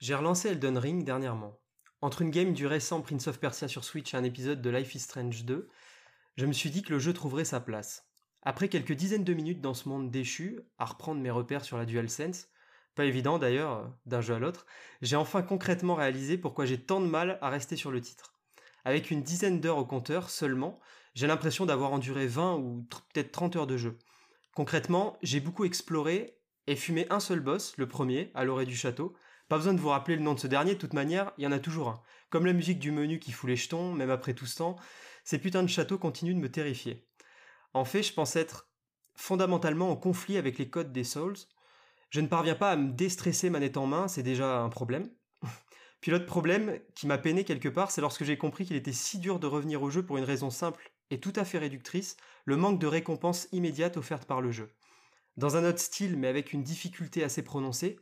J'ai 0.00 0.14
relancé 0.14 0.50
Elden 0.50 0.78
Ring 0.78 1.02
dernièrement. 1.02 1.58
Entre 2.02 2.22
une 2.22 2.30
game 2.30 2.52
du 2.52 2.68
récent 2.68 3.00
Prince 3.00 3.26
of 3.26 3.40
Persia 3.40 3.66
sur 3.66 3.82
Switch 3.82 4.14
et 4.14 4.16
un 4.16 4.22
épisode 4.22 4.62
de 4.62 4.70
Life 4.70 4.94
is 4.94 5.00
Strange 5.00 5.44
2, 5.44 5.68
je 6.36 6.46
me 6.46 6.52
suis 6.52 6.70
dit 6.70 6.82
que 6.82 6.92
le 6.92 7.00
jeu 7.00 7.12
trouverait 7.12 7.44
sa 7.44 7.58
place. 7.58 8.06
Après 8.42 8.68
quelques 8.68 8.92
dizaines 8.92 9.24
de 9.24 9.34
minutes 9.34 9.60
dans 9.60 9.74
ce 9.74 9.88
monde 9.88 10.12
déchu, 10.12 10.60
à 10.78 10.84
reprendre 10.84 11.20
mes 11.20 11.32
repères 11.32 11.64
sur 11.64 11.76
la 11.76 11.84
DualSense, 11.84 12.46
pas 12.94 13.06
évident 13.06 13.40
d'ailleurs 13.40 13.92
d'un 14.06 14.20
jeu 14.20 14.34
à 14.34 14.38
l'autre, 14.38 14.66
j'ai 15.02 15.16
enfin 15.16 15.42
concrètement 15.42 15.96
réalisé 15.96 16.38
pourquoi 16.38 16.64
j'ai 16.64 16.80
tant 16.80 17.00
de 17.00 17.06
mal 17.06 17.36
à 17.42 17.50
rester 17.50 17.74
sur 17.74 17.90
le 17.90 18.00
titre. 18.00 18.34
Avec 18.84 19.10
une 19.10 19.24
dizaine 19.24 19.60
d'heures 19.60 19.78
au 19.78 19.84
compteur 19.84 20.30
seulement, 20.30 20.78
j'ai 21.14 21.26
l'impression 21.26 21.66
d'avoir 21.66 21.92
enduré 21.92 22.28
20 22.28 22.54
ou 22.54 22.86
peut-être 23.12 23.32
30 23.32 23.56
heures 23.56 23.66
de 23.66 23.76
jeu. 23.76 23.98
Concrètement, 24.54 25.18
j'ai 25.22 25.40
beaucoup 25.40 25.64
exploré 25.64 26.38
et 26.68 26.76
fumé 26.76 27.08
un 27.10 27.18
seul 27.18 27.40
boss, 27.40 27.76
le 27.78 27.88
premier, 27.88 28.30
à 28.34 28.44
l'orée 28.44 28.66
du 28.66 28.76
château, 28.76 29.16
pas 29.48 29.56
besoin 29.56 29.74
de 29.74 29.80
vous 29.80 29.88
rappeler 29.88 30.16
le 30.16 30.22
nom 30.22 30.34
de 30.34 30.40
ce 30.40 30.46
dernier, 30.46 30.74
de 30.74 30.78
toute 30.78 30.92
manière, 30.92 31.32
il 31.38 31.44
y 31.44 31.46
en 31.46 31.52
a 31.52 31.58
toujours 31.58 31.88
un. 31.88 32.02
Comme 32.30 32.46
la 32.46 32.52
musique 32.52 32.78
du 32.78 32.92
menu 32.92 33.18
qui 33.18 33.32
fout 33.32 33.48
les 33.48 33.56
jetons, 33.56 33.92
même 33.94 34.10
après 34.10 34.34
tout 34.34 34.46
ce 34.46 34.56
temps, 34.56 34.76
ces 35.24 35.38
putains 35.38 35.62
de 35.62 35.68
châteaux 35.68 35.98
continuent 35.98 36.34
de 36.34 36.40
me 36.40 36.50
terrifier. 36.50 37.06
En 37.74 37.84
fait, 37.84 38.02
je 38.02 38.12
pense 38.12 38.36
être 38.36 38.68
fondamentalement 39.14 39.90
en 39.90 39.96
conflit 39.96 40.36
avec 40.36 40.58
les 40.58 40.68
codes 40.68 40.92
des 40.92 41.04
Souls. 41.04 41.36
Je 42.10 42.20
ne 42.20 42.26
parviens 42.26 42.54
pas 42.54 42.70
à 42.70 42.76
me 42.76 42.92
déstresser 42.92 43.50
manette 43.50 43.76
en 43.76 43.86
main, 43.86 44.08
c'est 44.08 44.22
déjà 44.22 44.60
un 44.60 44.68
problème. 44.68 45.10
Puis 46.00 46.10
l'autre 46.10 46.26
problème 46.26 46.78
qui 46.94 47.06
m'a 47.06 47.18
peiné 47.18 47.44
quelque 47.44 47.68
part, 47.68 47.90
c'est 47.90 48.00
lorsque 48.00 48.24
j'ai 48.24 48.38
compris 48.38 48.64
qu'il 48.64 48.76
était 48.76 48.92
si 48.92 49.18
dur 49.18 49.40
de 49.40 49.46
revenir 49.46 49.82
au 49.82 49.90
jeu 49.90 50.04
pour 50.04 50.18
une 50.18 50.24
raison 50.24 50.50
simple 50.50 50.92
et 51.10 51.20
tout 51.20 51.32
à 51.36 51.44
fait 51.44 51.58
réductrice, 51.58 52.16
le 52.44 52.56
manque 52.56 52.78
de 52.78 52.86
récompense 52.86 53.48
immédiate 53.52 53.96
offerte 53.96 54.26
par 54.26 54.40
le 54.40 54.52
jeu. 54.52 54.70
Dans 55.36 55.56
un 55.56 55.64
autre 55.68 55.78
style, 55.78 56.16
mais 56.16 56.28
avec 56.28 56.52
une 56.52 56.62
difficulté 56.62 57.24
assez 57.24 57.42
prononcée, 57.42 57.98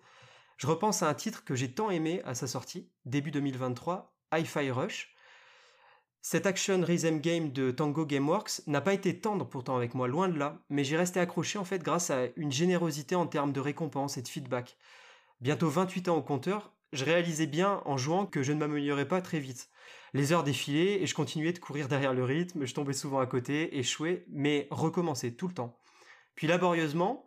je 0.56 0.66
repense 0.66 1.02
à 1.02 1.09
un 1.09 1.15
titre 1.15 1.45
que 1.45 1.55
j'ai 1.55 1.73
tant 1.73 1.91
aimé 1.91 2.23
à 2.24 2.34
sa 2.34 2.46
sortie, 2.46 2.91
début 3.05 3.30
2023, 3.30 4.16
Hi-Fi 4.33 4.70
Rush. 4.70 5.14
Cet 6.22 6.47
action 6.47 6.83
rhythm 6.83 7.20
game 7.20 7.53
de 7.53 7.70
Tango 7.70 8.06
Gameworks 8.06 8.62
n'a 8.67 8.80
pas 8.80 8.95
été 8.95 9.20
tendre 9.20 9.47
pourtant 9.47 9.77
avec 9.77 9.95
moi, 9.95 10.08
loin 10.08 10.28
de 10.28 10.39
là, 10.39 10.58
mais 10.70 10.83
j'ai 10.83 10.97
resté 10.97 11.20
accroché 11.20 11.58
en 11.58 11.64
fait 11.64 11.83
grâce 11.83 12.11
à 12.11 12.27
une 12.36 12.50
générosité 12.50 13.14
en 13.14 13.27
termes 13.27 13.53
de 13.53 13.61
récompense 13.61 14.17
et 14.17 14.22
de 14.22 14.28
feedback. 14.28 14.77
Bientôt 15.41 15.69
28 15.69 16.08
ans 16.08 16.17
au 16.17 16.22
compteur, 16.22 16.73
je 16.92 17.05
réalisais 17.05 17.47
bien 17.47 17.83
en 17.84 17.98
jouant 17.98 18.27
que 18.27 18.42
je 18.42 18.52
ne 18.52 18.58
m'améliorais 18.58 19.06
pas 19.06 19.20
très 19.20 19.39
vite. 19.39 19.69
Les 20.14 20.33
heures 20.33 20.42
défilaient 20.42 21.02
et 21.02 21.06
je 21.06 21.14
continuais 21.14 21.52
de 21.52 21.58
courir 21.58 21.86
derrière 21.86 22.14
le 22.14 22.25
rythme, 22.25 22.64
je 22.64 22.75
tombais 22.75 22.95
souvent 22.95 23.20
à 23.20 23.27
côté, 23.27 23.78
échouais, 23.78 24.25
mais 24.30 24.67
recommençais 24.70 25.33
tout 25.33 25.48
le 25.48 25.55
temps. 25.55 25.78
Puis 26.34 26.47
laborieusement, 26.47 27.27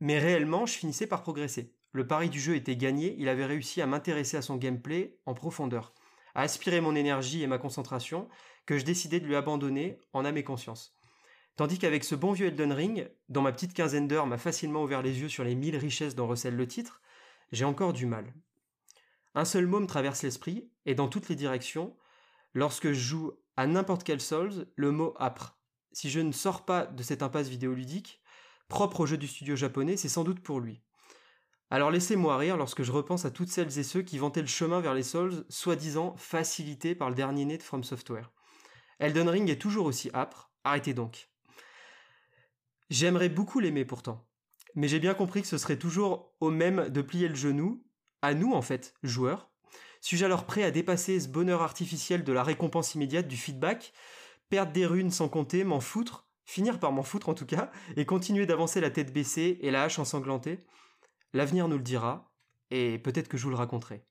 mais 0.00 0.18
réellement, 0.18 0.66
je 0.66 0.74
finissais 0.74 1.06
par 1.06 1.22
progresser. 1.22 1.76
Le 1.92 2.06
pari 2.06 2.30
du 2.30 2.40
jeu 2.40 2.54
était 2.54 2.76
gagné, 2.76 3.16
il 3.18 3.28
avait 3.28 3.46
réussi 3.46 3.82
à 3.82 3.86
m'intéresser 3.86 4.36
à 4.36 4.42
son 4.42 4.56
gameplay 4.56 5.18
en 5.26 5.34
profondeur, 5.34 5.92
à 6.34 6.42
aspirer 6.42 6.80
mon 6.80 6.94
énergie 6.94 7.42
et 7.42 7.46
ma 7.46 7.58
concentration, 7.58 8.28
que 8.66 8.78
je 8.78 8.84
décidais 8.84 9.18
de 9.18 9.26
lui 9.26 9.34
abandonner 9.34 9.98
en 10.12 10.24
âme 10.24 10.36
et 10.36 10.44
conscience. 10.44 10.96
Tandis 11.56 11.78
qu'avec 11.78 12.04
ce 12.04 12.14
bon 12.14 12.32
vieux 12.32 12.46
Elden 12.46 12.72
Ring, 12.72 13.10
dont 13.28 13.42
ma 13.42 13.52
petite 13.52 13.74
quinzaine 13.74 14.06
d'heures 14.06 14.26
m'a 14.26 14.38
facilement 14.38 14.82
ouvert 14.82 15.02
les 15.02 15.20
yeux 15.20 15.28
sur 15.28 15.44
les 15.44 15.54
mille 15.56 15.76
richesses 15.76 16.14
dont 16.14 16.28
recèle 16.28 16.56
le 16.56 16.66
titre, 16.68 17.02
j'ai 17.52 17.64
encore 17.64 17.92
du 17.92 18.06
mal. 18.06 18.32
Un 19.34 19.44
seul 19.44 19.66
mot 19.66 19.80
me 19.80 19.86
traverse 19.86 20.22
l'esprit, 20.22 20.70
et 20.86 20.94
dans 20.94 21.08
toutes 21.08 21.28
les 21.28 21.36
directions, 21.36 21.96
lorsque 22.54 22.88
je 22.88 23.00
joue 23.00 23.32
à 23.56 23.66
n'importe 23.66 24.04
quel 24.04 24.20
Souls, 24.20 24.66
le 24.76 24.90
mot 24.90 25.14
âpre. 25.18 25.58
Si 25.92 26.08
je 26.08 26.20
ne 26.20 26.32
sors 26.32 26.64
pas 26.64 26.86
de 26.86 27.02
cette 27.02 27.22
impasse 27.22 27.48
vidéoludique, 27.48 28.22
propre 28.68 29.00
au 29.00 29.06
jeu 29.06 29.18
du 29.18 29.26
studio 29.26 29.56
japonais, 29.56 29.96
c'est 29.96 30.08
sans 30.08 30.24
doute 30.24 30.40
pour 30.40 30.60
lui. 30.60 30.80
Alors 31.72 31.92
laissez-moi 31.92 32.36
rire 32.36 32.56
lorsque 32.56 32.82
je 32.82 32.90
repense 32.90 33.24
à 33.24 33.30
toutes 33.30 33.48
celles 33.48 33.78
et 33.78 33.84
ceux 33.84 34.02
qui 34.02 34.18
vantaient 34.18 34.40
le 34.40 34.48
chemin 34.48 34.80
vers 34.80 34.92
les 34.92 35.04
Souls, 35.04 35.44
soi-disant 35.48 36.16
facilités 36.16 36.96
par 36.96 37.08
le 37.08 37.14
dernier 37.14 37.44
né 37.44 37.58
de 37.58 37.62
From 37.62 37.84
Software. 37.84 38.32
Elden 38.98 39.28
Ring 39.28 39.48
est 39.48 39.60
toujours 39.60 39.86
aussi 39.86 40.10
âpre, 40.12 40.50
arrêtez 40.64 40.94
donc. 40.94 41.28
J'aimerais 42.90 43.28
beaucoup 43.28 43.60
l'aimer 43.60 43.84
pourtant, 43.84 44.26
mais 44.74 44.88
j'ai 44.88 44.98
bien 44.98 45.14
compris 45.14 45.42
que 45.42 45.46
ce 45.46 45.58
serait 45.58 45.78
toujours 45.78 46.34
au 46.40 46.50
même 46.50 46.88
de 46.88 47.02
plier 47.02 47.28
le 47.28 47.36
genou, 47.36 47.84
à 48.20 48.34
nous 48.34 48.52
en 48.52 48.62
fait, 48.62 48.94
joueurs. 49.04 49.48
Suis-je 50.00 50.24
alors 50.24 50.46
prêt 50.46 50.64
à 50.64 50.72
dépasser 50.72 51.20
ce 51.20 51.28
bonheur 51.28 51.62
artificiel 51.62 52.24
de 52.24 52.32
la 52.32 52.42
récompense 52.42 52.96
immédiate 52.96 53.28
du 53.28 53.36
feedback, 53.36 53.92
perdre 54.48 54.72
des 54.72 54.86
runes 54.86 55.12
sans 55.12 55.28
compter, 55.28 55.62
m'en 55.62 55.80
foutre, 55.80 56.26
finir 56.44 56.80
par 56.80 56.90
m'en 56.90 57.04
foutre 57.04 57.28
en 57.28 57.34
tout 57.34 57.46
cas, 57.46 57.70
et 57.96 58.04
continuer 58.04 58.46
d'avancer 58.46 58.80
la 58.80 58.90
tête 58.90 59.12
baissée 59.12 59.60
et 59.62 59.70
la 59.70 59.84
hache 59.84 60.00
ensanglantée? 60.00 60.66
L'avenir 61.32 61.66
nous 61.66 61.76
le 61.76 61.82
dira, 61.82 62.32
et 62.70 62.98
peut-être 62.98 63.28
que 63.28 63.36
je 63.36 63.44
vous 63.44 63.50
le 63.50 63.56
raconterai. 63.56 64.04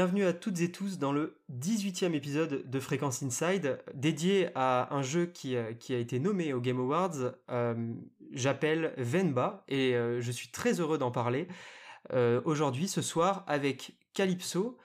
Bienvenue 0.00 0.24
à 0.24 0.32
toutes 0.32 0.62
et 0.62 0.72
tous 0.72 0.96
dans 0.96 1.12
le 1.12 1.36
18e 1.52 2.14
épisode 2.14 2.70
de 2.70 2.80
Fréquence 2.80 3.22
Inside, 3.22 3.82
dédié 3.92 4.48
à 4.54 4.94
un 4.94 5.02
jeu 5.02 5.26
qui, 5.26 5.56
euh, 5.56 5.74
a 5.90 5.92
été 5.92 6.18
nommé 6.18 6.54
aux 6.54 6.60
Game 6.62 6.80
Awards. 6.80 7.34
Euh, 7.50 7.92
j'appelle 8.32 8.94
Venba 8.96 9.62
et 9.68 9.94
euh, 9.94 10.22
je 10.22 10.32
suis 10.32 10.48
très 10.48 10.80
heureux 10.80 10.96
d'en 10.96 11.10
parler 11.10 11.48
aujourd'hui, 12.46 12.88
ce 12.88 13.02
soir, 13.02 13.44
avec 13.46 13.92
Calypso. 14.14 14.78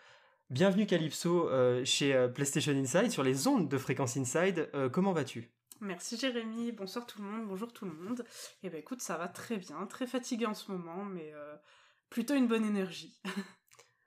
Bienvenue 0.49 0.85
Calypso 0.85 1.49
chez 1.85 2.27
PlayStation 2.35 2.73
Inside, 2.73 3.09
sur 3.09 3.23
les 3.23 3.47
ondes 3.47 3.69
de 3.69 3.77
Fréquence 3.77 4.17
Inside. 4.17 4.69
comment 4.91 5.13
vas-tu? 5.13 5.49
Merci 5.79 6.17
Jérémy, 6.17 6.73
bonsoir 6.73 7.07
tout 7.07 7.21
le 7.21 7.29
monde, 7.29 7.47
bonjour 7.47 7.71
tout 7.71 7.85
le 7.85 7.93
monde. 7.93 8.25
Eh 8.63 8.69
ben 8.69 8.81
écoute, 8.81 8.99
ça 8.99 9.15
va 9.15 9.29
très 9.29 9.55
bien, 9.55 9.85
très 9.85 10.07
fatigué 10.07 10.45
en 10.45 10.53
ce 10.53 10.69
moment, 10.73 11.05
mais 11.05 11.31
plutôt 12.09 12.35
une 12.35 12.47
bonne 12.47 12.65
énergie. 12.65 13.17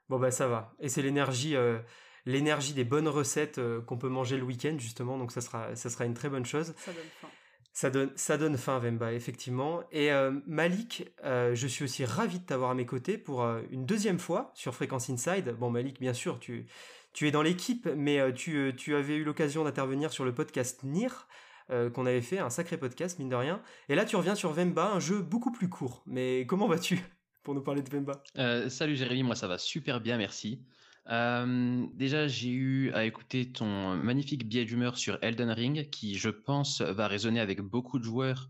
Bon 0.09 0.17
bah 0.17 0.31
ça 0.31 0.47
va. 0.47 0.73
Et 0.79 0.89
c'est 0.89 1.03
l'énergie, 1.03 1.55
euh, 1.55 1.77
l'énergie 2.25 2.73
des 2.73 2.83
bonnes 2.83 3.07
recettes 3.07 3.59
euh, 3.59 3.79
qu'on 3.81 3.97
peut 3.97 4.09
manger 4.09 4.37
le 4.37 4.43
week-end 4.43 4.75
justement. 4.79 5.17
Donc 5.17 5.31
ça 5.31 5.41
sera, 5.41 5.75
ça 5.75 5.89
sera 5.89 6.05
une 6.05 6.15
très 6.15 6.29
bonne 6.29 6.45
chose. 6.45 6.73
Ça 6.77 6.91
donne 6.91 7.03
faim. 7.21 7.27
Ça 7.71 7.89
donne, 7.91 8.11
ça 8.15 8.37
donne 8.37 8.57
faim, 8.57 8.79
Vemba, 8.79 9.13
effectivement. 9.13 9.83
Et 9.91 10.11
euh, 10.11 10.31
Malik, 10.47 11.07
je 11.23 11.67
suis 11.67 11.85
aussi 11.85 12.03
ravi 12.03 12.39
de 12.39 12.43
t'avoir 12.43 12.71
à 12.71 12.73
mes 12.73 12.87
côtés 12.87 13.17
pour 13.17 13.45
une 13.69 13.85
deuxième 13.85 14.19
fois 14.19 14.51
sur 14.55 14.73
Fréquence 14.73 15.09
Inside. 15.09 15.55
Bon, 15.57 15.69
Malik, 15.69 15.99
bien 16.01 16.13
sûr, 16.13 16.39
tu, 16.39 16.65
tu 17.13 17.27
es 17.27 17.31
dans 17.31 17.43
l'équipe, 17.43 17.87
mais 17.95 18.33
tu, 18.33 18.73
tu 18.75 18.95
avais 18.95 19.15
eu 19.15 19.23
l'occasion 19.23 19.63
d'intervenir 19.63 20.11
sur 20.11 20.25
le 20.25 20.33
podcast 20.33 20.83
NIR, 20.83 21.27
qu'on 21.69 22.05
avait 22.05 22.23
fait, 22.23 22.39
un 22.39 22.49
sacré 22.49 22.75
podcast, 22.75 23.17
mine 23.19 23.29
de 23.29 23.35
rien. 23.35 23.61
Et 23.87 23.95
là, 23.95 24.03
tu 24.03 24.17
reviens 24.17 24.35
sur 24.35 24.51
Vemba, 24.51 24.91
un 24.91 24.99
jeu 24.99 25.21
beaucoup 25.21 25.51
plus 25.51 25.69
court. 25.69 26.03
Mais 26.05 26.45
comment 26.47 26.67
vas-tu? 26.67 26.99
Pour 27.43 27.53
nous 27.53 27.61
parler 27.61 27.81
de 27.81 27.89
Vemba. 27.89 28.23
Euh, 28.37 28.69
salut 28.69 28.95
Jérémy, 28.95 29.23
moi 29.23 29.35
ça 29.35 29.47
va 29.47 29.57
super 29.57 30.01
bien, 30.01 30.17
merci. 30.17 30.63
Euh, 31.09 31.87
déjà, 31.93 32.27
j'ai 32.27 32.49
eu 32.49 32.91
à 32.93 33.05
écouter 33.05 33.51
ton 33.51 33.95
magnifique 33.95 34.47
biais 34.47 34.65
d'humeur 34.65 34.97
sur 34.97 35.17
Elden 35.21 35.49
Ring, 35.49 35.89
qui 35.89 36.15
je 36.15 36.29
pense 36.29 36.81
va 36.81 37.07
résonner 37.07 37.39
avec 37.39 37.61
beaucoup 37.61 37.97
de 37.97 38.03
joueurs 38.03 38.49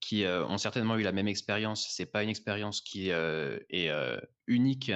qui 0.00 0.24
euh, 0.24 0.44
ont 0.46 0.58
certainement 0.58 0.96
eu 0.96 1.02
la 1.02 1.12
même 1.12 1.28
expérience. 1.28 1.86
C'est 1.90 2.06
pas 2.06 2.22
une 2.22 2.30
expérience 2.30 2.80
qui 2.80 3.10
est 3.10 3.92
unique 4.46 4.92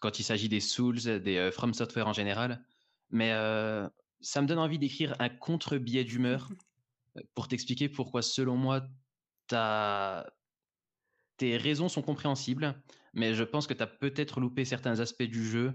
quand 0.00 0.18
il 0.18 0.22
s'agit 0.22 0.48
des 0.48 0.60
Souls, 0.60 1.00
des 1.00 1.50
From 1.50 1.72
Software 1.74 2.06
en 2.06 2.12
général, 2.12 2.62
mais 3.10 3.30
ça 4.20 4.42
me 4.42 4.46
donne 4.46 4.58
envie 4.58 4.78
d'écrire 4.78 5.16
un 5.18 5.30
contre-biais 5.30 6.04
d'humeur 6.04 6.50
pour 7.34 7.48
t'expliquer 7.48 7.88
pourquoi, 7.88 8.22
selon 8.22 8.56
moi, 8.56 8.82
as 9.52 10.26
tes 11.36 11.56
raisons 11.56 11.88
sont 11.88 12.02
compréhensibles, 12.02 12.74
mais 13.14 13.34
je 13.34 13.44
pense 13.44 13.66
que 13.66 13.74
tu 13.74 13.82
as 13.82 13.86
peut-être 13.86 14.40
loupé 14.40 14.64
certains 14.64 15.00
aspects 15.00 15.22
du 15.22 15.44
jeu 15.44 15.74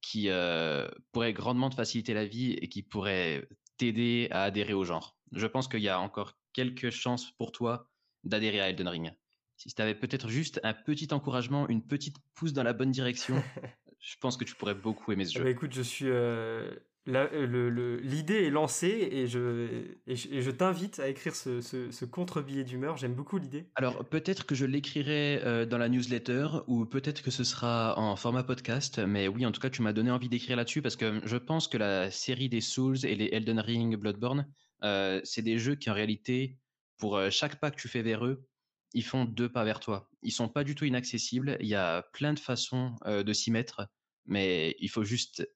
qui 0.00 0.28
euh, 0.28 0.88
pourraient 1.12 1.32
grandement 1.32 1.70
te 1.70 1.74
faciliter 1.74 2.14
la 2.14 2.24
vie 2.24 2.52
et 2.52 2.68
qui 2.68 2.82
pourraient 2.82 3.48
t'aider 3.76 4.28
à 4.30 4.44
adhérer 4.44 4.74
au 4.74 4.84
genre. 4.84 5.16
Je 5.32 5.46
pense 5.46 5.68
qu'il 5.68 5.80
y 5.80 5.88
a 5.88 6.00
encore 6.00 6.38
quelques 6.52 6.90
chances 6.90 7.30
pour 7.32 7.52
toi 7.52 7.88
d'adhérer 8.24 8.60
à 8.60 8.70
Elden 8.70 8.88
Ring. 8.88 9.12
Si 9.56 9.74
tu 9.74 9.82
avais 9.82 9.94
peut-être 9.94 10.28
juste 10.28 10.60
un 10.62 10.72
petit 10.72 11.08
encouragement, 11.12 11.68
une 11.68 11.84
petite 11.84 12.16
pousse 12.34 12.52
dans 12.52 12.62
la 12.62 12.72
bonne 12.72 12.90
direction, 12.90 13.42
je 14.00 14.16
pense 14.20 14.36
que 14.36 14.44
tu 14.44 14.54
pourrais 14.54 14.74
beaucoup 14.74 15.10
aimer 15.12 15.24
ce 15.24 15.38
jeu. 15.38 15.44
Bah 15.44 15.50
écoute, 15.50 15.72
je 15.72 15.82
suis, 15.82 16.08
euh, 16.08 16.70
l'idée 17.08 18.44
est 18.44 18.50
lancée 18.50 19.08
et 19.10 19.26
je, 19.26 20.50
t'invite 20.50 21.00
à 21.00 21.08
écrire 21.08 21.34
ce, 21.34 22.04
contre-billet 22.04 22.64
d'humeur. 22.64 22.96
J'aime 22.96 23.14
beaucoup 23.14 23.38
l'idée. 23.38 23.66
Alors 23.76 24.04
peut-être 24.04 24.44
que 24.46 24.54
je 24.54 24.66
l'écrirai 24.66 25.40
euh, 25.44 25.66
dans 25.66 25.78
la 25.78 25.88
newsletter 25.88 26.48
ou 26.66 26.84
peut-être 26.84 27.22
que 27.22 27.30
ce 27.30 27.44
sera 27.44 27.98
en 27.98 28.16
format 28.16 28.42
podcast. 28.42 28.98
Mais 28.98 29.28
oui, 29.28 29.46
en 29.46 29.52
tout 29.52 29.60
cas, 29.60 29.70
tu 29.70 29.82
m'as 29.82 29.92
donné 29.92 30.10
envie 30.10 30.28
d'écrire 30.28 30.56
là-dessus 30.56 30.82
parce 30.82 30.96
que 30.96 31.20
je 31.24 31.36
pense 31.36 31.68
que 31.68 31.78
la 31.78 32.10
série 32.10 32.48
des 32.48 32.60
Souls 32.60 33.04
et 33.04 33.14
les 33.14 33.30
Elden 33.32 33.60
Ring, 33.60 33.96
Bloodborne, 33.96 34.46
euh, 34.84 35.20
c'est 35.24 35.42
des 35.42 35.58
jeux 35.58 35.76
qui 35.76 35.90
en 35.90 35.94
réalité, 35.94 36.58
pour 36.98 37.16
euh, 37.16 37.30
chaque 37.30 37.58
pas 37.58 37.70
que 37.70 37.80
tu 37.80 37.88
fais 37.88 38.02
vers 38.02 38.24
eux, 38.26 38.44
ils 38.92 39.04
font 39.04 39.24
deux 39.24 39.48
pas 39.48 39.64
vers 39.64 39.80
toi. 39.80 40.10
Ils 40.22 40.32
sont 40.32 40.48
pas 40.48 40.64
du 40.64 40.74
tout 40.74 40.84
inaccessibles. 40.84 41.56
Il 41.60 41.68
y 41.68 41.74
a 41.74 42.02
plein 42.12 42.32
de 42.32 42.38
façons 42.38 42.94
de 43.04 43.32
s'y 43.34 43.50
mettre, 43.50 43.86
mais 44.24 44.76
il 44.80 44.88
faut 44.88 45.04
juste 45.04 45.46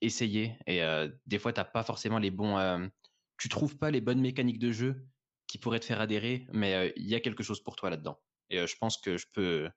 essayer. 0.00 0.56
Et 0.66 0.82
des 1.26 1.38
fois, 1.38 1.52
t'as 1.52 1.64
pas 1.64 1.82
forcément 1.82 2.18
les 2.18 2.30
bons. 2.30 2.90
tu 3.38 3.48
trouves 3.48 3.76
pas 3.76 3.90
les 3.90 4.00
bonnes 4.00 4.20
mécaniques 4.20 4.58
de 4.58 4.72
jeu 4.72 5.06
qui 5.46 5.58
pourraient 5.58 5.80
te 5.80 5.84
faire 5.84 6.00
adhérer, 6.00 6.46
mais 6.52 6.92
il 6.96 7.08
y 7.08 7.14
a 7.14 7.20
quelque 7.20 7.42
chose 7.42 7.62
pour 7.62 7.76
toi 7.76 7.90
là-dedans. 7.90 8.20
Et 8.50 8.66
je 8.66 8.76
pense 8.78 8.98
que 8.98 9.16
je 9.16 9.26
peux, 9.32 9.68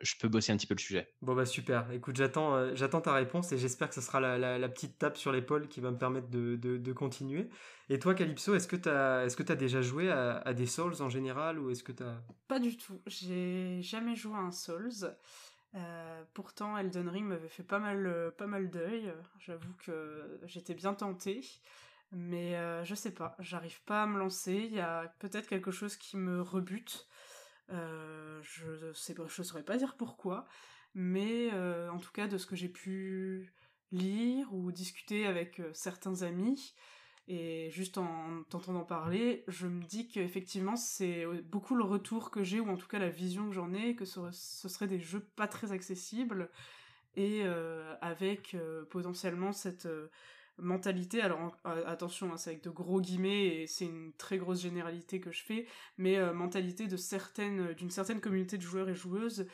je 0.00 0.14
peux 0.20 0.28
bosser 0.28 0.52
un 0.52 0.56
petit 0.56 0.66
peu 0.66 0.74
le 0.74 0.80
sujet. 0.80 1.14
Bon 1.22 1.34
bah 1.34 1.46
super. 1.46 1.90
Écoute, 1.92 2.16
j'attends, 2.16 2.74
j'attends 2.74 3.00
ta 3.00 3.12
réponse 3.12 3.52
et 3.52 3.58
j'espère 3.58 3.88
que 3.88 3.94
ce 3.94 4.00
sera 4.00 4.20
la, 4.20 4.68
petite 4.68 4.98
tape 4.98 5.16
sur 5.16 5.32
l'épaule 5.32 5.68
qui 5.68 5.80
va 5.80 5.90
me 5.90 5.98
permettre 5.98 6.28
de, 6.28 6.56
de, 6.56 6.92
continuer. 6.92 7.48
Et 7.88 7.98
toi, 7.98 8.14
Calypso, 8.14 8.54
est-ce 8.54 8.68
que 8.68 8.76
tu 8.76 8.88
as, 8.88 9.24
est-ce 9.24 9.36
que 9.36 9.50
as 9.52 9.56
déjà 9.56 9.82
joué 9.82 10.10
à, 10.10 10.38
à, 10.38 10.52
des 10.52 10.66
Souls 10.66 11.00
en 11.00 11.08
général 11.08 11.58
ou 11.58 11.70
est-ce 11.70 11.84
que 11.84 11.92
t'as 11.92 12.20
Pas 12.48 12.58
du 12.58 12.76
tout. 12.76 13.00
J'ai 13.06 13.80
jamais 13.82 14.16
joué 14.16 14.34
à 14.34 14.40
un 14.40 14.52
Souls. 14.52 15.14
Euh, 15.74 16.22
pourtant, 16.34 16.76
Elden 16.78 17.08
Ring 17.08 17.26
m'avait 17.26 17.48
fait 17.48 17.62
pas 17.62 17.78
mal, 17.78 18.06
euh, 18.06 18.30
pas 18.30 18.46
mal 18.46 18.70
d'œil. 18.70 19.12
J'avoue 19.40 19.72
que 19.84 20.40
j'étais 20.44 20.74
bien 20.74 20.94
tentée. 20.94 21.44
Mais 22.12 22.56
euh, 22.56 22.84
je 22.84 22.94
sais 22.94 23.10
pas, 23.10 23.34
j'arrive 23.40 23.82
pas 23.84 24.04
à 24.04 24.06
me 24.06 24.18
lancer. 24.18 24.52
Il 24.52 24.74
y 24.74 24.80
a 24.80 25.12
peut-être 25.18 25.48
quelque 25.48 25.70
chose 25.72 25.96
qui 25.96 26.16
me 26.16 26.40
rebute. 26.40 27.08
je 27.68 28.92
sais 28.94 29.14
saurais 29.42 29.64
pas 29.64 29.76
dire 29.76 29.96
pourquoi. 29.96 30.46
Mais 30.94 31.50
en 31.90 31.98
tout 31.98 32.12
cas, 32.12 32.28
de 32.28 32.38
ce 32.38 32.46
que 32.46 32.54
j'ai 32.54 32.68
pu 32.68 33.52
lire 33.90 34.52
ou 34.54 34.70
discuter 34.70 35.26
avec 35.26 35.60
certains 35.72 36.22
amis, 36.22 36.74
et 37.26 37.70
juste 37.70 37.98
en 37.98 38.42
t'entendant 38.50 38.84
parler, 38.84 39.44
je 39.48 39.66
me 39.66 39.82
dis 39.82 40.08
qu'effectivement, 40.08 40.76
c'est 40.76 41.26
beaucoup 41.50 41.74
le 41.74 41.84
retour 41.84 42.30
que 42.30 42.42
j'ai, 42.42 42.60
ou 42.60 42.68
en 42.68 42.76
tout 42.76 42.88
cas 42.88 42.98
la 42.98 43.08
vision 43.08 43.48
que 43.48 43.54
j'en 43.54 43.72
ai, 43.72 43.94
que 43.94 44.04
ce, 44.04 44.20
ce 44.32 44.68
seraient 44.68 44.88
des 44.88 45.00
jeux 45.00 45.26
pas 45.36 45.46
très 45.48 45.72
accessibles, 45.72 46.50
et 47.16 47.42
euh, 47.44 47.94
avec 48.00 48.54
euh, 48.54 48.84
potentiellement 48.84 49.52
cette 49.52 49.86
euh, 49.86 50.08
mentalité, 50.58 51.20
alors 51.20 51.56
attention, 51.64 52.32
hein, 52.32 52.36
c'est 52.36 52.50
avec 52.50 52.62
de 52.62 52.70
gros 52.70 53.00
guillemets, 53.00 53.46
et 53.46 53.66
c'est 53.66 53.86
une 53.86 54.12
très 54.12 54.38
grosse 54.38 54.60
généralité 54.60 55.18
que 55.18 55.32
je 55.32 55.42
fais, 55.42 55.66
mais 55.98 56.32
mentalité 56.32 56.86
de 56.86 56.96
certaines, 56.96 57.72
d'une 57.72 57.90
certaine 57.90 58.20
communauté 58.20 58.56
de 58.56 58.62
joueurs 58.62 58.88
et 58.88 58.94
joueuses, 58.94 59.48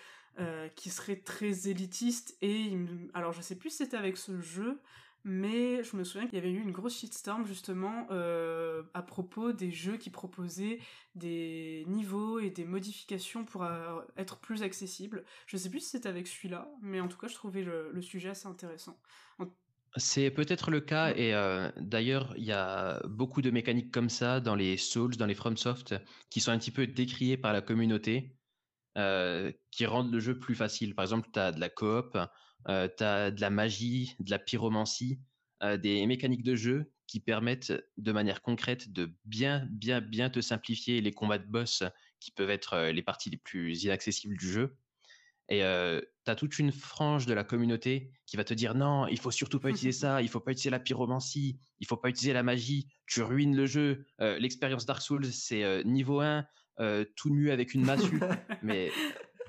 qui 0.77 0.91
serait 0.91 1.17
très 1.17 1.69
élitiste, 1.69 2.37
et 2.43 2.77
alors 3.15 3.33
je 3.33 3.41
sais 3.41 3.57
plus 3.57 3.71
si 3.71 3.77
c'était 3.79 3.97
avec 3.97 4.19
ce 4.19 4.43
jeu, 4.43 4.79
mais 5.25 5.83
je 5.85 5.97
me 5.97 6.05
souviens 6.05 6.27
qu'il 6.27 6.37
y 6.37 6.39
avait 6.39 6.51
eu 6.51 6.61
une 6.61 6.73
grosse 6.73 6.99
shitstorm 6.99 7.47
justement 7.47 8.07
euh, 8.11 8.83
à 8.95 9.03
propos 9.03 9.53
des 9.53 9.71
jeux 9.71 9.97
qui 9.97 10.11
proposaient 10.11 10.79
des 11.15 11.85
niveaux 11.89 12.39
et 12.39 12.51
des 12.51 12.65
modifications 12.65 13.45
pour 13.45 13.65
euh, 13.65 14.01
être 14.17 14.39
plus 14.39 14.63
accessibles. 14.63 15.25
Je 15.47 15.57
sais 15.57 15.69
plus 15.69 15.81
si 15.81 15.91
c'était 15.91 16.09
avec 16.09 16.27
celui-là, 16.27 16.69
mais 16.81 17.01
en 17.01 17.09
tout 17.09 17.19
cas 17.19 17.29
je 17.29 17.35
trouvais 17.35 17.63
le, 17.63 18.01
sujet 18.01 18.31
assez 18.31 18.49
intéressant. 18.49 18.99
C'est 19.97 20.31
peut-être 20.31 20.71
le 20.71 20.81
cas 20.81 21.13
et 21.15 21.35
euh, 21.35 21.71
d'ailleurs 21.77 22.33
il 22.37 22.45
y 22.45 22.53
a 22.53 23.03
beaucoup 23.07 23.43
de 23.43 23.51
mécaniques 23.51 23.93
comme 23.93 24.09
ça 24.09 24.41
dans 24.41 24.55
les 24.55 24.77
Souls, 24.77 25.17
dans 25.17 25.27
les 25.27 25.35
FromSoft 25.35 25.97
qui 26.31 26.41
sont 26.41 26.53
un 26.53 26.59
petit 26.59 26.71
peu 26.71 26.87
décriées 26.87 27.37
par 27.37 27.53
la 27.53 27.61
communauté, 27.61 28.37
qui 28.95 29.87
rendent 29.87 30.13
le 30.13 30.21
jeu 30.21 30.39
plus 30.39 30.55
facile. 30.55 30.95
Par 30.95 31.05
exemple, 31.05 31.29
tu 31.33 31.39
as 31.39 31.53
de 31.53 31.61
la 31.61 31.69
coop, 31.69 32.17
euh, 32.69 32.89
tu 32.97 33.05
as 33.05 33.31
de 33.31 33.41
la 33.41 33.51
magie, 33.51 34.17
de 34.21 34.31
la 34.31 34.39
pyromancie, 34.39 35.21
euh, 35.63 35.77
des 35.77 36.07
mécaniques 36.07 36.43
de 36.43 36.57
jeu 36.57 36.91
qui 37.07 37.21
permettent 37.21 37.75
de 37.99 38.13
manière 38.13 38.41
concrète 38.41 38.91
de 38.93 39.13
bien, 39.27 39.69
bien, 39.71 40.01
bien 40.01 40.31
te 40.31 40.41
simplifier 40.41 41.03
les 41.03 41.13
combats 41.13 41.37
de 41.37 41.47
boss 41.47 41.83
qui 42.19 42.31
peuvent 42.31 42.49
être 42.49 42.73
euh, 42.73 42.93
les 42.93 43.03
parties 43.03 43.29
les 43.29 43.37
plus 43.37 43.85
inaccessibles 43.85 44.39
du 44.39 44.51
jeu. 44.51 44.75
Et 45.51 45.63
euh, 45.63 46.01
tu 46.25 46.31
as 46.31 46.35
toute 46.35 46.59
une 46.59 46.73
frange 46.73 47.27
de 47.27 47.35
la 47.35 47.45
communauté 47.45 48.11
qui 48.25 48.39
va 48.39 48.45
te 48.45 48.55
dire 48.55 48.75
non, 48.75 49.07
il 49.07 49.19
faut 49.19 49.31
surtout 49.31 49.61
pas 49.61 49.69
utiliser 49.69 49.93
ça, 49.93 50.23
il 50.23 50.31
faut 50.31 50.41
pas 50.41 50.53
utiliser 50.53 50.71
la 50.71 50.81
pyromancie, 50.81 51.59
il 51.79 51.87
faut 51.87 51.99
pas 51.99 52.09
utiliser 52.09 52.33
la 52.33 52.43
magie, 52.43 52.89
tu 53.07 53.21
ruines 53.21 53.57
le 53.57 53.67
jeu. 53.67 54.07
L'expérience 54.19 54.87
Dark 54.87 55.03
Souls, 55.03 55.27
c'est 55.27 55.85
niveau 55.85 56.21
1, 56.21 56.47
tout 57.17 57.31
nu 57.31 57.51
avec 57.51 57.75
une 57.75 57.85
massue. 57.85 58.21
Mais 58.63 58.93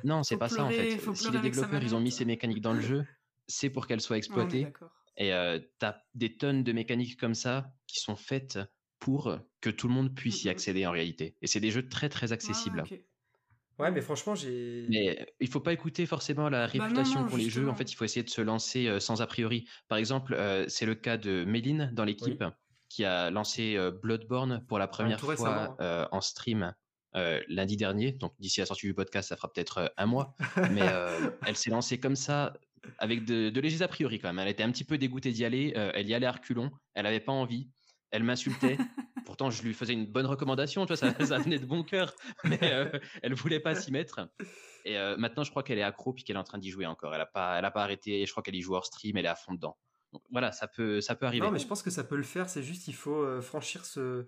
non, 0.03 0.23
c'est 0.23 0.37
pas 0.37 0.49
ça 0.49 0.63
en 0.63 0.69
fait. 0.69 0.99
Si 1.13 1.31
les 1.31 1.39
développeurs 1.39 1.83
ils 1.83 1.95
ont 1.95 1.99
mis 1.99 2.11
ces 2.11 2.25
mécaniques 2.25 2.61
dans 2.61 2.73
le 2.73 2.81
jeu, 2.81 3.05
c'est 3.47 3.69
pour 3.69 3.87
qu'elles 3.87 4.01
soient 4.01 4.17
exploitées. 4.17 4.67
et 5.17 5.33
euh, 5.33 5.59
tu 5.79 5.85
as 5.85 6.03
des 6.15 6.37
tonnes 6.37 6.63
de 6.63 6.71
mécaniques 6.71 7.19
comme 7.19 7.35
ça 7.35 7.73
qui 7.87 7.99
sont 7.99 8.15
faites 8.15 8.59
pour 8.99 9.35
que 9.61 9.69
tout 9.69 9.87
le 9.87 9.93
monde 9.93 10.13
puisse 10.13 10.43
y 10.43 10.47
mmh 10.47 10.51
accéder 10.51 10.85
en 10.85 10.91
réalité. 10.91 11.35
Et 11.41 11.47
c'est 11.47 11.59
des 11.59 11.71
jeux 11.71 11.87
très 11.89 12.07
très 12.07 12.33
accessibles. 12.33 12.83
Ouais, 13.79 13.89
mais 13.89 14.01
franchement, 14.01 14.35
j'ai. 14.35 14.85
Mais 14.89 15.25
il 15.39 15.47
faut 15.47 15.59
pas 15.59 15.73
écouter 15.73 16.05
forcément 16.05 16.49
la 16.49 16.67
bah 16.67 16.71
réputation 16.71 17.25
pour 17.25 17.37
les 17.37 17.49
jeux. 17.49 17.67
En 17.67 17.73
fait, 17.73 17.91
il 17.91 17.95
faut 17.95 18.05
essayer 18.05 18.23
de 18.23 18.29
se 18.29 18.41
lancer 18.41 18.87
euh, 18.87 18.99
sans 18.99 19.21
a 19.21 19.27
priori. 19.27 19.67
Par 19.87 19.97
exemple, 19.97 20.35
euh, 20.35 20.65
c'est 20.67 20.85
le 20.85 20.93
cas 20.93 21.17
de 21.17 21.45
Méline 21.45 21.89
dans 21.93 22.05
l'équipe 22.05 22.43
qui 22.89 23.05
a 23.05 23.31
lancé 23.31 23.77
Bloodborne 24.03 24.65
pour 24.67 24.77
la 24.77 24.87
première 24.87 25.19
fois 25.19 25.77
en 25.79 26.21
stream 26.21 26.73
euh, 27.15 27.41
lundi 27.49 27.75
dernier. 27.75 28.13
Donc 28.13 28.33
d'ici 28.39 28.61
la 28.61 28.65
sortie 28.65 28.87
du 28.87 28.93
podcast, 28.93 29.29
ça 29.29 29.35
fera 29.35 29.51
peut-être 29.51 29.77
euh, 29.79 29.87
un 29.97 30.05
mois. 30.05 30.33
Mais 30.71 30.81
euh, 30.83 31.29
elle 31.45 31.57
s'est 31.57 31.69
lancée 31.69 31.99
comme 31.99 32.15
ça 32.15 32.53
avec 32.99 33.25
de, 33.25 33.49
de, 33.49 33.61
légers 33.61 33.81
a 33.81 33.89
priori 33.89 34.17
quand 34.19 34.29
même. 34.29 34.39
Elle 34.39 34.47
était 34.47 34.63
un 34.63 34.71
petit 34.71 34.85
peu 34.85 34.97
dégoûtée 34.97 35.31
d'y 35.31 35.43
aller. 35.43 35.73
elle 35.75 36.07
y 36.07 36.13
allait 36.13 36.25
à 36.25 36.31
reculons. 36.31 36.71
Elle 36.93 37.03
n'avait 37.03 37.19
pas 37.19 37.33
envie. 37.33 37.69
Elle 38.11 38.23
m'insultait. 38.23 38.77
Pourtant, 39.25 39.49
je 39.49 39.61
lui 39.61 39.73
faisais 39.73 39.93
une 39.93 40.05
bonne 40.05 40.25
recommandation. 40.25 40.85
Tu 40.85 40.93
vois, 40.93 40.97
ça, 40.97 41.13
ça 41.25 41.37
venait 41.37 41.59
de 41.59 41.65
bon 41.65 41.83
cœur. 41.83 42.15
Mais 42.45 42.59
elle 43.21 43.33
voulait 43.33 43.59
pas 43.59 43.75
s'y 43.75 43.91
mettre. 43.91 44.27
Et 44.85 44.97
maintenant, 45.17 45.43
je 45.43 45.51
crois 45.51 45.63
qu'elle 45.63 45.77
est 45.77 45.83
accro 45.83 46.13
puis 46.13 46.23
qu'elle 46.23 46.37
est 46.37 46.39
en 46.39 46.43
train 46.43 46.57
d'y 46.57 46.69
jouer 46.69 46.85
encore. 46.85 47.13
Elle 47.13 47.21
a 47.21 47.27
pas, 47.27 47.59
elle 47.59 47.65
a 47.65 47.71
pas 47.71 47.83
arrêté. 47.83 48.25
Je 48.25 48.31
crois 48.31 48.41
qu'elle 48.41 48.55
y 48.55 48.61
joue 48.61 48.73
hors 48.73 48.85
stream. 48.85 49.17
Elle 49.17 49.25
est 49.25 49.29
à 49.29 49.35
fond 49.35 49.53
dedans. 49.53 49.77
Donc, 50.11 50.23
voilà, 50.31 50.51
ça 50.51 50.67
peut, 50.67 51.01
ça 51.01 51.15
peut 51.15 51.25
arriver. 51.25 51.45
Non, 51.45 51.51
mais 51.51 51.59
je 51.59 51.67
pense 51.67 51.83
que 51.83 51.91
ça 51.91 52.03
peut 52.03 52.17
le 52.17 52.23
faire. 52.23 52.49
C'est 52.49 52.63
juste, 52.63 52.87
il 52.87 52.95
faut 52.95 53.41
franchir 53.41 53.85
ce, 53.85 54.25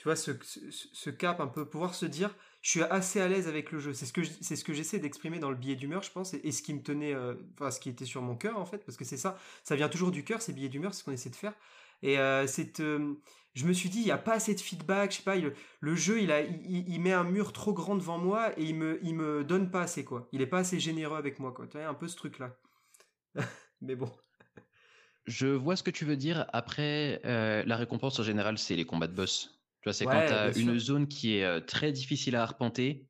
tu 0.00 0.04
vois, 0.04 0.16
ce, 0.16 1.10
cap 1.10 1.40
un 1.40 1.46
peu, 1.46 1.66
pouvoir 1.66 1.94
se 1.94 2.06
dire, 2.06 2.34
je 2.62 2.70
suis 2.70 2.82
assez 2.84 3.20
à 3.20 3.28
l'aise 3.28 3.46
avec 3.46 3.70
le 3.70 3.78
jeu. 3.78 3.92
C'est 3.92 4.06
ce 4.06 4.14
que 4.14 4.24
ce 4.24 4.72
j'essaie 4.72 4.98
d'exprimer 4.98 5.38
dans 5.38 5.50
le 5.50 5.56
billet 5.56 5.76
d'humeur, 5.76 6.02
je 6.02 6.10
pense, 6.10 6.32
et, 6.32 6.52
ce 6.52 6.62
qui 6.62 6.72
me 6.72 6.82
tenait, 6.82 7.12
euh, 7.12 7.34
enfin, 7.52 7.70
ce 7.70 7.80
qui 7.80 7.90
était 7.90 8.06
sur 8.06 8.22
mon 8.22 8.34
cœur 8.34 8.58
en 8.58 8.64
fait, 8.64 8.78
parce 8.78 8.96
que 8.96 9.04
c'est 9.04 9.18
ça, 9.18 9.36
ça 9.62 9.76
vient 9.76 9.90
toujours 9.90 10.10
du 10.10 10.24
cœur, 10.24 10.40
ces 10.40 10.54
billets 10.54 10.70
d'humeur, 10.70 10.94
c'est 10.94 11.00
ce 11.00 11.04
qu'on 11.04 11.12
essaie 11.12 11.28
de 11.28 11.36
faire. 11.36 11.52
Et 12.00 12.18
euh, 12.18 12.46
euh, 12.80 13.14
je 13.52 13.66
me 13.66 13.74
suis 13.74 13.90
dit, 13.90 13.98
il 13.98 14.06
n'y 14.06 14.10
a 14.10 14.16
pas 14.16 14.32
assez 14.32 14.54
de 14.54 14.60
feedback, 14.60 15.10
je 15.10 15.18
sais 15.18 15.22
pas, 15.22 15.36
le 15.36 15.94
jeu, 15.94 16.22
il 16.22 16.32
a, 16.32 16.40
il, 16.40 16.98
met 16.98 17.12
un 17.12 17.24
mur 17.24 17.52
trop 17.52 17.74
grand 17.74 17.94
devant 17.94 18.16
moi 18.16 18.58
et 18.58 18.64
il 18.64 18.76
me, 18.76 18.98
il 19.02 19.14
me 19.14 19.44
donne 19.44 19.70
pas 19.70 19.82
assez 19.82 20.02
quoi. 20.02 20.30
Il 20.32 20.40
est 20.40 20.46
pas 20.46 20.60
assez 20.60 20.80
généreux 20.80 21.18
avec 21.18 21.40
moi 21.40 21.52
quoi. 21.52 21.66
Tu 21.66 21.76
vois, 21.76 21.86
un 21.86 21.92
peu 21.92 22.08
ce 22.08 22.16
truc 22.16 22.38
là. 22.38 22.56
Mais 23.82 23.96
bon. 23.96 24.10
Je 25.26 25.46
vois 25.46 25.76
ce 25.76 25.82
que 25.82 25.90
tu 25.90 26.06
veux 26.06 26.16
dire. 26.16 26.46
Après, 26.54 27.20
la 27.22 27.76
récompense 27.76 28.18
en 28.18 28.22
général, 28.22 28.56
c'est 28.56 28.76
les 28.76 28.86
combats 28.86 29.06
de 29.06 29.14
boss. 29.14 29.59
Tu 29.80 29.88
vois, 29.88 29.92
c'est 29.92 30.04
quand 30.04 30.26
tu 30.26 30.32
as 30.32 30.56
une 30.58 30.78
zone 30.78 31.08
qui 31.08 31.36
est 31.36 31.66
très 31.66 31.92
difficile 31.92 32.36
à 32.36 32.42
arpenter, 32.42 33.06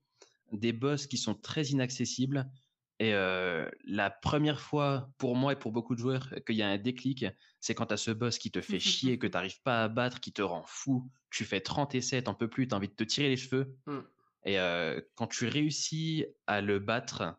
des 0.52 0.72
boss 0.72 1.06
qui 1.06 1.16
sont 1.16 1.34
très 1.34 1.64
inaccessibles. 1.64 2.50
Et 2.98 3.14
euh, 3.14 3.68
la 3.86 4.10
première 4.10 4.60
fois, 4.60 5.10
pour 5.16 5.34
moi 5.34 5.54
et 5.54 5.56
pour 5.56 5.72
beaucoup 5.72 5.94
de 5.94 6.00
joueurs, 6.00 6.28
qu'il 6.46 6.56
y 6.56 6.62
a 6.62 6.68
un 6.68 6.76
déclic, 6.76 7.24
c'est 7.58 7.74
quand 7.74 7.86
tu 7.86 7.94
as 7.94 7.96
ce 7.96 8.10
boss 8.10 8.38
qui 8.38 8.50
te 8.50 8.60
fait 8.60 8.78
chier, 8.78 9.18
que 9.18 9.26
tu 9.26 9.32
n'arrives 9.32 9.62
pas 9.62 9.84
à 9.84 9.88
battre, 9.88 10.20
qui 10.20 10.32
te 10.32 10.42
rend 10.42 10.64
fou. 10.66 11.10
Tu 11.30 11.44
fais 11.44 11.60
30 11.60 11.94
essais, 11.94 12.22
t'en 12.22 12.34
peux 12.34 12.48
plus, 12.48 12.68
tu 12.68 12.74
as 12.74 12.76
envie 12.76 12.88
de 12.88 12.94
te 12.94 13.04
tirer 13.04 13.30
les 13.30 13.38
cheveux. 13.38 13.74
Mmh. 13.86 13.98
Et 14.44 14.58
euh, 14.58 15.00
quand 15.14 15.26
tu 15.26 15.46
réussis 15.46 16.26
à 16.46 16.60
le 16.60 16.78
battre, 16.78 17.36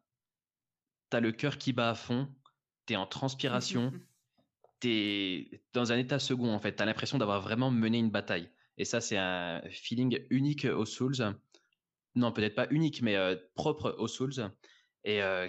tu 1.11 1.17
as 1.17 1.19
le 1.19 1.31
cœur 1.31 1.59
qui 1.59 1.73
bat 1.73 1.91
à 1.91 1.95
fond, 1.95 2.27
tu 2.88 2.93
es 2.93 2.95
en 2.95 3.05
transpiration, 3.05 3.93
tu 4.79 4.89
es 4.89 5.63
dans 5.73 5.91
un 5.91 5.97
état 5.97 6.17
second 6.17 6.51
en 6.51 6.59
fait. 6.59 6.75
Tu 6.75 6.81
as 6.81 6.85
l'impression 6.88 7.19
d'avoir 7.19 7.39
vraiment 7.39 7.69
mené 7.69 8.00
une 8.00 8.09
bataille. 8.09 8.50
Et 8.81 8.85
ça, 8.85 9.00
c'est 9.00 9.17
un 9.17 9.61
feeling 9.69 10.25
unique 10.31 10.65
aux 10.65 10.85
Souls. 10.85 11.35
Non, 12.15 12.31
peut-être 12.31 12.55
pas 12.55 12.65
unique, 12.71 13.03
mais 13.03 13.15
euh, 13.15 13.35
propre 13.53 13.95
aux 14.00 14.07
Souls. 14.07 14.51
Et 15.03 15.21
euh, 15.21 15.47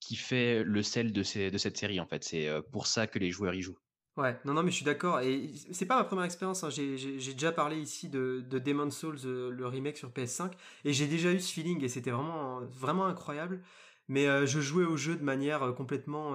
qui 0.00 0.16
fait 0.16 0.64
le 0.64 0.82
sel 0.82 1.12
de, 1.12 1.22
cette 1.22 1.76
série, 1.76 2.00
en 2.00 2.06
fait. 2.06 2.24
C'est 2.24 2.48
euh, 2.48 2.62
pour 2.62 2.86
ça 2.86 3.06
que 3.06 3.18
les 3.18 3.30
joueurs 3.30 3.52
y 3.52 3.60
jouent. 3.60 3.76
Ouais, 4.16 4.40
non, 4.46 4.54
non, 4.54 4.62
mais 4.62 4.70
je 4.70 4.76
suis 4.76 4.84
d'accord. 4.86 5.20
Et 5.20 5.50
c'est 5.72 5.84
pas 5.84 5.96
ma 5.96 6.04
première 6.04 6.24
expérience. 6.24 6.64
Hein. 6.64 6.70
J'ai 6.70 7.34
déjà 7.34 7.52
parlé 7.52 7.76
ici 7.76 8.08
de, 8.08 8.42
de 8.48 8.58
Demon's 8.58 8.96
Souls, 8.96 9.20
le 9.24 9.66
remake 9.66 9.98
sur 9.98 10.08
PS5. 10.08 10.50
Et 10.86 10.94
j'ai 10.94 11.06
déjà 11.06 11.32
eu 11.32 11.38
ce 11.38 11.52
feeling 11.52 11.84
et 11.84 11.88
c'était 11.88 12.12
vraiment, 12.12 12.62
vraiment 12.62 13.04
incroyable. 13.04 13.60
Mais 14.08 14.24
je 14.46 14.60
jouais 14.60 14.86
au 14.86 14.96
jeu 14.96 15.16
de 15.16 15.22
manière 15.22 15.74
complètement 15.76 16.34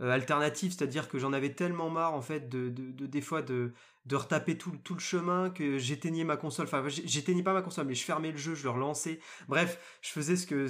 alternative, 0.00 0.72
c'est-à-dire 0.72 1.08
que 1.08 1.18
j'en 1.18 1.32
avais 1.32 1.54
tellement 1.54 1.88
marre 1.88 2.14
en 2.14 2.20
fait 2.20 2.48
de, 2.48 2.68
de, 2.68 3.06
des 3.06 3.20
fois 3.20 3.42
de, 3.42 3.72
de 4.06 4.16
retaper 4.16 4.58
tout, 4.58 4.72
tout 4.82 4.94
le 4.94 5.00
chemin 5.00 5.50
que 5.50 5.78
j'éteignais 5.78 6.24
ma 6.24 6.36
console, 6.36 6.66
enfin 6.66 6.84
j'éteignais 6.88 7.44
pas 7.44 7.52
ma 7.52 7.62
console 7.62 7.86
mais 7.86 7.94
je 7.94 8.04
fermais 8.04 8.32
le 8.32 8.36
jeu, 8.36 8.54
je 8.54 8.64
le 8.64 8.70
relançais, 8.70 9.20
bref 9.48 9.98
je 10.02 10.10
faisais 10.10 10.36
ce 10.36 10.46
que, 10.46 10.66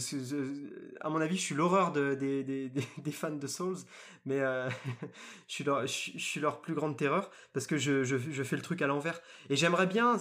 à 1.01 1.09
mon 1.09 1.21
avis 1.21 1.37
je 1.37 1.43
suis 1.43 1.55
l'horreur 1.55 1.91
de, 1.91 2.15
des, 2.15 3.13
fans 3.13 3.31
de 3.31 3.47
Souls, 3.47 3.79
mais 4.27 4.41
je, 5.49 5.55
suis 5.55 5.65
leur, 5.65 5.87
je, 5.87 6.19
suis 6.19 6.41
leur 6.41 6.61
plus 6.61 6.75
grande 6.75 6.99
terreur 6.99 7.31
parce 7.55 7.67
que 7.67 7.79
je, 7.79 8.05
je, 8.05 8.17
je 8.19 8.43
fais 8.43 8.57
le 8.57 8.63
truc 8.63 8.83
à 8.83 8.87
l'envers 8.87 9.21
et 9.49 9.57
j'aimerais 9.57 9.87
bien, 9.87 10.19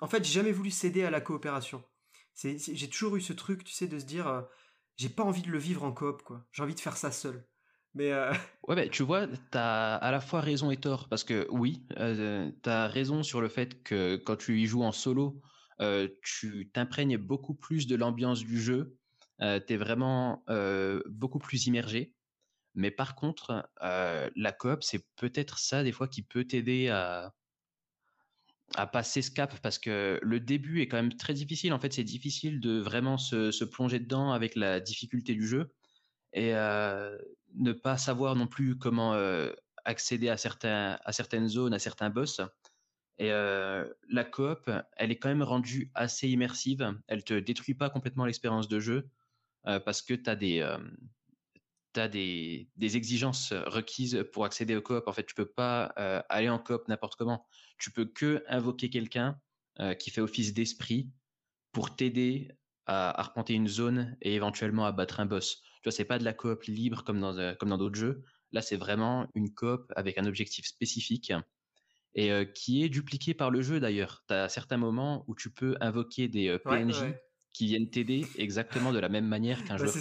en 0.00 0.06
fait 0.08 0.24
j'ai 0.24 0.32
jamais 0.32 0.52
voulu 0.52 0.70
céder 0.70 1.04
à 1.04 1.10
la 1.10 1.20
coopération, 1.20 1.84
j'ai 2.34 2.88
toujours 2.88 3.16
eu 3.16 3.20
ce 3.20 3.34
truc 3.34 3.62
tu 3.62 3.74
sais 3.74 3.88
de 3.88 3.98
se 3.98 4.06
dire 4.06 4.46
j'ai 4.96 5.08
pas 5.08 5.22
envie 5.22 5.42
de 5.42 5.50
le 5.50 5.58
vivre 5.58 5.84
en 5.84 5.92
coop, 5.92 6.22
quoi. 6.22 6.44
J'ai 6.52 6.62
envie 6.62 6.74
de 6.74 6.80
faire 6.80 6.96
ça 6.96 7.10
seul. 7.10 7.44
Mais 7.94 8.12
euh, 8.12 8.32
ouais, 8.68 8.76
mais 8.76 8.88
tu 8.88 9.02
vois, 9.02 9.26
t'as 9.50 9.96
à 9.96 10.10
la 10.10 10.20
fois 10.20 10.40
raison 10.40 10.70
et 10.70 10.76
tort 10.76 11.08
parce 11.08 11.24
que 11.24 11.46
oui, 11.50 11.82
euh, 11.98 12.50
t'as 12.62 12.86
raison 12.86 13.22
sur 13.22 13.40
le 13.40 13.48
fait 13.48 13.82
que 13.82 14.16
quand 14.16 14.36
tu 14.36 14.60
y 14.60 14.66
joues 14.66 14.82
en 14.82 14.92
solo, 14.92 15.40
euh, 15.80 16.08
tu 16.22 16.70
t'imprègnes 16.72 17.18
beaucoup 17.18 17.54
plus 17.54 17.86
de 17.86 17.96
l'ambiance 17.96 18.40
du 18.40 18.60
jeu. 18.60 18.96
Euh, 19.40 19.58
t'es 19.58 19.76
vraiment 19.76 20.44
beaucoup 21.06 21.38
plus 21.38 21.66
immergé. 21.66 22.14
Mais 22.74 22.90
par 22.90 23.14
contre, 23.14 23.68
la 23.80 24.52
coop, 24.52 24.82
c'est 24.82 25.04
peut-être 25.16 25.58
ça 25.58 25.82
des 25.82 25.92
fois 25.92 26.08
qui 26.08 26.22
peut 26.22 26.44
t'aider 26.44 26.88
à 26.88 28.86
passer 28.86 29.20
ce 29.20 29.30
cap 29.30 29.58
parce 29.60 29.78
que 29.78 30.18
le 30.22 30.40
début 30.40 30.80
est 30.80 30.88
quand 30.88 30.96
même 30.96 31.14
très 31.14 31.34
difficile. 31.34 31.72
En 31.72 31.78
fait, 31.78 31.92
c'est 31.92 32.04
difficile 32.04 32.60
de 32.60 32.78
vraiment 32.78 33.18
se, 33.18 33.64
plonger 33.64 33.98
dedans 33.98 34.32
avec 34.32 34.54
la 34.54 34.80
difficulté 34.80 35.34
du 35.34 35.46
jeu 35.46 35.70
et 36.32 36.52
ne 36.52 37.72
pas 37.72 37.96
savoir 37.96 38.36
non 38.36 38.46
plus 38.46 38.78
comment 38.78 39.14
accéder 39.84 40.28
à, 40.28 40.36
certains, 40.36 40.98
à 41.04 41.12
certaines 41.12 41.48
zones, 41.48 41.74
à 41.74 41.78
certains 41.78 42.10
boss. 42.10 42.40
Et 43.18 43.30
la 43.30 44.24
coop, 44.24 44.70
elle 44.96 45.10
est 45.10 45.16
quand 45.16 45.28
même 45.28 45.42
rendue 45.42 45.90
assez 45.94 46.28
immersive. 46.28 46.96
Elle 47.08 47.24
te 47.24 47.34
détruit 47.34 47.74
pas 47.74 47.90
complètement 47.90 48.24
l'expérience 48.24 48.68
de 48.68 48.80
jeu 48.80 49.08
parce 49.64 50.02
que 50.02 50.14
tu 50.14 50.28
as 50.30 50.36
des 50.36 50.76
des, 51.94 52.70
des, 52.76 52.96
exigences 52.96 53.52
requises 53.52 54.24
pour 54.32 54.46
accéder 54.46 54.74
au 54.74 54.80
coop. 54.80 55.06
En 55.06 55.12
fait, 55.12 55.26
tu 55.26 55.34
peux 55.34 55.46
pas 55.46 55.84
aller 56.28 56.48
en 56.48 56.58
coop 56.58 56.88
n'importe 56.88 57.16
comment. 57.16 57.46
Tu 57.78 57.90
peux 57.90 58.06
que 58.06 58.42
invoquer 58.48 58.88
quelqu'un 58.88 59.38
qui 59.98 60.10
fait 60.10 60.20
office 60.20 60.54
d'esprit 60.54 61.10
pour 61.72 61.94
t'aider 61.96 62.50
à 62.86 63.18
arpenter 63.18 63.54
une 63.54 63.68
zone 63.68 64.16
et 64.20 64.34
éventuellement 64.34 64.86
à 64.86 64.92
battre 64.92 65.20
un 65.20 65.26
boss. 65.26 65.62
Tu 65.82 65.88
vois, 65.88 65.92
c'est 65.92 66.04
pas 66.04 66.18
de 66.18 66.24
la 66.24 66.32
coop 66.32 66.62
libre 66.64 67.04
comme 67.04 67.20
dans 67.20 67.36
euh, 67.38 67.54
comme 67.54 67.70
dans 67.70 67.78
d'autres 67.78 67.98
jeux. 67.98 68.24
Là, 68.52 68.62
c'est 68.62 68.76
vraiment 68.76 69.28
une 69.34 69.52
coop 69.52 69.92
avec 69.96 70.18
un 70.18 70.26
objectif 70.26 70.66
spécifique 70.66 71.32
et 72.14 72.30
qui 72.54 72.84
est 72.84 72.90
dupliqué 72.90 73.32
par 73.32 73.50
le 73.50 73.62
jeu 73.62 73.80
d'ailleurs. 73.80 74.22
Tu 74.28 74.34
as 74.34 74.50
certains 74.50 74.76
moments 74.76 75.24
où 75.28 75.34
tu 75.34 75.50
peux 75.50 75.76
invoquer 75.80 76.28
des 76.28 76.58
PNJ 76.58 77.14
qui 77.52 77.66
viennent 77.66 77.90
t'aider 77.90 78.26
exactement 78.36 78.92
de 78.92 78.98
la 78.98 79.08
même 79.08 79.26
manière 79.26 79.62
qu'un 79.64 79.76
bah, 79.76 79.86
joueur 79.86 79.92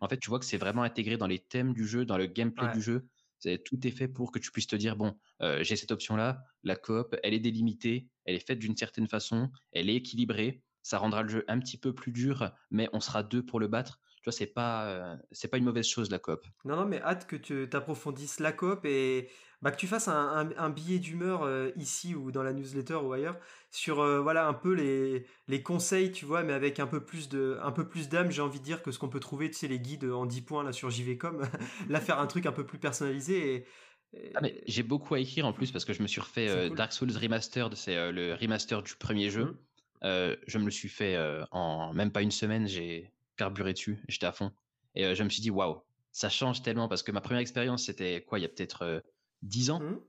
En 0.00 0.08
fait, 0.08 0.18
tu 0.18 0.28
vois 0.28 0.38
que 0.38 0.44
c'est 0.44 0.58
vraiment 0.58 0.82
intégré 0.82 1.16
dans 1.16 1.26
les 1.26 1.38
thèmes 1.38 1.72
du 1.72 1.86
jeu, 1.86 2.04
dans 2.04 2.18
le 2.18 2.26
gameplay 2.26 2.72
du 2.72 2.82
jeu. 2.82 3.06
C'est 3.38 3.62
tout 3.62 3.86
est 3.86 3.90
fait 3.90 4.08
pour 4.08 4.32
que 4.32 4.38
tu 4.38 4.50
puisses 4.50 4.66
te 4.66 4.76
dire 4.76 4.96
bon, 4.96 5.14
euh, 5.42 5.62
j'ai 5.62 5.76
cette 5.76 5.90
option-là, 5.90 6.42
la 6.62 6.76
coop, 6.76 7.14
elle 7.22 7.34
est 7.34 7.40
délimitée, 7.40 8.08
elle 8.24 8.36
est 8.36 8.46
faite 8.46 8.58
d'une 8.58 8.76
certaine 8.76 9.08
façon, 9.08 9.50
elle 9.72 9.90
est 9.90 9.96
équilibrée, 9.96 10.62
ça 10.82 10.98
rendra 10.98 11.22
le 11.22 11.28
jeu 11.28 11.44
un 11.48 11.58
petit 11.58 11.76
peu 11.76 11.94
plus 11.94 12.12
dur, 12.12 12.52
mais 12.70 12.88
on 12.92 13.00
sera 13.00 13.22
deux 13.22 13.44
pour 13.44 13.60
le 13.60 13.68
battre. 13.68 14.00
Tu 14.24 14.30
vois, 14.30 14.32
c'est 14.32 14.46
pas 14.46 14.86
euh, 14.86 15.16
c'est 15.32 15.48
pas 15.48 15.58
une 15.58 15.64
mauvaise 15.64 15.86
chose 15.86 16.10
la 16.10 16.18
coop. 16.18 16.46
Non 16.64 16.76
non, 16.76 16.86
mais 16.86 16.98
hâte 17.02 17.26
que 17.26 17.36
tu 17.36 17.68
approfondisses 17.74 18.40
la 18.40 18.52
coop 18.52 18.86
et 18.86 19.28
bah, 19.60 19.70
que 19.70 19.76
tu 19.76 19.86
fasses 19.86 20.08
un, 20.08 20.70
billet 20.70 20.98
d'humeur 20.98 21.42
euh, 21.42 21.70
ici 21.76 22.14
ou 22.14 22.30
dans 22.30 22.42
la 22.42 22.52
newsletter 22.52 22.96
ou 22.96 23.14
ailleurs 23.14 23.38
sur 23.70 24.00
euh, 24.00 24.20
voilà 24.20 24.46
un 24.46 24.54
peu 24.54 24.72
les, 24.72 25.26
les 25.46 25.62
conseils, 25.62 26.10
tu 26.10 26.26
vois, 26.26 26.42
mais 26.42 26.54
avec 26.54 26.80
un 26.80 26.86
peu 26.86 27.02
plus 27.02 27.28
de 27.28 27.58
un 27.62 27.72
peu 27.72 27.86
plus 27.86 28.08
d'âme, 28.08 28.30
j'ai 28.30 28.40
envie 28.40 28.60
de 28.60 28.64
dire 28.64 28.82
que 28.82 28.92
ce 28.92 28.98
qu'on 28.98 29.10
peut 29.10 29.20
trouver, 29.20 29.50
tu 29.50 29.56
sais, 29.56 29.68
les 29.68 29.78
guides 29.78 30.04
en 30.04 30.26
10 30.26 30.42
points 30.42 30.64
là 30.64 30.72
sur 30.72 30.90
JVcom, 30.90 31.48
là 31.90 32.00
faire 32.00 32.18
un 32.18 32.26
truc 32.26 32.46
un 32.46 32.52
peu 32.52 32.66
plus 32.66 32.78
personnalisé 32.78 33.66
et, 34.12 34.30
Ah 34.34 34.40
mais 34.42 34.62
j'ai 34.66 34.82
beaucoup 34.82 35.14
à 35.14 35.18
écrire 35.20 35.46
en 35.46 35.52
plus 35.52 35.70
parce 35.70 35.84
que 35.84 35.92
je 35.94 36.02
me 36.02 36.08
suis 36.08 36.20
refait 36.20 36.48
euh, 36.48 36.70
Dark 36.70 36.92
Souls 36.92 37.16
Remastered, 37.16 37.74
c'est 37.74 38.12
le 38.12 38.34
remaster 38.34 38.82
du 38.82 38.94
premier 38.96 39.30
jeu. 39.30 39.56
Mmh. 40.02 40.36
je 40.46 40.58
me 40.58 40.66
le 40.66 40.70
suis 40.70 40.90
fait 40.90 41.16
en 41.52 41.94
même 41.94 42.12
pas 42.12 42.20
une 42.20 42.30
semaine, 42.30 42.68
j'ai 42.68 43.13
carburé 43.36 43.72
dessus, 43.72 44.02
j'étais 44.08 44.26
à 44.26 44.32
fond 44.32 44.52
et 44.94 45.14
je 45.14 45.22
me 45.22 45.28
suis 45.28 45.42
dit 45.42 45.50
waouh, 45.50 45.82
ça 46.12 46.28
change 46.28 46.62
tellement 46.62 46.88
parce 46.88 47.02
que 47.02 47.12
ma 47.12 47.20
première 47.20 47.40
expérience 47.40 47.84
c'était 47.84 48.22
quoi, 48.22 48.38
il 48.38 48.42
y 48.42 48.44
a 48.44 48.48
peut-être 48.48 49.02
10 49.42 49.70
ans? 49.70 49.80
Mmh. 49.80 50.00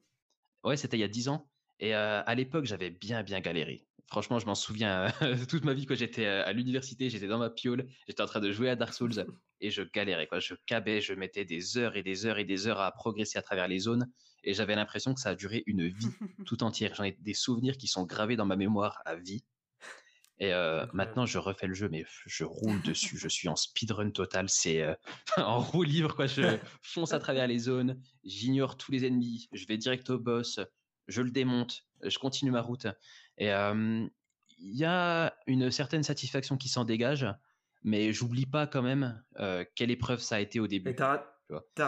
Ouais, 0.63 0.77
c'était 0.77 0.97
il 0.97 1.01
y 1.01 1.03
a 1.03 1.07
10 1.07 1.29
ans. 1.29 1.49
Et 1.79 1.93
à 1.93 2.35
l'époque, 2.35 2.65
j'avais 2.65 2.89
bien, 2.89 3.21
bien 3.23 3.41
galéré. 3.41 3.85
Franchement, 4.07 4.39
je 4.39 4.45
m'en 4.45 4.55
souviens 4.55 5.07
toute 5.49 5.65
ma 5.65 5.73
vie 5.73 5.85
quand 5.85 5.95
j'étais 5.95 6.25
à 6.25 6.51
l'université, 6.53 7.09
j'étais 7.09 7.27
dans 7.27 7.39
ma 7.39 7.49
piole, 7.49 7.87
j'étais 8.07 8.21
en 8.21 8.27
train 8.27 8.39
de 8.39 8.51
jouer 8.51 8.69
à 8.69 8.75
Dark 8.75 8.93
Souls 8.93 9.25
et 9.61 9.71
je 9.71 9.81
galérais. 9.81 10.27
Quoi. 10.27 10.39
Je 10.39 10.53
cabais, 10.67 11.01
je 11.01 11.13
mettais 11.13 11.43
des 11.43 11.77
heures 11.77 11.95
et 11.95 12.03
des 12.03 12.25
heures 12.25 12.37
et 12.37 12.45
des 12.45 12.67
heures 12.67 12.79
à 12.79 12.91
progresser 12.91 13.39
à 13.39 13.41
travers 13.41 13.67
les 13.67 13.79
zones 13.79 14.07
et 14.43 14.53
j'avais 14.53 14.75
l'impression 14.75 15.13
que 15.13 15.19
ça 15.19 15.29
a 15.29 15.35
duré 15.35 15.63
une 15.65 15.87
vie 15.87 16.07
tout 16.45 16.63
entière. 16.63 16.93
J'en 16.95 17.03
ai 17.03 17.17
des 17.19 17.33
souvenirs 17.33 17.77
qui 17.77 17.87
sont 17.87 18.05
gravés 18.05 18.35
dans 18.35 18.45
ma 18.45 18.55
mémoire 18.55 19.01
à 19.05 19.15
vie. 19.15 19.43
Et 20.39 20.51
maintenant, 20.93 21.25
je 21.25 21.37
refais 21.37 21.67
le 21.67 21.73
jeu, 21.73 21.87
mais 21.89 22.05
je 22.25 22.43
roule 22.43 22.81
dessus. 22.81 23.17
Je 23.17 23.29
suis 23.29 23.47
en 23.47 23.55
speedrun 23.55 24.09
total. 24.09 24.49
C'est 24.49 24.85
en 25.37 25.59
roue 25.59 25.83
libre, 25.83 26.15
quoi. 26.15 26.27
Je 26.27 26.41
fonce 26.81 27.13
à 27.13 27.19
travers 27.19 27.47
les 27.47 27.59
zones. 27.59 28.01
J'ignore 28.23 28.77
tous 28.77 28.91
les 28.91 29.05
ennemis. 29.05 29.47
Je 29.53 29.65
vais 29.65 29.77
direct 29.77 30.09
au 30.09 30.19
boss. 30.19 30.59
Je 31.07 31.21
le 31.21 31.31
démonte. 31.31 31.85
Je 32.03 32.17
continue 32.19 32.51
ma 32.51 32.61
route. 32.61 32.87
Et 33.37 33.47
il 33.47 34.77
y 34.77 34.85
a 34.85 35.35
une 35.47 35.71
certaine 35.71 36.03
satisfaction 36.03 36.57
qui 36.57 36.67
s'en 36.67 36.83
dégage, 36.83 37.25
mais 37.83 38.11
j'oublie 38.11 38.45
pas 38.45 38.67
quand 38.67 38.81
même 38.81 39.23
quelle 39.75 39.91
épreuve 39.91 40.19
ça 40.19 40.35
a 40.35 40.39
été 40.39 40.59
au 40.59 40.67
début. 40.67 40.89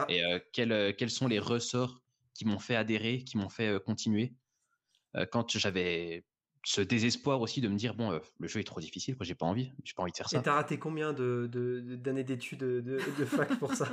Et, 0.08 0.20
et 0.20 0.42
quels, 0.54 0.96
quels 0.96 1.10
sont 1.10 1.28
les 1.28 1.40
ressorts 1.40 2.02
qui 2.34 2.46
m'ont 2.46 2.60
fait 2.60 2.76
adhérer, 2.76 3.24
qui 3.24 3.38
m'ont 3.38 3.50
fait 3.50 3.78
continuer? 3.84 4.34
quand 5.32 5.58
j'avais 5.58 6.26
ce 6.68 6.82
désespoir 6.82 7.40
aussi 7.40 7.62
de 7.62 7.70
me 7.70 7.78
dire 7.78 7.96
bon, 7.96 8.12
euh, 8.12 8.20
le 8.42 8.48
jeu 8.50 8.60
est 8.60 8.66
trop 8.66 8.82
difficile, 8.82 9.16
j'ai 9.22 9.36
pas 9.36 9.46
envie, 9.46 9.72
j'ai 9.86 9.94
pas 9.94 10.04
envie 10.04 10.12
de 10.12 10.18
faire 10.18 10.28
ça. 10.28 10.38
Et 10.38 10.42
t'as 10.42 10.56
raté 10.56 10.78
combien 10.78 11.14
de, 11.14 11.50
d'années 11.96 12.26
d'études 12.26 12.60
de, 12.60 12.82
de, 12.82 13.26
fac 13.26 13.58
pour 13.58 13.74
ça? 13.74 13.88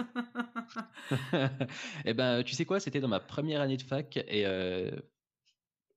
Eh 2.04 2.14
ben, 2.14 2.42
tu 2.42 2.56
sais 2.56 2.64
quoi, 2.64 2.80
c'était 2.80 2.98
dans 2.98 3.06
ma 3.06 3.20
première 3.20 3.60
année 3.60 3.76
de 3.76 3.82
fac 3.82 4.16
et 4.16 4.44
euh, 4.44 4.90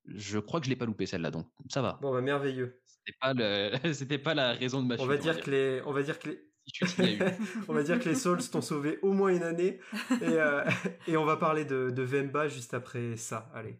je 0.05 0.37
crois 0.37 0.59
que 0.59 0.67
je 0.67 0.69
l'ai 0.69 0.75
pas 0.75 0.85
loupé 0.85 1.07
celle-là, 1.07 1.31
donc 1.31 1.47
ça 1.67 1.81
va. 1.81 1.97
Bon, 1.99 2.11
bah 2.13 2.21
merveilleux. 2.21 2.79
C'était 2.85 3.17
pas 3.19 3.33
le, 3.33 3.71
c'était 3.93 4.19
pas 4.19 4.35
la 4.35 4.53
raison 4.53 4.83
de 4.83 4.87
ma. 4.87 4.97
On 4.99 5.07
va 5.07 5.17
dire 5.17 5.41
que 5.41 5.49
les, 5.49 5.81
on 5.83 5.93
va 5.93 6.03
dire 6.03 6.19
que 6.19 6.29
les. 6.29 6.39
on 7.67 7.73
va 7.73 7.81
dire 7.81 7.99
que 7.99 8.07
les 8.07 8.15
Souls 8.15 8.47
t'ont 8.51 8.61
sauvé 8.61 8.99
au 9.01 9.13
moins 9.13 9.33
une 9.33 9.43
année 9.43 9.79
et, 10.21 10.25
euh, 10.25 10.63
et 11.07 11.17
on 11.17 11.25
va 11.25 11.37
parler 11.37 11.65
de, 11.65 11.89
de 11.89 12.03
Vemba 12.03 12.49
juste 12.49 12.75
après 12.75 13.15
ça. 13.15 13.49
Allez. 13.55 13.79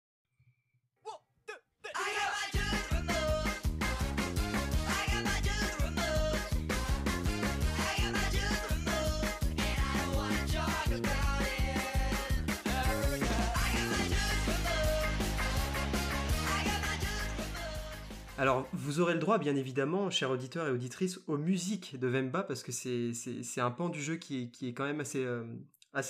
Alors, 18.40 18.68
vous 18.72 19.00
aurez 19.00 19.16
le 19.16 19.20
droit, 19.20 19.40
bien 19.40 19.56
évidemment, 19.56 20.12
chers 20.12 20.30
auditeurs 20.30 20.68
et 20.68 20.72
auditrices, 20.72 21.20
aux 21.26 21.38
musiques 21.38 22.00
de 22.00 22.08
Vemba, 22.08 22.44
parce 22.44 22.62
que 22.62 22.72
c'est 22.72 23.62
un 23.62 23.72
pan 23.72 23.90
du 23.90 24.00
jeu 24.00 24.18
qui 24.18 24.52
est, 24.62 24.74
quand 24.74 24.86
même 24.86 25.00
assez, 25.00 25.26
euh, 25.26 25.44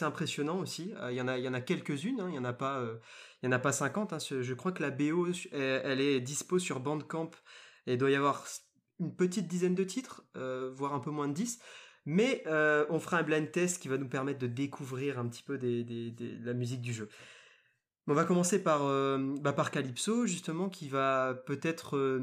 impressionnant 0.02 0.60
aussi. 0.60 0.94
Euh, 0.98 1.14
il 1.14 1.16
y 1.16 1.22
en 1.22 1.30
a, 1.30 1.38
y 1.38 1.64
quelques-unes, 1.64 2.20
hein, 2.20 2.26
il 2.28 2.34
n'y 2.34 2.38
en, 2.38 2.44
a 2.44 2.52
pas, 2.52 2.80
euh, 2.80 2.98
y 3.44 3.48
en 3.48 3.52
a 3.54 3.60
pas 3.60 3.72
50. 3.72 4.12
Hein. 4.12 4.18
je 4.20 4.54
crois 4.54 4.74
que 4.74 4.84
la 4.84 4.92
BO, 4.92 5.28
elle, 5.54 6.02
est 6.02 6.20
dispo 6.20 6.60
sur 6.60 6.82
Bandcamp, 6.82 7.32
et 7.86 7.96
doit 7.96 8.12
y 8.12 8.16
avoir 8.16 8.46
une 9.00 9.16
petite 9.16 9.48
dizaine 9.48 9.76
de 9.76 9.86
titres, 9.86 10.26
voire 10.36 10.94
un 10.94 11.00
peu 11.00 11.12
moins 11.12 11.30
de 11.30 11.34
10. 11.34 11.60
Mais 12.06 12.44
on 12.90 13.00
fera 13.00 13.20
un 13.20 13.24
blind 13.24 13.50
test 13.50 13.82
qui 13.82 13.88
va 13.88 13.98
nous 13.98 14.10
permettre 14.10 14.40
de 14.40 14.48
découvrir 14.48 15.18
un 15.18 15.30
petit 15.30 15.44
peu 15.44 15.58
des, 15.58 16.14
la 16.44 16.54
musique 16.54 16.82
du 16.82 16.92
jeu. 16.92 17.08
On 18.08 18.14
va 18.14 18.24
commencer 18.24 18.64
par, 18.64 18.86
euh, 18.86 19.36
bah, 19.42 19.52
par 19.52 19.70
Calypso, 19.70 20.26
justement, 20.26 20.70
qui 20.70 20.88
va 20.88 21.34
peut-être 21.46 21.98
euh, 21.98 22.22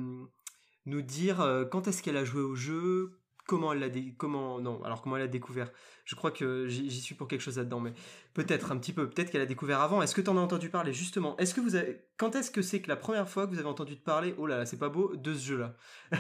nous 0.87 1.03
dire 1.03 1.43
euh, 1.43 1.67
quand 1.67 1.87
est-ce 1.89 2.03
qu'elle 2.03 2.17
a 2.17 2.25
joué 2.25 2.41
au 2.41 2.55
jeu, 2.55 3.21
comment 3.47 3.73
elle 3.73 3.81
l'a 3.81 3.89
comment 4.17 4.61
non 4.61 4.83
alors 4.85 5.03
comment 5.03 5.17
elle 5.17 5.25
a 5.25 5.29
découvert. 5.29 5.71
Je 6.07 6.15
crois 6.15 6.31
que 6.31 6.67
j'y 6.69 7.01
suis 7.01 7.15
pour 7.15 7.29
quelque 7.29 7.41
chose 7.41 7.59
là-dedans 7.59 7.81
mais 7.81 7.93
peut-être 8.33 8.73
un 8.73 8.79
petit 8.79 8.93
peu 8.93 9.09
peut-être 9.09 9.31
qu'elle 9.31 9.43
a 9.43 9.47
découvert 9.47 9.81
avant. 9.81 10.03
Est-ce 10.03 10.15
que 10.15 10.21
tu 10.21 10.31
en 10.31 10.37
as 10.37 10.41
entendu 10.41 10.71
parler 10.71 10.93
justement? 10.93 11.37
Est-ce 11.37 11.55
que 11.55 11.61
vous 11.61 11.75
avez 11.75 12.07
quand 12.17 12.35
est-ce 12.35 12.51
que 12.51 12.63
c'est 12.63 12.81
que 12.81 12.89
la 12.89 12.97
première 12.97 13.29
fois 13.29 13.47
que 13.47 13.53
vous 13.53 13.59
avez 13.59 13.69
entendu 13.69 13.97
parler 13.97 14.35
oh 14.39 14.47
là 14.47 14.59
là 14.59 14.67
c'est 14.67 14.79
pas 14.79 14.89
beau 14.89 15.15
de 15.17 15.35
ce 15.35 15.45
jeu 15.45 15.59
là 15.59 15.77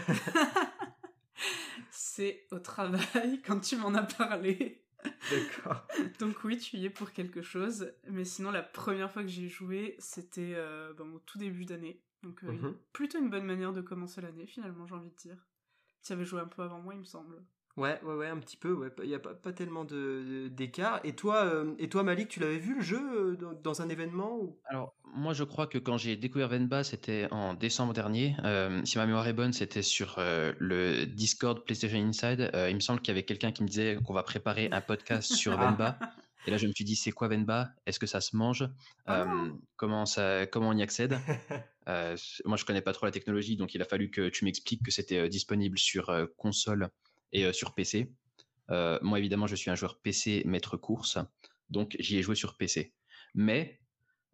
c'est 1.90 2.47
au 2.52 2.59
travail 2.59 3.40
quand 3.47 3.61
tu 3.61 3.76
m'en 3.76 3.94
as 3.94 4.02
parlé 4.02 4.84
D'accord. 5.30 5.87
Donc 6.20 6.44
oui, 6.44 6.58
tu 6.58 6.76
y 6.76 6.87
es 6.87 6.90
pour 6.90 7.12
quelque 7.12 7.42
chose. 7.42 7.92
Mais 8.08 8.25
sinon, 8.25 8.50
la 8.50 8.62
première 8.62 9.11
fois 9.11 9.23
que 9.23 9.28
j'ai 9.28 9.49
joué, 9.49 9.96
c'était 9.99 10.52
euh, 10.54 10.92
ben, 10.94 11.11
au 11.14 11.18
tout 11.20 11.38
début 11.38 11.64
d'année. 11.64 12.00
Donc 12.23 12.42
euh, 12.44 12.49
Mhm. 12.52 12.75
plutôt 12.92 13.18
une 13.18 13.30
bonne 13.30 13.44
manière 13.44 13.73
de 13.73 13.80
commencer 13.80 14.20
l'année, 14.20 14.46
finalement, 14.46 14.87
j'ai 14.87 14.94
envie 14.94 15.11
de 15.11 15.16
dire. 15.16 15.46
Tu 16.02 16.12
avais 16.12 16.25
joué 16.25 16.40
un 16.40 16.46
peu 16.49 16.62
avant 16.62 16.80
moi, 16.80 16.94
il 16.94 17.00
me 17.00 17.04
semble. 17.04 17.42
Ouais, 17.76 17.99
ouais, 18.04 18.14
ouais, 18.14 18.28
un 18.28 18.38
petit 18.38 18.57
peu. 18.57 18.73
Ouais, 18.73 18.88
il 19.02 19.11
y 19.11 19.14
a 19.14 19.19
pas, 19.19 19.35
pas 19.35 19.52
tellement 19.52 19.85
de 19.85 20.49
d'écart. 20.49 21.00
Et 21.02 21.14
toi, 21.14 21.45
euh, 21.45 21.75
et 21.78 21.88
toi, 21.88 22.04
Malik, 22.04 22.28
tu 22.28 22.38
l'avais 22.38 22.59
vu 22.59 22.76
le 22.76 22.83
jeu 22.83 23.00
euh, 23.00 23.37
dans, 23.37 23.52
dans 23.52 23.83
un 23.83 23.88
événement 23.88 24.37
ou... 24.38 24.57
Alors, 24.66 24.95
moi, 25.16 25.33
je 25.33 25.43
crois 25.43 25.66
que 25.66 25.78
quand 25.78 25.99
j'ai 25.99 26.16
découvert 26.16 26.49
Venba, 26.49 26.85
c'était 26.85 27.26
en 27.33 27.54
décembre 27.54 27.93
dernier. 27.93 28.37
Euh, 28.45 28.81
si 28.85 28.97
ma 28.99 29.07
mémoire 29.07 29.26
est 29.26 29.33
bonne, 29.33 29.52
c'était 29.52 29.83
sur 29.83 30.16
le 30.19 31.04
Discord 31.04 31.64
PlayStation 31.64 31.99
Inside. 31.99 32.50
Il 32.69 32.75
me 32.75 32.81
semble 32.81 33.00
qu'il 33.00 33.09
y 33.09 33.16
avait 33.16 33.25
quelqu'un 33.25 33.50
qui 33.50 33.62
me 33.62 33.69
disait 33.69 33.99
qu'on 34.04 34.14
va 34.14 34.23
préparer 34.23 34.69
un 34.71 34.81
podcast 34.81 35.33
sur. 35.35 35.57
Venba. 35.57 35.99
Et 36.47 36.50
là, 36.50 36.59
je 36.59 36.66
me 36.66 36.73
suis 36.73 36.85
dit, 36.85 36.95
c'est 36.95 37.11
quoi 37.12 37.28
Venba? 37.28 37.71
Est-ce 37.87 37.99
que 37.99 38.07
ça 38.07 38.21
se 38.21 38.37
mange? 38.37 38.69
Ah 39.07 39.23
Euh, 39.23 39.50
comment, 39.76 40.04
ça, 40.04 40.47
comment 40.47 40.69
on 40.69 40.76
y 40.76 40.83
accède? 40.83 41.19
Euh, 41.87 42.16
Moi, 42.47 42.57
je 42.57 42.64
connais 42.64 42.81
pas 42.81 42.95
trop 42.95 43.04
la 43.04 43.12
technologie, 43.12 43.57
donc 43.57 43.75
il 43.75 43.83
a 43.83 43.85
fallu 43.85 44.11
que 44.11 44.31
tu 44.31 44.47
m'expliques 44.47 44.83
que 44.83 44.90
c'était 44.90 45.28
disponible 45.28 45.78
sur 45.78 46.11
console 46.38 46.88
et 47.35 47.45
euh, 47.45 47.53
sur 47.53 47.75
PC. 47.75 48.11
Euh, 48.71 48.99
moi, 49.03 49.19
évidemment, 49.19 49.47
je 49.47 49.57
suis 49.57 49.71
un 49.71 49.75
joueur 49.75 50.00
PC 50.00 50.43
maître 50.47 50.79
course, 50.79 51.19
donc 51.69 51.97
j'y 51.99 52.17
ai 52.17 52.23
joué 52.23 52.35
sur 52.35 52.57
PC. 52.57 52.95
Mais 53.35 53.81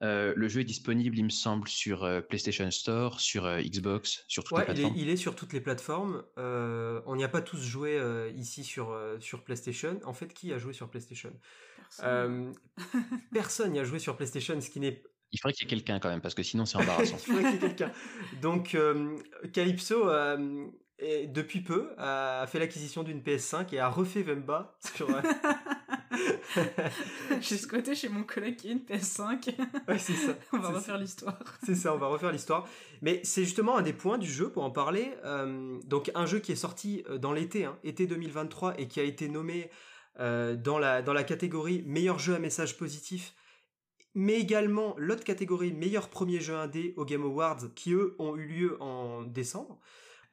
euh, 0.03 0.33
le 0.37 0.49
jeu 0.49 0.61
est 0.61 0.65
disponible, 0.65 1.19
il 1.19 1.25
me 1.25 1.31
semble, 1.31 1.69
sur 1.69 2.05
euh, 2.05 2.21
PlayStation 2.21 2.71
Store, 2.71 3.21
sur 3.21 3.45
euh, 3.45 3.61
Xbox, 3.61 4.25
sur 4.29 4.45
toutes 4.45 4.57
Ouais, 4.57 4.65
les 4.67 4.67
il 4.67 4.71
est, 4.71 4.75
plateformes. 4.83 4.97
il 4.97 5.09
est 5.11 5.17
sur 5.17 5.35
toutes 5.35 5.53
les 5.53 5.61
plateformes. 5.61 6.23
Euh, 6.39 7.03
on 7.07 7.17
n'y 7.17 7.25
a 7.25 7.29
pas 7.29 7.43
tous 7.43 7.61
joué 7.61 7.99
euh, 7.99 8.31
ici 8.37 8.65
sur, 8.65 8.93
euh, 8.93 9.19
sur 9.21 9.45
PlayStation. 9.45 10.01
En 10.05 10.15
fait, 10.15 10.33
qui 10.33 10.53
a 10.53 10.59
joué 10.59 10.73
sur 10.73 10.89
PlayStation? 10.89 11.33
Personne. 11.99 12.55
Euh, 13.69 13.69
n'y 13.69 13.79
a 13.79 13.85
joué 13.85 13.99
sur 13.99 14.17
PlayStation, 14.17 14.59
ce 14.61 14.71
qui 14.71 14.81
n'est 14.81 15.03
Il 15.33 15.39
faudrait 15.39 15.53
qu'il 15.53 15.65
y 15.65 15.73
ait 15.73 15.77
quelqu'un 15.77 15.99
quand 15.99 16.09
même, 16.09 16.21
parce 16.23 16.35
que 16.35 16.43
sinon 16.43 16.65
c'est 16.65 16.79
embarrassant. 16.79 17.17
Il 17.27 17.35
faudrait 17.35 17.43
qu'il 17.43 17.53
y 17.53 17.57
ait 17.57 17.69
quelqu'un. 17.69 17.93
Donc, 18.41 18.75
euh, 18.75 19.17
Calypso, 19.53 20.09
depuis 21.27 21.61
peu, 21.61 21.91
a 21.99 22.47
fait 22.47 22.59
l'acquisition 22.59 23.03
d'une 23.03 23.21
PS5 23.21 23.75
et 23.75 23.79
a 23.79 23.89
refait 23.89 24.23
Vemba 24.23 24.77
sur. 24.81 25.09
euh, 25.11 25.23
j'ai 27.41 27.57
squatté 27.57 27.95
chez 27.95 28.09
mon 28.09 28.25
collègue 28.25 28.57
qui 28.57 28.69
a 28.69 28.73
une 28.73 28.79
PS5. 28.79 29.55
Ouais, 29.89 29.99
c'est 29.99 30.15
ça. 30.15 30.35
On 30.53 30.59
va 30.59 30.71
refaire 30.71 30.99
l'histoire. 30.99 31.39
C'est 31.65 31.75
ça, 31.75 31.95
on 31.95 31.99
va 31.99 32.07
refaire 32.09 32.33
l'histoire. 32.33 32.69
Mais 33.03 33.21
c'est 33.25 33.45
justement 33.45 33.77
un 33.77 33.83
des 33.83 33.93
points 33.93 34.19
du 34.19 34.31
jeu 34.31 34.51
pour 34.51 34.65
en 34.65 34.71
parler. 34.71 35.13
Euh, 35.25 35.79
donc 35.85 36.11
un 36.15 36.27
jeu 36.27 36.41
qui 36.41 36.53
est 36.53 36.57
sorti 36.57 37.05
euh, 37.09 37.19
dans 37.19 37.33
l'été, 37.33 37.65
hein, 37.65 37.79
été 37.85 38.07
2023, 38.07 38.81
et 38.81 38.89
qui 38.89 39.01
a 39.01 39.05
été 39.05 39.29
nommé 39.29 39.71
euh, 40.19 40.57
dans, 40.57 40.79
la, 40.79 41.03
dans 41.03 41.13
la 41.13 41.25
catégorie 41.25 41.83
meilleur 41.87 42.19
jeu 42.19 42.35
à 42.35 42.39
message 42.39 42.77
positif, 42.77 43.35
mais 44.15 44.35
également 44.35 44.95
l'autre 44.99 45.25
catégorie 45.25 45.73
meilleur 45.73 46.09
premier 46.09 46.41
jeu 46.41 46.57
indé 46.57 46.95
au 46.97 47.05
Game 47.05 47.23
Awards, 47.23 47.73
qui 47.75 47.93
eux 47.93 48.17
ont 48.19 48.37
eu 48.37 48.47
lieu 48.47 48.83
en 48.83 49.23
décembre. 49.23 49.79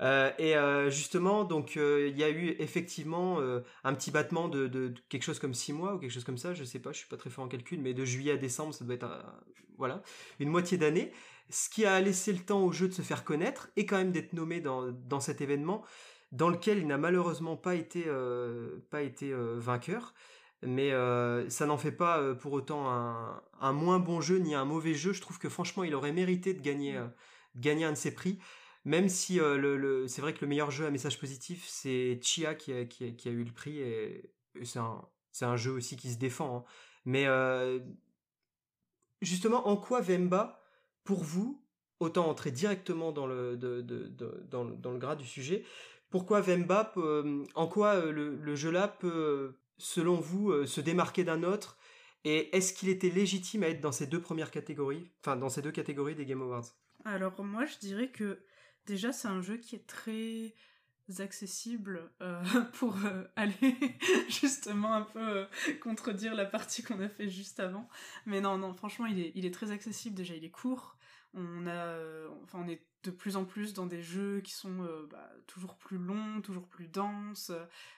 Euh, 0.01 0.31
et 0.37 0.55
euh, 0.55 0.89
justement, 0.89 1.43
donc 1.43 1.75
euh, 1.75 2.07
il 2.11 2.17
y 2.17 2.23
a 2.23 2.29
eu 2.29 2.55
effectivement 2.59 3.39
un 3.83 3.93
petit 3.93 4.11
battement 4.11 4.47
de, 4.47 4.93
quelque 5.09 5.23
chose 5.23 5.39
comme 5.39 5.53
6 5.53 5.73
mois 5.73 5.95
ou 5.95 5.99
quelque 5.99 6.11
chose 6.11 6.23
comme 6.23 6.37
ça, 6.37 6.53
je 6.53 6.63
sais 6.63 6.79
pas, 6.79 6.91
je 6.91 6.99
suis 6.99 7.07
pas 7.07 7.17
très 7.17 7.29
fort 7.29 7.45
en 7.45 7.47
calcul, 7.47 7.79
mais 7.81 7.93
de 7.93 8.05
juillet 8.05 8.33
à 8.33 8.37
décembre, 8.37 8.73
ça 8.73 8.85
doit 8.85 8.95
être 8.95 9.09
voilà, 9.77 10.01
une 10.39 10.49
moitié 10.49 10.77
d'année, 10.77 11.11
ce 11.49 11.69
qui 11.69 11.85
a 11.85 11.99
laissé 12.01 12.33
le 12.33 12.39
temps 12.39 12.63
au 12.63 12.71
jeu 12.71 12.87
de 12.87 12.93
se 12.93 13.01
faire 13.01 13.23
connaître 13.23 13.69
et 13.75 13.85
quand 13.85 13.97
même 13.97 14.11
d'être 14.11 14.33
nommé 14.33 14.59
dans, 14.59 14.91
dans 14.91 15.19
cet 15.19 15.41
événement, 15.41 15.83
dans 16.31 16.49
lequel 16.49 16.79
il 16.79 16.87
n'a 16.87 16.97
malheureusement 16.97 17.55
pas 17.55 17.75
été, 17.75 18.05
pas 18.89 19.01
été 19.01 19.33
vainqueur. 19.33 20.13
Mais 20.63 20.91
ça 21.49 21.65
n'en 21.67 21.77
fait 21.77 21.91
pas 21.91 22.33
pour 22.35 22.53
autant 22.53 22.91
un, 22.91 23.41
un 23.61 23.73
moins 23.73 23.99
bon 23.99 24.19
jeu 24.19 24.39
ni 24.39 24.55
un 24.55 24.65
mauvais 24.65 24.95
jeu. 24.95 25.13
Je 25.13 25.21
trouve 25.21 25.39
que 25.39 25.49
franchement, 25.49 25.83
il 25.83 25.95
aurait 25.95 26.11
mérité 26.11 26.53
de 26.53 26.61
gagner, 26.61 26.93
de 26.93 27.61
gagner 27.61 27.85
un 27.85 27.91
de 27.91 27.97
ses 27.97 28.13
prix. 28.13 28.39
Même 28.85 29.09
si 29.09 29.39
euh, 29.39 30.07
c'est 30.07 30.21
vrai 30.21 30.33
que 30.33 30.41
le 30.41 30.47
meilleur 30.47 30.71
jeu 30.71 30.85
à 30.85 30.91
message 30.91 31.19
positif, 31.19 31.65
c'est 31.67 32.19
Chia 32.21 32.55
qui 32.55 32.71
a, 32.71 32.81
eu 33.29 33.43
le 33.43 33.51
prix. 33.51 33.79
Et, 33.79 34.31
c'est 34.63 34.79
un, 35.45 35.55
jeu 35.55 35.71
aussi 35.71 35.97
qui 35.97 36.11
se 36.11 36.17
défend. 36.17 36.57
hein. 36.57 36.63
Mais 37.05 37.27
euh, 37.27 37.79
justement, 39.21 39.67
en 39.67 39.77
quoi 39.77 40.01
Vemba, 40.01 40.61
pour 41.03 41.23
vous, 41.23 41.63
autant 41.99 42.27
entrer 42.27 42.51
directement 42.51 43.11
dans 43.11 43.27
le, 43.27 43.57
de- 43.57 43.81
dans, 44.49 44.97
gras 44.97 45.15
du 45.15 45.25
sujet, 45.25 45.63
pourquoi 46.09 46.41
Vemba, 46.41 46.93
en 47.55 47.67
quoi 47.67 47.95
euh, 47.95 48.11
le, 48.11 48.35
le 48.35 48.55
jeu-là 48.55 48.87
peut, 48.87 49.57
selon 49.77 50.15
vous, 50.15 50.65
se 50.65 50.81
démarquer 50.81 51.23
d'un 51.23 51.43
autre 51.43 51.77
Et 52.23 52.55
est-ce 52.55 52.73
qu'il 52.73 52.89
était 52.89 53.09
légitime 53.09 53.63
à 53.63 53.67
être 53.67 53.81
dans 53.81 53.91
ces 53.91 54.07
deux 54.07 54.21
premières 54.21 54.51
catégories, 54.51 55.11
enfin 55.21 55.35
dans 55.35 55.49
ces 55.49 55.61
deux 55.61 55.71
catégories 55.71 56.15
des 56.15 56.25
Game 56.25 56.41
Awards? 56.41 56.73
Alors 57.05 57.43
moi 57.43 57.65
je 57.65 57.77
dirais 57.79 58.09
que 58.09 58.39
déjà 58.87 59.13
c'est 59.13 59.27
un 59.27 59.41
jeu 59.41 59.57
qui 59.57 59.75
est 59.75 59.85
très 59.85 60.55
accessible 61.19 62.09
euh, 62.21 62.43
pour 62.73 62.95
euh, 63.05 63.23
aller 63.35 63.75
justement 64.29 64.93
un 64.93 65.03
peu 65.03 65.19
euh, 65.19 65.45
contredire 65.81 66.35
la 66.35 66.45
partie 66.45 66.83
qu'on 66.83 66.99
a 66.99 67.09
fait 67.09 67.29
juste 67.29 67.59
avant. 67.59 67.87
Mais 68.25 68.41
non, 68.41 68.57
non, 68.57 68.73
franchement 68.73 69.05
il 69.05 69.45
est, 69.45 69.53
très 69.53 69.71
accessible 69.71 70.15
déjà, 70.15 70.35
il 70.35 70.43
est 70.43 70.51
court. 70.51 70.97
On, 71.33 71.67
est 71.67 72.81
de 73.03 73.11
plus 73.11 73.35
en 73.35 73.45
plus 73.45 73.73
dans 73.73 73.85
des 73.85 74.01
jeux 74.01 74.41
qui 74.41 74.53
sont 74.53 74.87
bah, 75.11 75.29
toujours 75.45 75.75
plus 75.75 75.97
longs, 75.97 76.41
toujours 76.41 76.67
plus 76.67 76.87
denses. 76.87 77.51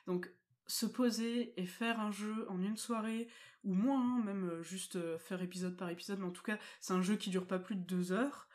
Donc 0.08 0.30
se 0.68 0.86
poser 0.86 1.60
et 1.60 1.66
faire 1.66 2.00
un 2.00 2.12
jeu 2.12 2.46
en 2.50 2.62
une 2.62 2.76
soirée, 2.76 3.28
ou 3.64 3.74
moins, 3.74 4.18
hein, 4.18 4.24
même 4.24 4.62
juste 4.62 5.00
faire 5.20 5.42
épisode 5.42 5.78
par 5.78 5.90
épisode, 5.90 6.20
mais 6.20 6.28
en 6.28 6.32
tout 6.32 6.44
cas 6.44 6.60
c'est 6.82 6.94
un 6.94 7.02
jeu 7.02 7.16
qui 7.16 7.30
dure 7.30 7.48
pas 7.48 7.60
plus 7.60 7.76
de 7.76 7.84
deux 7.84 8.12
heures 8.12 8.50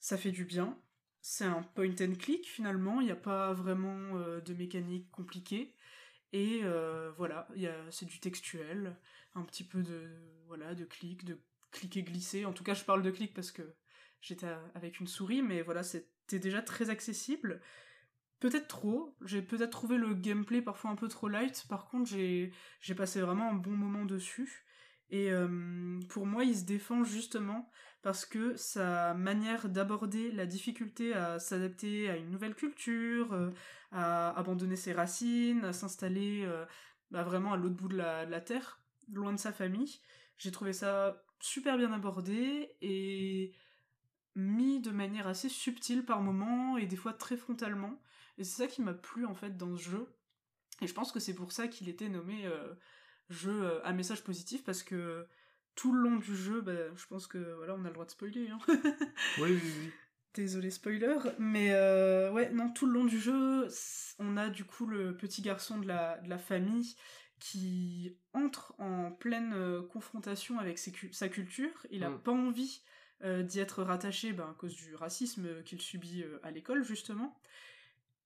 ça 0.00 0.16
fait 0.16 0.32
du 0.32 0.44
bien. 0.44 0.76
C'est 1.22 1.44
un 1.44 1.62
point 1.62 1.94
and 2.00 2.14
click 2.18 2.48
finalement, 2.48 3.00
il 3.00 3.06
n'y 3.06 3.12
a 3.12 3.16
pas 3.16 3.52
vraiment 3.52 4.16
euh, 4.16 4.40
de 4.40 4.54
mécanique 4.54 5.10
compliquée. 5.10 5.74
Et 6.32 6.60
euh, 6.62 7.10
voilà, 7.16 7.48
c'est 7.90 8.06
du 8.06 8.20
textuel, 8.20 8.96
un 9.34 9.42
petit 9.42 9.64
peu 9.64 9.82
de 9.82 10.08
voilà 10.46 10.74
de 10.74 10.84
clic, 10.84 11.24
de 11.24 11.38
cliquer 11.72 12.02
glisser. 12.02 12.44
En 12.44 12.52
tout 12.52 12.64
cas, 12.64 12.74
je 12.74 12.84
parle 12.84 13.02
de 13.02 13.10
clic 13.10 13.34
parce 13.34 13.50
que 13.50 13.62
j'étais 14.20 14.46
avec 14.74 15.00
une 15.00 15.08
souris, 15.08 15.42
mais 15.42 15.62
voilà, 15.62 15.82
c'était 15.82 16.38
déjà 16.38 16.62
très 16.62 16.90
accessible. 16.90 17.60
Peut-être 18.38 18.68
trop, 18.68 19.16
j'ai 19.24 19.42
peut-être 19.42 19.70
trouvé 19.70 19.98
le 19.98 20.14
gameplay 20.14 20.62
parfois 20.62 20.90
un 20.90 20.96
peu 20.96 21.08
trop 21.08 21.28
light. 21.28 21.66
Par 21.68 21.86
contre, 21.86 22.08
j'ai 22.08 22.52
j'ai 22.80 22.94
passé 22.94 23.20
vraiment 23.20 23.50
un 23.50 23.54
bon 23.54 23.72
moment 23.72 24.04
dessus. 24.04 24.64
Et 25.10 25.32
euh, 25.32 26.00
pour 26.08 26.26
moi, 26.26 26.44
il 26.44 26.56
se 26.56 26.64
défend 26.64 27.04
justement 27.04 27.68
parce 28.02 28.24
que 28.24 28.56
sa 28.56 29.14
manière 29.14 29.68
d'aborder 29.68 30.30
la 30.32 30.46
difficulté 30.46 31.12
à 31.14 31.38
s'adapter 31.38 32.08
à 32.08 32.16
une 32.16 32.30
nouvelle 32.30 32.54
culture, 32.54 33.32
euh, 33.32 33.50
à 33.92 34.30
abandonner 34.38 34.76
ses 34.76 34.92
racines, 34.92 35.64
à 35.64 35.72
s'installer 35.72 36.44
euh, 36.44 36.64
bah, 37.10 37.22
vraiment 37.22 37.52
à 37.52 37.56
l'autre 37.56 37.74
bout 37.74 37.88
de 37.88 37.96
la, 37.96 38.40
terre, 38.40 38.80
loin 39.12 39.32
de 39.32 39.38
sa 39.38 39.52
famille, 39.52 40.00
j'ai 40.38 40.50
trouvé 40.50 40.72
ça 40.72 41.22
super 41.40 41.76
bien 41.76 41.92
abordé 41.92 42.70
et 42.80 43.52
mis 44.34 44.80
de 44.80 44.90
manière 44.90 45.26
assez 45.26 45.48
subtile 45.48 46.04
par 46.04 46.22
moments 46.22 46.78
et 46.78 46.86
des 46.86 46.96
fois 46.96 47.12
très 47.12 47.36
frontalement. 47.36 48.00
Et 48.38 48.44
c'est 48.44 48.62
ça 48.62 48.66
qui 48.66 48.80
m'a 48.80 48.94
plu 48.94 49.26
en 49.26 49.34
fait 49.34 49.58
dans 49.58 49.76
ce 49.76 49.82
jeu. 49.82 50.06
Et 50.80 50.86
je 50.86 50.94
pense 50.94 51.12
que 51.12 51.20
c'est 51.20 51.34
pour 51.34 51.52
ça 51.52 51.68
qu'il 51.68 51.90
était 51.90 52.08
nommé 52.08 52.46
euh, 52.46 52.72
jeu 53.28 53.84
à 53.84 53.92
message 53.92 54.24
positif 54.24 54.64
parce 54.64 54.82
que 54.82 55.26
tout 55.74 55.92
le 55.92 56.00
long 56.02 56.16
du 56.16 56.36
jeu, 56.36 56.60
bah, 56.60 56.72
je 56.96 57.06
pense 57.06 57.26
que 57.26 57.38
voilà, 57.56 57.74
on 57.74 57.84
a 57.84 57.88
le 57.88 57.94
droit 57.94 58.04
de 58.06 58.10
spoiler. 58.10 58.48
Hein. 58.50 58.58
Oui, 59.36 59.56
oui, 59.62 59.72
oui. 59.76 59.94
Désolé 60.34 60.70
spoiler, 60.70 61.16
mais 61.40 61.72
euh, 61.72 62.30
ouais, 62.30 62.50
non, 62.50 62.70
tout 62.72 62.86
le 62.86 62.92
long 62.92 63.04
du 63.04 63.18
jeu, 63.18 63.66
on 64.20 64.36
a 64.36 64.48
du 64.48 64.64
coup 64.64 64.86
le 64.86 65.16
petit 65.16 65.42
garçon 65.42 65.78
de 65.78 65.88
la, 65.88 66.18
de 66.18 66.28
la 66.28 66.38
famille 66.38 66.94
qui 67.40 68.16
entre 68.32 68.74
en 68.78 69.10
pleine 69.10 69.52
euh, 69.54 69.82
confrontation 69.82 70.58
avec 70.60 70.78
ses 70.78 70.92
sa 71.10 71.28
culture. 71.28 71.86
Il 71.90 72.04
a 72.04 72.10
Mm. 72.10 72.22
pas 72.22 72.30
envie 72.32 72.82
euh, 73.24 73.42
d'y 73.42 73.58
être 73.58 73.82
rattaché 73.82 74.32
ben, 74.32 74.50
à 74.50 74.54
cause 74.54 74.74
du 74.76 74.94
racisme 74.94 75.62
qu'il 75.64 75.80
subit 75.80 76.24
à 76.44 76.50
l'école, 76.52 76.84
justement. 76.84 77.40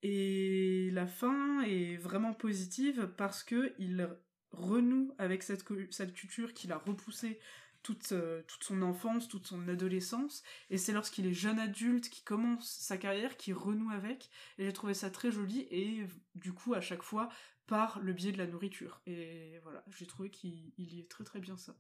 Et 0.03 0.91
la 0.93 1.07
fin 1.07 1.63
est 1.63 1.97
vraiment 1.97 2.35
positive 2.35 3.09
parce 3.17 3.43
que 3.43 3.73
il 3.79 4.09
renoue 4.55 5.13
avec 5.19 5.43
cette, 5.43 5.65
cette 5.93 6.15
culture 6.15 6.55
qu'il 6.55 6.73
a 6.73 6.79
repoussée 6.79 7.39
toute, 7.83 8.13
euh, 8.13 8.43
toute 8.47 8.65
son 8.65 8.83
enfance, 8.83 9.29
toute 9.29 9.47
son 9.47 9.69
adolescence. 9.69 10.43
Et 10.71 10.79
c'est 10.79 10.93
lorsqu'il 10.93 11.27
est 11.27 11.35
jeune 11.35 11.59
adulte, 11.59 12.09
qui 12.09 12.23
commence 12.23 12.67
sa 12.81 12.97
carrière, 12.97 13.37
qui 13.37 13.53
renoue 13.53 13.91
avec. 13.91 14.31
Et 14.59 14.65
j'ai 14.65 14.73
trouvé 14.73 14.95
ça 14.95 15.11
très 15.11 15.31
joli. 15.31 15.67
Et 15.71 16.07
du 16.35 16.53
coup, 16.53 16.75
à 16.75 16.81
chaque 16.81 17.03
fois, 17.03 17.29
par 17.67 18.01
le 18.01 18.13
biais 18.13 18.33
de 18.33 18.39
la 18.39 18.47
nourriture. 18.47 19.01
Et 19.07 19.59
voilà, 19.63 19.85
j'ai 19.97 20.07
trouvé 20.07 20.31
qu'il 20.31 20.73
il 20.79 20.95
y 20.95 21.01
est 21.01 21.11
très 21.11 21.25
très 21.25 21.41
bien 21.41 21.57
ça. 21.57 21.77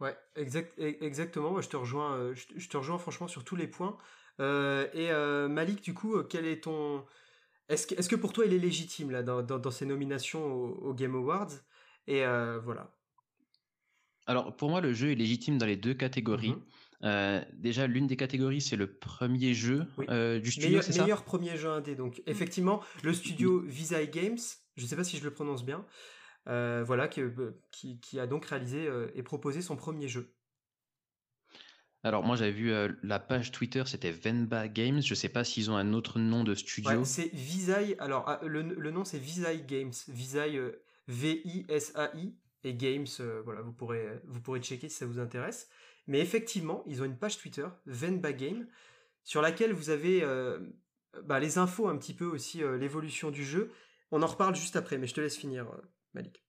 Ouais, 0.00 0.16
exact, 0.36 0.78
e- 0.78 0.96
exactement. 1.02 1.50
Moi, 1.50 1.60
je 1.62 1.68
te 1.68 1.76
rejoins, 1.76 2.14
euh, 2.16 2.34
je, 2.34 2.68
te- 2.68 2.76
rejoins 2.76 2.98
franchement 2.98 3.28
sur 3.28 3.44
tous 3.44 3.56
les 3.56 3.66
points. 3.66 3.96
Euh, 4.40 4.86
et 4.92 5.10
Malik, 5.48 5.82
du 5.82 5.94
coup, 5.94 6.22
quel 6.24 6.46
est 6.46 6.62
ton. 6.64 7.04
Est-ce 7.68 8.08
que, 8.08 8.16
pour 8.16 8.32
toi, 8.32 8.46
il 8.46 8.54
est 8.54 8.58
légitime 8.58 9.10
là 9.10 9.22
dans, 9.22 9.42
dans, 9.42 9.58
dans 9.58 9.70
ses 9.70 9.86
nominations 9.86 10.44
aux, 10.44 10.88
aux 10.88 10.94
Game 10.94 11.14
Awards? 11.14 11.50
Et 12.06 12.24
voilà. 12.64 12.90
Alors 14.28 14.54
pour 14.54 14.68
moi, 14.68 14.80
le 14.82 14.92
jeu 14.92 15.10
est 15.10 15.14
légitime 15.14 15.58
dans 15.58 15.66
les 15.66 15.76
deux 15.76 15.94
catégories. 15.94 16.50
Mhm. 16.50 16.62
Euh, 17.04 17.42
déjà, 17.54 17.86
l'une 17.86 18.06
des 18.06 18.16
catégories, 18.16 18.60
c'est 18.60 18.76
le 18.76 18.98
premier 18.98 19.54
jeu 19.54 19.86
euh, 20.10 20.38
du 20.38 20.50
studio, 20.50 20.82
ça? 20.82 21.02
Meilleur 21.02 21.24
premier 21.24 21.56
jeu 21.56 21.70
indé. 21.70 21.94
Donc, 21.94 22.22
effectivement, 22.26 22.82
le 23.02 23.12
studio 23.14 23.60
Visai 23.60 24.08
Games, 24.08 24.38
je 24.76 24.82
ne 24.82 24.86
sais 24.86 24.96
pas 24.96 25.04
si 25.04 25.16
je 25.16 25.24
le 25.24 25.32
prononce 25.32 25.64
bien, 25.64 25.86
euh, 26.48 26.82
voilà, 26.86 27.08
qui, 27.08 28.00
qui, 28.00 28.20
a 28.20 28.26
donc 28.26 28.46
réalisé 28.46 28.88
et 29.14 29.22
proposé 29.22 29.62
son 29.62 29.76
premier 29.76 30.08
jeu. 30.08 30.34
Alors, 32.04 32.22
moi, 32.22 32.36
j'avais 32.36 32.52
vu 32.52 32.72
la 33.02 33.18
page 33.18 33.50
Twitter, 33.50 33.82
c'était 33.86 34.12
Venba 34.12 34.68
Games. 34.68 35.02
Je 35.02 35.12
ne 35.12 35.16
sais 35.16 35.28
pas 35.28 35.42
s'ils 35.42 35.70
ont 35.70 35.76
un 35.76 35.92
autre 35.92 36.18
nom 36.18 36.44
de 36.44 36.54
studio. 36.54 37.04
c'est 37.04 37.30
Visai. 37.34 37.96
Alors, 37.98 38.24
ah, 38.28 38.40
le, 38.44 38.62
nom, 38.90 39.04
c'est 39.04 39.18
Visai 39.18 39.64
Games. 39.66 39.92
Visai, 40.08 40.60
V-I-S-A-I. 41.08 42.34
Et 42.64 42.74
Games, 42.74 43.06
voilà, 43.44 43.62
vous 43.62 43.72
pourrez, 43.72 44.06
vous 44.26 44.40
pourrez 44.40 44.60
checker 44.60 44.88
si 44.88 44.96
ça 44.96 45.06
vous 45.06 45.18
intéresse. 45.18 45.68
Mais 46.08 46.20
effectivement, 46.20 46.82
ils 46.86 47.02
ont 47.02 47.04
une 47.04 47.18
page 47.18 47.38
Twitter, 47.38 47.66
Venba 47.86 48.32
Game, 48.32 48.66
sur 49.24 49.42
laquelle 49.42 49.74
vous 49.74 49.90
avez 49.90 50.22
euh, 50.22 50.58
bah, 51.24 51.38
les 51.38 51.58
infos 51.58 51.86
un 51.86 51.98
petit 51.98 52.14
peu 52.14 52.24
aussi, 52.24 52.62
euh, 52.62 52.78
l'évolution 52.78 53.30
du 53.30 53.44
jeu. 53.44 53.70
On 54.10 54.22
en 54.22 54.26
reparle 54.26 54.56
juste 54.56 54.74
après, 54.74 54.96
mais 54.96 55.06
je 55.06 55.12
te 55.12 55.20
laisse 55.20 55.36
finir, 55.36 55.66
euh, 55.70 55.82
Malik. 56.14 56.42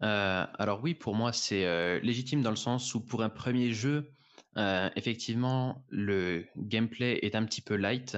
alors 0.00 0.80
oui, 0.80 0.94
pour 0.94 1.16
moi, 1.16 1.32
c'est 1.32 2.00
légitime 2.00 2.40
dans 2.40 2.50
le 2.50 2.56
sens 2.56 2.94
où 2.94 3.04
pour 3.04 3.22
un 3.22 3.28
premier 3.28 3.72
jeu, 3.72 4.12
effectivement, 4.96 5.84
le 5.88 6.44
gameplay 6.56 7.20
est 7.22 7.34
un 7.34 7.44
petit 7.44 7.60
peu 7.60 7.76
light. 7.76 8.16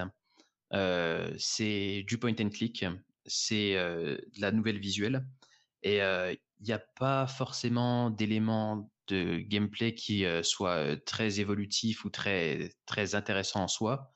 c'est 1.38 2.04
du 2.06 2.18
point 2.18 2.34
and 2.40 2.50
click, 2.50 2.84
c'est 3.26 3.74
de 3.74 4.40
la 4.40 4.50
nouvelle 4.50 4.78
visuelle, 4.78 5.26
et 5.82 5.98
il 5.98 6.66
n'y 6.66 6.72
a 6.72 6.78
pas 6.78 7.26
forcément 7.26 8.10
d'éléments 8.10 8.90
de 9.10 9.38
gameplay 9.38 9.94
qui 9.94 10.24
euh, 10.24 10.42
euh, 10.60 10.96
très 11.04 11.40
évolutif 11.40 12.04
ou 12.04 12.10
très, 12.10 12.70
très 12.86 13.14
intéressant 13.14 13.64
en 13.64 13.68
soi. 13.68 14.10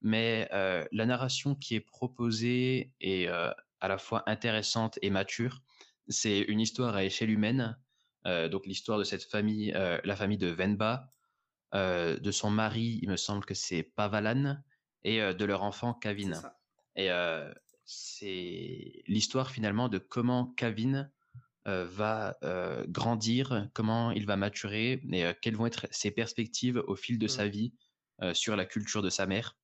Mais 0.00 0.48
euh, 0.52 0.84
la 0.90 1.06
narration 1.06 1.54
qui 1.54 1.74
est 1.74 1.80
proposée 1.80 2.92
est 3.00 3.28
à 3.28 3.88
la 3.88 3.98
fois 3.98 4.22
intéressante 4.26 4.98
et 5.02 5.10
mature. 5.10 5.62
C'est 6.08 6.40
une 6.40 6.60
histoire 6.60 6.96
à 6.96 7.04
échelle 7.04 7.30
humaine. 7.30 7.76
donc 8.24 8.66
l'histoire 8.66 8.98
de 8.98 9.04
cette 9.04 9.24
famille, 9.24 9.72
la 9.72 10.16
famille 10.16 10.38
de 10.38 10.48
Venba, 10.48 11.08
de 11.72 12.30
son 12.30 12.50
mari, 12.50 12.98
il 13.02 13.08
me 13.08 13.16
semble 13.16 13.44
que 13.44 13.54
c'est 13.54 13.82
Pavalan, 13.82 14.58
et 15.04 15.20
de 15.20 15.44
leur 15.44 15.62
enfant 15.62 15.94
Kavin. 15.94 16.40
Et 16.96 17.10
c'est 17.84 19.02
l'histoire 19.06 19.50
finalement 19.50 19.88
de 19.88 19.98
comment 19.98 20.46
Kavin 20.56 21.10
euh, 21.68 21.84
va 21.84 22.36
euh, 22.42 22.84
grandir, 22.88 23.68
comment 23.72 24.10
il 24.10 24.26
va 24.26 24.36
maturer 24.36 25.00
et 25.12 25.24
euh, 25.24 25.32
quelles 25.40 25.54
vont 25.54 25.66
être 25.66 25.86
ses 25.92 26.10
perspectives 26.10 26.82
au 26.88 26.96
fil 26.96 27.18
de 27.18 27.28
sa 27.28 27.46
mmh. 27.46 27.48
vie 27.48 27.74
sur 28.34 28.54
la 28.54 28.64
culture 28.64 29.02
de 29.02 29.10
sa 29.10 29.26
mère, 29.26 29.56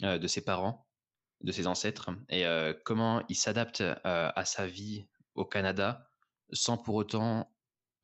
de 0.00 0.26
ses 0.26 0.42
parents, 0.42 0.86
de 1.42 1.52
ses 1.52 1.66
ancêtres 1.66 2.08
et 2.30 2.46
comment 2.82 3.22
il 3.28 3.34
s'adapte 3.34 3.82
à 4.04 4.44
sa 4.46 4.66
vie 4.66 5.06
au 5.34 5.44
Canada 5.44 6.08
sans 6.50 6.78
pour 6.78 6.94
autant 6.94 7.52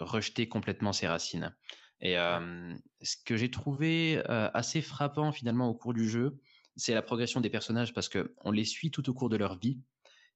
rejeter 0.01 0.51
complètement 0.51 0.93
ses 0.93 1.09
racines. 1.09 1.57
Et 2.03 2.15
ce 2.15 3.17
que 3.25 3.37
j'ai 3.37 3.51
trouvé 3.51 4.21
assez 4.27 4.83
frappant 4.83 5.33
finalement 5.33 5.69
au 5.69 5.75
cours 5.75 5.95
du 5.95 6.09
jeu, 6.09 6.37
c'est 6.77 6.95
la 6.95 7.03
progression 7.03 7.41
des 7.41 7.51
personnages 7.51 7.95
parce 7.95 8.09
que 8.09 8.35
on 8.45 8.51
les 8.51 8.65
suit 8.65 8.91
tout 8.91 9.09
au 9.09 9.15
cours 9.15 9.29
de 9.29 9.37
leur 9.37 9.57
vie 9.59 9.81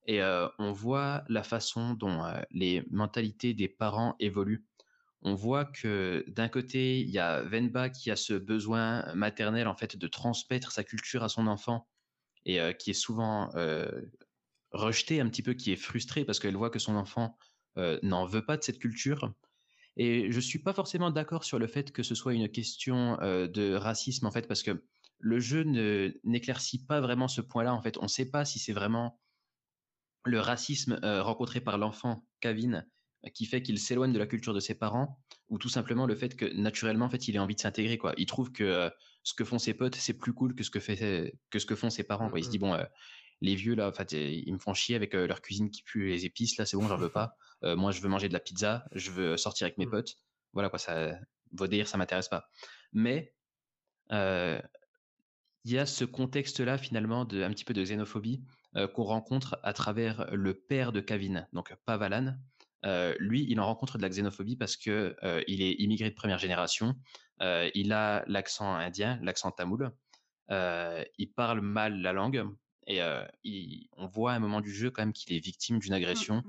et 0.06 0.22
on 0.58 0.72
voit 0.72 1.24
la 1.28 1.42
façon 1.42 1.94
dont 1.94 2.22
les 2.50 2.84
mentalités 2.90 3.52
des 3.52 3.68
parents 3.68 4.14
évoluent. 4.20 4.64
On 5.22 5.34
voit 5.34 5.64
que 5.64 6.24
d'un 6.28 6.48
côté, 6.48 7.00
il 7.00 7.10
y 7.10 7.18
a 7.18 7.42
Venba 7.42 7.90
qui 7.90 8.12
a 8.12 8.16
ce 8.16 8.34
besoin 8.34 9.12
maternel 9.14 9.66
en 9.66 9.74
fait 9.74 9.96
de 9.96 10.06
transmettre 10.06 10.70
sa 10.70 10.84
culture 10.84 11.24
à 11.24 11.28
son 11.28 11.48
enfant 11.48 11.88
et 12.44 12.60
qui 12.78 12.90
est 12.90 12.94
souvent 12.94 13.50
rejeté 14.70 15.20
un 15.20 15.28
petit 15.28 15.42
peu, 15.42 15.54
qui 15.54 15.72
est 15.72 15.76
frustré 15.76 16.24
parce 16.24 16.38
qu'elle 16.38 16.54
voit 16.54 16.70
que 16.70 16.78
son 16.78 16.94
enfant 16.94 17.36
n'en 18.04 18.24
veut 18.24 18.44
pas 18.44 18.56
de 18.56 18.62
cette 18.62 18.78
culture. 18.78 19.32
Et 19.96 20.30
je 20.30 20.40
suis 20.40 20.58
pas 20.58 20.72
forcément 20.72 21.10
d'accord 21.10 21.44
sur 21.44 21.58
le 21.58 21.66
fait 21.66 21.90
que 21.90 22.02
ce 22.02 22.14
soit 22.14 22.34
une 22.34 22.48
question 22.48 23.16
de 23.16 23.74
racisme 23.74 24.26
en 24.26 24.30
fait 24.30 24.46
parce 24.46 24.62
que 24.62 24.84
le 25.18 25.40
jeu 25.40 25.62
ne 25.62 26.12
n'éclaircit 26.24 26.84
pas 26.84 27.00
vraiment 27.00 27.28
ce 27.28 27.40
point-là 27.40 27.74
en 27.74 27.82
fait. 27.82 27.98
On 27.98 28.02
ne 28.02 28.08
sait 28.08 28.30
pas 28.30 28.44
si 28.44 28.58
c'est 28.58 28.72
vraiment 28.72 29.18
le 30.24 30.40
racisme 30.40 30.98
euh, 31.04 31.22
rencontré 31.22 31.60
par 31.60 31.78
l'enfant 31.78 32.26
Kevin 32.40 32.86
euh, 33.24 33.30
qui 33.30 33.46
fait 33.46 33.62
qu'il 33.62 33.78
s'éloigne 33.78 34.12
de 34.12 34.18
la 34.18 34.26
culture 34.26 34.52
de 34.54 34.60
ses 34.60 34.74
parents 34.74 35.18
ou 35.48 35.58
tout 35.58 35.68
simplement 35.68 36.06
le 36.06 36.16
fait 36.16 36.36
que 36.36 36.46
naturellement 36.56 37.06
en 37.06 37.10
fait 37.10 37.28
il 37.28 37.38
a 37.38 37.42
envie 37.42 37.54
de 37.54 37.60
s'intégrer 37.60 37.96
quoi 37.96 38.12
il 38.16 38.26
trouve 38.26 38.50
que 38.50 38.64
euh, 38.64 38.90
ce 39.22 39.34
que 39.34 39.44
font 39.44 39.58
ses 39.58 39.74
potes 39.74 39.94
c'est 39.94 40.18
plus 40.18 40.32
cool 40.32 40.54
que 40.54 40.64
ce 40.64 40.70
que 40.70 40.80
fait 40.80 41.32
que 41.50 41.58
ce 41.58 41.66
que 41.66 41.76
font 41.76 41.90
ses 41.90 42.02
parents 42.02 42.28
quoi. 42.28 42.40
il 42.40 42.44
se 42.44 42.50
dit 42.50 42.58
bon 42.58 42.76
les 43.40 43.54
vieux 43.54 43.74
là 43.74 43.88
en 43.88 43.92
fait 43.92 44.12
ils 44.12 44.52
me 44.52 44.58
font 44.58 44.74
chier 44.74 44.96
avec 44.96 45.14
leur 45.14 45.42
cuisine 45.42 45.70
qui 45.70 45.82
pue 45.82 46.08
les 46.08 46.24
épices 46.24 46.56
là 46.56 46.66
c'est 46.66 46.76
bon 46.76 46.88
j'en 46.88 46.96
veux 46.96 47.08
pas 47.22 47.36
moi 47.62 47.92
je 47.92 48.00
veux 48.00 48.08
manger 48.08 48.28
de 48.28 48.32
la 48.32 48.40
pizza 48.40 48.84
je 48.92 49.10
veux 49.10 49.36
sortir 49.36 49.66
avec 49.66 49.78
mes 49.78 49.86
mmh. 49.86 49.90
potes 49.90 50.16
voilà 50.52 50.68
quoi 50.68 50.78
ça 50.78 51.18
vos 51.52 51.66
délires 51.66 51.88
ça 51.88 51.98
m'intéresse 51.98 52.28
pas 52.28 52.48
mais 52.92 53.34
il 54.10 55.72
y 55.72 55.78
a 55.78 55.86
ce 55.86 56.04
contexte 56.04 56.60
là 56.60 56.78
finalement 56.78 57.24
de 57.24 57.42
un 57.42 57.50
petit 57.50 57.64
peu 57.64 57.74
de 57.74 57.82
xénophobie 57.82 58.42
euh, 58.76 58.86
qu'on 58.86 59.04
rencontre 59.04 59.58
à 59.62 59.72
travers 59.72 60.28
le 60.32 60.52
père 60.52 60.92
de 60.92 61.00
Kavin, 61.00 61.46
donc 61.54 61.74
Pavalan. 61.86 62.36
Euh, 62.84 63.14
lui, 63.18 63.46
il 63.48 63.58
en 63.58 63.64
rencontre 63.64 63.96
de 63.96 64.02
la 64.02 64.10
xénophobie 64.10 64.56
parce 64.56 64.76
que 64.76 65.16
euh, 65.22 65.42
il 65.46 65.62
est 65.62 65.72
immigré 65.80 66.10
de 66.10 66.14
première 66.14 66.38
génération. 66.38 66.94
il 67.40 67.92
a 67.92 68.22
l'accent 68.26 68.74
indien, 68.74 69.18
l'accent 69.22 69.50
tamoul. 69.50 69.92
il 70.50 71.32
parle 71.34 71.60
mal 71.62 72.00
la 72.02 72.12
langue 72.12 72.44
et 72.86 73.00
on 73.96 74.06
voit 74.06 74.32
à 74.32 74.36
un 74.36 74.38
moment 74.38 74.60
du 74.60 74.72
jeu 74.72 74.90
quand 74.90 75.02
même 75.02 75.12
qu'il 75.12 75.36
est 75.36 75.40
victime 75.40 75.78
d'une 75.78 75.92
agression. 75.92 76.42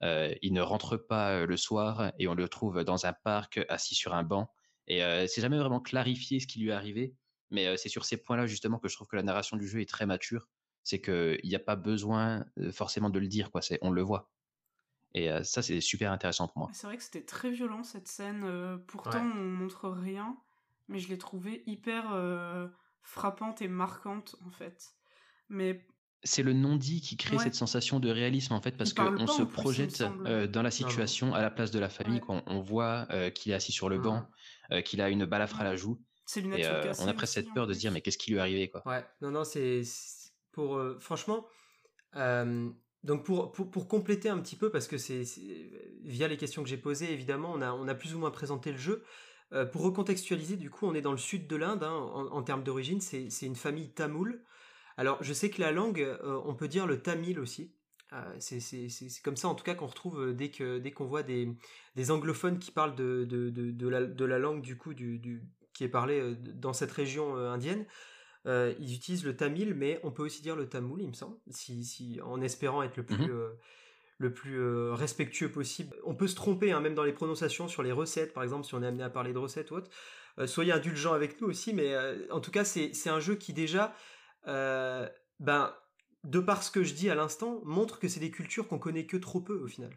Mmh, 0.00 0.06
mmh. 0.06 0.34
il 0.42 0.52
ne 0.52 0.60
rentre 0.60 0.96
pas 0.96 1.46
le 1.46 1.56
soir 1.56 2.12
et 2.18 2.28
on 2.28 2.34
le 2.34 2.48
trouve 2.48 2.84
dans 2.84 3.06
un 3.06 3.12
parc 3.12 3.64
assis 3.68 3.94
sur 3.94 4.14
un 4.14 4.22
banc. 4.22 4.50
Et 4.86 5.00
c'est 5.28 5.40
jamais 5.40 5.58
vraiment 5.58 5.80
clarifié 5.80 6.40
ce 6.40 6.46
qui 6.46 6.60
lui 6.60 6.68
est 6.68 6.72
arrivé, 6.72 7.14
mais 7.50 7.76
c'est 7.76 7.88
sur 7.88 8.04
ces 8.04 8.16
points-là 8.16 8.46
justement 8.46 8.78
que 8.78 8.88
je 8.88 8.94
trouve 8.94 9.08
que 9.08 9.16
la 9.16 9.22
narration 9.22 9.56
du 9.56 9.66
jeu 9.66 9.80
est 9.80 9.88
très 9.88 10.06
mature 10.06 10.48
c'est 10.88 11.02
qu'il 11.02 11.40
n'y 11.44 11.54
a 11.54 11.60
pas 11.60 11.76
besoin 11.76 12.46
forcément 12.72 13.10
de 13.10 13.18
le 13.18 13.28
dire, 13.28 13.50
quoi. 13.50 13.60
C'est, 13.60 13.78
on 13.82 13.90
le 13.90 14.00
voit. 14.00 14.30
Et 15.12 15.28
ça, 15.44 15.60
c'est 15.60 15.82
super 15.82 16.12
intéressant 16.12 16.48
pour 16.48 16.58
moi. 16.58 16.70
C'est 16.72 16.86
vrai 16.86 16.96
que 16.96 17.02
c'était 17.02 17.24
très 17.24 17.50
violent 17.50 17.82
cette 17.82 18.08
scène. 18.08 18.80
pourtant, 18.86 19.20
on 19.20 19.44
montre 19.44 19.90
rien, 19.90 20.38
mais 20.88 20.98
je 20.98 21.08
l'ai 21.08 21.18
trouvée 21.18 21.62
hyper 21.66 22.70
frappante 23.02 23.60
et 23.60 23.68
marquante 23.68 24.36
en 24.46 24.50
fait. 24.50 24.94
Mais 25.48 25.86
c'est 26.24 26.42
le 26.42 26.52
non-dit 26.52 27.00
qui 27.00 27.16
crée 27.16 27.38
cette 27.38 27.54
sensation 27.54 28.00
de 28.00 28.10
réalisme 28.10 28.52
en 28.52 28.60
fait 28.60 28.76
parce 28.76 28.92
qu'on 28.92 29.26
se 29.26 29.42
projette 29.42 30.02
dans 30.02 30.62
la 30.62 30.70
situation 30.70 31.34
à 31.34 31.42
la 31.42 31.50
place 31.50 31.70
de 31.70 31.78
la 31.78 31.88
famille 31.88 32.20
quand 32.20 32.42
on 32.46 32.60
voit 32.60 33.06
qu'il 33.34 33.52
est 33.52 33.54
assis 33.54 33.72
sur 33.72 33.88
le 33.88 33.98
banc, 33.98 34.26
qu'il 34.84 35.00
a 35.00 35.08
une 35.10 35.24
balafre 35.26 35.60
à 35.60 35.64
la 35.64 35.76
joue. 35.76 36.00
C'est 36.26 36.44
et 36.44 36.68
on 36.98 37.08
a 37.08 37.14
presque 37.14 37.34
cette 37.34 37.54
peur 37.54 37.66
de 37.66 37.72
se 37.72 37.78
dire 37.78 37.90
mais 37.90 38.02
qu'est-ce 38.02 38.18
qui 38.18 38.32
lui 38.32 38.36
est 38.36 38.40
arrivé 38.40 38.68
quoi? 38.68 38.82
Ouais, 38.84 39.02
non 39.22 39.30
non 39.30 39.44
c'est 39.44 39.82
euh, 40.58 40.98
franchement, 40.98 41.46
euh, 42.16 42.68
donc 43.04 43.24
pour, 43.24 43.52
pour, 43.52 43.88
compléter 43.88 44.28
un 44.28 44.38
petit 44.38 44.56
peu, 44.56 44.70
parce 44.70 44.88
que 44.88 44.98
c'est 44.98 45.22
via 46.02 46.28
les 46.28 46.36
questions 46.36 46.62
que 46.62 46.68
j'ai 46.68 46.76
posées, 46.76 47.12
évidemment, 47.12 47.52
on 47.54 47.62
a, 47.62 47.72
on 47.72 47.86
a 47.88 47.94
plus 47.94 48.14
ou 48.14 48.18
moins 48.18 48.30
présenté 48.30 48.72
le 48.72 48.78
jeu. 48.78 49.04
Euh, 49.52 49.64
pour 49.64 49.82
recontextualiser, 49.82 50.56
du 50.56 50.68
coup, 50.68 50.86
on 50.86 50.94
est 50.94 51.00
dans 51.00 51.12
le 51.12 51.18
sud 51.18 51.46
de 51.46 51.56
l'Inde, 51.56 51.82
hein, 51.82 51.92
en, 51.92 52.42
termes 52.42 52.62
d'origine, 52.62 53.00
c'est 53.00 53.28
une 53.42 53.56
famille 53.56 53.92
tamoul. 53.92 54.44
Alors, 54.98 55.16
je 55.22 55.32
sais 55.32 55.48
que 55.48 55.62
la 55.62 55.72
langue, 55.72 56.06
on 56.22 56.54
peut 56.54 56.68
dire 56.68 56.86
le 56.86 57.00
tamil 57.00 57.40
aussi. 57.40 57.72
c'est 58.38 59.22
comme 59.24 59.36
ça, 59.36 59.48
en 59.48 59.54
tout 59.54 59.64
cas, 59.64 59.74
qu'on 59.74 59.86
retrouve 59.86 60.34
dès 60.34 60.50
qu'on 60.50 60.78
dès 60.78 60.90
qu'on 60.90 61.06
voit 61.06 61.22
des, 61.22 61.48
des, 61.96 62.10
anglophones 62.10 62.58
qui 62.58 62.72
parlent 62.72 62.96
de, 62.96 63.24
de, 63.24 63.48
de, 63.48 63.88
la, 63.88 64.04
de, 64.04 64.24
la, 64.26 64.38
langue, 64.38 64.60
du 64.60 64.76
coup, 64.76 64.92
du, 64.92 65.18
du, 65.18 65.42
qui 65.72 65.84
est 65.84 65.88
parlée 65.88 66.34
dans 66.34 66.74
cette 66.74 66.92
région 66.92 67.36
indienne. 67.36 67.86
Euh, 68.46 68.72
ils 68.78 68.94
utilisent 68.94 69.24
le 69.24 69.36
tamil, 69.36 69.74
mais 69.74 70.00
on 70.02 70.10
peut 70.10 70.22
aussi 70.22 70.42
dire 70.42 70.56
le 70.56 70.68
tamoul, 70.68 71.02
il 71.02 71.08
me 71.08 71.12
semble, 71.12 71.36
si, 71.50 72.18
en 72.24 72.40
espérant 72.40 72.82
être 72.82 72.96
le 72.96 73.02
plus, 73.02 73.16
mhm. 73.16 73.30
euh, 73.30 73.50
le 74.18 74.32
plus 74.32 74.58
euh, 74.58 74.94
respectueux 74.94 75.50
possible. 75.50 75.96
On 76.04 76.14
peut 76.14 76.28
se 76.28 76.34
tromper, 76.34 76.72
hein, 76.72 76.80
même 76.80 76.94
dans 76.94 77.02
les 77.02 77.12
prononciations, 77.12 77.68
sur 77.68 77.82
les 77.82 77.92
recettes, 77.92 78.32
par 78.32 78.42
exemple, 78.42 78.64
si 78.64 78.74
on 78.74 78.82
est 78.82 78.86
amené 78.86 79.02
à 79.02 79.10
parler 79.10 79.32
de 79.32 79.38
recettes 79.38 79.70
ou 79.70 79.76
autre. 79.76 79.90
soyez 80.46 80.72
indulgents 80.72 81.12
avec 81.12 81.40
nous 81.40 81.48
aussi, 81.48 81.74
mais 81.74 81.94
en 82.30 82.40
tout 82.40 82.50
cas, 82.50 82.64
c'est 82.64 83.08
un 83.08 83.20
jeu 83.20 83.34
qui 83.34 83.52
déjà, 83.52 83.94
ben, 84.48 85.72
de 86.24 86.40
par 86.40 86.62
ce 86.62 86.70
que 86.70 86.82
je 86.82 86.94
dis 86.94 87.10
à 87.10 87.14
l'instant, 87.14 87.60
montre 87.64 87.98
que 87.98 88.08
c'est 88.08 88.20
des 88.20 88.30
cultures 88.30 88.68
qu'on 88.68 88.78
connaît 88.78 89.06
que 89.06 89.16
trop 89.16 89.40
peu 89.40 89.58
au 89.58 89.68
final. 89.68 89.90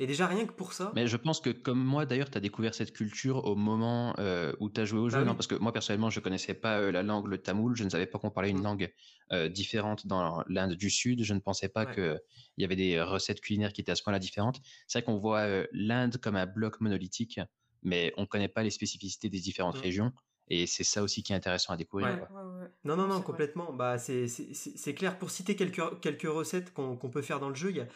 Et 0.00 0.06
déjà, 0.06 0.26
rien 0.26 0.46
que 0.46 0.52
pour 0.52 0.72
ça. 0.72 0.92
Mais 0.94 1.06
je 1.06 1.16
pense 1.18 1.40
que, 1.40 1.50
comme 1.50 1.78
moi, 1.78 2.06
d'ailleurs, 2.06 2.30
tu 2.30 2.38
as 2.38 2.40
découvert 2.40 2.74
cette 2.74 2.94
culture 2.94 3.44
au 3.44 3.54
moment 3.54 4.14
euh, 4.18 4.50
où 4.58 4.70
tu 4.70 4.80
as 4.80 4.86
joué 4.86 4.98
au 4.98 5.10
jeu. 5.10 5.22
Bah 5.22 5.34
parce 5.34 5.46
que 5.46 5.56
moi, 5.56 5.74
personnellement, 5.74 6.08
je 6.08 6.20
connaissais 6.20 6.54
pas 6.54 6.78
euh, 6.78 6.90
la 6.90 7.02
langue, 7.02 7.26
le 7.26 7.36
tamoul. 7.36 7.76
Je 7.76 7.84
ne 7.84 7.90
savais 7.90 8.06
pas 8.06 8.18
qu'on 8.18 8.30
parlait 8.30 8.48
une 8.48 8.60
mmh. 8.60 8.62
langue 8.62 8.94
euh, 9.32 9.50
différente 9.50 10.06
dans 10.06 10.42
l'Inde 10.48 10.72
du 10.72 10.88
Sud. 10.88 11.22
Je 11.22 11.34
ne 11.34 11.40
pensais 11.40 11.68
pas 11.68 11.84
qu'il 11.84 12.18
y 12.56 12.64
avait 12.64 12.76
des 12.76 13.02
recettes 13.02 13.42
culinaires 13.42 13.74
qui 13.74 13.82
étaient 13.82 13.92
à 13.92 13.94
ce 13.94 14.02
point-là 14.02 14.18
différentes. 14.18 14.62
C'est 14.86 15.00
vrai 15.00 15.04
qu'on 15.04 15.18
voit 15.18 15.66
l'Inde 15.72 16.16
comme 16.16 16.36
un 16.36 16.46
bloc 16.46 16.80
monolithique, 16.80 17.38
mais 17.82 18.14
on 18.16 18.22
ne 18.22 18.26
connaît 18.26 18.48
pas 18.48 18.62
les 18.62 18.70
spécificités 18.70 19.28
des 19.28 19.40
différentes 19.40 19.76
mmh. 19.76 19.82
régions. 19.82 20.12
Et 20.50 20.66
c'est 20.66 20.84
ça 20.84 21.02
aussi 21.02 21.22
qui 21.22 21.32
est 21.32 21.36
intéressant 21.36 21.72
à 21.72 21.76
découvrir. 21.76 22.28
non, 22.84 22.96
non, 22.96 23.06
non, 23.06 23.22
complètement. 23.22 23.72
Bah, 23.72 23.98
c'est 23.98 24.94
clair. 24.94 25.16
Pour 25.16 25.30
citer 25.30 25.54
quelques, 25.54 26.00
quelques 26.00 26.28
recettes 26.28 26.74
qu'on 26.74 26.96
peut 26.96 27.22
faire 27.22 27.38
dans 27.38 27.48
le 27.48 27.54
jeu, 27.54 27.70
il 27.70 27.76
y 27.76 27.80
a, 27.80 27.86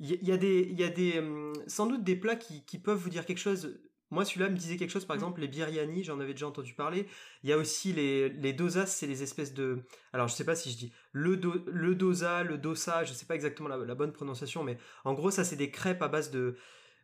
il 0.00 0.24
y, 0.28 0.32
a 0.32 0.36
des, 0.36 0.62
y 0.72 0.84
a 0.84 0.88
des, 0.88 1.18
hum, 1.18 1.52
sans 1.66 1.86
doute 1.86 2.04
des 2.04 2.16
plats 2.16 2.36
qui, 2.36 2.64
qui, 2.64 2.78
peuvent 2.78 2.98
vous 2.98 3.10
dire 3.10 3.26
quelque 3.26 3.38
chose. 3.38 3.78
Moi, 4.10 4.24
celui-là 4.24 4.48
me 4.48 4.56
disait 4.56 4.76
quelque 4.76 4.90
chose, 4.90 5.04
par 5.04 5.16
mm. 5.16 5.18
exemple, 5.18 5.40
les 5.42 5.48
biryani, 5.48 6.02
j'en 6.02 6.18
avais 6.18 6.32
déjà 6.32 6.46
entendu 6.46 6.72
parler. 6.72 7.06
Il 7.42 7.50
y 7.50 7.52
a 7.52 7.58
aussi 7.58 7.92
les, 7.92 8.30
les 8.30 8.54
dosas, 8.54 8.86
c'est 8.86 9.06
les 9.06 9.22
espèces 9.22 9.52
de. 9.52 9.82
Alors, 10.14 10.28
je 10.28 10.34
sais 10.34 10.44
pas 10.44 10.54
si 10.54 10.70
je 10.70 10.78
dis 10.78 10.92
le, 11.12 11.38
le 11.66 11.94
dosa, 11.94 12.42
le 12.42 12.56
dosa, 12.56 13.04
je 13.04 13.12
sais 13.12 13.26
pas 13.26 13.34
exactement 13.34 13.68
la, 13.68 13.94
bonne 13.94 14.12
prononciation, 14.12 14.64
mais 14.64 14.78
en 15.04 15.12
gros, 15.12 15.30
ça, 15.30 15.44
c'est 15.44 15.56
des 15.56 15.70
crêpes 15.70 16.00
à 16.00 16.08
base 16.08 16.30
de, 16.30 16.56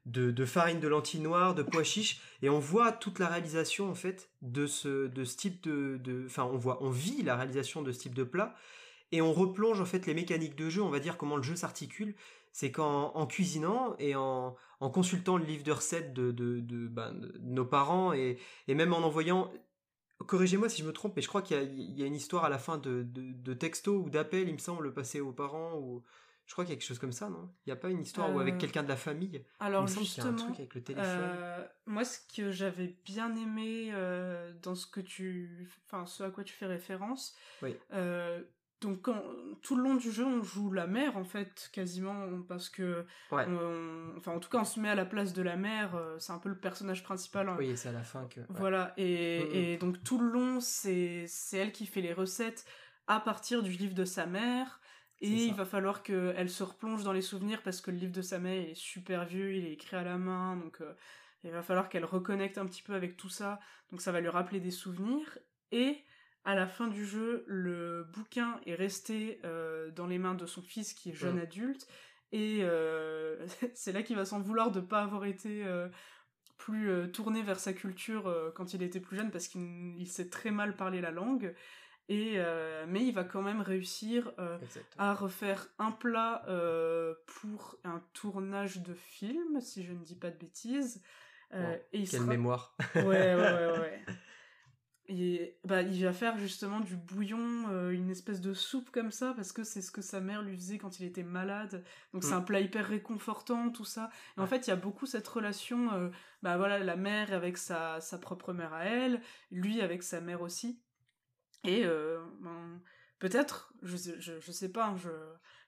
de, 0.07 0.31
de, 0.31 0.45
farine 0.45 0.81
de 0.81 0.89
lentilles 0.89 1.21
noires, 1.21 1.55
de 1.55 1.63
pois 1.63 1.85
chiches, 1.85 2.21
et 2.43 2.51
on 2.51 2.59
voit 2.59 2.93
toute 2.93 3.19
la 3.19 3.29
réalisation, 3.29 3.91
en 3.91 3.95
fait, 3.95 4.31
de 4.43 4.67
ce, 4.67 5.07
de 5.07 5.25
ce 5.25 5.37
type 5.37 5.63
de. 5.63 6.25
Enfin, 6.27 6.45
on 6.45 6.59
voit, 6.59 6.83
on 6.83 6.91
vit 6.91 7.23
la 7.23 7.37
réalisation 7.37 7.83
de 7.83 7.93
ce 7.93 7.99
type 8.01 8.15
de 8.15 8.25
plat, 8.25 8.55
et 9.13 9.23
on 9.23 9.33
replonge, 9.33 9.81
en 9.81 9.87
fait, 9.87 10.07
les 10.07 10.15
mécaniques 10.15 10.57
de 10.57 10.69
jeu, 10.69 10.83
on 10.83 10.91
va 10.91 11.01
dire 11.01 11.17
comment 11.17 11.37
le 11.37 11.43
jeu 11.43 11.57
s'articule 11.57 12.15
c'est 12.55 12.71
qu'en 12.71 13.27
cuisinant 13.27 13.97
et 13.99 14.15
en, 14.15 14.55
consultant 14.79 15.39
le 15.39 15.45
livre 15.45 15.65
de 15.65 15.73
recettes 15.73 16.15
de, 16.15 16.31
ben, 16.89 17.13
nos 17.41 17.65
parents 17.65 18.13
et, 18.13 18.39
même 18.69 18.93
en 18.93 18.99
envoyant, 18.99 19.51
corrigez-moi 20.19 20.69
si 20.69 20.83
je 20.83 20.87
me 20.87 20.93
trompe, 20.93 21.15
mais 21.17 21.23
je 21.23 21.27
crois 21.27 21.43
qu'il 21.43 21.57
y, 21.99 22.03
a 22.05 22.07
une 22.07 22.15
histoire 22.15 22.45
à 22.45 22.49
la 22.49 22.59
fin 22.59 22.79
de, 22.79 23.55
texto 23.55 23.97
ou 23.97 24.09
d'appel, 24.09 24.49
il 24.49 24.55
me 24.55 24.59
semble, 24.59 24.95
passer 24.95 25.21
aux 25.21 25.33
parents 25.33 25.75
ou 25.81 26.05
je 26.47 26.53
crois 26.53 26.65
qu'il 26.65 26.75
y 26.75 26.77
a 26.77 26.79
quelque 26.79 26.87
chose 26.87 26.99
comme 26.99 27.13
ça, 27.13 27.29
non? 27.31 27.51
Il 27.65 27.71
n'y 27.71 27.73
a 27.73 27.77
pas 27.77 27.89
une 27.89 28.03
histoire 28.03 28.35
ou 28.35 28.39
avec 28.39 28.55
euh, 28.55 28.59
quelqu'un 28.59 28.83
de 28.83 28.89
la 28.89 28.97
famille? 28.97 29.43
Alors 29.61 29.87
justement, 29.87 30.47
avec 30.49 30.75
le 30.75 30.83
téléphone. 30.83 31.07
Euh, 31.09 31.67
moi, 31.87 32.05
ce 32.05 32.19
que 32.35 32.51
j'avais 32.51 32.97
bien 33.05 33.35
aimé 33.35 33.91
euh, 33.93 34.53
dans 34.63 34.75
ce 34.75 34.87
que 34.87 35.01
tu, 35.01 35.69
enfin, 35.87 36.05
ce 36.07 36.23
à 36.23 36.31
quoi 36.31 36.45
tu 36.45 36.53
fais 36.53 36.67
référence, 36.67 37.35
oui. 37.63 37.77
Donc 38.81 39.09
tout 39.63 39.77
le 39.77 39.83
long 39.83 39.95
du 39.95 40.13
jeu, 40.13 40.27
on 40.27 40.43
joue 40.43 40.71
la 40.71 40.87
mère 40.87 41.17
en 41.17 41.25
fait 41.25 41.71
quasiment 41.73 42.43
parce 42.47 42.69
que, 42.69 43.07
enfin 43.31 44.33
en 44.33 44.41
tout 44.41 44.51
cas, 44.51 44.59
on 44.59 44.65
se 44.65 44.79
met 44.79 44.91
à 44.91 44.95
la 44.95 45.07
place 45.07 45.33
de 45.33 45.41
la 45.41 45.57
mère. 45.57 45.99
C'est 46.19 46.33
un 46.33 46.39
peu 46.39 46.51
le 46.51 46.59
personnage 46.59 47.03
principal. 47.03 47.49
Hein. 47.49 47.57
Oui, 47.59 47.75
c'est 47.79 47.89
à 47.89 47.93
la 47.93 48.03
fin 48.03 48.27
que. 48.27 48.41
Voilà 48.51 48.89
mm, 48.99 49.01
mm. 49.01 49.55
et, 49.55 49.77
donc 49.79 50.05
tout 50.05 50.19
le 50.19 50.29
long, 50.29 50.61
c'est 50.61 51.25
c'est 51.29 51.57
elle 51.57 51.73
qui 51.73 51.87
fait 51.87 52.03
les 52.03 52.13
recettes 52.13 52.67
à 53.07 53.21
partir 53.21 53.63
du 53.63 53.71
livre 53.71 53.95
de 53.95 54.05
sa 54.05 54.27
mère. 54.27 54.83
Et 55.21 55.47
il 55.47 55.55
va 55.55 55.65
falloir 55.65 56.03
qu'elle 56.03 56.51
se 56.51 56.63
replonge 56.63 57.05
dans 57.05 57.13
les 57.13 57.23
souvenirs 57.23 57.63
parce 57.63 57.81
que 57.81 57.91
le 57.91 57.97
livre 57.97 58.13
de 58.13 58.23
sa 58.23 58.39
mère 58.39 58.69
est 58.69 58.75
super 58.75 59.25
vieux, 59.25 59.55
il 59.55 59.67
est 59.67 59.73
écrit 59.73 59.97
à 59.97 60.03
la 60.03 60.19
main, 60.19 60.57
donc 60.57 60.81
euh, 60.81 60.93
il 61.45 61.51
va 61.51 61.63
falloir 61.63 61.89
qu'elle 61.89 62.05
reconnecte 62.05 62.59
un 62.59 62.67
petit 62.67 62.83
peu 62.83 62.95
avec 62.95 63.17
tout 63.17 63.29
ça. 63.29 63.61
Donc 63.91 64.01
ça 64.03 64.13
va 64.13 64.21
lui 64.21 64.29
rappeler 64.29 64.61
des 64.61 64.71
souvenirs. 64.71 65.39
Et 65.73 66.05
à 66.45 66.55
la 66.55 66.67
fin 66.67 66.89
du 66.89 67.07
jeu, 67.07 67.45
le 67.47 68.05
bouquin 68.13 68.61
est 68.67 68.75
resté 68.75 69.41
euh, 69.45 69.91
dans 69.93 70.07
les 70.07 70.19
mains 70.19 70.35
de 70.35 70.47
son 70.47 70.63
fils 70.63 70.93
qui 70.93 71.11
est 71.11 71.15
jeune 71.15 71.39
adulte, 71.39 71.87
et 72.33 72.59
euh, 72.63 73.47
c'est 73.75 73.93
là 73.93 74.03
qu'il 74.03 74.17
va 74.17 74.25
s'en 74.25 74.41
vouloir 74.41 74.73
de 74.73 74.81
ne 74.81 74.87
pas 74.87 75.03
avoir 75.03 75.25
été 75.25 75.65
plus 76.59 77.11
tourné 77.13 77.43
vers 77.43 77.61
sa 77.61 77.73
culture 77.73 78.53
quand 78.55 78.75
il 78.75 78.83
était 78.83 79.01
plus 79.01 79.17
jeune, 79.17 79.31
parce 79.31 79.49
qu'il 79.49 80.07
sait 80.09 80.29
très 80.29 80.51
mal 80.51 80.77
parler 80.77 81.01
la 81.01 81.13
langue. 81.13 81.55
Et 82.09 82.39
mais 82.87 83.07
il 83.07 83.13
va 83.13 83.25
quand 83.25 83.41
même 83.41 83.63
réussir 83.63 84.33
à 84.99 85.15
refaire 85.15 85.69
un 85.79 85.91
plat 85.91 86.45
pour 87.27 87.79
un 87.85 88.03
tournage 88.13 88.83
de 88.83 88.93
film, 88.95 89.61
si 89.61 89.83
je 89.83 89.93
ne 89.93 90.05
dis 90.05 90.17
pas 90.17 90.31
de 90.31 90.37
bêtises. 90.37 91.03
et 91.93 92.05
Quelle 92.05 92.25
mémoire 92.25 92.77
Ouais, 92.95 93.03
ouais, 93.05 93.35
ouais, 93.35 93.79
ouais. 93.81 94.05
Et 95.07 95.59
bah, 95.65 95.83
il 95.83 96.03
va 96.03 96.15
faire 96.15 96.39
justement 96.39 96.81
du 96.81 96.97
bouillon, 96.97 97.69
euh, 97.71 97.91
une 97.91 98.09
espèce 98.09 98.41
de 98.41 98.55
soupe 98.55 98.91
comme 98.91 99.11
ça, 99.11 99.35
parce 99.37 99.53
que 99.53 99.63
c'est 99.63 99.83
ce 99.83 99.91
que 99.91 100.01
sa 100.01 100.21
mère 100.21 100.41
lui 100.41 100.57
faisait 100.57 100.79
quand 100.79 100.99
il 100.99 101.05
était 101.05 101.23
malade. 101.23 101.85
Donc 102.15 102.25
c'est 102.25 102.31
mm. 102.31 102.39
un 102.39 102.41
plat 102.41 102.61
hyper 102.61 102.87
réconfortant, 102.87 103.71
tout 103.71 103.85
ça. 103.85 104.09
Et 104.39 104.41
en 104.41 104.47
fait, 104.47 104.67
il 104.67 104.71
y 104.71 104.73
a 104.73 104.77
beaucoup 104.77 105.05
cette 105.05 105.29
relation, 105.29 105.93
euh, 105.93 106.09
bah 106.43 106.57
voilà, 106.57 106.79
la 106.79 106.97
mère 106.97 107.35
avec 107.35 107.59
sa, 107.59 108.01
sa 108.01 108.17
propre 108.17 108.55
mère 108.55 108.73
à 108.73 108.85
elle, 108.85 109.21
lui 109.51 109.83
avec 109.83 110.03
sa 110.03 110.23
mère 110.23 110.41
aussi. 110.41 110.81
Et 111.65 111.85
euh, 111.85 112.23
ben, 112.41 112.81
peut-être, 113.19 113.73
je, 113.83 113.97
je, 113.97 114.39
je, 114.39 114.53
sais 114.53 114.71
pas, 114.71 114.89
hein, 114.89 114.97
je, 114.97 115.11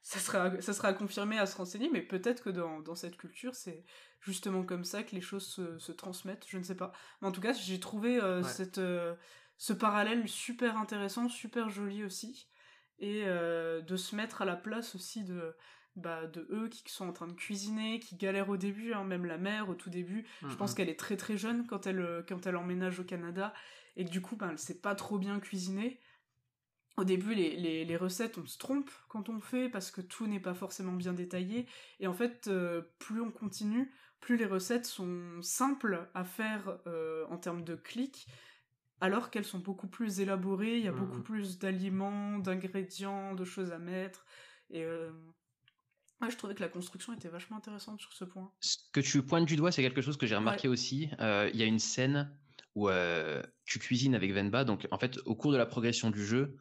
ça 0.06 0.20
sera, 0.20 0.60
ça 0.60 0.72
sera 0.72 0.88
à 0.88 0.92
confirmer, 0.92 1.36
à 1.36 1.46
se 1.46 1.56
renseigner, 1.56 1.90
mais 1.92 2.00
peut-être 2.00 2.44
que 2.44 2.50
dans, 2.50 2.80
dans 2.80 2.94
cette 2.94 3.16
culture, 3.16 3.56
c'est 3.56 3.84
justement 4.20 4.62
comme 4.62 4.84
ça 4.84 5.02
que 5.02 5.16
les 5.16 5.20
choses 5.20 5.46
se, 5.46 5.78
se, 5.78 5.90
transmettent, 5.90 6.46
je 6.48 6.58
ne 6.58 6.62
sais 6.62 6.76
pas. 6.76 6.92
Mais 7.20 7.26
en 7.26 7.32
tout 7.32 7.40
cas, 7.40 7.52
j'ai 7.52 7.80
trouvé 7.80 8.22
euh, 8.22 8.42
cette, 8.44 8.78
euh, 8.78 9.16
ce 9.56 9.72
parallèle 9.72 10.28
super 10.28 10.78
intéressant, 10.78 11.28
super 11.28 11.70
joli 11.70 12.04
aussi, 12.04 12.48
et 13.00 13.22
euh, 13.26 13.80
de 13.80 13.96
se 13.96 14.14
mettre 14.14 14.42
à 14.42 14.44
la 14.44 14.54
place 14.54 14.94
aussi 14.94 15.24
de, 15.24 15.56
bah, 15.96 16.26
de 16.26 16.46
eux 16.50 16.68
qui 16.68 16.84
sont 16.86 17.08
en 17.08 17.12
train 17.12 17.26
de 17.26 17.32
cuisiner, 17.32 17.98
qui 17.98 18.14
galèrent 18.14 18.50
au 18.50 18.56
début, 18.56 18.92
hein, 18.92 19.02
même 19.02 19.26
la 19.26 19.38
mère 19.38 19.68
au 19.68 19.74
tout 19.74 19.90
début. 19.90 20.24
Je 20.46 20.54
pense 20.54 20.72
qu'elle 20.72 20.88
est 20.88 21.00
très 21.00 21.16
très 21.16 21.36
jeune 21.36 21.66
quand 21.66 21.88
elle, 21.88 22.24
quand 22.28 22.46
elle 22.46 22.56
emménage 22.56 23.00
au 23.00 23.04
Canada, 23.04 23.52
et 23.96 24.04
que 24.04 24.10
du 24.10 24.20
coup, 24.20 24.36
ben, 24.36 24.50
elle 24.50 24.58
sait 24.58 24.80
pas 24.80 24.94
trop 24.94 25.18
bien 25.18 25.40
cuisiner 25.40 26.00
au 26.96 27.04
début, 27.04 27.34
les, 27.34 27.84
les, 27.84 27.96
recettes, 27.96 28.38
on 28.38 28.46
se 28.46 28.56
trompe 28.56 28.90
quand 29.08 29.28
on 29.28 29.40
fait 29.40 29.68
parce 29.68 29.90
que 29.90 30.00
tout 30.00 30.26
n'est 30.26 30.40
pas 30.40 30.54
forcément 30.54 30.92
bien 30.92 31.12
détaillé. 31.12 31.66
Et 32.00 32.06
en 32.06 32.14
fait, 32.14 32.48
euh, 32.48 32.82
plus 32.98 33.20
on 33.20 33.30
continue, 33.30 33.92
plus 34.20 34.36
les 34.36 34.46
recettes 34.46 34.86
sont 34.86 35.42
simples 35.42 36.08
à 36.14 36.24
faire 36.24 36.78
euh, 36.86 37.26
en 37.28 37.36
termes 37.36 37.64
de 37.64 37.74
clics, 37.74 38.26
alors 39.02 39.30
qu'elles 39.30 39.44
sont 39.44 39.58
beaucoup 39.58 39.88
plus 39.88 40.20
élaborées. 40.20 40.78
Il 40.78 40.84
y 40.84 40.88
a 40.88 40.92
beaucoup 40.92 41.18
mmh. 41.18 41.24
plus 41.24 41.58
d'aliments, 41.58 42.38
d'ingrédients, 42.38 43.34
de 43.34 43.44
choses 43.44 43.72
à 43.72 43.78
mettre. 43.78 44.24
Et 44.70 44.82
euh, 44.82 45.10
je 46.26 46.36
trouvais 46.36 46.54
que 46.54 46.62
la 46.62 46.70
construction 46.70 47.12
était 47.12 47.28
vachement 47.28 47.58
intéressante 47.58 48.00
sur 48.00 48.14
ce 48.14 48.24
point. 48.24 48.50
Ce 48.60 48.78
que 48.90 49.00
tu 49.00 49.22
pointes 49.22 49.44
du 49.44 49.56
doigt, 49.56 49.70
c'est 49.70 49.82
quelque 49.82 50.00
chose 50.00 50.16
que 50.16 50.26
j'ai 50.26 50.36
remarqué 50.36 50.66
aussi. 50.66 51.10
Il 51.20 51.56
y 51.56 51.62
a 51.62 51.66
une 51.66 51.78
scène 51.78 52.34
où 52.76 52.88
tu 53.64 53.80
cuisines 53.80 54.14
avec 54.14 54.32
Venba. 54.32 54.64
Donc, 54.64 54.86
en 54.92 54.98
fait, 54.98 55.18
au 55.24 55.34
cours 55.34 55.50
de 55.50 55.56
la 55.56 55.66
progression 55.66 56.10
du 56.10 56.24
jeu, 56.24 56.56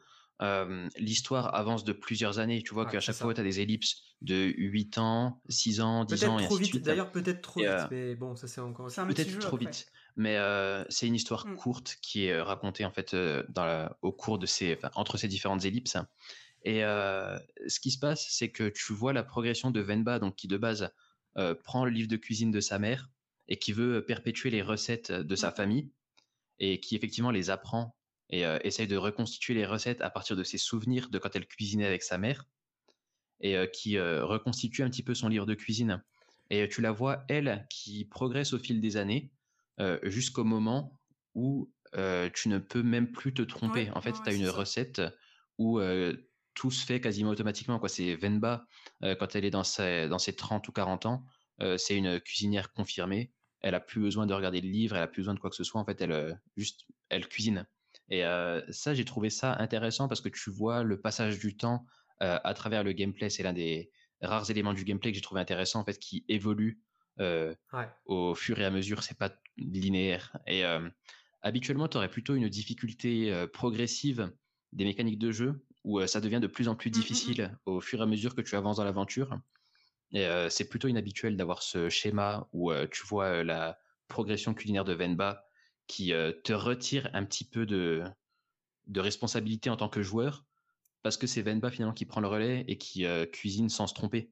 l'histoire 0.97 1.53
avance 1.55 1.83
de 1.83 1.93
plusieurs 1.93 2.39
années. 2.39 2.63
Tu 2.63 2.73
vois 2.73 2.87
qu'à 2.87 2.99
chaque 2.99 3.15
fois, 3.15 3.33
tu 3.33 3.41
as 3.41 3.43
des 3.43 3.59
ellipses 3.59 4.01
de 4.21 4.53
8 4.57 4.97
ans, 4.97 5.41
6 5.49 5.81
ans, 5.81 6.05
10 6.05 6.25
ans, 6.25 6.39
et 6.39 6.45
trop 6.45 6.57
vite, 6.57 6.77
D'ailleurs, 6.81 7.11
peut-être 7.11 7.41
trop 7.41 7.59
vite, 7.59 7.87
mais 7.91 8.15
bon, 8.15 8.35
ça 8.35 8.47
c'est 8.47 8.61
encore... 8.61 8.87
Peut-être 8.87 9.39
trop 9.39 9.57
vite, 9.57 9.91
mais 10.15 10.37
c'est 10.89 11.07
une 11.07 11.15
histoire 11.15 11.45
mmh. 11.45 11.55
courte 11.55 11.97
qui 12.01 12.25
est 12.25 12.41
racontée 12.41 12.85
en 12.85 12.91
fait 12.91 13.15
dans 13.49 13.89
au 14.01 14.11
cours 14.11 14.39
de 14.39 14.45
ces... 14.45 14.79
entre 14.95 15.17
ces 15.17 15.27
différentes 15.27 15.65
ellipses. 15.65 15.97
Et 16.63 16.79
ce 16.81 17.79
qui 17.79 17.91
se 17.91 17.99
passe, 17.99 18.25
c'est 18.29 18.49
que 18.49 18.69
tu 18.69 18.93
vois 18.93 19.13
la 19.13 19.23
progression 19.23 19.69
de 19.69 19.81
Venba, 19.81 20.19
donc 20.19 20.35
qui 20.35 20.47
de 20.47 20.57
base 20.57 20.89
prend 21.63 21.85
le 21.85 21.91
livre 21.91 22.07
de 22.07 22.17
cuisine 22.17 22.51
de 22.51 22.61
sa 22.61 22.79
mère 22.79 23.09
et 23.47 23.57
qui 23.57 23.73
veut 23.73 24.03
perpétuer 24.03 24.49
les 24.49 24.63
recettes 24.63 25.11
de 25.11 25.35
sa 25.35 25.51
famille 25.51 25.91
et 26.59 26.79
qui 26.79 26.95
effectivement 26.95 27.31
les 27.31 27.49
apprend 27.49 27.95
et 28.29 28.41
essaye 28.63 28.87
de 28.87 28.97
reconstituer 28.97 29.53
les 29.53 29.65
recettes 29.65 30.01
à 30.01 30.09
partir 30.09 30.35
de 30.35 30.43
ses 30.43 30.57
souvenirs 30.57 31.09
de 31.09 31.19
quand 31.19 31.35
elle 31.35 31.45
cuisinait 31.45 31.85
avec 31.85 32.01
sa 32.01 32.17
mère 32.17 32.45
et 33.39 33.55
qui 33.71 33.99
reconstitue 33.99 34.81
un 34.81 34.89
petit 34.89 35.03
peu 35.03 35.13
son 35.13 35.27
livre 35.27 35.45
de 35.45 35.53
cuisine. 35.53 36.03
Et 36.49 36.67
tu 36.67 36.81
la 36.81 36.91
vois, 36.91 37.23
elle, 37.27 37.67
qui 37.69 38.05
progresse 38.05 38.53
au 38.53 38.59
fil 38.59 38.81
des 38.81 38.97
années 38.97 39.31
jusqu'au 40.03 40.43
moment 40.43 40.99
où 41.35 41.71
tu 41.93 42.49
ne 42.49 42.57
peux 42.57 42.81
même 42.81 43.11
plus 43.11 43.33
te 43.33 43.43
tromper. 43.43 43.91
en 43.91 44.01
fait, 44.01 44.13
tu 44.13 44.29
as 44.29 44.33
une 44.33 44.49
recette 44.49 45.01
où 45.59 45.79
tout 46.55 46.71
se 46.71 46.83
fait 46.85 46.99
quasiment 47.01 47.29
automatiquement. 47.29 47.77
Quoi. 47.77 47.89
C'est 47.89 48.15
Venba, 48.15 48.65
quand 49.03 49.35
elle 49.35 49.45
est 49.45 49.51
dans 49.51 49.63
ses, 49.63 50.07
dans 50.07 50.19
ses 50.19 50.35
30 50.35 50.67
ou 50.67 50.71
40 50.71 51.05
ans, 51.05 51.25
c'est 51.77 51.95
une 51.95 52.19
cuisinière 52.19 52.71
confirmée. 52.71 53.31
Elle 53.65 53.73
a 53.73 53.79
plus 53.79 53.99
besoin 53.99 54.27
de 54.27 54.33
regarder 54.35 54.61
le 54.61 54.69
livre, 54.69 54.95
elle 54.95 55.01
a 55.01 55.07
plus 55.07 55.21
besoin 55.21 55.33
de 55.33 55.39
quoi 55.39 55.49
que 55.49 55.55
ce 55.55 55.63
soit. 55.63 55.81
En 55.81 55.85
fait, 55.85 55.99
elle 55.99 56.39
juste, 56.55 56.85
elle 57.09 57.27
cuisine. 57.27 57.65
Et 58.09 58.21
ça, 58.69 58.93
j'ai 58.93 59.05
trouvé 59.05 59.31
ça 59.31 59.55
intéressant 59.57 60.07
parce 60.07 60.21
que 60.21 60.29
tu 60.29 60.51
vois 60.51 60.83
le 60.83 61.01
passage 61.01 61.39
du 61.39 61.57
temps 61.57 61.83
à 62.19 62.53
travers 62.53 62.83
le 62.83 62.91
gameplay. 62.91 63.31
C'est 63.31 63.41
l'un 63.41 63.53
des 63.53 63.89
rares 64.21 64.51
éléments 64.51 64.73
du 64.73 64.83
gameplay 64.83 65.11
que 65.11 65.15
j'ai 65.15 65.23
trouvé 65.23 65.41
intéressant 65.41 65.79
en 65.79 65.83
fait, 65.83 65.97
qui 65.97 66.23
évolue 66.29 66.79
au 68.05 68.35
fur 68.35 68.59
et 68.59 68.65
à 68.65 68.69
mesure. 68.69 69.01
C'est 69.01 69.17
pas 69.17 69.33
linéaire. 69.57 70.37
Et 70.45 70.63
habituellement, 71.41 71.87
tu 71.87 71.97
aurais 71.97 72.11
plutôt 72.11 72.35
une 72.35 72.49
difficulté 72.49 73.47
progressive 73.51 74.31
des 74.73 74.85
mécaniques 74.85 75.17
de 75.17 75.31
jeu 75.31 75.65
où 75.83 76.05
ça 76.05 76.21
devient 76.21 76.39
de 76.39 76.47
plus 76.47 76.67
en 76.67 76.75
plus 76.75 76.91
mmh, 76.91 76.93
mmh, 76.93 76.97
mmh. 76.97 77.01
difficile 77.01 77.57
au 77.65 77.81
fur 77.81 77.99
et 77.99 78.03
à 78.03 78.05
mesure 78.05 78.35
que 78.35 78.41
tu 78.41 78.55
avances 78.55 78.77
dans 78.77 78.83
l'aventure. 78.83 79.39
Et 80.15 80.25
c'est 80.49 80.69
plutôt 80.69 80.87
inhabituel 80.87 81.35
d'avoir 81.35 81.61
ce 81.61 81.89
schéma 81.89 82.47
où 82.53 82.73
tu 82.91 83.05
vois 83.05 83.43
la 83.43 83.77
progression 84.07 84.53
culinaire 84.53 84.85
de 84.85 84.93
Venba 84.93 85.45
qui 85.87 86.13
te 86.43 86.53
retire 86.53 87.09
un 87.13 87.25
petit 87.25 87.43
peu 87.43 87.65
de, 87.65 88.01
de 88.87 88.99
responsabilité 89.01 89.69
en 89.69 89.75
tant 89.75 89.89
que 89.89 90.01
joueur 90.01 90.45
parce 91.03 91.17
que 91.17 91.27
c'est 91.27 91.41
Venba 91.41 91.69
finalement 91.69 91.93
qui 91.93 92.05
prend 92.05 92.21
le 92.21 92.27
relais 92.27 92.63
et 92.69 92.77
qui 92.77 93.05
cuisine 93.33 93.67
sans 93.67 93.87
se 93.87 93.93
tromper. 93.93 94.31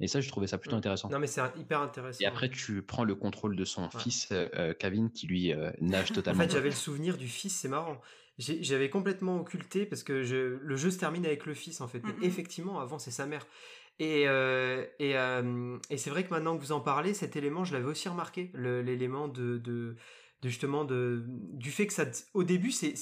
Et 0.00 0.06
ça, 0.06 0.20
je 0.20 0.28
trouvais 0.28 0.46
ça 0.46 0.58
plutôt 0.58 0.76
mmh. 0.76 0.78
intéressant. 0.78 1.08
Non, 1.08 1.18
mais 1.18 1.26
c'est 1.26 1.42
hyper 1.56 1.80
intéressant. 1.80 2.20
Et 2.20 2.26
après, 2.26 2.48
tu 2.48 2.82
prends 2.82 3.04
le 3.04 3.14
contrôle 3.14 3.56
de 3.56 3.64
son 3.64 3.90
fils, 3.90 4.32
Kevin, 4.78 5.10
qui 5.10 5.26
lui 5.26 5.52
nage 5.80 6.12
totalement. 6.12 6.40
En 6.44 6.46
fait, 6.46 6.52
j'avais 6.52 6.70
le 6.70 6.74
souvenir 6.76 7.16
du 7.16 7.28
fils, 7.28 7.56
c'est 7.56 7.68
marrant. 7.68 8.00
J'avais 8.38 8.90
complètement 8.90 9.40
occulté 9.40 9.86
parce 9.86 10.02
que 10.02 10.24
je, 10.24 10.58
le 10.60 10.76
jeu 10.76 10.90
se 10.90 10.98
termine 10.98 11.24
avec 11.24 11.46
le 11.46 11.54
fils, 11.54 11.80
en 11.80 11.88
fait. 11.88 12.02
Mais 12.04 12.12
mmh. 12.12 12.24
effectivement, 12.24 12.80
avant, 12.80 12.98
c'est 12.98 13.12
sa 13.12 13.26
mère. 13.26 13.46
Et, 13.98 14.24
euh, 14.26 14.84
et, 14.98 15.16
euh, 15.16 15.78
et 15.88 15.98
c'est 15.98 16.10
vrai 16.10 16.24
que 16.24 16.30
maintenant 16.30 16.56
que 16.56 16.62
vous 16.62 16.72
en 16.72 16.80
parlez, 16.80 17.14
cet 17.14 17.36
élément, 17.36 17.64
je 17.64 17.72
l'avais 17.72 17.86
aussi 17.86 18.08
remarqué, 18.08 18.50
l'élément 18.54 19.28
de, 19.28 19.58
de, 19.58 19.96
justement 20.42 20.84
de, 20.84 21.24
du 21.28 21.70
fait 21.70 21.86
que 21.86 21.92
ça, 21.92 22.04
au 22.34 22.42
début, 22.42 22.72
c'est, 22.72 22.94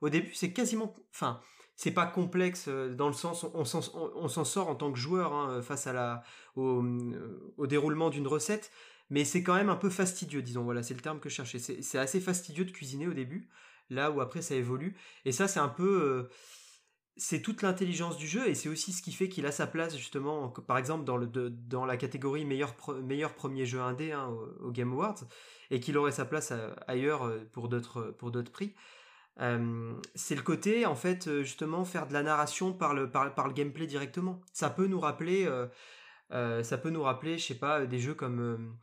au 0.00 0.08
début, 0.08 0.32
c'est 0.32 0.52
quasiment, 0.52 0.96
enfin, 1.12 1.40
c'est 1.76 1.90
pas 1.90 2.06
complexe 2.06 2.66
euh, 2.68 2.94
dans 2.94 3.06
le 3.06 3.12
sens 3.12 3.44
on, 3.44 3.60
on 3.60 4.28
s'en 4.28 4.44
sort 4.44 4.68
en 4.68 4.74
tant 4.74 4.92
que 4.92 4.98
joueur 4.98 5.34
hein, 5.34 5.60
face 5.60 5.86
à 5.86 5.92
la, 5.92 6.22
au, 6.56 6.82
au 7.58 7.66
déroulement 7.66 8.08
d'une 8.08 8.26
recette, 8.26 8.70
mais 9.10 9.24
c'est 9.24 9.42
quand 9.42 9.54
même 9.54 9.68
un 9.70 9.76
peu 9.76 9.90
fastidieux, 9.90 10.42
disons. 10.42 10.64
Voilà, 10.64 10.82
c'est 10.82 10.94
le 10.94 11.00
terme 11.00 11.20
que 11.20 11.28
je 11.28 11.34
cherchais. 11.34 11.58
C'est 11.58 11.98
assez 11.98 12.20
fastidieux 12.20 12.64
de 12.64 12.70
cuisiner 12.70 13.06
au 13.06 13.14
début, 13.14 13.48
là 13.90 14.10
où 14.10 14.20
après 14.20 14.42
ça 14.42 14.54
évolue. 14.54 14.96
Et 15.24 15.32
ça, 15.32 15.48
c'est 15.48 15.60
un 15.60 15.68
peu 15.68 16.28
c'est 17.18 17.42
toute 17.42 17.62
l'intelligence 17.62 18.16
du 18.16 18.28
jeu 18.28 18.48
et 18.48 18.54
c'est 18.54 18.68
aussi 18.68 18.92
ce 18.92 19.02
qui 19.02 19.12
fait 19.12 19.28
qu'il 19.28 19.44
a 19.44 19.52
sa 19.52 19.66
place 19.66 19.96
justement, 19.96 20.48
par 20.50 20.78
exemple 20.78 21.04
dans, 21.04 21.16
le, 21.16 21.26
dans 21.26 21.84
la 21.84 21.96
catégorie 21.96 22.44
meilleur, 22.44 22.74
meilleur 23.02 23.34
premier 23.34 23.66
jeu 23.66 23.80
indé 23.80 24.12
hein, 24.12 24.32
au, 24.60 24.70
Game 24.70 24.92
Awards 24.92 25.24
et 25.70 25.80
qu'il 25.80 25.98
aurait 25.98 26.12
sa 26.12 26.24
place 26.24 26.52
euh, 26.52 26.70
ailleurs 26.86 27.26
euh, 27.26 27.44
pour 27.52 27.68
d'autres 27.68 28.14
pour 28.18 28.30
d'autres 28.30 28.52
prix. 28.52 28.74
Euh, 29.40 29.92
c'est 30.14 30.36
le 30.36 30.42
côté 30.42 30.86
en 30.86 30.94
fait 30.94 31.42
justement 31.42 31.84
faire 31.84 32.06
de 32.06 32.12
la 32.12 32.22
narration 32.22 32.72
par 32.72 32.94
le 32.94 33.10
par, 33.10 33.26
le 33.26 33.52
gameplay 33.52 33.86
directement. 33.86 34.40
Ça 34.52 34.70
peut 34.70 34.86
nous 34.86 35.00
rappeler 35.00 35.48
ça 36.30 36.78
peut 36.78 36.90
nous 36.90 37.02
rappeler 37.02 37.36
je 37.36 37.46
sais 37.46 37.58
pas 37.58 37.84
des 37.84 37.98
jeux 37.98 38.14
comme 38.14 38.76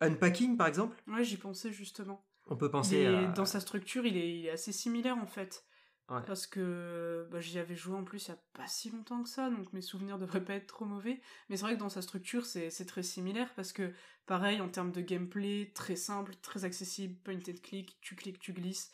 Unpacking 0.00 0.56
par 0.56 0.68
exemple. 0.68 0.96
Ouais 1.06 1.22
j'y 1.22 1.36
pensais 1.36 1.70
justement. 1.70 2.26
On 2.46 2.56
peut 2.56 2.70
penser 2.70 3.06
à... 3.06 3.26
dans 3.26 3.46
sa 3.46 3.60
structure 3.60 4.06
il 4.06 4.16
est, 4.16 4.38
il 4.38 4.46
est 4.46 4.50
assez 4.50 4.72
similaire 4.72 5.18
en 5.18 5.26
fait. 5.26 5.64
Parce 6.06 6.46
que 6.46 7.26
bah, 7.30 7.40
j'y 7.40 7.58
avais 7.58 7.74
joué 7.74 7.96
en 7.96 8.04
plus 8.04 8.28
il 8.28 8.30
n'y 8.30 8.36
a 8.36 8.42
pas 8.52 8.66
si 8.66 8.90
longtemps 8.90 9.22
que 9.22 9.28
ça, 9.28 9.48
donc 9.48 9.72
mes 9.72 9.80
souvenirs 9.80 10.18
devraient 10.18 10.44
pas 10.44 10.54
être 10.54 10.66
trop 10.66 10.84
mauvais. 10.84 11.20
Mais 11.48 11.56
c'est 11.56 11.64
vrai 11.64 11.74
que 11.74 11.80
dans 11.80 11.88
sa 11.88 12.02
structure, 12.02 12.44
c'est 12.44 12.86
très 12.86 13.02
similaire 13.02 13.54
parce 13.54 13.72
que, 13.72 13.92
pareil, 14.26 14.60
en 14.60 14.68
termes 14.68 14.92
de 14.92 15.00
gameplay, 15.00 15.72
très 15.74 15.96
simple, 15.96 16.34
très 16.42 16.64
accessible, 16.64 17.16
point 17.24 17.36
and 17.36 17.60
click, 17.62 17.98
tu 18.02 18.16
cliques, 18.16 18.38
tu 18.38 18.52
glisses. 18.52 18.90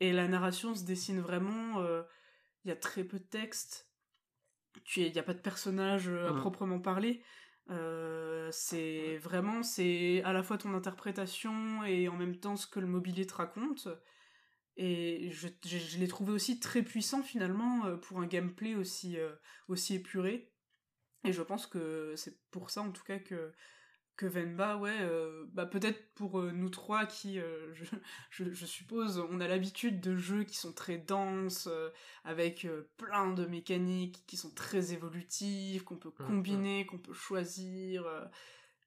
Et 0.00 0.12
la 0.12 0.28
narration 0.28 0.74
se 0.74 0.84
dessine 0.84 1.20
vraiment. 1.20 1.80
Euh, 1.80 2.02
il 2.64 2.68
y 2.68 2.72
a 2.72 2.76
très 2.76 3.04
peu 3.04 3.18
de 3.18 3.24
texte. 3.24 3.88
Il 4.96 5.12
n'y 5.12 5.18
a 5.18 5.22
pas 5.22 5.34
de 5.34 5.40
personnage 5.40 6.08
euh, 6.08 6.28
à 6.28 6.32
mmh. 6.32 6.40
proprement 6.40 6.80
parler. 6.80 7.22
Euh, 7.70 8.48
c'est 8.52 9.16
vraiment 9.16 9.62
c'est 9.62 10.22
à 10.24 10.32
la 10.32 10.42
fois 10.44 10.58
ton 10.58 10.74
interprétation 10.74 11.82
et 11.84 12.08
en 12.08 12.16
même 12.16 12.36
temps 12.36 12.54
ce 12.54 12.66
que 12.66 12.78
le 12.78 12.86
mobilier 12.86 13.26
te 13.26 13.34
raconte 13.34 13.88
et 14.76 15.30
je, 15.30 15.48
je, 15.64 15.98
l'ai 15.98 16.08
trouvé 16.08 16.32
aussi 16.32 16.60
très 16.60 16.82
puissant 16.82 17.22
finalement 17.22 17.86
euh, 17.86 17.96
pour 17.96 18.20
un 18.20 18.26
gameplay 18.26 18.74
aussi, 18.74 19.18
euh, 19.18 19.32
aussi 19.68 19.94
épuré. 19.94 20.52
Et 21.24 21.32
je 21.32 21.42
pense 21.42 21.66
que 21.66 22.14
c'est 22.16 22.38
pour 22.50 22.70
ça 22.70 22.82
en 22.82 22.90
tout 22.90 23.02
cas 23.02 23.18
que, 23.18 23.52
que 24.16 24.26
Venba, 24.26 24.76
ouais, 24.76 24.96
euh, 25.00 25.46
bah 25.52 25.64
peut-être 25.66 26.14
pour 26.14 26.42
nous 26.42 26.68
trois 26.68 27.06
qui, 27.06 27.38
je, 27.38 27.96
je, 28.30 28.52
je, 28.52 28.66
suppose, 28.66 29.18
on 29.30 29.40
a 29.40 29.48
l'habitude 29.48 30.00
de 30.00 30.14
jeux 30.14 30.44
qui 30.44 30.56
sont 30.56 30.72
très 30.72 30.98
denses, 30.98 31.68
avec 32.24 32.66
plein 32.96 33.32
de 33.32 33.46
mécaniques 33.46 34.24
qui 34.26 34.36
sont 34.36 34.52
très 34.54 34.92
évolutives, 34.92 35.84
qu'on 35.84 35.96
peut 35.96 36.10
mmh. 36.10 36.26
combiner, 36.26 36.86
qu'on 36.86 36.98
peut 36.98 37.14
choisir. 37.14 38.04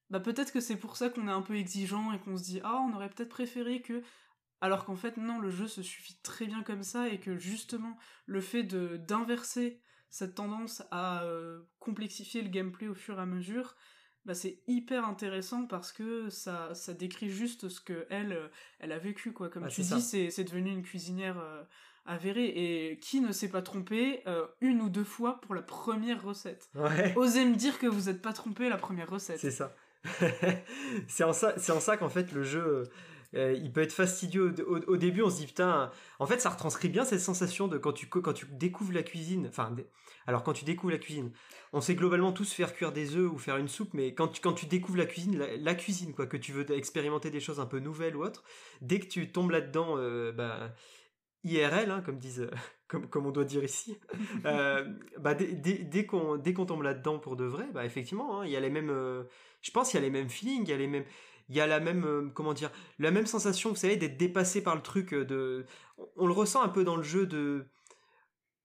bah 0.09 0.19
peut-être 0.19 0.53
que 0.53 0.61
c'est 0.61 0.77
pour 0.77 0.95
ça 0.95 1.09
qu'on 1.09 1.27
est 1.27 1.31
un 1.31 1.41
peu 1.41 1.55
exigeant 1.55 2.13
et 2.13 2.19
qu'on 2.19 2.37
se 2.37 2.43
dit, 2.43 2.61
ah, 2.63 2.79
on 2.89 2.95
aurait 2.95 3.09
peut-être 3.09 3.29
préféré 3.29 3.81
que 3.81 4.01
alors 4.61 4.85
qu'en 4.85 4.95
fait, 4.95 5.17
non, 5.17 5.39
le 5.39 5.49
jeu 5.49 5.67
se 5.67 5.81
suffit 5.81 6.17
très 6.21 6.45
bien 6.45 6.63
comme 6.63 6.83
ça 6.83 7.09
et 7.09 7.19
que 7.19 7.37
justement, 7.37 7.97
le 8.25 8.41
fait 8.41 8.63
de 8.63 8.97
d'inverser 8.97 9.81
cette 10.09 10.35
tendance 10.35 10.83
à 10.91 11.23
euh, 11.23 11.61
complexifier 11.79 12.41
le 12.41 12.49
gameplay 12.49 12.87
au 12.87 12.95
fur 12.95 13.19
et 13.19 13.21
à 13.21 13.25
mesure, 13.25 13.75
bah 14.25 14.33
c'est 14.33 14.61
hyper 14.67 15.05
intéressant 15.05 15.65
parce 15.65 15.93
que 15.93 16.29
ça, 16.29 16.73
ça 16.73 16.93
décrit 16.93 17.29
juste 17.29 17.69
ce 17.69 17.79
que 17.79 18.05
elle, 18.09 18.33
euh, 18.33 18.47
elle 18.79 18.91
a 18.91 18.99
vécu 18.99 19.31
quoi. 19.31 19.49
Comme 19.49 19.63
ah, 19.63 19.69
tu 19.69 19.81
dis, 19.81 20.01
c'est, 20.01 20.29
c'est 20.29 20.43
devenu 20.43 20.71
une 20.71 20.83
cuisinière 20.83 21.39
euh, 21.39 21.63
avérée 22.05 22.47
et 22.47 22.99
qui 22.99 23.21
ne 23.21 23.31
s'est 23.31 23.49
pas 23.49 23.61
trompé 23.61 24.23
une 24.61 24.81
ou 24.81 24.89
deux 24.89 25.03
fois 25.03 25.39
pour 25.41 25.53
la 25.53 25.61
première 25.61 26.23
recette. 26.23 26.69
Osez 27.15 27.45
me 27.45 27.55
dire 27.55 27.77
que 27.77 27.87
vous 27.87 28.09
n'êtes 28.09 28.21
pas 28.21 28.33
trompé 28.33 28.67
la 28.67 28.77
première 28.77 29.09
recette. 29.09 29.39
C'est 29.39 29.51
ça. 29.51 29.75
c'est 31.07 31.23
en 31.23 31.33
ça, 31.33 31.53
c'est 31.57 31.73
en 31.73 31.79
ça 31.79 31.97
qu'en 31.97 32.09
fait 32.09 32.31
le 32.31 32.41
jeu 32.41 32.89
euh, 33.35 33.53
il 33.53 33.71
peut 33.71 33.81
être 33.81 33.93
fastidieux 33.93 34.53
au, 34.67 34.97
début. 34.97 35.21
On 35.21 35.29
se 35.29 35.37
dit 35.37 35.47
putain. 35.47 35.91
En 36.17 36.25
fait, 36.25 36.39
ça 36.39 36.49
retranscrit 36.49 36.89
bien 36.89 37.05
cette 37.05 37.19
sensation 37.19 37.67
de 37.67 37.77
quand 37.77 37.93
tu 37.93 38.07
quand 38.07 38.33
tu 38.33 38.47
découvres 38.51 38.93
la 38.93 39.03
cuisine. 39.03 39.47
Enfin, 39.47 39.75
alors 40.25 40.43
quand 40.43 40.53
tu 40.53 40.65
découvres 40.65 40.91
la 40.91 40.99
cuisine, 40.99 41.31
on 41.73 41.81
sait 41.81 41.95
globalement 41.95 42.31
tous 42.31 42.53
faire 42.53 42.73
cuire 42.73 42.91
des 42.91 43.15
œufs 43.15 43.31
ou 43.31 43.37
faire 43.37 43.57
une 43.57 43.67
soupe, 43.67 43.93
mais 43.93 44.13
quand 44.13 44.27
tu 44.29 44.41
quand 44.41 44.53
tu 44.53 44.65
découvres 44.65 44.97
la 44.97 45.05
cuisine, 45.05 45.37
la, 45.37 45.75
cuisine 45.75 46.13
quoi, 46.13 46.25
que 46.25 46.37
tu 46.37 46.51
veux 46.51 46.69
expérimenter 46.71 47.29
des 47.29 47.39
choses 47.39 47.59
un 47.59 47.65
peu 47.65 47.79
nouvelles 47.79 48.15
ou 48.15 48.23
autres, 48.23 48.43
dès 48.81 48.99
que 48.99 49.07
tu 49.07 49.31
tombes 49.31 49.51
là-dedans, 49.51 49.95
euh, 49.97 50.31
bah, 50.31 50.73
IRL, 51.43 51.91
hein, 51.91 52.01
comme 52.01 52.17
disent, 52.17 52.49
comme, 52.87 53.07
comme 53.09 53.25
on 53.25 53.31
doit 53.31 53.45
dire 53.45 53.63
ici, 53.63 53.99
euh, 54.45 54.85
bah, 55.19 55.35
dès, 55.35 55.47
dès, 55.53 56.05
qu'on 56.05 56.37
dès 56.37 56.53
qu'on 56.53 56.65
tombe 56.65 56.81
là-dedans 56.81 57.19
pour 57.19 57.35
de 57.35 57.45
vrai, 57.45 57.67
bah 57.73 57.85
effectivement, 57.85 58.41
hein, 58.41 58.45
il 58.45 58.51
y 58.51 58.55
a 58.55 58.59
les 58.59 58.69
mêmes, 58.69 58.93
je 59.61 59.71
pense, 59.71 59.93
il 59.93 59.97
y 59.97 59.99
a 59.99 60.01
les 60.01 60.09
mêmes 60.09 60.29
feelings, 60.29 60.63
il 60.63 60.69
y 60.69 60.73
a 60.73 60.77
les 60.77 60.87
mêmes, 60.87 61.05
il 61.49 61.55
y 61.55 61.61
a 61.61 61.67
la 61.67 61.79
même 61.79 62.05
euh, 62.05 62.29
comment 62.33 62.53
dire 62.53 62.71
la 62.99 63.11
même 63.11 63.25
sensation 63.25 63.71
vous 63.71 63.75
savez 63.75 63.97
d'être 63.97 64.17
dépassé 64.17 64.61
par 64.63 64.75
le 64.75 64.81
truc 64.81 65.13
euh, 65.13 65.25
de 65.25 65.65
on 66.15 66.27
le 66.27 66.33
ressent 66.33 66.61
un 66.61 66.69
peu 66.69 66.83
dans 66.83 66.95
le 66.95 67.03
jeu 67.03 67.25
de 67.25 67.65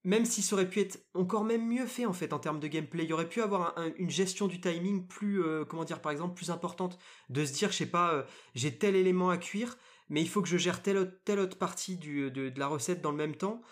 même 0.04 0.26
si 0.26 0.42
ça 0.42 0.54
aurait 0.54 0.68
pu 0.68 0.80
être 0.80 0.98
encore 1.14 1.44
même 1.44 1.66
mieux 1.66 1.86
fait 1.86 2.04
en 2.04 2.12
fait 2.12 2.34
en 2.34 2.38
termes 2.38 2.60
de 2.60 2.68
gameplay. 2.68 3.04
Il 3.04 3.08
y 3.08 3.14
aurait 3.14 3.28
pu 3.28 3.40
avoir 3.40 3.74
une 3.96 4.10
gestion 4.10 4.48
du 4.48 4.60
timing 4.60 5.06
plus 5.06 5.42
euh, 5.42 5.64
comment 5.64 5.84
dire 5.84 6.02
par 6.02 6.12
exemple 6.12 6.34
plus 6.34 6.50
importante 6.50 6.98
de 7.30 7.44
se 7.44 7.54
dire 7.54 7.72
je 7.72 7.76
sais 7.76 7.86
pas 7.86 8.26
j'ai 8.54 8.76
tel 8.76 8.96
élément 8.96 9.30
à 9.30 9.38
cuire 9.38 9.78
mais 10.10 10.20
il 10.20 10.28
faut 10.28 10.42
que 10.42 10.48
je 10.48 10.58
gère 10.58 10.82
telle 10.82 10.98
autre, 10.98 11.12
telle 11.24 11.38
autre 11.38 11.56
partie 11.56 11.96
de, 11.96 12.52
la 12.56 12.66
recette 12.66 13.00
dans 13.00 13.10
le 13.10 13.16
même 13.16 13.34
temps 13.34 13.62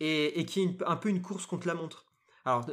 et, 0.00 0.40
et 0.40 0.46
qu'il 0.46 0.62
y 0.62 0.64
ait 0.66 0.78
un 0.86 0.96
peu 0.96 1.10
une 1.10 1.20
course 1.20 1.44
contre 1.44 1.66
la 1.66 1.74
montre. 1.74 2.06
Alors 2.46 2.64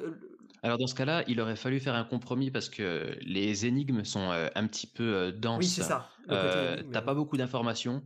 alors 0.63 0.77
dans 0.77 0.87
ce 0.87 0.95
cas-là, 0.95 1.23
il 1.27 1.39
aurait 1.39 1.55
fallu 1.55 1.79
faire 1.79 1.95
un 1.95 2.03
compromis 2.03 2.51
parce 2.51 2.69
que 2.69 3.17
les 3.21 3.65
énigmes 3.65 4.03
sont 4.03 4.31
euh, 4.31 4.47
un 4.55 4.67
petit 4.67 4.87
peu 4.87 5.03
euh, 5.03 5.31
denses. 5.31 5.59
Oui, 5.59 5.67
c'est 5.67 5.83
ça. 5.83 6.09
Euh, 6.29 6.83
T'as 6.91 7.01
pas 7.01 7.13
beaucoup 7.13 7.37
d'informations. 7.37 8.03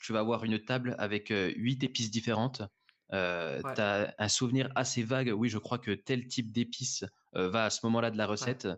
Tu 0.00 0.12
vas 0.12 0.20
avoir 0.20 0.44
une 0.44 0.58
table 0.58 0.94
avec 0.98 1.30
euh, 1.30 1.52
huit 1.56 1.82
épices 1.82 2.10
différentes. 2.10 2.62
Euh, 3.12 3.62
T'as 3.74 4.12
un 4.18 4.28
souvenir 4.28 4.70
assez 4.74 5.02
vague. 5.02 5.32
Oui, 5.34 5.48
je 5.48 5.58
crois 5.58 5.78
que 5.78 5.92
tel 5.92 6.26
type 6.26 6.52
d'épice 6.52 7.04
va 7.32 7.64
à 7.64 7.70
ce 7.70 7.84
moment-là 7.86 8.10
de 8.10 8.18
la 8.18 8.26
recette. 8.26 8.68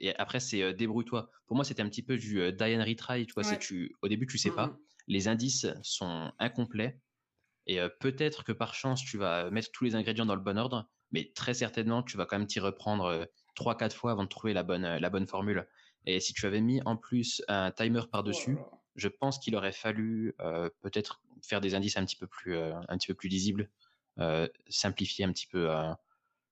Et 0.00 0.14
après, 0.16 0.40
c'est 0.40 0.72
débrouille-toi. 0.72 1.30
Pour 1.46 1.56
moi, 1.56 1.64
c'était 1.64 1.82
un 1.82 1.88
petit 1.88 2.02
peu 2.02 2.16
du 2.16 2.52
die 2.52 2.76
and 2.76 2.84
retry. 2.84 3.26
Tu 3.26 3.34
vois, 3.34 3.56
tu 3.56 3.94
au 4.02 4.08
début, 4.08 4.26
tu 4.26 4.38
sais 4.38 4.50
pas. 4.50 4.76
Les 5.06 5.28
indices 5.28 5.66
sont 5.82 6.32
incomplets. 6.38 6.98
Et 7.66 7.78
peut-être 8.00 8.44
que 8.44 8.52
par 8.52 8.74
chance, 8.74 9.02
tu 9.04 9.18
vas 9.18 9.50
mettre 9.50 9.70
tous 9.72 9.84
les 9.84 9.94
ingrédients 9.94 10.26
dans 10.26 10.34
le 10.34 10.40
bon 10.40 10.58
ordre 10.58 10.88
mais 11.14 11.30
très 11.32 11.54
certainement, 11.54 12.02
tu 12.02 12.16
vas 12.16 12.26
quand 12.26 12.36
même 12.36 12.48
t'y 12.48 12.58
reprendre 12.58 13.28
trois, 13.54 13.76
quatre 13.76 13.94
fois 13.94 14.10
avant 14.10 14.24
de 14.24 14.28
trouver 14.28 14.52
la 14.52 14.64
bonne, 14.64 14.82
la 14.82 15.10
bonne 15.10 15.28
formule. 15.28 15.68
Et 16.06 16.18
si 16.18 16.34
tu 16.34 16.44
avais 16.44 16.60
mis 16.60 16.82
en 16.84 16.96
plus 16.96 17.40
un 17.46 17.70
timer 17.70 18.02
par-dessus, 18.10 18.58
oh 18.60 18.78
je 18.96 19.06
pense 19.06 19.38
qu'il 19.38 19.54
aurait 19.54 19.72
fallu 19.72 20.34
peut-être 20.82 21.22
faire 21.40 21.60
des 21.60 21.76
indices 21.76 21.96
un 21.96 22.04
petit 22.04 22.16
peu 22.16 22.26
plus, 22.26 22.56
un 22.58 22.98
petit 22.98 23.06
peu 23.06 23.14
plus 23.14 23.28
lisibles, 23.28 23.70
simplifier 24.68 25.24
un 25.24 25.32
petit 25.32 25.46
peu 25.46 25.72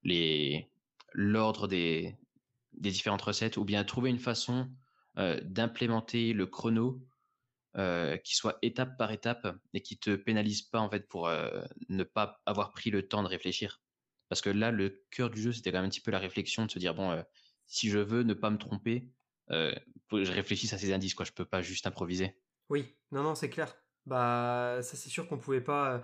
les 0.05 0.71
l'ordre 1.13 1.67
des, 1.67 2.17
des 2.73 2.91
différentes 2.93 3.23
recettes, 3.23 3.57
ou 3.57 3.65
bien 3.65 3.83
trouver 3.83 4.11
une 4.11 4.21
façon 4.21 4.71
d'implémenter 5.17 6.33
le 6.33 6.47
chrono 6.47 7.05
qui 7.75 8.37
soit 8.37 8.59
étape 8.63 8.97
par 8.97 9.11
étape 9.11 9.57
et 9.75 9.83
qui 9.83 9.99
te 9.99 10.15
pénalise 10.15 10.63
pas 10.63 10.79
en 10.79 10.89
fait 10.89 11.09
pour 11.09 11.29
ne 11.89 12.05
pas 12.05 12.41
avoir 12.47 12.71
pris 12.71 12.91
le 12.91 13.09
temps 13.09 13.25
de 13.25 13.29
réfléchir. 13.29 13.82
Parce 14.33 14.41
que 14.41 14.49
là, 14.49 14.71
le 14.71 15.05
cœur 15.11 15.29
du 15.29 15.43
jeu, 15.43 15.53
c'était 15.53 15.73
quand 15.73 15.77
même 15.77 15.85
un 15.85 15.91
petit 15.91 16.01
peu 16.01 16.11
la 16.11 16.19
réflexion 16.19 16.65
de 16.65 16.71
se 16.71 16.79
dire, 16.79 16.95
bon, 16.95 17.11
euh, 17.11 17.23
si 17.67 17.91
je 17.91 17.99
veux 17.99 18.23
ne 18.23 18.33
pas 18.33 18.49
me 18.49 18.57
tromper, 18.57 19.11
euh, 19.51 19.75
je 20.11 20.33
réfléchisse 20.33 20.73
à 20.73 20.79
ces 20.79 20.91
indices, 20.95 21.13
quoi. 21.13 21.27
Je 21.27 21.33
peux 21.33 21.45
pas 21.45 21.61
juste 21.61 21.87
improviser. 21.87 22.41
Oui, 22.71 22.97
non, 23.11 23.23
non, 23.23 23.35
c'est 23.35 23.51
clair. 23.51 23.77
Bah, 24.07 24.79
ça 24.81 24.97
c'est 24.97 25.11
sûr 25.11 25.29
qu'on 25.29 25.37
pouvait 25.37 25.61
pas. 25.61 26.03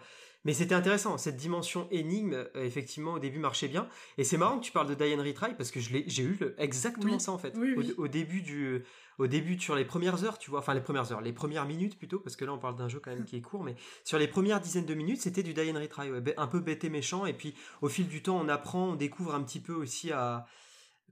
Mais 0.48 0.54
c'était 0.54 0.74
intéressant, 0.74 1.18
cette 1.18 1.36
dimension 1.36 1.86
énigme, 1.90 2.32
euh, 2.32 2.64
effectivement, 2.64 3.12
au 3.12 3.18
début 3.18 3.38
marchait 3.38 3.68
bien. 3.68 3.86
Et 4.16 4.24
c'est 4.24 4.38
marrant 4.38 4.58
que 4.58 4.64
tu 4.64 4.72
parles 4.72 4.88
de 4.88 4.94
Diane 4.94 5.20
Retry 5.20 5.52
parce 5.52 5.70
que 5.70 5.78
j'ai 5.78 6.22
eu 6.22 6.38
exactement 6.56 7.18
ça 7.18 7.32
en 7.32 7.38
fait. 7.38 7.54
Au, 7.98 8.08
début 8.08 8.40
du, 8.40 8.82
au 9.18 9.26
début, 9.26 9.60
sur 9.60 9.76
les 9.76 9.84
premières 9.84 10.24
heures, 10.24 10.38
tu 10.38 10.48
vois, 10.48 10.60
enfin 10.60 10.72
les 10.72 10.80
premières 10.80 11.12
heures, 11.12 11.20
les 11.20 11.34
premières 11.34 11.66
minutes 11.66 11.98
plutôt, 11.98 12.18
parce 12.18 12.34
que 12.34 12.46
là 12.46 12.54
on 12.54 12.58
parle 12.58 12.76
d'un 12.76 12.88
jeu 12.88 12.98
quand 12.98 13.10
même 13.10 13.26
qui 13.26 13.36
est 13.36 13.42
court, 13.42 13.62
mais 13.62 13.74
sur 14.04 14.18
les 14.18 14.26
premières 14.26 14.58
dizaines 14.58 14.86
de 14.86 14.94
minutes, 14.94 15.20
c'était 15.20 15.42
du 15.42 15.52
Diane 15.52 15.76
Retry, 15.76 16.08
un 16.38 16.46
peu 16.46 16.60
bête 16.60 16.82
et 16.82 16.88
méchant. 16.88 17.26
Et 17.26 17.34
puis 17.34 17.54
au 17.82 17.90
fil 17.90 18.08
du 18.08 18.22
temps, 18.22 18.40
on 18.42 18.48
apprend, 18.48 18.92
on 18.92 18.94
découvre 18.94 19.34
un 19.34 19.42
petit 19.42 19.60
peu 19.60 19.74
aussi 19.74 20.12
à, 20.12 20.46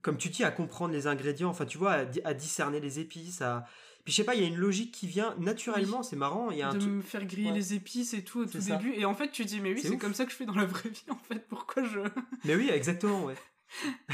comme 0.00 0.16
tu 0.16 0.30
dis, 0.30 0.44
à 0.44 0.50
comprendre 0.50 0.94
les 0.94 1.08
ingrédients, 1.08 1.50
enfin 1.50 1.66
tu 1.66 1.76
vois, 1.76 2.06
à, 2.24 2.32
discerner 2.32 2.80
les 2.80 3.00
épices, 3.00 3.42
à, 3.42 3.66
puis 4.06 4.12
je 4.12 4.18
sais 4.18 4.24
pas, 4.24 4.36
il 4.36 4.40
y 4.40 4.44
a 4.44 4.46
une 4.46 4.54
logique 4.54 4.92
qui 4.92 5.08
vient 5.08 5.34
naturellement, 5.40 6.04
c'est 6.04 6.14
marrant. 6.14 6.52
Il 6.52 6.58
y 6.58 6.62
a 6.62 6.72
de 6.72 6.86
me 6.86 7.02
faire 7.02 7.24
griller 7.24 7.50
les 7.50 7.74
épices 7.74 8.14
et 8.14 8.22
tout 8.22 8.38
au 8.38 8.46
tout 8.46 8.58
début. 8.58 8.92
Et 8.94 9.04
en 9.04 9.16
fait, 9.16 9.32
tu 9.32 9.44
dis, 9.44 9.58
mais 9.58 9.72
oui, 9.72 9.80
c'est 9.82 9.98
comme 9.98 10.14
ça 10.14 10.24
que 10.24 10.30
je 10.30 10.36
fais 10.36 10.46
dans 10.46 10.54
la 10.54 10.64
vraie 10.64 10.90
vie, 10.90 11.10
en 11.10 11.18
fait. 11.18 11.44
Pourquoi 11.48 11.82
je. 11.82 11.98
Mais 12.44 12.54
oui, 12.54 12.70
exactement, 12.70 13.24
ouais. 13.24 13.34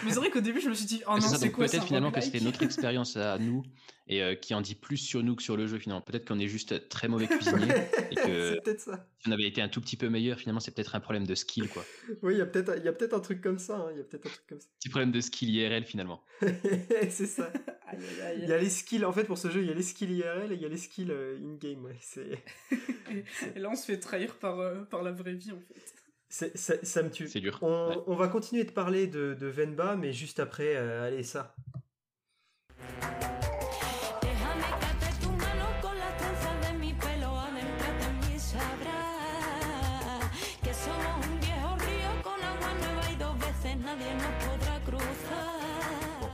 Mais 0.05 0.11
c'est 0.11 0.17
vrai 0.17 0.31
qu'au 0.31 0.41
début, 0.41 0.61
je 0.61 0.69
me 0.69 0.75
suis 0.75 0.87
dit, 0.87 1.03
oh 1.07 1.15
non, 1.15 1.21
c'est 1.21 1.51
quoi 1.51 1.67
Peut-être 1.67 1.85
finalement 1.85 2.11
que 2.11 2.21
c'était 2.21 2.41
notre 2.41 2.63
expérience 2.63 3.17
à 3.17 3.39
nous 3.39 3.63
et 4.09 4.23
euh, 4.23 4.35
qui 4.35 4.53
en 4.55 4.61
dit 4.61 4.75
plus 4.75 4.97
sur 4.97 5.23
nous 5.23 5.37
que 5.37 5.43
sur 5.43 5.57
le 5.57 5.67
jeu 5.67 5.79
finalement. 5.79 6.01
Peut-être 6.03 6.27
qu'on 6.27 6.39
est 6.39 6.49
juste 6.49 6.89
très 6.89 7.09
mauvais 7.09 7.27
cuisinier 7.29 7.73
et 8.11 8.15
que 8.15 8.59
ça. 8.79 9.07
si 9.19 9.29
on 9.29 9.33
avait 9.33 9.47
été 9.47 9.63
un 9.63 9.69
tout 9.69 9.81
petit 9.81 9.97
peu 9.97 10.09
meilleur, 10.09 10.39
finalement, 10.39 10.61
c'est 10.61 10.75
peut-être 10.75 10.95
un 10.95 11.01
problème 11.01 11.27
de 11.27 11.35
skill, 11.35 11.69
quoi. 11.69 11.85
Oui, 12.23 12.35
il 12.35 12.39
y 12.39 12.43
a 12.43 12.47
peut-être, 12.47 12.75
il 12.77 12.85
y 12.85 12.89
a 12.89 12.93
peut-être 12.93 13.15
un 13.15 13.21
truc 13.21 13.41
comme 13.41 13.59
ça. 13.59 13.77
Hein. 13.77 13.89
Il 13.93 13.99
y 13.99 14.01
a 14.01 14.05
peut-être 14.05 14.27
un 14.27 14.31
truc 14.31 14.47
comme 14.49 14.61
ça. 14.61 14.69
Petit 14.79 14.89
problème 14.89 15.13
de 15.13 15.21
skill 15.21 15.51
IRL 15.51 15.85
finalement. 15.85 16.23
c'est 17.09 17.27
ça. 17.27 17.53
Il 18.39 18.49
y 18.49 18.53
a 18.53 18.59
les 18.59 18.71
skills, 18.71 19.05
en 19.05 19.13
fait, 19.13 19.25
pour 19.25 19.37
ce 19.37 19.51
jeu, 19.51 19.61
il 19.61 19.69
y 19.69 19.71
a 19.71 19.75
les 19.75 19.83
skills 19.83 20.15
IRL 20.15 20.51
et 20.51 20.55
il 20.55 20.63
y 20.63 20.65
a 20.65 20.69
les 20.69 20.79
skills 20.79 21.11
euh, 21.11 21.37
in-game. 21.37 21.85
Ouais. 21.85 21.97
C'est... 22.01 22.43
et 23.55 23.59
là, 23.59 23.69
on 23.71 23.77
se 23.77 23.85
fait 23.85 23.99
trahir 23.99 24.37
par, 24.37 24.61
euh, 24.61 24.83
par 24.85 25.03
la 25.03 25.13
vraie 25.13 25.35
vie, 25.35 25.53
en 25.53 25.61
fait. 25.61 25.92
Ça, 26.33 27.03
me 27.03 27.11
tue. 27.11 27.29
C'est 27.29 27.41
dur. 27.41 27.59
On, 27.61 28.15
va 28.15 28.27
continuer 28.27 28.65
de 28.65 28.71
parler 28.71 29.07
de, 29.07 29.35
de 29.35 29.47
Venba, 29.49 29.97
mais 29.97 30.15
juste 30.15 30.41
après, 30.41 30.77
euh, 30.77 31.07
allez, 31.07 31.25
ça. 31.25 31.55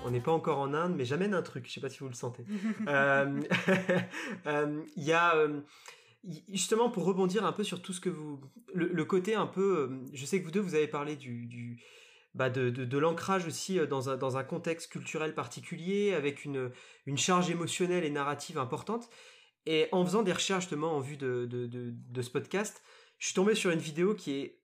on 0.05 0.11
n'est 0.11 0.21
pas 0.21 0.33
encore 0.33 0.59
en 0.59 0.73
Inde, 0.75 0.95
mais 0.97 1.05
j'amène 1.05 1.35
un 1.35 1.43
truc. 1.43 1.67
Je 1.67 1.73
sais 1.73 1.81
pas 1.81 1.91
si 1.91 1.99
vous 1.99 2.09
le 2.09 2.15
sentez. 2.15 2.45
Euh, 2.87 3.41
euh, 4.47 4.81
il 4.97 5.05
y 5.05 5.13
a 5.13 5.35
justement 6.49 6.91
pour 6.91 7.05
rebondir 7.05 7.45
un 7.45 7.53
peu 7.53 7.65
sur 7.65 7.81
tout 7.81 7.93
ce 7.93 8.01
que 8.01 8.09
vous 8.09 8.41
le, 8.75 9.05
côté 9.05 9.35
un 9.35 9.47
peu 9.47 9.79
euh, 9.79 10.07
je 10.13 10.27
sais 10.27 10.41
que 10.41 10.45
vous 10.45 10.51
deux 10.51 10.61
vous 10.61 10.75
avez 10.75 10.89
parlé 10.89 11.17
du, 11.17 11.81
bah 12.35 12.51
de, 12.51 12.71
de, 12.71 12.99
l'ancrage 12.99 13.47
aussi 13.47 13.79
euh, 13.79 13.87
dans 13.87 14.11
un, 14.11 14.17
dans 14.17 14.37
un 14.37 14.45
contexte 14.45 14.91
culturel 14.91 15.35
particulier 15.35 16.15
avec 16.15 16.45
une, 16.45 16.71
une 17.07 17.19
charge 17.19 17.51
émotionnelle 17.51 18.05
et 18.05 18.11
narrative 18.11 18.59
importante. 18.59 19.09
Et 19.67 19.89
en 19.93 20.05
faisant 20.05 20.23
des 20.23 20.33
recherches 20.33 20.65
justement 20.65 20.97
en 20.97 21.01
vue 21.01 21.17
de, 21.17 21.47
de, 21.47 22.23
ce 22.23 22.31
podcast 22.31 22.83
je 23.19 23.27
suis 23.27 23.35
tombé 23.35 23.55
sur 23.55 23.71
une 23.71 23.81
vidéo 23.81 24.15
qui 24.15 24.33
est 24.33 24.58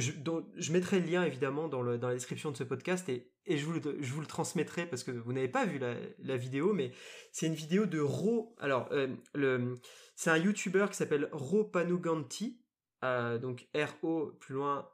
je, 0.00 0.12
dont 0.12 0.46
je 0.56 0.72
mettrai 0.72 1.00
le 1.00 1.06
lien 1.06 1.24
évidemment 1.24 1.68
dans, 1.68 1.82
la 1.82 1.98
description 1.98 2.50
de 2.50 2.56
ce 2.56 2.64
podcast 2.64 3.08
et, 3.08 3.28
je, 3.48 3.64
vous 3.64 3.72
le, 3.72 4.26
transmettrai 4.26 4.86
parce 4.86 5.02
que 5.02 5.10
vous 5.10 5.32
n'avez 5.32 5.48
pas 5.48 5.66
vu 5.66 5.80
la, 6.18 6.36
vidéo 6.36 6.72
mais 6.72 6.92
c'est 7.32 7.46
une 7.46 7.54
vidéo 7.54 7.86
de 7.86 8.00
Ro 8.00 8.54
alors 8.58 8.88
euh, 8.92 9.74
c'est 10.16 10.30
un 10.30 10.36
YouTuber 10.36 10.86
qui 10.90 10.96
s'appelle 10.96 11.28
Ro 11.32 11.64
Panuganti, 11.64 12.60
euh, 13.02 13.38
donc 13.38 13.66
R-O 13.74 14.36
plus 14.38 14.54
loin 14.54 14.88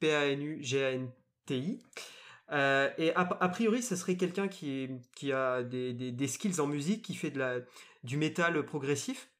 P-A-N-U-G-A-N-T-I. 0.00 1.82
Euh, 2.50 2.90
et 2.98 3.14
a, 3.14 3.24
priori, 3.48 3.82
ce 3.82 3.94
serait 3.94 4.16
quelqu'un 4.16 4.48
qui, 4.48 4.88
a 5.32 5.62
des, 5.62 6.26
skills 6.26 6.60
en 6.60 6.66
musique, 6.66 7.04
qui 7.04 7.14
fait 7.14 7.32
du 8.02 8.16
métal 8.16 8.64
progressif, 8.64 9.30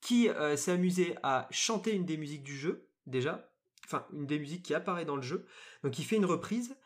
qui 0.00 0.28
s'est 0.56 0.72
amusé 0.72 1.16
à 1.22 1.46
chanter 1.50 1.92
une 1.92 2.06
des 2.06 2.16
musiques 2.16 2.42
du 2.42 2.56
jeu, 2.56 2.88
déjà, 3.06 3.49
enfin, 3.90 4.06
une 4.12 4.26
des 4.26 4.38
musiques 4.38 4.64
qui 4.64 4.74
apparaît 4.74 5.04
dans 5.04 5.16
le 5.16 5.22
jeu. 5.22 5.46
Donc, 5.84 5.98
il 5.98 6.04
fait 6.04 6.16
une 6.16 6.26
reprise. 6.26 6.76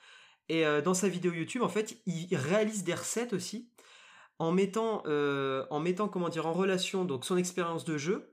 Et 0.51 0.65
dans 0.85 0.93
sa 0.93 1.09
vidéo 1.09 1.33
YouTube, 1.33 1.63
en 1.63 1.71
fait, 1.71 1.97
il 2.05 2.37
réalise 2.37 2.85
des 2.85 2.93
recettes 2.93 3.33
aussi 3.33 3.71
en 4.39 4.53
mettant, 4.53 5.03
euh, 5.07 5.65
en 5.71 5.81
mettant 5.81 6.09
comment 6.09 6.29
dire, 6.29 6.47
en 6.47 6.53
relation 6.53 7.05
donc 7.05 7.25
son 7.25 7.37
expérience 7.37 7.85
de 7.85 7.97
jeu 7.97 8.31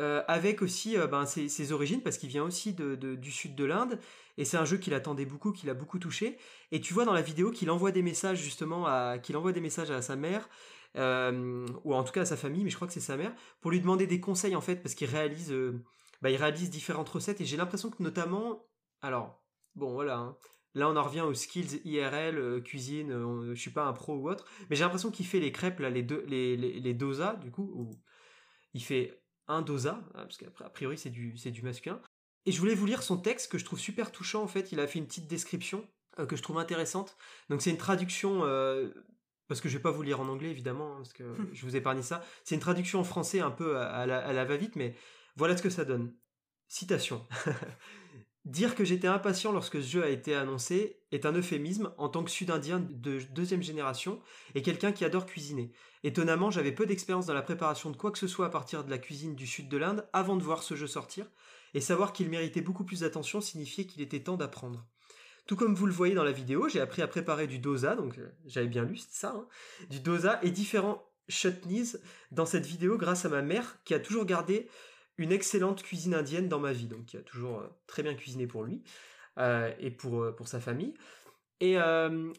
euh, 0.00 0.22
avec 0.26 0.62
aussi 0.62 0.96
euh, 0.96 1.06
ben, 1.06 1.24
ses, 1.26 1.72
origines, 1.72 2.02
parce 2.02 2.18
qu'il 2.18 2.28
vient 2.28 2.42
aussi 2.42 2.74
du 2.74 3.30
sud 3.30 3.54
de 3.54 3.64
l'Inde, 3.64 4.00
et 4.38 4.44
c'est 4.44 4.56
un 4.56 4.64
jeu 4.64 4.76
qu'il 4.76 4.92
attendait 4.94 5.24
beaucoup, 5.24 5.52
qu'il 5.52 5.70
a 5.70 5.74
beaucoup 5.74 5.98
touché. 5.98 6.36
Et 6.72 6.80
tu 6.80 6.94
vois 6.94 7.04
dans 7.04 7.12
la 7.12 7.22
vidéo 7.22 7.50
qu'il 7.50 7.70
envoie 7.70 7.92
des 7.92 8.02
messages 8.02 8.38
justement 8.38 8.86
à, 8.86 9.18
qu'il 9.18 9.36
envoie 9.36 9.52
des 9.52 9.60
messages 9.60 9.90
à 9.90 10.02
sa 10.02 10.16
mère, 10.16 10.48
ou 10.96 11.94
en 11.94 12.04
tout 12.04 12.12
cas 12.12 12.22
à 12.22 12.24
sa 12.24 12.36
famille, 12.36 12.64
mais 12.64 12.70
je 12.70 12.76
crois 12.76 12.88
que 12.88 12.94
c'est 12.94 13.00
sa 13.00 13.16
mère, 13.16 13.32
pour 13.60 13.70
lui 13.70 13.80
demander 13.80 14.06
des 14.06 14.20
conseils 14.20 14.56
en 14.56 14.60
fait, 14.60 14.76
parce 14.76 14.94
qu'il 14.96 15.08
réalise, 15.08 15.54
bah, 16.22 16.30
il 16.30 16.36
réalise 16.36 16.70
différentes 16.70 17.08
recettes, 17.08 17.40
et 17.40 17.44
j'ai 17.44 17.56
l'impression 17.56 17.90
que 17.90 18.02
notamment, 18.02 18.66
alors 19.00 19.42
bon 19.74 19.92
voilà, 19.92 20.18
hein, 20.18 20.36
Là, 20.74 20.88
on 20.88 20.96
en 20.96 21.02
revient 21.04 21.20
aux 21.20 21.34
skills 21.34 21.80
IRL, 21.84 22.36
euh, 22.36 22.60
cuisine, 22.60 23.12
euh, 23.12 23.54
je 23.54 23.60
suis 23.60 23.70
pas 23.70 23.84
un 23.84 23.92
pro 23.92 24.16
ou 24.16 24.28
autre, 24.28 24.44
mais 24.68 24.76
j'ai 24.76 24.82
l'impression 24.82 25.10
qu'il 25.12 25.26
fait 25.26 25.38
les 25.38 25.52
crêpes, 25.52 25.78
là, 25.78 25.88
les, 25.88 26.02
deux, 26.02 26.24
les, 26.26 26.56
les, 26.56 26.94
dosas, 26.94 27.36
du 27.36 27.52
coup, 27.52 27.70
où 27.76 27.90
il 28.72 28.82
fait 28.82 29.22
un 29.46 29.62
dosa, 29.62 30.00
hein, 30.14 30.24
parce 30.24 30.36
qu'à 30.36 30.50
priori, 30.70 30.98
c'est 30.98 31.10
du, 31.10 31.36
c'est 31.36 31.52
du 31.52 31.62
masculin. 31.62 32.00
Et 32.44 32.52
je 32.52 32.58
voulais 32.58 32.74
vous 32.74 32.86
lire 32.86 33.04
son 33.04 33.18
texte 33.18 33.52
que 33.52 33.58
je 33.58 33.64
trouve 33.64 33.78
super 33.78 34.10
touchant, 34.10 34.42
en 34.42 34.48
fait. 34.48 34.72
Il 34.72 34.80
a 34.80 34.86
fait 34.88 34.98
une 34.98 35.06
petite 35.06 35.28
description 35.28 35.86
euh, 36.18 36.26
que 36.26 36.34
je 36.34 36.42
trouve 36.42 36.58
intéressante. 36.58 37.16
Donc, 37.50 37.62
c'est 37.62 37.70
une 37.70 37.78
traduction, 37.78 38.40
parce 39.46 39.60
que 39.60 39.68
je 39.68 39.76
vais 39.76 39.82
pas 39.82 39.92
vous 39.92 40.02
lire 40.02 40.20
en 40.20 40.28
anglais, 40.28 40.50
évidemment, 40.50 40.94
hein, 40.94 40.96
parce 40.96 41.12
que 41.12 41.22
je 41.52 41.64
vous 41.64 41.76
épargne 41.76 42.02
ça. 42.02 42.24
C'est 42.42 42.56
une 42.56 42.60
traduction 42.60 42.98
en 42.98 43.04
français 43.04 43.38
un 43.38 43.52
peu 43.52 43.78
à 43.78 44.06
la, 44.06 44.18
à 44.18 44.32
la 44.32 44.44
va-vite, 44.44 44.74
mais 44.74 44.96
voilà 45.36 45.56
ce 45.56 45.62
que 45.62 45.70
ça 45.70 45.84
donne. 45.84 46.14
Citation. 46.68 47.26
Dire 48.44 48.74
que 48.74 48.84
j'étais 48.84 49.08
impatient 49.08 49.52
lorsque 49.52 49.80
ce 49.80 49.88
jeu 49.88 50.04
a 50.04 50.10
été 50.10 50.34
annoncé 50.34 51.00
est 51.12 51.24
un 51.24 51.32
euphémisme 51.32 51.94
en 51.96 52.10
tant 52.10 52.22
que 52.22 52.30
sud-indien 52.30 52.78
de 52.78 53.20
deuxième 53.30 53.62
génération 53.62 54.20
et 54.54 54.60
quelqu'un 54.60 54.92
qui 54.92 55.06
adore 55.06 55.24
cuisiner. 55.24 55.72
Étonnamment, 56.02 56.50
j'avais 56.50 56.72
peu 56.72 56.84
d'expérience 56.84 57.24
dans 57.24 57.32
la 57.32 57.40
préparation 57.40 57.90
de 57.90 57.96
quoi 57.96 58.10
que 58.10 58.18
ce 58.18 58.28
soit 58.28 58.46
à 58.46 58.50
partir 58.50 58.84
de 58.84 58.90
la 58.90 58.98
cuisine 58.98 59.34
du 59.34 59.46
sud 59.46 59.70
de 59.70 59.78
l'Inde 59.78 60.06
avant 60.12 60.36
de 60.36 60.42
voir 60.42 60.62
ce 60.62 60.74
jeu 60.74 60.86
sortir, 60.86 61.26
et 61.72 61.80
savoir 61.80 62.12
qu'il 62.12 62.28
méritait 62.28 62.60
beaucoup 62.60 62.84
plus 62.84 63.00
d'attention 63.00 63.40
signifiait 63.40 63.86
qu'il 63.86 64.02
était 64.02 64.22
temps 64.22 64.36
d'apprendre. 64.36 64.86
Tout 65.46 65.56
comme 65.56 65.74
vous 65.74 65.86
le 65.86 65.92
voyez 65.92 66.14
dans 66.14 66.24
la 66.24 66.32
vidéo, 66.32 66.68
j'ai 66.68 66.80
appris 66.80 67.00
à 67.00 67.08
préparer 67.08 67.46
du 67.46 67.58
dosa, 67.58 67.96
donc 67.96 68.18
euh, 68.18 68.28
j'avais 68.46 68.68
bien 68.68 68.84
lu, 68.84 68.98
ça, 68.98 69.34
hein, 69.36 69.46
du 69.88 70.00
dosa 70.00 70.38
et 70.42 70.50
différents 70.50 71.02
chutneys 71.28 71.98
dans 72.30 72.46
cette 72.46 72.66
vidéo 72.66 72.98
grâce 72.98 73.24
à 73.24 73.30
ma 73.30 73.42
mère 73.42 73.78
qui 73.84 73.94
a 73.94 74.00
toujours 74.00 74.26
gardé 74.26 74.68
une 75.18 75.32
excellente 75.32 75.82
cuisine 75.82 76.14
indienne 76.14 76.48
dans 76.48 76.60
ma 76.60 76.72
vie, 76.72 76.86
donc 76.86 77.06
qui 77.06 77.16
a 77.16 77.22
toujours 77.22 77.60
euh, 77.60 77.68
très 77.86 78.02
bien 78.02 78.14
cuisiné 78.14 78.46
pour 78.46 78.64
lui 78.64 78.82
euh, 79.38 79.72
et 79.78 79.90
pour, 79.90 80.22
euh, 80.22 80.32
pour 80.32 80.48
sa 80.48 80.60
famille. 80.60 80.94
Et 81.60 81.78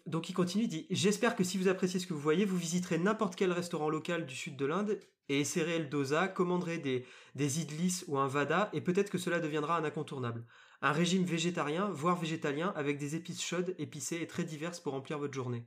donc 0.06 0.30
il 0.30 0.34
continue, 0.34 0.66
il 0.66 0.68
dit 0.68 0.86
J'espère 0.92 1.36
que 1.36 1.44
si 1.44 1.58
vous 1.58 1.68
appréciez 1.68 2.00
ce 2.00 2.06
que 2.06 2.14
vous 2.14 2.20
voyez, 2.20 2.46
vous 2.46 2.58
visiterez 2.58 3.00
n'importe 3.00 3.36
quel 3.36 3.52
restaurant 3.52 3.90
local 3.90 4.28
du 4.28 4.36
sud 4.36 4.56
de 4.56 4.66
l'Inde 4.68 5.00
et 5.30 5.40
essaierez 5.40 5.80
le 5.80 5.86
dosa, 5.86 6.28
commanderez 6.28 6.78
des, 6.78 7.06
des 7.34 7.60
idlis 7.60 8.04
ou 8.08 8.20
un 8.20 8.28
vada, 8.28 8.70
et 8.72 8.82
peut-être 8.82 9.10
que 9.10 9.18
cela 9.18 9.40
deviendra 9.40 9.78
un 9.78 9.84
incontournable. 9.84 10.46
Un 10.84 10.92
régime 10.92 11.24
végétarien, 11.24 11.90
voire 11.90 12.20
végétalien, 12.20 12.72
avec 12.76 13.00
des 13.00 13.16
épices 13.16 13.44
chaudes, 13.44 13.74
épicées 13.80 14.22
et 14.22 14.28
très 14.28 14.44
diverses 14.44 14.80
pour 14.80 14.94
remplir 14.94 15.18
votre 15.18 15.34
journée. 15.34 15.66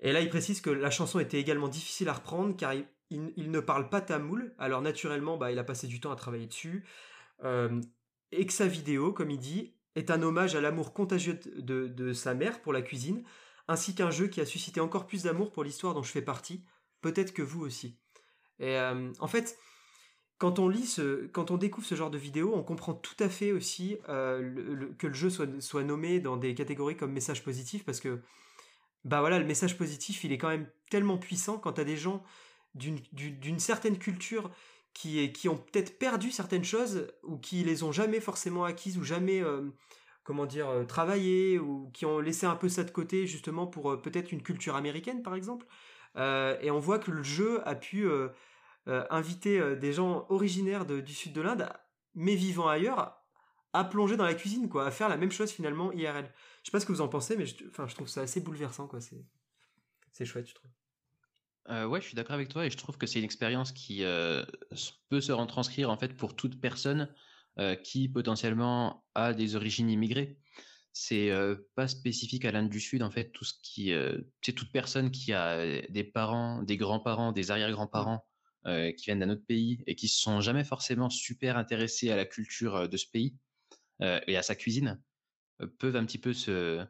Et 0.00 0.12
là, 0.12 0.20
il 0.20 0.28
précise 0.28 0.60
que 0.60 0.68
la 0.68 0.90
chanson 0.90 1.20
était 1.20 1.38
également 1.40 1.68
difficile 1.68 2.08
à 2.08 2.12
reprendre 2.12 2.54
car 2.56 2.74
il, 2.74 2.84
il, 3.36 3.50
ne 3.50 3.60
parle 3.60 3.88
pas 3.88 4.00
tamoul, 4.00 4.54
alors 4.58 4.82
naturellement, 4.82 5.36
bah, 5.36 5.52
il 5.52 5.58
a 5.58 5.64
passé 5.64 5.86
du 5.86 6.00
temps 6.00 6.12
à 6.12 6.16
travailler 6.16 6.46
dessus, 6.46 6.84
et 8.32 8.46
que 8.46 8.52
sa 8.52 8.66
vidéo, 8.66 9.12
comme 9.12 9.30
il 9.30 9.38
dit, 9.38 9.74
est 9.94 10.10
un 10.10 10.22
hommage 10.22 10.54
à 10.54 10.60
l'amour 10.60 10.94
contagieux 10.94 11.38
de, 11.56 12.12
sa 12.12 12.34
mère 12.34 12.62
pour 12.62 12.72
la 12.72 12.82
cuisine, 12.82 13.24
ainsi 13.68 13.94
qu'un 13.94 14.10
jeu 14.10 14.26
qui 14.28 14.40
a 14.40 14.46
suscité 14.46 14.80
encore 14.80 15.06
plus 15.06 15.24
d'amour 15.24 15.52
pour 15.52 15.64
l'histoire 15.64 15.94
dont 15.94 16.02
je 16.02 16.10
fais 16.10 16.22
partie, 16.22 16.64
peut-être 17.00 17.32
que 17.32 17.42
vous 17.42 17.60
aussi. 17.62 17.98
Et 18.58 18.78
en 19.18 19.26
fait, 19.26 19.58
quand 20.42 20.58
on 20.58 21.56
découvre 21.56 21.86
ce 21.86 21.94
genre 21.94 22.10
de 22.10 22.18
vidéo, 22.18 22.52
on 22.54 22.64
comprend 22.64 22.94
tout 22.94 23.14
à 23.20 23.28
fait 23.28 23.52
aussi 23.52 23.96
euh, 24.08 24.92
que 24.98 25.06
le 25.06 25.14
jeu 25.14 25.30
soit, 25.30 25.60
soit 25.60 25.84
nommé 25.84 26.18
dans 26.18 26.36
des 26.36 26.54
catégories 26.54 26.96
comme 26.96 27.12
message 27.12 27.44
positif, 27.44 27.84
parce 27.84 28.00
que 28.00 28.20
bah 29.04 29.20
voilà, 29.20 29.38
le 29.38 29.44
message 29.44 29.76
positif, 29.76 30.24
il 30.24 30.32
est 30.32 30.38
quand 30.38 30.48
même 30.48 30.68
tellement 30.90 31.18
puissant 31.18 31.58
quand 31.58 31.74
t'as 31.74 31.84
des 31.84 31.96
gens 31.96 32.24
d'une 32.74 33.58
certaine 33.58 33.98
culture 33.98 34.50
qui, 34.94 35.32
qui 35.32 35.48
ont 35.48 35.56
peut-être 35.56 35.98
perdu 35.98 36.30
certaines 36.30 36.64
choses 36.64 37.08
ou 37.22 37.38
qui 37.38 37.64
les 37.64 37.82
ont 37.82 37.92
jamais 37.92 38.20
forcément 38.20 38.64
acquises 38.64 38.98
ou 38.98 39.04
jamais 39.04 39.42
euh, 39.42 39.70
comment 40.24 40.46
dire 40.46 40.68
euh, 40.68 40.84
travaillé 40.84 41.58
ou 41.58 41.90
qui 41.92 42.06
ont 42.06 42.18
laissé 42.18 42.46
un 42.46 42.56
peu 42.56 42.68
ça 42.68 42.84
de 42.84 42.90
côté 42.90 43.26
justement 43.26 43.66
pour 43.66 43.92
euh, 43.92 43.96
peut-être 43.96 44.32
une 44.32 44.42
culture 44.42 44.76
américaine 44.76 45.22
par 45.22 45.34
exemple 45.34 45.66
et 46.14 46.70
on 46.70 46.78
voit 46.78 46.98
que 46.98 47.10
le 47.10 47.22
jeu 47.22 47.66
a 47.66 47.74
pu 47.74 48.06
inviter 48.86 49.76
des 49.76 49.94
gens 49.94 50.26
originaires 50.28 50.84
du 50.84 51.14
sud 51.14 51.32
de 51.32 51.40
l'Inde, 51.40 51.66
mais 52.14 52.34
vivant 52.34 52.68
ailleurs, 52.68 53.22
à 53.72 53.82
plonger 53.84 54.18
dans 54.18 54.26
la 54.26 54.34
cuisine, 54.34 54.68
quoi, 54.68 54.84
à 54.84 54.90
faire 54.90 55.08
la 55.08 55.16
même 55.16 55.32
chose 55.32 55.50
finalement 55.50 55.90
IRL. 55.90 56.30
Je 56.62 56.68
sais 56.68 56.70
pas 56.70 56.80
ce 56.80 56.84
que 56.84 56.92
vous 56.92 57.00
en 57.00 57.08
pensez, 57.08 57.34
mais 57.38 57.46
je, 57.46 57.54
je 57.64 57.94
trouve 57.94 58.08
ça 58.08 58.20
assez 58.20 58.42
bouleversant, 58.42 58.88
quoi. 58.88 59.00
C'est, 59.00 59.24
c'est 60.12 60.26
chouette, 60.26 60.48
je 60.48 60.54
trouve. 60.54 60.70
Euh, 61.68 61.86
ouais, 61.86 62.00
je 62.00 62.06
suis 62.06 62.16
d'accord 62.16 62.34
avec 62.34 62.48
toi 62.48 62.66
et 62.66 62.70
je 62.70 62.76
trouve 62.76 62.98
que 62.98 63.06
c'est 63.06 63.18
une 63.18 63.24
expérience 63.24 63.72
qui 63.72 64.02
euh, 64.04 64.44
peut 65.08 65.20
se 65.20 65.32
retranscrire 65.32 65.90
en 65.90 65.96
fait 65.96 66.16
pour 66.16 66.34
toute 66.34 66.60
personne 66.60 67.14
euh, 67.58 67.76
qui 67.76 68.08
potentiellement 68.08 69.04
a 69.14 69.32
des 69.32 69.54
origines 69.54 69.90
immigrées. 69.90 70.38
C'est 70.94 71.30
pas 71.74 71.88
spécifique 71.88 72.44
à 72.44 72.52
l'Inde 72.52 72.68
du 72.68 72.78
Sud 72.78 73.02
en 73.02 73.10
fait. 73.10 73.30
Tout 73.30 73.46
ce 73.46 73.54
qui, 73.62 73.94
c'est 74.42 74.52
toute 74.52 74.70
personne 74.72 75.10
qui 75.10 75.32
a 75.32 75.80
des 75.88 76.04
parents, 76.04 76.62
des 76.62 76.76
grands-parents, 76.76 77.32
des 77.32 77.50
arrière-grands-parents 77.50 78.26
qui 78.66 79.04
viennent 79.06 79.20
d'un 79.20 79.30
autre 79.30 79.46
pays 79.46 79.82
et 79.86 79.94
qui 79.94 80.06
se 80.06 80.20
sont 80.20 80.42
jamais 80.42 80.64
forcément 80.64 81.08
super 81.08 81.56
intéressés 81.56 82.10
à 82.10 82.16
la 82.16 82.26
culture 82.26 82.90
de 82.90 82.96
ce 82.98 83.06
pays 83.10 83.34
et 84.02 84.36
à 84.36 84.42
sa 84.42 84.54
cuisine 84.54 85.02
peuvent 85.78 85.96
un 85.96 86.04
petit 86.04 86.18
peu 86.18 86.34
se 86.34 86.84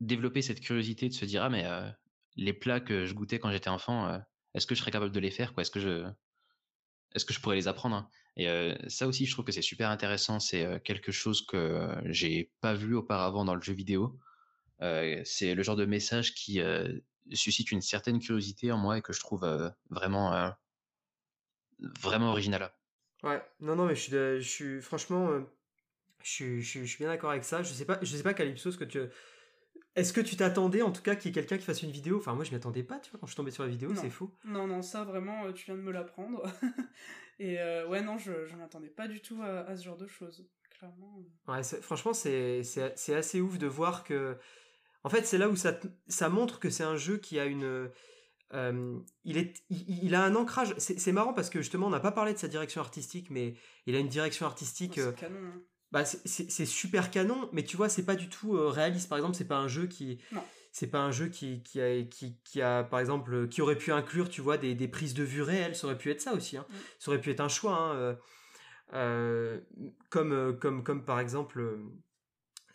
développer 0.00 0.42
cette 0.42 0.60
curiosité 0.60 1.08
de 1.08 1.14
se 1.14 1.24
dire 1.24 1.42
ah 1.42 1.48
mais 1.48 1.64
les 2.36 2.52
plats 2.52 2.80
que 2.80 3.06
je 3.06 3.14
goûtais 3.14 3.38
quand 3.38 3.50
j'étais 3.50 3.68
enfant, 3.68 4.20
est-ce 4.54 4.66
que 4.66 4.74
je 4.74 4.80
serais 4.80 4.90
capable 4.90 5.12
de 5.12 5.20
les 5.20 5.30
faire 5.30 5.52
quoi? 5.54 5.62
Est-ce 5.62 5.70
que 5.70 5.80
je 5.80 6.06
est-ce 7.14 7.24
que 7.24 7.34
je 7.34 7.40
pourrais 7.40 7.56
les 7.56 7.66
apprendre 7.66 7.96
hein? 7.96 8.08
Et 8.36 8.46
ça 8.88 9.06
aussi, 9.08 9.26
je 9.26 9.32
trouve 9.32 9.44
que 9.44 9.52
c'est 9.52 9.60
super 9.60 9.90
intéressant. 9.90 10.40
C'est 10.40 10.80
quelque 10.84 11.12
chose 11.12 11.44
que 11.44 11.90
j'ai 12.06 12.50
pas 12.60 12.74
vu 12.74 12.94
auparavant 12.94 13.44
dans 13.44 13.54
le 13.54 13.60
jeu 13.60 13.74
vidéo. 13.74 14.18
c'est 14.80 15.54
le 15.54 15.62
genre 15.62 15.76
de 15.76 15.84
message 15.84 16.34
qui 16.34 16.60
suscite 17.32 17.72
une 17.72 17.82
certaine 17.82 18.18
curiosité 18.18 18.72
en 18.72 18.78
moi 18.78 18.98
et 18.98 19.02
que 19.02 19.12
je 19.12 19.20
trouve 19.20 19.44
vraiment 19.90 20.52
vraiment 22.00 22.30
original. 22.30 22.72
Ouais, 23.22 23.42
non, 23.60 23.76
non, 23.76 23.86
mais 23.86 23.94
je 23.94 24.00
suis, 24.00 24.12
je 24.12 24.48
suis 24.48 24.80
franchement, 24.80 25.44
je 26.22 26.60
suis, 26.60 26.96
bien 26.98 27.08
d'accord 27.08 27.30
avec 27.30 27.44
ça. 27.44 27.62
Je 27.62 27.72
sais 27.72 27.84
pas, 27.84 27.98
je 28.02 28.16
sais 28.16 28.22
pas 28.22 28.34
Calypso, 28.34 28.70
ce 28.70 28.78
que 28.78 28.84
tu 28.84 29.00
est-ce 29.96 30.12
que 30.12 30.20
tu 30.20 30.36
t'attendais 30.36 30.82
en 30.82 30.92
tout 30.92 31.02
cas 31.02 31.16
qu'il 31.16 31.28
y 31.28 31.30
ait 31.30 31.34
quelqu'un 31.34 31.58
qui 31.58 31.64
fasse 31.64 31.82
une 31.82 31.90
vidéo? 31.90 32.18
Enfin, 32.18 32.34
moi 32.34 32.44
je 32.44 32.50
m'y 32.50 32.56
attendais 32.56 32.82
pas, 32.82 32.98
tu 33.00 33.10
vois, 33.10 33.18
quand 33.18 33.26
je 33.26 33.32
suis 33.32 33.36
tombé 33.36 33.50
sur 33.50 33.64
la 33.64 33.68
vidéo, 33.68 33.92
c'est 33.94 34.10
fou. 34.10 34.32
Non, 34.44 34.66
non, 34.66 34.82
ça 34.82 35.04
vraiment, 35.04 35.46
euh, 35.46 35.52
tu 35.52 35.66
viens 35.66 35.76
de 35.76 35.82
me 35.82 35.90
l'apprendre. 35.90 36.42
Et 37.38 37.58
euh, 37.58 37.88
ouais, 37.88 38.02
non, 38.02 38.16
je, 38.18 38.46
je 38.46 38.56
m'attendais 38.56 38.88
pas 38.88 39.08
du 39.08 39.20
tout 39.20 39.42
à, 39.42 39.76
ce 39.76 39.82
genre 39.82 39.96
de 39.96 40.06
choses, 40.06 40.46
clairement. 40.70 41.18
Ouais, 41.48 41.62
franchement, 41.62 42.12
c'est 42.12 42.62
assez 43.08 43.40
ouf 43.40 43.58
de 43.58 43.66
voir 43.66 44.04
que. 44.04 44.36
En 45.02 45.08
fait, 45.08 45.24
c'est 45.24 45.38
là 45.38 45.48
où 45.48 45.56
ça, 45.56 45.80
ça 46.08 46.28
montre 46.28 46.60
que 46.60 46.68
c'est 46.68 46.84
un 46.84 46.96
jeu 46.96 47.16
qui 47.16 47.40
a 47.40 47.46
une. 47.46 47.90
Euh, 48.52 48.98
il, 49.24 49.38
est, 49.38 49.62
il, 49.70 50.14
a 50.14 50.22
un 50.22 50.34
ancrage. 50.34 50.74
C'est 50.78 51.12
marrant 51.12 51.32
parce 51.32 51.50
que 51.50 51.60
justement, 51.60 51.86
on 51.86 51.90
n'a 51.90 52.00
pas 52.00 52.12
parlé 52.12 52.34
de 52.34 52.38
sa 52.38 52.48
direction 52.48 52.80
artistique, 52.80 53.30
mais 53.30 53.54
il 53.86 53.96
a 53.96 53.98
une 53.98 54.08
direction 54.08 54.44
artistique. 54.44 54.94
c'est 54.96 55.14
canon. 55.16 55.38
Hein 55.38 55.62
bah 55.92 56.04
c'est 56.04 56.66
super 56.66 57.10
canon, 57.10 57.48
mais 57.52 57.64
tu 57.64 57.76
vois, 57.76 57.88
c'est 57.88 58.04
pas 58.04 58.14
du 58.14 58.28
tout 58.28 58.56
euh, 58.56 58.68
réaliste. 58.68 59.08
Par 59.08 59.18
exemple, 59.18 59.34
c'est 59.36 59.48
pas 59.48 59.58
un 59.58 59.68
jeu 59.68 59.86
qui. 59.86 60.18
C'est 60.72 60.86
pas 60.86 61.00
un 61.00 61.10
jeu 61.10 61.26
qui, 61.26 61.64
qui, 61.64 61.80
a, 61.80 62.04
qui, 62.04 62.38
qui, 62.44 62.62
a, 62.62 62.84
par 62.84 63.00
exemple, 63.00 63.48
qui 63.48 63.60
aurait 63.60 63.74
pu 63.74 63.90
inclure, 63.90 64.28
tu 64.28 64.40
vois, 64.40 64.56
des, 64.56 64.76
des, 64.76 64.86
prises 64.86 65.14
de 65.14 65.24
vue 65.24 65.42
réelles. 65.42 65.74
Ça 65.74 65.88
aurait 65.88 65.98
pu 65.98 66.12
être 66.12 66.20
ça 66.20 66.32
aussi. 66.32 66.56
Hein. 66.56 66.64
Mm. 66.68 66.74
Ça 67.00 67.10
aurait 67.10 67.20
pu 67.20 67.30
être 67.30 67.40
un 67.40 67.48
choix. 67.48 67.74
Hein, 67.74 67.94
euh, 67.96 68.14
euh, 68.92 69.60
comme, 70.10 70.56
comme, 70.60 70.84
comme 70.84 71.04
par 71.04 71.18
exemple, 71.18 71.76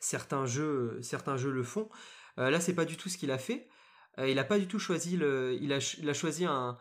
certains 0.01 0.45
jeux, 0.45 0.99
certains 1.01 1.38
jeux 1.38 1.51
le 1.51 1.63
font. 1.63 1.89
là, 2.36 2.59
c'est 2.59 2.76
pas 2.76 2.84
du 2.84 2.97
tout 2.97 3.07
ce 3.07 3.18
qu'il 3.18 3.32
a 3.32 3.38
fait. 3.38 3.70
il 4.18 4.39
a 4.39 4.43
pas 4.43 4.59
du 4.59 4.68
tout 4.68 4.80
choisi 4.80 5.16
le. 5.16 5.57
Il 5.61 5.72
a, 5.72 5.95
il 5.97 6.09
a 6.09 6.13
choisi 6.13 6.43
un, 6.43 6.78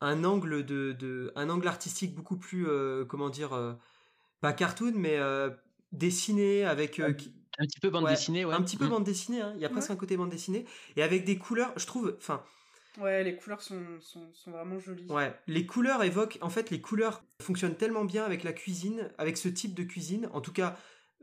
un 0.00 0.22
angle 0.22 0.64
de, 0.64 0.92
de, 0.92 1.32
un 1.34 1.50
angle 1.50 1.66
artistique 1.66 2.14
beaucoup 2.14 2.36
plus, 2.36 2.64
comment 3.08 3.28
dire 3.28 3.76
pas 4.40 4.52
cartoon, 4.52 4.92
mais 4.94 5.18
euh, 5.18 5.50
dessiné 5.92 6.64
avec. 6.64 7.00
Euh, 7.00 7.14
un 7.60 7.64
petit 7.64 7.80
peu 7.80 7.90
bande 7.90 8.06
dessinée, 8.06 8.44
ouais. 8.44 8.54
Un 8.54 8.62
petit 8.62 8.76
peu 8.76 8.86
mm. 8.86 8.90
bande 8.90 9.04
dessinée, 9.04 9.40
hein. 9.40 9.52
il 9.56 9.60
y 9.60 9.64
a 9.64 9.68
presque 9.68 9.90
un 9.90 9.96
côté 9.96 10.16
bande 10.16 10.30
dessinée. 10.30 10.64
Et 10.96 11.02
avec 11.02 11.24
des 11.24 11.38
couleurs, 11.38 11.72
je 11.76 11.86
trouve. 11.86 12.14
Enfin. 12.18 12.42
Ouais, 12.98 13.22
les 13.22 13.36
couleurs 13.36 13.62
sont, 13.62 13.80
sont, 14.00 14.32
sont, 14.32 14.50
vraiment 14.50 14.78
jolies. 14.80 15.06
Ouais, 15.08 15.32
les 15.46 15.66
couleurs 15.66 16.02
évoquent. 16.02 16.38
En 16.40 16.50
fait, 16.50 16.70
les 16.70 16.80
couleurs 16.80 17.22
fonctionnent 17.40 17.76
tellement 17.76 18.04
bien 18.04 18.24
avec 18.24 18.42
la 18.42 18.52
cuisine, 18.52 19.10
avec 19.18 19.36
ce 19.36 19.48
type 19.48 19.74
de 19.74 19.84
cuisine. 19.84 20.28
En 20.32 20.40
tout 20.40 20.52
cas, 20.52 20.76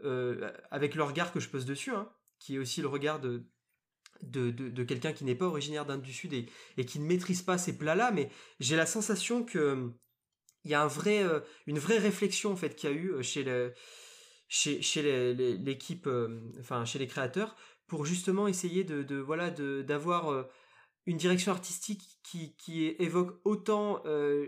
euh, 0.03 0.51
avec 0.71 0.95
le 0.95 1.03
regard 1.03 1.33
que 1.33 1.39
je 1.39 1.49
pose 1.49 1.65
dessus, 1.65 1.91
hein, 1.91 2.09
qui 2.39 2.55
est 2.55 2.59
aussi 2.59 2.81
le 2.81 2.87
regard 2.87 3.19
de, 3.19 3.43
de, 4.21 4.51
de, 4.51 4.83
quelqu'un 4.83 5.11
qui 5.11 5.25
n'est 5.25 5.35
pas 5.35 5.47
originaire 5.47 5.85
d'Inde 5.85 6.01
du 6.01 6.13
Sud 6.13 6.31
et, 6.33 6.47
et, 6.77 6.85
qui 6.85 6.99
ne 6.99 7.05
maîtrise 7.05 7.41
pas 7.41 7.57
ces 7.57 7.77
plats-là. 7.77 8.11
Mais 8.11 8.29
j'ai 8.59 8.77
la 8.77 8.85
sensation 8.85 9.43
que 9.43 9.91
il 10.65 10.71
y 10.71 10.73
a 10.73 10.83
euh, 10.85 11.39
une 11.67 11.79
vraie 11.79 11.99
réflexion 11.99 12.51
en 12.51 12.55
fait 12.55 12.75
qu'il 12.75 12.89
y 12.89 12.93
a 12.93 12.95
eu 12.95 13.13
euh, 13.13 13.21
chez 14.49 15.03
l'équipe, 15.57 16.07
euh, 16.07 16.41
enfin 16.59 16.83
chez 16.85 16.99
les 16.99 17.07
créateurs, 17.07 17.55
pour 17.87 18.05
justement 18.05 18.47
essayer 18.47 18.83
de, 18.83 19.15
voilà 19.15 19.51
d'avoir 19.51 20.47
une 21.05 21.17
direction 21.17 21.51
artistique 21.51 22.01
qui, 22.23 22.95
évoque 22.97 23.39
autant 23.43 24.01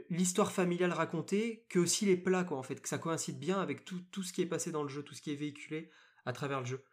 l'histoire 0.09 0.51
familiale 0.51 0.91
racontée 0.91 1.68
que 1.70 1.78
aussi 1.78 2.07
les 2.07 2.18
plats 2.18 2.43
quoi 2.43 2.63
que 2.63 2.89
ça 2.89 2.97
coïncide 2.97 3.38
bien 3.38 3.61
avec 3.61 3.86
tout 3.86 4.24
ce 4.24 4.34
qui 4.34 4.41
est 4.41 4.47
passé 4.47 4.72
dans 4.72 4.82
le 4.82 4.89
jeu, 4.89 5.03
tout 5.03 5.13
ce 5.13 5.22
qui 5.22 5.32
est 5.32 5.36
véhiculé 5.36 5.91
à 6.26 6.34
travers 6.34 6.61
le 6.61 6.65
jeu. 6.65 6.84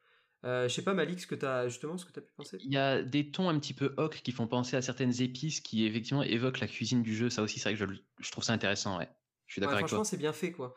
Euh, 0.44 0.68
je 0.68 0.74
sais 0.74 0.82
pas 0.82 0.92
Malik 0.92 1.20
ce 1.20 1.26
que 1.26 1.34
tu 1.34 1.46
as 1.46 1.68
justement 1.68 1.96
ce 1.96 2.04
que 2.04 2.12
tu 2.12 2.18
as 2.18 2.22
pu 2.22 2.32
penser? 2.36 2.58
Il 2.60 2.72
y 2.72 2.76
a 2.76 3.02
des 3.02 3.30
tons 3.30 3.48
un 3.48 3.58
petit 3.58 3.72
peu 3.72 3.94
hoc 3.96 4.20
qui 4.22 4.30
font 4.30 4.46
penser 4.46 4.76
à 4.76 4.82
certaines 4.82 5.22
épices 5.22 5.60
qui 5.60 5.86
effectivement 5.86 6.22
évoquent 6.22 6.60
la 6.60 6.66
cuisine 6.66 7.02
du 7.02 7.16
jeu. 7.16 7.30
Ça 7.30 7.42
aussi 7.42 7.58
c'est 7.58 7.72
vrai 7.72 7.78
que 7.78 7.92
je, 7.92 8.00
je, 8.20 8.30
trouve 8.30 8.44
ça 8.44 8.52
intéressant. 8.52 8.98
Ouais. 8.98 9.08
Je 9.46 9.54
suis 9.54 9.60
d'accord 9.60 9.76
avec 9.76 9.86
toi. 9.86 9.88
Franchement 9.88 10.04
c'est 10.04 10.18
bien 10.18 10.34
fait 10.34 10.52
quoi. 10.52 10.74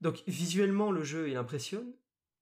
Donc 0.00 0.22
visuellement 0.26 0.92
le 0.92 1.04
jeu 1.04 1.28
il 1.28 1.36
impressionne. 1.36 1.92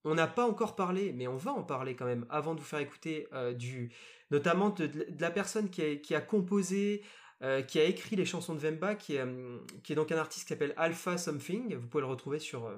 On 0.04 0.14
n'a 0.14 0.26
pas 0.26 0.46
encore 0.46 0.76
parlé, 0.76 1.12
mais 1.12 1.26
on 1.26 1.36
va 1.36 1.52
en 1.52 1.62
parler 1.62 1.96
quand 1.96 2.04
même 2.04 2.26
avant 2.28 2.54
de 2.54 2.60
vous 2.60 2.66
faire 2.66 2.78
écouter 2.78 3.26
euh, 3.32 3.54
du, 3.54 3.90
notamment 4.30 4.68
de, 4.68 4.90
la 5.18 5.30
personne 5.30 5.70
qui 5.70 5.82
a, 5.82 5.96
qui 5.96 6.14
a 6.14 6.20
composé, 6.20 7.02
euh, 7.42 7.62
qui 7.62 7.80
a 7.80 7.84
écrit 7.84 8.14
les 8.14 8.26
chansons 8.26 8.54
de 8.54 8.58
Vemba, 8.58 8.96
qui 8.96 9.16
est, 9.16 9.24
qui 9.82 9.92
est 9.92 9.96
donc 9.96 10.12
un 10.12 10.18
artiste 10.18 10.44
qui 10.44 10.50
s'appelle 10.50 10.74
Alpha 10.76 11.16
Something. 11.16 11.74
Vous 11.76 11.88
pouvez 11.88 12.02
le 12.02 12.08
retrouver 12.08 12.38
sur, 12.38 12.70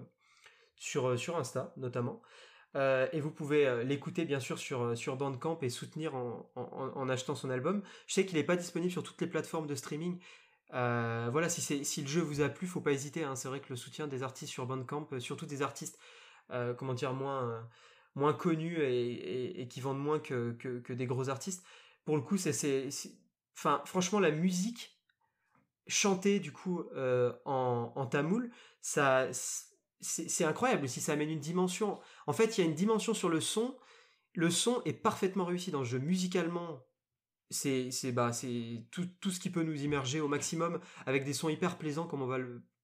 sur, 0.77 1.19
sur 1.19 1.37
Insta 1.37 1.75
notamment. 1.77 2.23
Euh, 2.75 3.09
et 3.13 3.21
vous 3.21 3.31
pouvez 3.31 3.67
euh, 3.67 3.85
l'écouter 3.85 4.25
bien 4.25 4.41
sûr 4.41 4.59
sur, 4.59 4.83
euh, 4.83 4.95
sur 4.95 5.17
Bandcamp 5.17 5.59
et 5.63 5.71
soutenir 5.71 6.15
en, 6.15 6.51
en, 6.57 7.09
achetant 7.09 7.35
son 7.35 7.49
album. 7.49 7.83
Je 8.07 8.15
sais 8.15 8.27
qu'il 8.27 8.37
n'est 8.37 8.45
pas 8.45 8.57
disponible 8.57 8.91
sur 8.91 9.03
toutes 9.03 9.21
les 9.21 9.27
plateformes 9.27 9.67
de 9.67 9.75
streaming. 9.75 10.19
voilà, 10.71 11.49
si, 11.49 11.85
si 11.85 12.03
le 12.03 12.09
jeu 12.09 12.21
vous 12.21 12.43
a 12.43 12.49
plu, 12.49 12.67
faut 12.67 12.81
pas 12.81 12.93
hésiter. 12.93 13.25
Hein. 13.25 13.35
C'est 13.37 13.49
vrai 13.49 13.61
que 13.61 13.71
le 13.71 13.77
soutien 13.77 14.07
des 14.07 14.23
artistes 14.23 14.53
sur 14.53 14.67
Bandcamp, 14.67 15.09
surtout 15.21 15.47
des 15.47 15.63
artistes, 15.63 15.99
comment 16.77 16.95
dire, 16.95 17.15
moins, 17.15 17.67
moins 18.15 18.35
connus 18.35 18.79
et, 18.83 19.67
qui 19.71 19.81
vendent 19.81 20.01
moins 20.03 20.19
que, 20.19 20.53
que, 20.53 20.81
que, 20.81 20.93
des 20.93 21.07
gros 21.07 21.29
artistes, 21.29 21.65
pour 22.05 22.17
le 22.17 22.23
coup, 22.23 22.37
c'est, 22.37 22.89
enfin, 23.57 23.83
franchement, 23.87 24.21
la 24.21 24.31
musique 24.31 24.99
chantée 25.87 26.41
du 26.41 26.53
coup 26.53 26.85
en, 27.45 27.93
en 27.95 28.07
tamoul, 28.07 28.51
ça 28.81 29.29
c'est 30.01 30.45
incroyable 30.45 30.89
si 30.89 31.01
ça 31.01 31.13
amène 31.13 31.31
une 31.31 31.41
dimension. 31.41 31.99
En 32.27 32.33
fait, 32.33 32.57
il 32.57 32.61
y 32.61 32.65
a 32.65 32.67
une 32.67 32.75
dimension 32.75 33.15
sur 33.15 33.29
le 33.29 33.41
son. 33.41 33.77
Le 34.35 34.51
son 34.51 34.83
est 34.85 34.93
parfaitement 34.93 35.45
réussi 35.45 35.71
dans 35.71 35.81
le 35.81 35.85
jeu 35.85 35.99
musicalement. 35.99 36.83
C'est 37.51 37.91
bah, 38.13 38.33
tout, 38.91 39.07
tout 39.21 39.31
ce 39.31 39.41
qui 39.41 39.51
peut 39.51 39.63
nous 39.63 39.83
immerger 39.83 40.21
au 40.21 40.29
maximum 40.29 40.81
avec 41.07 41.25
des 41.25 41.33
sons 41.33 41.49
hyper 41.49 41.79
plaisants 41.79 42.07
comme 42.07 42.23
on 42.23 42.27
va 42.27 42.39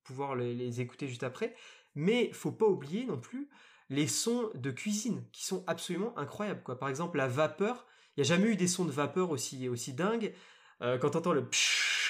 pouvoir 0.04 0.36
les, 0.36 0.80
écouter 0.80 1.08
juste 1.08 1.24
après. 1.24 1.54
Mais 1.94 2.32
faut 2.32 2.52
pas 2.52 2.66
oublier 2.66 3.04
non 3.04 3.18
plus 3.18 3.48
les 3.90 4.06
sons 4.06 4.50
de 4.54 4.70
cuisine 4.70 5.24
qui 5.32 5.44
sont 5.44 5.64
absolument 5.66 6.16
incroyables. 6.18 6.62
Quoi. 6.62 6.78
Par 6.78 6.88
exemple, 6.88 7.18
la 7.18 7.28
vapeur. 7.28 7.86
Il 8.16 8.20
n'y 8.20 8.28
a 8.28 8.36
jamais 8.36 8.48
eu 8.48 8.56
des 8.56 8.68
sons 8.68 8.84
de 8.84 8.90
vapeur 8.90 9.30
aussi, 9.30 9.68
aussi 9.68 9.94
dingues. 9.94 10.34
Euh, 10.82 10.98
quand 10.98 11.10
t'entends 11.10 11.32
le 11.32 11.48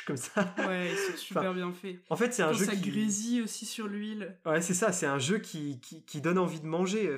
comme 0.07 0.16
ça. 0.16 0.55
Ouais, 0.59 0.90
c'est 0.96 1.16
super 1.16 1.55
bien 1.55 1.72
fait. 1.72 1.98
En 2.11 2.16
fait, 2.16 2.32
c'est 2.32 2.42
un 2.42 2.53
jeu 2.53 2.64
ça 2.64 2.76
grésille 2.76 3.42
aussi 3.42 3.66
sur 3.66 3.86
l'huile. 3.86 4.36
Ouais, 4.44 4.61
c'est 4.61 4.74
ça, 4.74 4.92
c'est 4.92 5.07
un 5.07 5.18
jeu 5.18 5.38
qui, 5.38 5.80
qui, 5.80 6.20
donne 6.20 6.38
envie 6.38 6.61
de 6.61 6.66
manger. 6.66 7.16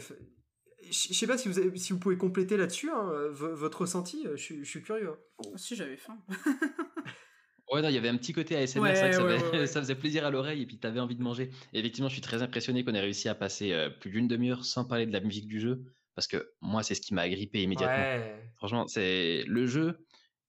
Je 0.91 1.15
sais 1.15 1.27
pas 1.27 1.39
si 1.39 1.49
vous, 1.49 1.77
si 1.77 1.93
vous 1.93 1.99
pouvez 1.99 2.17
compléter 2.17 2.57
là-dessus 2.57 2.91
hein, 2.91 3.11
votre 3.33 3.83
ressenti, 3.83 4.27
je, 4.37 4.65
suis 4.65 4.83
curieux. 4.83 5.13
Oh, 5.39 5.57
si 5.57 5.77
j'avais 5.77 5.97
faim. 5.97 6.19
ouais, 7.73 7.83
non, 7.83 7.89
il 7.89 7.95
y 7.95 7.99
avait 7.99 8.09
un 8.09 8.17
petit 8.17 8.33
côté 8.33 8.57
ASMR, 8.57 8.95
ça, 8.95 9.13
ça, 9.13 9.67
ça, 9.67 9.81
faisait 9.81 9.95
plaisir 9.95 10.25
à 10.27 10.31
l'oreille 10.31 10.63
et 10.63 10.67
puis 10.67 10.79
tu 10.79 10.87
avais 10.87 11.01
envie 11.01 11.17
de 11.17 11.23
manger. 11.23 11.51
Et 11.73 11.81
effectivement, 11.81 12.09
je 12.09 12.15
suis 12.15 12.23
très 12.23 12.43
impressionné 12.43 12.85
qu'on 12.85 12.95
ait 12.95 13.01
réussi 13.01 13.29
à 13.29 13.35
passer 13.35 13.73
euh, 13.73 13.89
plus 13.89 14.11
d'une 14.11 14.29
demi-heure 14.29 14.65
sans 14.65 14.85
parler 14.85 15.07
de 15.07 15.13
la 15.13 15.21
musique 15.21 15.47
du 15.47 15.61
jeu 15.61 15.85
parce 16.15 16.29
que 16.29 16.53
moi, 16.61 16.83
c'est 16.83 16.95
ce 16.95 17.01
qui 17.01 17.15
m'a 17.15 17.23
agrippé 17.23 17.63
immédiatement. 17.63 18.25
Franchement, 18.57 18.87
c'est 18.87 19.45
le 19.47 19.67
jeu. 19.67 20.07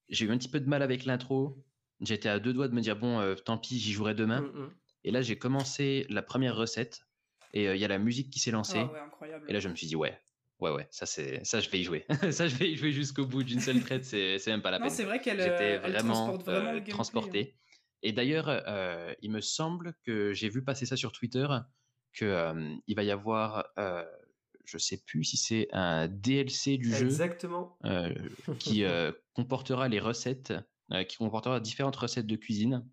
J'ai 0.08 0.26
eu 0.26 0.30
un 0.30 0.38
petit 0.38 0.48
peu 0.48 0.60
de 0.60 0.68
mal 0.68 0.82
avec 0.82 1.04
l'intro. 1.04 1.64
J'étais 2.00 2.28
à 2.28 2.38
deux 2.38 2.52
doigts 2.52 2.68
de 2.68 2.74
me 2.74 2.80
dire, 2.80 2.96
bon, 2.96 3.20
euh, 3.20 3.34
tant 3.34 3.58
pis, 3.58 3.78
j'y 3.78 3.92
jouerai 3.92 4.14
demain. 4.14 4.42
Mmh, 4.42 4.60
mmh. 4.60 4.70
Et 5.04 5.10
là, 5.10 5.22
j'ai 5.22 5.38
commencé 5.38 6.06
la 6.10 6.22
première 6.22 6.56
recette 6.56 7.00
et 7.52 7.68
euh, 7.68 7.76
il 7.76 7.80
y 7.80 7.84
a 7.84 7.88
la 7.88 7.98
musique 7.98 8.30
qui 8.30 8.38
s'est 8.38 8.50
lancée. 8.50 8.84
Ah 8.84 9.26
et 9.48 9.52
là, 9.52 9.60
je 9.60 9.68
me 9.68 9.74
suis 9.74 9.86
dit, 9.86 9.96
ouais, 9.96 10.18
ouais, 10.60 10.72
ouais, 10.72 10.88
ça, 10.90 11.06
c'est, 11.06 11.44
ça, 11.44 11.60
je 11.60 11.70
vais 11.70 11.80
y 11.80 11.84
jouer. 11.84 12.04
ça, 12.32 12.48
je 12.48 12.56
vais 12.56 12.70
y 12.70 12.76
jouer 12.76 12.92
jusqu'au 12.92 13.26
bout 13.26 13.42
d'une 13.42 13.60
seule 13.60 13.80
traite, 13.80 14.04
c'est, 14.04 14.44
même 14.46 14.62
pas 14.62 14.70
la 14.70 14.80
peine. 14.80 14.90
c'est 14.90 15.04
vrai 15.04 15.20
qu'elle 15.20 15.40
J'étais 15.40 15.78
vraiment, 15.78 16.38
transporté. 16.88 17.56
Et 18.02 18.12
d'ailleurs, 18.12 18.46
euh, 18.48 19.12
il 19.22 19.30
me 19.30 19.40
semble 19.40 19.94
que 20.04 20.32
j'ai 20.32 20.48
vu 20.48 20.62
passer 20.62 20.86
ça 20.86 20.96
sur 20.96 21.12
Twitter, 21.12 21.46
qu'il 22.16 22.28
euh, 22.28 22.74
il 22.86 22.94
va 22.94 23.02
y 23.02 23.10
avoir, 23.10 23.66
euh, 23.78 24.04
je 24.64 24.78
sais 24.78 25.02
plus 25.06 25.24
si 25.24 25.36
c'est 25.36 25.68
un 25.72 26.06
DLC 26.08 26.78
du 26.78 26.94
jeu 26.94 27.06
Exactement. 27.06 27.78
qui 28.58 28.84
comportera 29.32 29.88
les 29.88 30.00
recettes, 30.00 30.52
qui 31.08 31.16
comportera 31.16 31.60
différentes 31.60 31.96
recettes 31.96 32.26
de 32.26 32.36
cuisine 32.36 32.86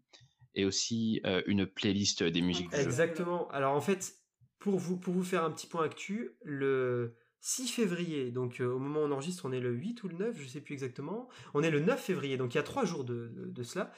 et 0.55 0.65
aussi 0.65 1.21
une 1.47 1.65
playlist 1.65 2.23
des 2.23 2.41
musiques. 2.41 2.73
Exactement. 2.73 3.47
Alors 3.49 3.73
en 3.73 3.81
fait, 3.81 4.13
pour 4.59 4.77
vous, 4.77 4.97
pour 4.97 5.13
vous 5.13 5.23
faire 5.23 5.43
un 5.43 5.51
petit 5.51 5.67
point 5.67 5.85
actu, 5.85 6.31
le 6.43 7.15
6 7.41 7.67
février, 7.67 8.31
donc 8.31 8.61
au 8.61 8.79
moment 8.79 9.01
où 9.01 9.03
on 9.03 9.11
enregistre, 9.11 9.45
on 9.45 9.51
est 9.51 9.59
le 9.59 9.71
8 9.71 10.03
ou 10.03 10.07
le 10.07 10.17
9, 10.17 10.37
je 10.39 10.47
sais 10.47 10.61
plus 10.61 10.73
exactement. 10.73 11.27
On 11.53 11.61
est 11.61 11.71
le 11.71 11.79
9 11.79 12.01
février, 12.01 12.37
donc 12.37 12.53
il 12.53 12.57
y 12.57 12.59
a 12.59 12.63
trois 12.63 12.85
jours 12.85 13.03
de, 13.03 13.31
de 13.35 13.63
cela. 13.63 13.91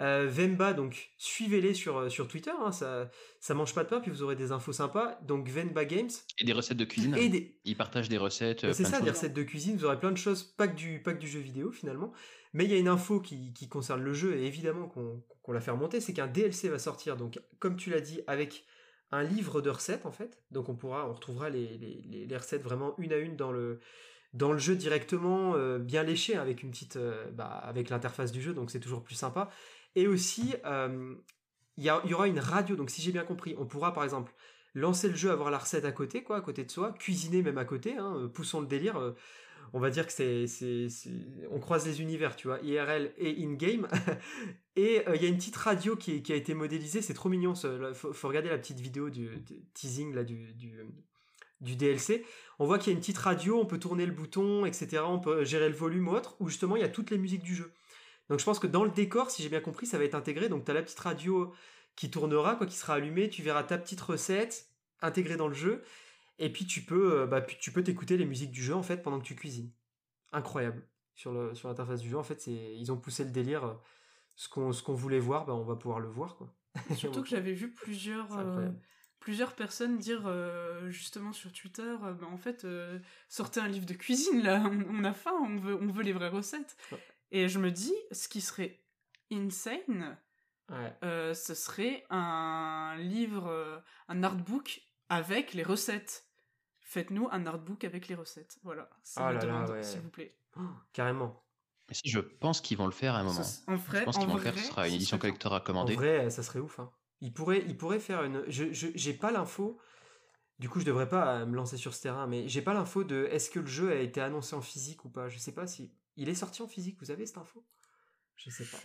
Euh, 0.00 0.26
Vemba, 0.28 0.72
donc 0.72 1.10
suivez-les 1.18 1.72
sur, 1.72 1.98
euh, 1.98 2.08
sur 2.08 2.26
Twitter, 2.26 2.50
hein, 2.60 2.72
ça, 2.72 3.10
ça 3.38 3.54
mange 3.54 3.74
pas 3.74 3.84
de 3.84 3.88
pain, 3.88 4.00
puis 4.00 4.10
vous 4.10 4.22
aurez 4.22 4.34
des 4.34 4.50
infos 4.50 4.72
sympas. 4.72 5.18
Donc 5.22 5.48
Venba 5.48 5.84
Games. 5.84 6.10
Et 6.38 6.44
des 6.44 6.52
recettes 6.52 6.78
de 6.78 6.84
cuisine. 6.84 7.14
Et 7.16 7.28
des... 7.28 7.58
Ils 7.64 7.76
partagent 7.76 8.08
des 8.08 8.18
recettes. 8.18 8.72
C'est 8.72 8.84
ça, 8.84 9.00
des 9.00 9.10
recettes 9.10 9.34
de 9.34 9.42
cuisine, 9.42 9.76
vous 9.76 9.84
aurez 9.84 9.98
plein 9.98 10.12
de 10.12 10.16
choses, 10.16 10.42
pas 10.42 10.66
que 10.66 10.74
du, 10.74 11.00
pas 11.00 11.12
que 11.14 11.20
du 11.20 11.28
jeu 11.28 11.40
vidéo 11.40 11.70
finalement. 11.70 12.12
Mais 12.54 12.64
il 12.64 12.70
y 12.70 12.74
a 12.74 12.78
une 12.78 12.88
info 12.88 13.20
qui, 13.20 13.52
concerne 13.68 14.02
le 14.02 14.14
jeu, 14.14 14.36
et 14.36 14.46
évidemment 14.46 14.88
qu'on 14.88 15.52
l'a 15.52 15.60
fait 15.60 15.70
remonter, 15.70 16.00
c'est 16.00 16.14
qu'un 16.14 16.26
DLC 16.26 16.68
va 16.68 16.78
sortir, 16.78 17.16
donc 17.16 17.40
comme 17.58 17.76
tu 17.76 17.90
l'as 17.90 18.00
dit, 18.00 18.20
avec 18.26 18.64
un 19.10 19.22
livre 19.22 19.60
de 19.60 19.70
recettes 19.70 20.06
en 20.06 20.12
fait. 20.12 20.40
Donc 20.50 20.68
on 20.68 20.74
pourra, 20.74 21.08
on 21.08 21.12
retrouvera 21.12 21.50
les, 21.50 22.26
recettes 22.32 22.62
vraiment 22.62 22.94
une 22.98 23.12
à 23.12 23.18
une 23.18 23.36
dans 23.36 23.52
le 23.52 23.80
jeu 24.58 24.76
directement, 24.76 25.54
euh, 25.54 25.78
bien 25.78 26.02
léché 26.02 26.36
avec 26.36 26.62
une 26.62 26.70
petite, 26.70 26.98
bah, 27.32 27.46
avec 27.46 27.90
l'interface 27.90 28.32
du 28.32 28.40
jeu, 28.40 28.54
donc 28.54 28.70
c'est 28.70 28.80
toujours 28.80 29.02
plus 29.02 29.16
sympa. 29.16 29.50
Et 29.96 30.06
aussi, 30.06 30.54
euh, 30.64 31.14
il 31.76 31.84
y, 31.84 31.90
aura 31.90 32.28
une 32.28 32.38
radio. 32.38 32.76
Donc, 32.76 32.90
si 32.90 33.02
j'ai 33.02 33.12
bien 33.12 33.24
compris, 33.24 33.54
on 33.58 33.66
pourra 33.66 33.92
par 33.92 34.04
exemple 34.04 34.32
lancer 34.74 35.08
le 35.08 35.14
jeu, 35.14 35.30
avoir 35.30 35.50
la 35.50 35.58
recette 35.58 35.84
à 35.84 35.92
côté, 35.92 36.22
quoi, 36.22 36.36
à 36.36 36.40
côté 36.40 36.64
de 36.64 36.70
soi, 36.70 36.92
cuisiner 36.92 37.42
même 37.42 37.58
à 37.58 37.64
côté. 37.64 37.96
Hein, 37.96 38.16
euh, 38.16 38.28
poussons 38.28 38.60
le 38.60 38.66
délire. 38.66 39.14
Euh, 39.74 39.76
on 39.76 39.80
va 39.80 39.90
dire 39.90 40.06
que 40.06 40.12
c'est, 40.12 40.46
on 41.50 41.58
croise 41.58 41.86
les 41.86 42.00
univers, 42.00 42.36
tu 42.36 42.48
vois, 42.48 42.60
IRL 42.60 43.12
et 43.18 43.44
in-game. 43.44 43.88
et 44.76 45.02
il 45.14 45.22
y 45.22 45.26
a 45.26 45.28
une 45.28 45.36
petite 45.36 45.56
radio 45.56 45.96
qui, 45.96 46.22
a 46.30 46.34
été 46.34 46.54
modélisée, 46.54 47.02
c'est 47.02 47.14
trop 47.14 47.28
mignon. 47.28 47.54
Il 47.54 47.94
faut, 47.94 48.28
regarder 48.28 48.48
la 48.48 48.58
petite 48.58 48.80
vidéo 48.80 49.10
du, 49.10 49.28
teasing 49.74 50.14
là, 50.14 50.24
du, 50.24 50.54
du, 51.60 51.76
DLC. 51.76 52.24
On 52.58 52.66
voit 52.66 52.78
qu'il 52.78 52.92
y 52.92 52.94
a 52.94 52.94
une 52.94 53.00
petite 53.00 53.18
radio, 53.18 53.58
on 53.58 53.66
peut 53.66 53.78
tourner 53.78 54.06
le 54.06 54.12
bouton, 54.12 54.64
etc. 54.64 55.02
On 55.06 55.18
peut 55.18 55.44
gérer 55.44 55.68
le 55.68 55.74
volume 55.74 56.08
ou 56.08 56.12
autre, 56.12 56.36
où 56.40 56.48
justement 56.48 56.76
il 56.76 56.82
y 56.82 56.84
a 56.84 56.88
toutes 56.88 57.10
les 57.10 57.18
musiques 57.18 57.42
du 57.42 57.54
jeu. 57.54 57.72
Donc 58.28 58.38
je 58.38 58.44
pense 58.44 58.58
que 58.58 58.66
dans 58.66 58.84
le 58.84 58.90
décor, 58.90 59.30
si 59.30 59.42
j'ai 59.42 59.48
bien 59.48 59.60
compris, 59.60 59.86
ça 59.86 59.98
va 59.98 60.04
être 60.04 60.14
intégré. 60.14 60.48
Donc 60.48 60.64
tu 60.64 60.70
as 60.70 60.74
la 60.74 60.82
petite 60.82 61.00
radio 61.00 61.52
qui 61.96 62.10
tournera, 62.10 62.56
quoi, 62.56 62.66
qui 62.66 62.76
sera 62.76 62.94
allumée, 62.94 63.28
tu 63.28 63.42
verras 63.42 63.62
ta 63.62 63.78
petite 63.78 64.00
recette 64.00 64.68
intégrée 65.00 65.36
dans 65.36 65.48
le 65.48 65.54
jeu, 65.54 65.82
et 66.38 66.50
puis 66.50 66.66
tu 66.66 66.82
peux, 66.82 67.20
euh, 67.20 67.26
bah, 67.26 67.40
tu 67.40 67.70
peux 67.70 67.82
t'écouter 67.82 68.16
les 68.16 68.24
musiques 68.24 68.50
du 68.50 68.62
jeu 68.62 68.74
en 68.74 68.82
fait 68.82 69.02
pendant 69.02 69.20
que 69.20 69.24
tu 69.24 69.36
cuisines. 69.36 69.70
Incroyable 70.32 70.86
sur 71.14 71.32
le 71.32 71.54
sur 71.54 71.68
l'interface 71.68 72.00
du 72.00 72.08
jeu. 72.08 72.18
En 72.18 72.24
fait, 72.24 72.40
c'est 72.40 72.76
ils 72.76 72.90
ont 72.90 72.96
poussé 72.96 73.24
le 73.24 73.30
délire. 73.30 73.64
Euh, 73.64 73.74
ce 74.36 74.48
qu'on 74.48 74.72
ce 74.72 74.82
qu'on 74.82 74.94
voulait 74.94 75.20
voir, 75.20 75.46
bah, 75.46 75.54
on 75.54 75.62
va 75.62 75.76
pouvoir 75.76 76.00
le 76.00 76.08
voir 76.08 76.36
quoi. 76.36 76.52
Surtout 76.96 77.22
que 77.22 77.28
j'avais 77.28 77.52
vu 77.52 77.72
plusieurs 77.72 78.36
euh, 78.36 78.68
plusieurs 79.20 79.54
personnes 79.54 79.96
dire 79.96 80.28
justement 80.88 81.32
sur 81.32 81.52
Twitter, 81.52 81.94
bah, 82.00 82.26
en 82.26 82.36
fait, 82.36 82.66
sortez 83.28 83.60
un 83.60 83.68
livre 83.68 83.86
de 83.86 83.94
cuisine 83.94 84.42
là, 84.42 84.60
on, 84.90 85.04
a 85.04 85.14
faim, 85.14 85.32
on 85.40 85.56
veut, 85.56 85.78
on 85.80 85.86
veut 85.86 86.02
les 86.02 86.12
vraies 86.12 86.28
recettes. 86.28 86.76
Et 87.30 87.48
je 87.48 87.58
me 87.58 87.70
dis, 87.70 87.94
ce 88.10 88.28
qui 88.28 88.40
serait 88.40 88.82
insane, 89.30 90.18
ce 90.70 91.54
serait 91.54 92.04
un 92.10 92.96
livre, 92.98 93.82
un 94.08 94.22
artbook 94.24 94.82
avec 95.08 95.54
les 95.54 95.62
recettes. 95.62 96.26
Faites-nous 96.80 97.28
un 97.30 97.46
artbook 97.46 97.84
avec 97.84 98.08
les 98.08 98.14
recettes. 98.14 98.58
Voilà, 98.62 98.88
c'est 99.02 99.20
oh 99.20 99.38
demande, 99.40 99.82
s'il 99.82 100.00
vous 100.00 100.10
plaît. 100.10 100.36
Oh, 100.56 100.60
carrément. 100.92 101.42
si, 101.90 102.08
je 102.08 102.20
pense 102.20 102.60
qu'ils 102.60 102.76
vont 102.76 102.86
le 102.86 102.92
faire 102.92 103.14
à 103.14 103.20
un 103.20 103.24
moment. 103.24 103.40
en 103.66 103.76
vrai, 103.76 104.00
je 104.00 104.04
pense 104.04 104.18
qu'ils 104.18 104.26
vont 104.26 104.36
le 104.36 104.40
faire, 104.40 104.58
ce 104.58 104.64
sera 104.64 104.88
une 104.88 104.94
édition 104.94 105.18
collector 105.18 105.54
à 105.54 105.60
commander. 105.60 105.94
En 105.94 105.96
vrai, 105.96 106.30
ça 106.30 106.42
serait 106.42 106.60
ouf. 106.60 106.78
Hein. 106.78 106.90
Ils, 107.20 107.32
pourraient, 107.32 107.64
ils 107.66 107.76
pourraient 107.76 108.00
faire 108.00 108.22
une... 108.22 108.44
Je 108.48 108.66
J'ai 108.72 109.14
pas 109.14 109.32
l'info, 109.32 109.80
du 110.58 110.68
coup 110.68 110.78
je 110.78 110.84
devrais 110.84 111.08
pas 111.08 111.46
me 111.46 111.56
lancer 111.56 111.76
sur 111.76 111.94
ce 111.94 112.02
terrain, 112.02 112.26
mais 112.26 112.48
j'ai 112.48 112.62
pas 112.62 112.74
l'info 112.74 113.02
de 113.02 113.28
est-ce 113.30 113.50
que 113.50 113.60
le 113.60 113.66
jeu 113.66 113.90
a 113.90 113.96
été 113.96 114.20
annoncé 114.20 114.54
en 114.54 114.60
physique 114.60 115.04
ou 115.04 115.08
pas. 115.08 115.28
Je 115.28 115.38
sais 115.38 115.52
pas 115.52 115.66
si... 115.66 115.92
Il 116.16 116.28
est 116.28 116.34
sorti 116.34 116.62
en 116.62 116.68
physique, 116.68 116.98
vous 117.00 117.10
avez 117.10 117.26
cette 117.26 117.38
info? 117.38 117.64
Je 118.36 118.50
sais 118.50 118.64
pas. 118.64 118.78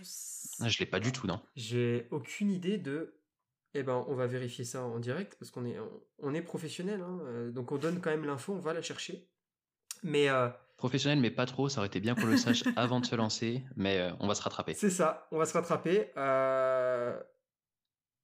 Ah, 0.61 0.70
je 0.70 0.80
l'ai 0.80 0.86
pas 0.86 0.99
du 0.99 1.11
tout, 1.11 1.28
non. 1.28 1.41
J'ai 1.55 2.07
aucune 2.11 2.51
idée 2.51 2.78
de. 2.78 3.18
Eh 3.76 3.84
ben, 3.84 4.03
on 4.07 4.15
va 4.15 4.26
vérifier 4.26 4.65
ça 4.65 4.84
en 4.84 4.99
direct 4.99 5.36
parce 5.39 5.51
qu'on 5.51 5.65
est, 5.65 5.78
on 6.20 6.34
est 6.34 6.41
professionnel, 6.41 7.01
hein, 7.01 7.20
euh, 7.24 7.51
donc 7.51 7.72
on 7.72 7.78
donne 7.78 8.01
quand 8.01 8.09
même 8.09 8.26
l'info, 8.26 8.53
on 8.53 8.59
va 8.59 8.74
la 8.74 8.82
chercher. 8.82 9.30
Mais 10.01 10.28
euh, 10.30 10.49
professionnel, 10.78 11.20
mais 11.20 11.30
pas 11.30 11.45
trop. 11.45 11.70
Ça 11.70 11.80
aurait 11.82 11.88
été 11.88 11.99
bien 11.99 12.15
qu'on 12.15 12.26
le 12.26 12.38
sache 12.38 12.63
avant 12.76 12.99
de 12.99 13.05
se 13.05 13.15
lancer, 13.15 13.63
mais 13.76 13.99
euh, 13.99 14.11
on 14.20 14.28
va 14.28 14.34
se 14.34 14.41
rattraper. 14.41 14.74
C'est 14.74 14.89
ça, 14.89 15.28
on 15.32 15.38
va 15.38 15.45
se 15.45 15.53
rattraper. 15.53 16.11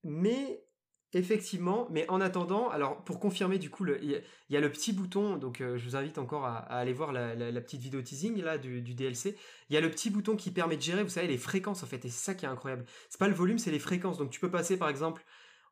Mais 0.03 0.64
Effectivement, 1.13 1.87
mais 1.91 2.05
en 2.09 2.19
attendant, 2.19 2.69
alors 2.69 3.01
pour 3.05 3.21
confirmer 3.21 3.57
du 3.57 3.69
coup, 3.69 3.85
il 4.01 4.21
y, 4.49 4.57
a 4.57 4.59
le 4.59 4.69
petit 4.69 4.91
bouton, 4.91 5.37
donc 5.37 5.61
euh, 5.61 5.77
je 5.77 5.85
vous 5.85 5.95
invite 5.95 6.17
encore 6.17 6.43
à, 6.43 6.57
aller 6.57 6.91
voir 6.91 7.13
la, 7.13 7.61
petite 7.61 7.81
vidéo 7.81 8.01
teasing 8.01 8.41
là 8.41 8.57
du, 8.57 8.81
DLC. 8.81 9.37
Il 9.69 9.75
y 9.75 9.77
a 9.77 9.81
le 9.81 9.89
petit 9.89 10.09
bouton 10.09 10.35
qui 10.35 10.51
permet 10.51 10.75
de 10.75 10.81
gérer, 10.81 11.03
vous 11.03 11.09
savez, 11.09 11.27
les 11.27 11.37
fréquences 11.37 11.83
en 11.83 11.85
fait, 11.85 12.03
et 12.03 12.09
c'est 12.09 12.25
ça 12.25 12.33
qui 12.33 12.45
est 12.45 12.49
incroyable. 12.49 12.83
C'est 13.09 13.19
pas 13.19 13.29
le 13.29 13.33
volume, 13.33 13.59
c'est 13.59 13.71
les 13.71 13.79
fréquences. 13.79 14.17
Donc 14.17 14.29
tu 14.29 14.41
peux 14.41 14.51
passer 14.51 14.77
par 14.77 14.89
exemple, 14.89 15.23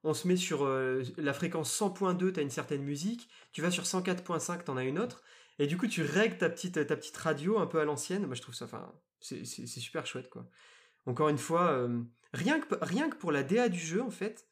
on 0.05 0.13
se 0.13 0.29
met 0.29 0.37
sur 0.37 0.63
euh, 0.63 1.03
la 1.17 1.33
fréquence 1.33 1.77
100.2, 1.77 2.31
tu 2.31 2.39
as 2.39 2.43
une 2.43 2.49
certaine 2.49 2.83
musique, 2.83 3.27
tu 3.51 3.61
vas 3.61 3.71
sur 3.71 3.83
104.5, 3.83 4.63
tu 4.63 4.71
en 4.71 4.77
as 4.77 4.85
une 4.85 4.99
autre, 4.99 5.23
et 5.59 5.67
du 5.67 5.77
coup 5.77 5.87
tu 5.87 6.03
règles 6.03 6.37
ta 6.37 6.49
petite, 6.49 6.87
ta 6.87 6.95
petite 6.95 7.17
radio 7.17 7.59
un 7.59 7.67
peu 7.67 7.81
à 7.81 7.85
l'ancienne. 7.85 8.27
Moi 8.27 8.35
je 8.35 8.41
trouve 8.41 8.55
ça, 8.55 8.63
enfin, 8.63 8.93
c'est 9.19 9.45
super 9.45 10.05
chouette 10.05 10.29
quoi. 10.29 10.47
Encore 11.05 11.27
une 11.27 11.37
fois, 11.37 11.71
euh, 11.71 12.01
rien, 12.31 12.61
que, 12.61 12.75
rien 12.81 13.09
que 13.09 13.17
pour 13.17 13.33
la 13.33 13.43
DA 13.43 13.67
du 13.67 13.79
jeu 13.79 14.01
en 14.01 14.09
fait 14.09 14.47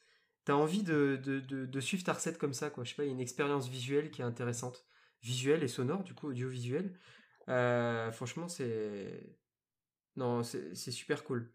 t'as 0.46 0.54
envie 0.54 0.84
de, 0.84 1.18
de, 1.24 1.80
suivre 1.80 2.04
ta 2.04 2.14
recette 2.14 2.38
comme 2.38 2.54
ça, 2.54 2.70
quoi. 2.70 2.84
Je 2.84 2.90
sais 2.90 2.96
pas, 2.96 3.04
il 3.04 3.08
y 3.08 3.10
a 3.10 3.14
une 3.14 3.20
expérience 3.20 3.68
visuelle 3.68 4.12
qui 4.12 4.22
est 4.22 4.26
intéressante. 4.26 4.86
Visuelle 5.22 5.64
et 5.64 5.68
sonore, 5.68 6.04
du 6.04 6.14
coup, 6.14 6.30
audiovisuel. 6.30 6.98
Euh, 7.50 8.12
franchement, 8.12 8.48
c'est. 8.48 9.38
Non, 10.16 10.44
c'est 10.44 10.76
super 10.92 11.24
cool. 11.24 11.54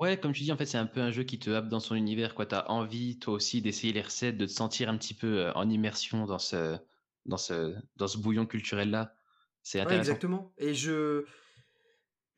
Ouais, 0.00 0.18
comme 0.18 0.32
tu 0.32 0.42
dis, 0.42 0.52
en 0.52 0.56
fait, 0.56 0.66
c'est 0.66 0.78
un 0.78 0.86
peu 0.86 1.00
un 1.00 1.10
jeu 1.10 1.22
qui 1.22 1.38
te 1.38 1.50
happe 1.50 1.68
dans 1.68 1.80
son 1.80 1.94
univers, 1.94 2.34
quoi. 2.34 2.46
T'as 2.46 2.66
envie, 2.68 3.18
toi 3.18 3.34
aussi, 3.34 3.60
d'essayer 3.60 3.92
les 3.92 4.02
recettes, 4.02 4.38
de 4.38 4.46
te 4.46 4.50
sentir 4.50 4.88
un 4.88 4.96
petit 4.96 5.14
peu 5.14 5.38
euh, 5.38 5.52
en 5.54 5.68
immersion 5.68 6.24
dans 6.24 6.38
ce, 6.38 6.78
dans 7.26 7.36
ce, 7.36 7.74
dans 7.96 8.08
ce 8.08 8.18
bouillon 8.18 8.46
culturel-là. 8.46 9.14
C'est 9.62 9.80
intéressant. 9.80 10.00
exactement. 10.00 10.54
Et 10.58 10.74
je. 10.74 11.24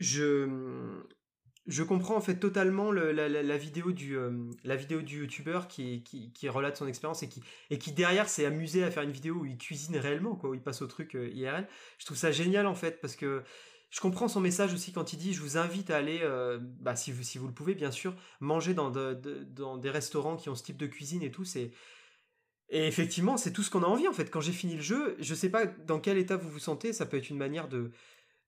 Je 0.00 1.04
je 1.66 1.82
comprends 1.82 2.16
en 2.16 2.20
fait 2.20 2.36
totalement 2.36 2.92
la, 2.92 3.56
vidéo 3.56 3.92
du 3.92 4.16
euh, 4.16 4.30
la 4.64 4.76
vidéo 4.76 5.00
du 5.00 5.20
youtubeur 5.20 5.66
qui, 5.66 6.02
qui, 6.02 6.48
relate 6.48 6.76
son 6.76 6.86
expérience 6.86 7.22
et 7.22 7.28
qui 7.28 7.42
et 7.70 7.78
qui 7.78 7.92
derrière 7.92 8.28
s'est 8.28 8.44
amusé 8.44 8.84
à 8.84 8.90
faire 8.90 9.02
une 9.02 9.12
vidéo 9.12 9.36
où 9.36 9.46
il 9.46 9.56
cuisine 9.56 9.96
réellement 9.96 10.34
quoi 10.34 10.50
où 10.50 10.54
il 10.54 10.60
passe 10.60 10.82
au 10.82 10.86
truc 10.86 11.16
euh, 11.16 11.30
IRL 11.30 11.66
je 11.98 12.04
trouve 12.04 12.18
ça 12.18 12.32
génial 12.32 12.66
en 12.66 12.74
fait 12.74 13.00
parce 13.00 13.16
que 13.16 13.42
je 13.88 14.00
comprends 14.00 14.28
son 14.28 14.40
message 14.40 14.74
aussi 14.74 14.92
quand 14.92 15.14
il 15.14 15.16
dit 15.16 15.32
je 15.32 15.40
vous 15.40 15.56
invite 15.56 15.88
à 15.90 15.96
aller 15.96 16.20
euh, 16.22 16.58
bah, 16.60 16.96
si 16.96 17.12
vous 17.12 17.22
si 17.22 17.38
vous 17.38 17.46
le 17.46 17.54
pouvez 17.54 17.74
bien 17.74 17.90
sûr 17.90 18.14
manger 18.40 18.74
dans 18.74 18.90
dans 18.90 19.78
des 19.78 19.90
restaurants 19.90 20.36
qui 20.36 20.50
ont 20.50 20.54
ce 20.54 20.64
type 20.64 20.76
de 20.76 20.86
cuisine 20.86 21.22
et 21.22 21.30
tout 21.30 21.46
c'est 21.46 21.70
et 22.68 22.86
effectivement 22.86 23.38
c'est 23.38 23.52
tout 23.52 23.62
ce 23.62 23.70
qu'on 23.70 23.84
a 23.84 23.86
envie 23.86 24.08
en 24.08 24.12
fait. 24.12 24.30
Quand 24.30 24.40
j'ai 24.42 24.52
fini 24.52 24.74
le 24.76 24.82
jeu 24.82 25.16
je 25.18 25.34
sais 25.34 25.48
pas 25.48 25.64
dans 25.64 25.98
quel 25.98 26.18
état 26.18 26.36
vous 26.36 26.50
vous 26.50 26.58
sentez 26.58 26.92
ça 26.92 27.06
peut 27.06 27.16
être 27.16 27.30
une 27.30 27.38
manière 27.38 27.68
de 27.68 27.90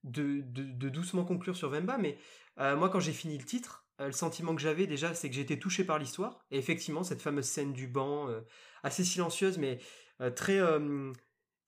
de, 0.05 0.43
de 0.45 0.89
doucement 0.89 1.25
conclure 1.25 1.57
sur 1.57 1.71
Vemba 1.71 1.99
mais 1.99 2.17
euh, 2.59 2.77
moi, 2.77 2.89
quand 2.89 3.01
j'ai 3.01 3.13
fini 3.13 3.37
le 3.37 3.45
titre, 3.45 3.85
euh, 4.01 4.07
le 4.07 4.13
sentiment 4.13 4.55
que 4.55 4.61
j'avais 4.61 4.87
déjà, 4.87 5.15
c'est 5.15 5.31
que 5.31 5.39
été 5.39 5.59
touché 5.59 5.85
par 5.85 5.99
l'histoire. 5.99 6.45
Et 6.51 6.59
effectivement, 6.59 7.03
cette 7.03 7.23
fameuse 7.23 7.47
scène 7.47 7.73
du 7.73 7.87
banc, 7.87 8.29
euh, 8.29 8.41
assez 8.83 9.05
silencieuse, 9.05 9.59
mais 9.59 9.79
très. 10.35 10.61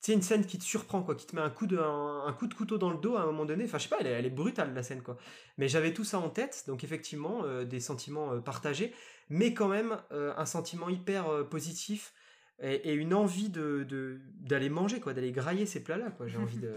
c'est 0.01 0.15
une 0.15 0.23
scène 0.23 0.47
qui 0.47 0.59
te 0.59 0.65
surprend, 0.65 1.03
quoi, 1.03 1.15
qui 1.15 1.27
te 1.27 1.37
met 1.37 1.43
un 1.43 1.51
coup, 1.51 1.67
de, 1.67 1.79
un, 1.79 2.33
coup 2.33 2.47
de 2.47 2.55
couteau 2.55 2.79
dans 2.79 2.91
le 2.91 2.97
dos 2.99 3.17
à 3.17 3.23
un 3.23 3.27
moment 3.27 3.45
donné. 3.45 3.65
Enfin, 3.65 3.79
je 3.79 3.85
sais 3.85 3.89
pas, 3.89 3.99
elle 4.01 4.25
est, 4.25 4.31
brutale, 4.31 4.73
la 4.73 4.83
scène, 4.83 5.03
quoi. 5.03 5.17
Mais 5.59 5.69
j'avais 5.69 5.93
tout 5.93 6.05
ça 6.05 6.19
en 6.19 6.31
tête, 6.31 6.65
donc 6.67 6.85
effectivement, 6.85 7.43
des 7.65 7.81
sentiments 7.81 8.41
partagés, 8.41 8.95
mais 9.29 9.53
quand 9.53 9.69
même 9.69 10.01
un 10.11 10.47
sentiment 10.47 10.89
hyper 10.89 11.47
positif 11.49 12.15
et, 12.61 12.93
une 12.95 13.13
envie 13.13 13.51
de 13.51 14.19
d'aller 14.41 14.71
manger, 14.71 15.01
quoi, 15.01 15.13
d'aller 15.13 15.33
grailler 15.33 15.67
ces 15.67 15.83
plats-là, 15.83 16.11
quoi. 16.13 16.27
J'ai 16.27 16.39
envie 16.39 16.59
de 16.59 16.75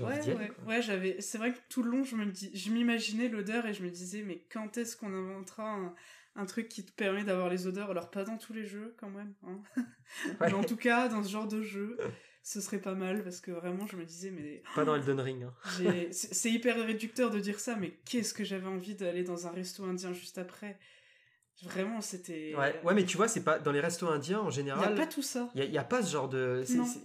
ouais, 0.00 0.50
ouais, 0.66 0.82
j'avais. 0.82 1.20
C'est 1.20 1.38
vrai 1.38 1.52
que 1.52 1.58
tout 1.68 1.82
le 1.82 1.90
long, 1.90 2.04
je 2.04 2.16
me 2.16 2.26
dis, 2.26 2.50
je 2.54 2.70
m'imaginais 2.70 3.28
l'odeur 3.28 3.66
et 3.66 3.74
je 3.74 3.82
me 3.82 3.90
disais, 3.90 4.22
mais 4.22 4.42
quand 4.50 4.76
est-ce 4.76 4.96
qu'on 4.96 5.12
inventera 5.12 5.94
un, 6.36 6.46
truc 6.46 6.68
qui 6.68 6.84
te 6.84 6.92
permet 6.92 7.24
d'avoir 7.24 7.48
les 7.48 7.66
odeurs? 7.66 7.90
Alors 7.90 8.10
pas 8.10 8.24
dans 8.24 8.36
tous 8.36 8.52
les 8.52 8.64
jeux 8.64 8.94
quand 8.98 9.10
même, 9.10 9.34
hein. 9.46 9.60
mais 10.40 10.52
en 10.52 10.64
tout 10.64 10.76
cas 10.76 11.08
dans 11.08 11.22
ce 11.22 11.30
genre 11.30 11.48
de 11.48 11.62
jeu. 11.62 11.98
ce 12.42 12.60
serait 12.60 12.80
pas 12.80 12.94
mal 12.94 13.22
parce 13.24 13.40
que 13.40 13.50
vraiment 13.50 13.86
je 13.86 13.96
me 13.96 14.04
disais 14.04 14.30
mais 14.30 14.62
pas 14.74 14.84
dans 14.84 14.94
Elden 14.94 15.20
Ring 15.20 15.42
hein. 15.42 15.52
c'est 16.12 16.50
hyper 16.50 16.76
réducteur 16.82 17.30
de 17.30 17.40
dire 17.40 17.60
ça 17.60 17.76
mais 17.76 17.90
qu'est-ce 18.06 18.32
que 18.32 18.42
j'avais 18.42 18.68
envie 18.68 18.94
d'aller 18.94 19.22
dans 19.22 19.46
un 19.46 19.50
resto 19.50 19.84
indien 19.84 20.14
juste 20.14 20.38
après? 20.38 20.78
Vraiment, 21.62 22.00
c'était. 22.00 22.54
Ouais, 22.56 22.80
ouais, 22.84 22.94
mais 22.94 23.04
tu 23.04 23.16
vois, 23.16 23.26
c'est 23.26 23.42
pas 23.42 23.58
dans 23.58 23.72
les 23.72 23.80
restos 23.80 24.06
indiens 24.06 24.38
en 24.40 24.50
général. 24.50 24.90
Il 24.90 24.94
n'y 24.94 25.00
a 25.00 25.04
pas 25.04 25.10
tout 25.10 25.22
ça. 25.22 25.50
Il 25.56 25.68
n'y 25.68 25.78
a, 25.78 25.84
pas 25.84 26.02
ce 26.02 26.12
genre 26.12 26.28
de. 26.28 26.64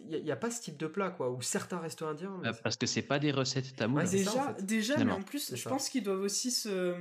Il 0.09 0.23
n'y 0.23 0.31
a, 0.31 0.35
pas 0.35 0.51
ce 0.51 0.61
type 0.61 0.77
de 0.77 0.85
plat, 0.85 1.09
quoi. 1.09 1.31
Ou 1.31 1.41
certains 1.41 1.79
restos 1.79 2.05
indiens. 2.05 2.39
Parce 2.63 2.77
que 2.77 2.85
c'est 2.85 3.01
pas 3.01 3.19
des 3.19 3.31
recettes 3.31 3.75
tamoules. 3.75 4.07
déjà, 4.07 4.55
déjà 4.59 5.03
mais 5.03 5.11
en 5.11 5.23
plus, 5.23 5.55
je 5.55 5.69
pense 5.69 5.89
qu'ils 5.89 6.03
doivent 6.03 6.21
aussi 6.21 6.51
se. 6.51 6.95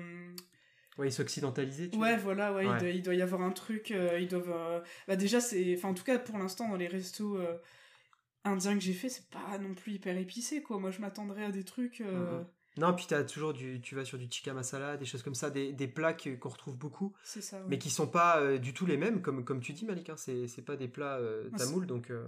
Ouais, 0.98 1.11
s'occidentaliser. 1.11 1.90
Ouais, 1.96 2.18
voilà, 2.18 2.53
ouais, 2.53 2.94
Il, 2.94 3.03
doit, 3.03 3.14
y 3.14 3.22
avoir 3.22 3.40
un 3.40 3.50
truc. 3.50 3.90
Euh, 3.90 4.18
ils 4.20 4.28
doivent. 4.28 4.53
Euh, 4.55 4.80
bah, 5.09 5.16
déjà, 5.16 5.40
c'est. 5.40 5.74
Enfin, 5.76 5.88
en 5.88 5.94
tout 5.94 6.05
cas, 6.05 6.18
pour 6.18 6.36
l'instant, 6.36 6.68
dans 6.68 6.76
les 6.76 6.86
restos 6.86 7.38
euh, 7.38 7.57
indiens 8.44 8.74
que 8.74 8.84
j'ai 8.84 8.92
fait, 8.92 9.09
c'est 9.09 9.28
pas 9.30 9.57
non 9.59 9.74
plus 9.74 9.92
hyper 9.92 10.16
épicé, 10.18 10.62
quoi. 10.62 10.78
Moi, 10.78 10.90
je 10.90 11.00
m'attendrais 11.00 11.44
à 11.44 11.50
des 11.50 11.64
trucs. 11.64 12.00
Mm-hmm. 12.00 12.44
Non, 12.78 12.94
puis 12.94 13.06
as 13.14 13.24
toujours 13.24 13.52
du, 13.52 13.80
tu 13.80 13.94
vas 13.94 14.04
sur 14.04 14.16
du 14.16 14.28
tikka 14.28 14.54
masala, 14.54 14.96
des 14.96 15.04
choses 15.04 15.22
comme 15.22 15.34
ça, 15.34 15.50
des, 15.50 15.72
des 15.72 15.88
plats 15.88 16.14
qu'on 16.14 16.48
retrouve 16.48 16.78
beaucoup, 16.78 17.14
ça, 17.22 17.62
mais 17.68 17.78
qui 17.78 17.90
sont 17.90 18.06
pas 18.06 18.40
euh, 18.40 18.58
du 18.58 18.72
tout 18.72 18.86
les 18.86 18.96
mêmes, 18.96 19.20
comme, 19.20 19.44
comme 19.44 19.60
tu 19.60 19.72
dis 19.72 19.84
Malik, 19.84 20.08
hein, 20.08 20.16
c'est, 20.16 20.46
c'est 20.48 20.62
pas 20.62 20.76
des 20.76 20.88
plats 20.88 21.18
euh, 21.18 21.50
tamouls, 21.56 21.86
donc... 21.86 22.10
Euh. 22.10 22.26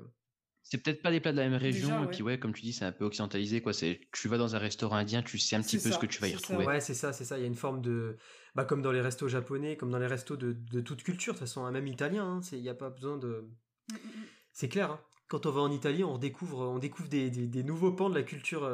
C'est 0.66 0.78
peut-être 0.78 1.03
pas 1.03 1.11
des 1.11 1.20
plats 1.20 1.32
de 1.32 1.36
la 1.36 1.49
même 1.49 1.61
région, 1.61 2.05
et 2.05 2.07
puis 2.09 2.22
ouais, 2.22 2.38
comme 2.38 2.55
tu 2.55 2.62
dis, 2.62 2.72
c'est 2.72 2.86
un 2.86 2.92
peu 2.92 3.05
occidentalisé, 3.05 3.61
quoi. 3.61 3.74
C'est, 3.74 4.01
tu 4.12 4.28
vas 4.28 4.38
dans 4.38 4.57
un 4.57 4.59
restaurant 4.59 4.97
indien, 4.97 5.22
tu 5.22 5.38
sais 5.38 5.57
un 5.57 5.61
petit 5.61 5.78
peu 5.78 5.90
ce 5.90 5.99
que 5.99 6.07
tu 6.07 6.20
vas 6.22 6.28
y 6.28 6.34
retrouver. 6.34 6.64
ouais, 6.64 6.80
c'est 6.80 6.95
ça, 6.95 7.12
c'est 7.12 7.26
ça. 7.26 7.36
Il 7.36 7.42
y 7.42 7.45
a 7.45 7.47
une 7.47 7.55
forme 7.55 7.82
de, 7.82 8.16
bah, 8.55 8.64
comme 8.64 8.80
dans 8.80 8.92
les 8.92 9.03
restos 9.03 9.28
japonais, 9.28 9.76
comme 9.76 9.90
dans 9.90 9.99
les 9.99 10.07
restos 10.07 10.36
de, 10.36 10.53
de 10.53 10.80
toute 10.80 11.03
culture, 11.03 11.34
de 11.34 11.38
toute 11.38 11.47
façon, 11.47 11.70
même 11.70 11.86
italien, 11.86 12.24
hein, 12.24 12.40
il 12.53 12.62
n'y 12.62 12.70
a 12.70 12.74
pas 12.74 12.88
besoin 12.88 13.18
de. 13.18 13.47
Mm, 13.90 13.95
mm, 13.95 13.97
mm. 13.97 14.24
C'est 14.55 14.68
clair. 14.68 14.90
Hein. 14.90 15.01
Quand 15.35 15.47
on 15.47 15.51
va 15.51 15.62
en 15.62 15.72
Italie, 15.72 16.05
on 16.05 16.16
découvre, 16.16 16.61
on 16.61 16.78
découvre 16.78 17.09
des, 17.09 17.64
nouveaux 17.64 17.91
pans 17.91 18.09
de 18.09 18.14
la 18.14 18.22
culture 18.22 18.70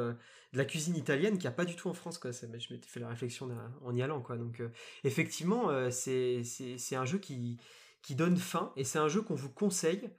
de 0.53 0.57
la 0.57 0.63
cuisine 0.63 0.95
italienne 0.95 1.33
qu'il 1.33 1.41
n'y 1.41 1.47
a 1.47 1.51
pas 1.55 1.65
du 1.65 1.75
tout 1.75 1.89
en 1.89 1.93
France 1.95 2.19
quoi. 2.19 2.29
Je 2.31 2.45
m'étais 2.45 2.87
fait 2.87 2.99
la 2.99 3.07
réflexion 3.07 3.49
en 3.83 3.95
y 3.95 4.03
allant 4.03 4.21
quoi. 4.21 4.37
Donc 4.37 4.59
euh, 4.59 4.69
effectivement 5.03 5.71
euh, 5.71 5.89
c'est 5.89 6.95
un 6.95 7.05
jeu 7.05 7.17
qui 7.17 7.59
qui 8.03 8.13
donne 8.13 8.37
faim 8.37 8.73
et 8.75 8.83
c'est 8.83 8.99
un 8.99 9.07
jeu 9.07 9.23
qu'on 9.23 9.33
vous 9.33 9.49
conseille. 9.49 10.11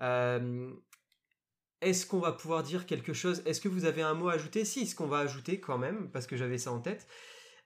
Euh, 0.00 0.72
est-ce 1.82 2.04
qu'on 2.04 2.18
va 2.18 2.32
pouvoir 2.32 2.64
dire 2.64 2.84
quelque 2.86 3.12
chose? 3.12 3.42
Est-ce 3.46 3.60
que 3.60 3.68
vous 3.68 3.84
avez 3.84 4.02
un 4.02 4.14
mot 4.14 4.28
à 4.28 4.32
ajouter? 4.32 4.64
Si, 4.64 4.88
ce 4.88 4.96
qu'on 4.96 5.06
va 5.06 5.18
ajouter 5.18 5.60
quand 5.60 5.78
même, 5.78 6.10
parce 6.10 6.26
que 6.26 6.36
j'avais 6.36 6.58
ça 6.58 6.72
en 6.72 6.80
tête. 6.80 7.06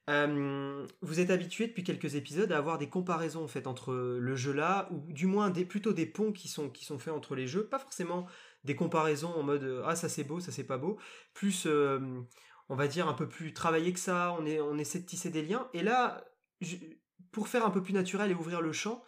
Vous 0.08 1.20
êtes 1.20 1.30
habitué 1.30 1.68
depuis 1.68 1.84
quelques 1.84 2.14
épisodes 2.16 2.50
à 2.52 2.58
avoir 2.58 2.78
des 2.78 2.88
comparaisons 2.88 3.44
en 3.44 3.48
fait 3.48 3.66
entre 3.66 3.92
le 3.94 4.36
jeu 4.36 4.52
là, 4.52 4.88
ou 4.90 5.12
du 5.12 5.26
moins 5.26 5.50
des, 5.50 5.64
plutôt 5.64 5.92
des 5.92 6.06
ponts 6.06 6.32
qui 6.32 6.48
sont, 6.48 6.68
qui 6.68 6.84
sont 6.84 6.98
faits 6.98 7.14
entre 7.14 7.34
les 7.34 7.46
jeux, 7.46 7.66
pas 7.66 7.78
forcément 7.78 8.26
des 8.64 8.76
comparaisons 8.76 9.32
en 9.34 9.42
mode 9.42 9.62
euh, 9.62 9.82
ah 9.86 9.96
ça 9.96 10.08
c'est 10.08 10.24
beau, 10.24 10.40
ça 10.40 10.52
c'est 10.52 10.64
pas 10.64 10.78
beau, 10.78 10.98
plus 11.32 11.64
euh, 11.66 12.20
on 12.68 12.74
va 12.74 12.88
dire 12.88 13.08
un 13.08 13.14
peu 13.14 13.28
plus 13.28 13.52
travaillé 13.52 13.92
que 13.92 13.98
ça, 13.98 14.36
on, 14.38 14.46
est, 14.46 14.60
on 14.60 14.78
essaie 14.78 15.00
de 15.00 15.06
tisser 15.06 15.30
des 15.30 15.42
liens. 15.42 15.68
Et 15.74 15.82
là, 15.82 16.24
pour 17.32 17.48
faire 17.48 17.66
un 17.66 17.70
peu 17.70 17.82
plus 17.82 17.92
naturel 17.92 18.30
et 18.30 18.34
ouvrir 18.34 18.60
le 18.60 18.72
champ, 18.72 19.02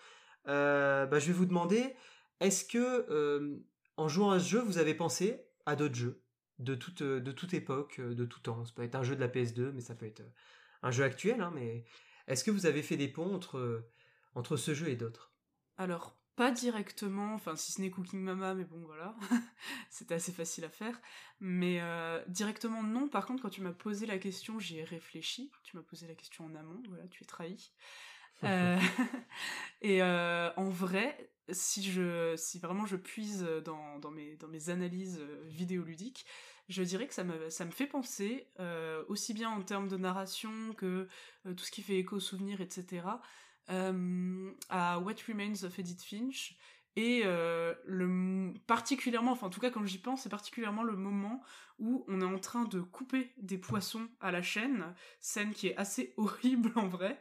euh, 0.48 1.06
bah, 1.06 1.18
je 1.20 1.28
vais 1.28 1.32
vous 1.32 1.46
demander, 1.46 1.94
est-ce 2.40 2.64
que 2.64 3.62
en 3.96 4.08
jouant 4.08 4.32
à 4.32 4.40
ce 4.40 4.48
jeu, 4.48 4.60
vous 4.60 4.78
avez 4.78 4.94
pensé 4.94 5.44
à 5.66 5.76
d'autres 5.76 5.94
jeux 5.94 6.22
de 6.58 6.74
toute, 6.74 7.02
de 7.02 7.32
toute 7.32 7.54
époque, 7.54 8.00
de 8.00 8.24
tout 8.24 8.40
temps? 8.40 8.64
Ça 8.64 8.72
peut 8.74 8.82
être 8.82 8.96
un 8.96 9.04
jeu 9.04 9.14
de 9.14 9.20
la 9.20 9.28
PS2, 9.28 9.70
mais 9.72 9.80
ça 9.80 9.94
peut 9.94 10.06
être 10.06 10.22
un 10.82 10.90
jeu 10.90 11.04
actuel, 11.04 11.40
hein, 11.40 11.52
mais 11.54 11.84
est-ce 12.26 12.44
que 12.44 12.50
vous 12.50 12.66
avez 12.66 12.82
fait 12.82 12.96
des 12.96 13.08
ponts 13.08 13.34
entre, 13.34 13.88
entre 14.34 14.56
ce 14.56 14.74
jeu 14.74 14.88
et 14.88 14.96
d'autres? 14.96 15.32
Alors, 15.76 16.16
pas 16.36 16.50
directement, 16.50 17.34
enfin 17.34 17.56
si 17.56 17.72
ce 17.72 17.80
n'est 17.80 17.90
Cooking 17.90 18.20
Mama, 18.20 18.54
mais 18.54 18.64
bon 18.64 18.80
voilà, 18.86 19.14
c'était 19.90 20.14
assez 20.14 20.32
facile 20.32 20.64
à 20.64 20.70
faire. 20.70 21.00
Mais 21.40 21.80
euh, 21.80 22.22
directement 22.28 22.82
non, 22.82 23.08
par 23.08 23.26
contre 23.26 23.42
quand 23.42 23.50
tu 23.50 23.60
m'as 23.60 23.72
posé 23.72 24.06
la 24.06 24.18
question, 24.18 24.58
j'y 24.58 24.78
ai 24.78 24.84
réfléchi, 24.84 25.50
tu 25.62 25.76
m'as 25.76 25.82
posé 25.82 26.06
la 26.06 26.14
question 26.14 26.46
en 26.46 26.54
amont, 26.54 26.82
voilà, 26.88 27.06
tu 27.08 27.22
es 27.22 27.26
trahi. 27.26 27.72
Euh, 28.44 28.76
et 29.82 30.02
euh, 30.02 30.50
en 30.56 30.68
vrai, 30.68 31.30
si, 31.50 31.80
je, 31.88 32.34
si 32.36 32.58
vraiment 32.58 32.86
je 32.86 32.96
puise 32.96 33.44
dans, 33.64 34.00
dans, 34.00 34.10
mes, 34.10 34.34
dans 34.34 34.48
mes 34.48 34.68
analyses 34.68 35.20
vidéoludiques, 35.44 36.26
je 36.72 36.82
dirais 36.82 37.06
que 37.06 37.14
ça 37.14 37.24
me, 37.24 37.70
fait 37.70 37.86
penser, 37.86 38.46
aussi 39.08 39.34
bien 39.34 39.50
en 39.50 39.62
termes 39.62 39.88
de 39.88 39.96
narration 39.96 40.72
que 40.76 41.06
tout 41.44 41.64
ce 41.64 41.70
qui 41.70 41.82
fait 41.82 41.98
écho 41.98 42.18
souvenir, 42.18 42.60
etc., 42.60 43.02
euh, 43.70 44.50
à 44.68 44.98
What 44.98 45.14
Remains 45.28 45.64
of 45.64 45.78
Edith 45.78 46.02
Finch. 46.02 46.56
Et 46.96 47.22
euh, 47.24 47.74
le 47.86 48.52
particulièrement, 48.66 49.32
enfin 49.32 49.46
en 49.46 49.50
tout 49.50 49.60
cas 49.60 49.70
quand 49.70 49.84
j'y 49.86 49.98
pense, 49.98 50.22
c'est 50.22 50.28
particulièrement 50.28 50.82
le 50.82 50.94
moment 50.94 51.42
où 51.78 52.04
on 52.06 52.20
est 52.20 52.24
en 52.24 52.38
train 52.38 52.64
de 52.64 52.80
couper 52.80 53.32
des 53.38 53.56
poissons 53.56 54.08
à 54.20 54.30
la 54.30 54.42
chaîne, 54.42 54.84
scène 55.18 55.52
qui 55.52 55.68
est 55.68 55.76
assez 55.76 56.12
horrible 56.18 56.70
en 56.76 56.88
vrai. 56.88 57.18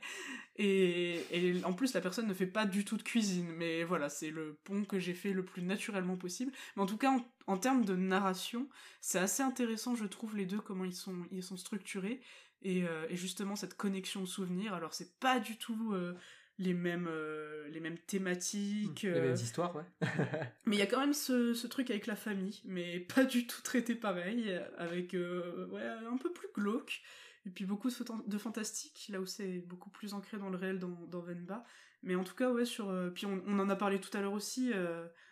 Et, 0.57 1.21
et 1.31 1.63
en 1.63 1.71
plus 1.71 1.93
la 1.93 2.01
personne 2.01 2.27
ne 2.27 2.33
fait 2.33 2.47
pas 2.47 2.65
du 2.65 2.83
tout 2.83 2.97
de 2.97 3.01
cuisine, 3.01 3.49
mais 3.57 3.85
voilà, 3.85 4.09
c'est 4.09 4.29
le 4.29 4.59
pont 4.65 4.83
que 4.83 4.99
j'ai 4.99 5.13
fait 5.13 5.31
le 5.31 5.45
plus 5.45 5.61
naturellement 5.61 6.17
possible. 6.17 6.51
Mais 6.75 6.83
en 6.83 6.85
tout 6.85 6.97
cas 6.97 7.17
en, 7.47 7.57
termes 7.57 7.85
de 7.85 7.95
narration, 7.95 8.67
c'est 8.99 9.19
assez 9.19 9.41
intéressant 9.41 9.95
je 9.95 10.05
trouve 10.05 10.35
les 10.35 10.45
deux 10.45 10.59
comment 10.59 10.83
ils 10.83 10.93
sont 10.93 11.25
ils 11.31 11.43
sont 11.43 11.57
structurés 11.57 12.21
et, 12.61 12.83
euh, 12.83 13.07
justement 13.11 13.55
cette 13.55 13.75
connexion 13.75 14.23
au 14.23 14.25
souvenir. 14.25 14.73
Alors 14.73 14.93
c'est 14.93 15.17
pas 15.19 15.39
du 15.39 15.57
tout 15.57 15.93
euh, 15.93 16.13
les 16.61 16.73
mêmes 16.73 17.07
euh, 17.09 17.67
les 17.69 17.79
mêmes 17.79 17.97
thématiques, 17.97 19.03
les 19.03 19.21
mêmes 19.21 19.33
histoires, 19.33 19.75
ouais. 19.75 19.83
mais 20.65 20.75
il 20.75 20.79
y 20.79 20.83
a 20.83 20.85
quand 20.85 20.99
même 20.99 21.13
ce, 21.13 21.53
ce, 21.53 21.67
truc 21.67 21.89
avec 21.89 22.07
la 22.07 22.15
famille, 22.15 22.61
mais 22.65 22.99
pas 22.99 23.23
du 23.23 23.47
tout 23.47 23.61
traité 23.61 23.95
pareil, 23.95 24.59
avec 24.77 25.13
ouais 25.13 25.83
un 25.83 26.17
peu 26.17 26.31
plus 26.31 26.49
glauque. 26.53 27.01
Et 27.47 27.49
puis 27.49 27.65
beaucoup 27.65 27.89
de, 27.89 28.37
fantastique, 28.37 29.07
là 29.09 29.19
où 29.19 29.25
c'est 29.25 29.59
beaucoup 29.61 29.89
plus 29.89 30.13
ancré 30.13 30.37
dans 30.37 30.51
le 30.51 30.57
réel 30.57 30.77
dans, 30.77 30.95
dans 31.07 31.21
Venba. 31.21 31.65
Mais 32.03 32.13
en 32.13 32.23
tout 32.23 32.35
cas, 32.35 32.51
ouais, 32.51 32.65
sur. 32.65 32.93
puis 33.15 33.25
on, 33.25 33.41
on, 33.47 33.57
en 33.57 33.67
a 33.69 33.75
parlé 33.75 33.99
tout 33.99 34.15
à 34.15 34.21
l'heure 34.21 34.33
aussi, 34.33 34.71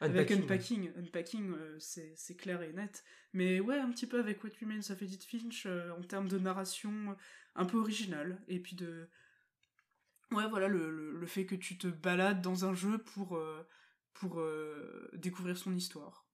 avec 0.02 0.32
Unpacking. 0.32 0.92
Unpacking, 0.98 1.54
c'est 1.78 2.36
clair 2.36 2.64
et 2.64 2.74
net. 2.74 3.04
Mais 3.34 3.60
ouais, 3.60 3.78
un 3.78 3.90
petit 3.92 4.08
peu 4.08 4.20
avec 4.20 4.44
What 4.44 4.52
Remains 4.62 4.90
of 4.90 5.02
Edith 5.02 5.24
Finch, 5.24 5.66
euh, 5.66 5.92
en 5.92 6.02
termes 6.02 6.28
de 6.28 6.40
narration 6.40 7.16
un 7.56 7.66
peu 7.66 7.78
originale. 7.78 8.42
Et 8.48 8.60
puis 8.60 8.76
de. 8.76 9.08
Ouais, 10.32 10.48
voilà, 10.48 10.68
le, 10.68 11.12
le, 11.12 11.28
fait 11.28 11.46
que 11.46 11.56
tu 11.56 11.78
te 11.78 11.88
balades 11.88 12.42
dans 12.42 12.66
un 12.66 12.74
jeu 12.74 13.00
pour, 13.00 13.36
euh, 13.38 13.68
pour 14.14 14.40
euh, 14.40 15.10
découvrir 15.14 15.58
son 15.58 15.74
histoire. 15.74 16.26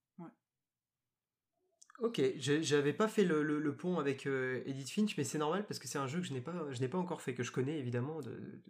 Ok, 1.99 2.21
j'avais 2.37 2.91
pas 2.91 3.07
fait 3.07 3.23
le, 3.23 3.41
le, 3.41 3.75
pont 3.77 3.99
avec 3.99 4.25
Edith 4.25 4.91
Finch, 4.91 5.15
mais 5.17 5.23
c'est 5.23 5.37
normal 5.37 5.65
parce 5.65 5.79
que 5.79 5.87
c'est 5.87 5.97
un 5.97 6.07
jeu 6.07 6.19
que 6.19 6.25
je 6.25 6.33
n'ai 6.33 6.41
pas, 6.41 6.69
je 6.71 6.81
n'ai 6.81 6.89
pas 6.89 6.97
encore 6.97 7.21
fait, 7.21 7.33
que 7.33 7.41
je 7.41 7.53
connais 7.53 7.79
évidemment 7.79 8.19
de, 8.19 8.61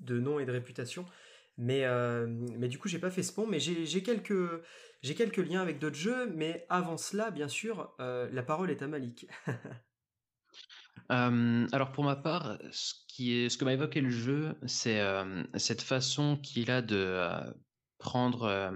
de, 0.00 0.18
nom 0.18 0.40
et 0.40 0.44
de 0.44 0.50
réputation. 0.50 1.06
Mais, 1.56 1.84
mais 2.26 2.66
du 2.66 2.78
coup, 2.80 2.88
j'ai 2.88 2.98
pas 2.98 3.12
fait 3.12 3.22
ce 3.22 3.32
pont, 3.32 3.46
mais 3.46 3.60
j'ai 3.60 4.02
quelques, 4.02 4.60
quelques 5.02 5.36
liens 5.36 5.62
avec 5.62 5.78
d'autres 5.78 5.96
jeux, 5.96 6.26
mais 6.34 6.66
avant 6.68 6.96
cela, 6.96 7.30
bien 7.30 7.46
sûr, 7.48 7.94
euh, 8.00 8.28
la 8.32 8.42
parole 8.42 8.72
est 8.72 8.82
à 8.82 8.88
Malik. 8.88 9.28
alors 11.08 11.92
pour 11.92 12.04
ma 12.04 12.16
part, 12.16 12.58
ce, 12.70 12.94
qui 13.08 13.34
est, 13.34 13.48
ce 13.48 13.56
que 13.56 13.64
m'a 13.64 13.72
évoqué 13.72 14.00
le 14.00 14.10
jeu, 14.10 14.56
c'est 14.66 15.00
cette 15.56 15.82
façon 15.82 16.36
qu'il 16.36 16.70
a 16.70 16.82
de 16.82 16.96
euh, 16.96 17.40
prendre 17.98 18.72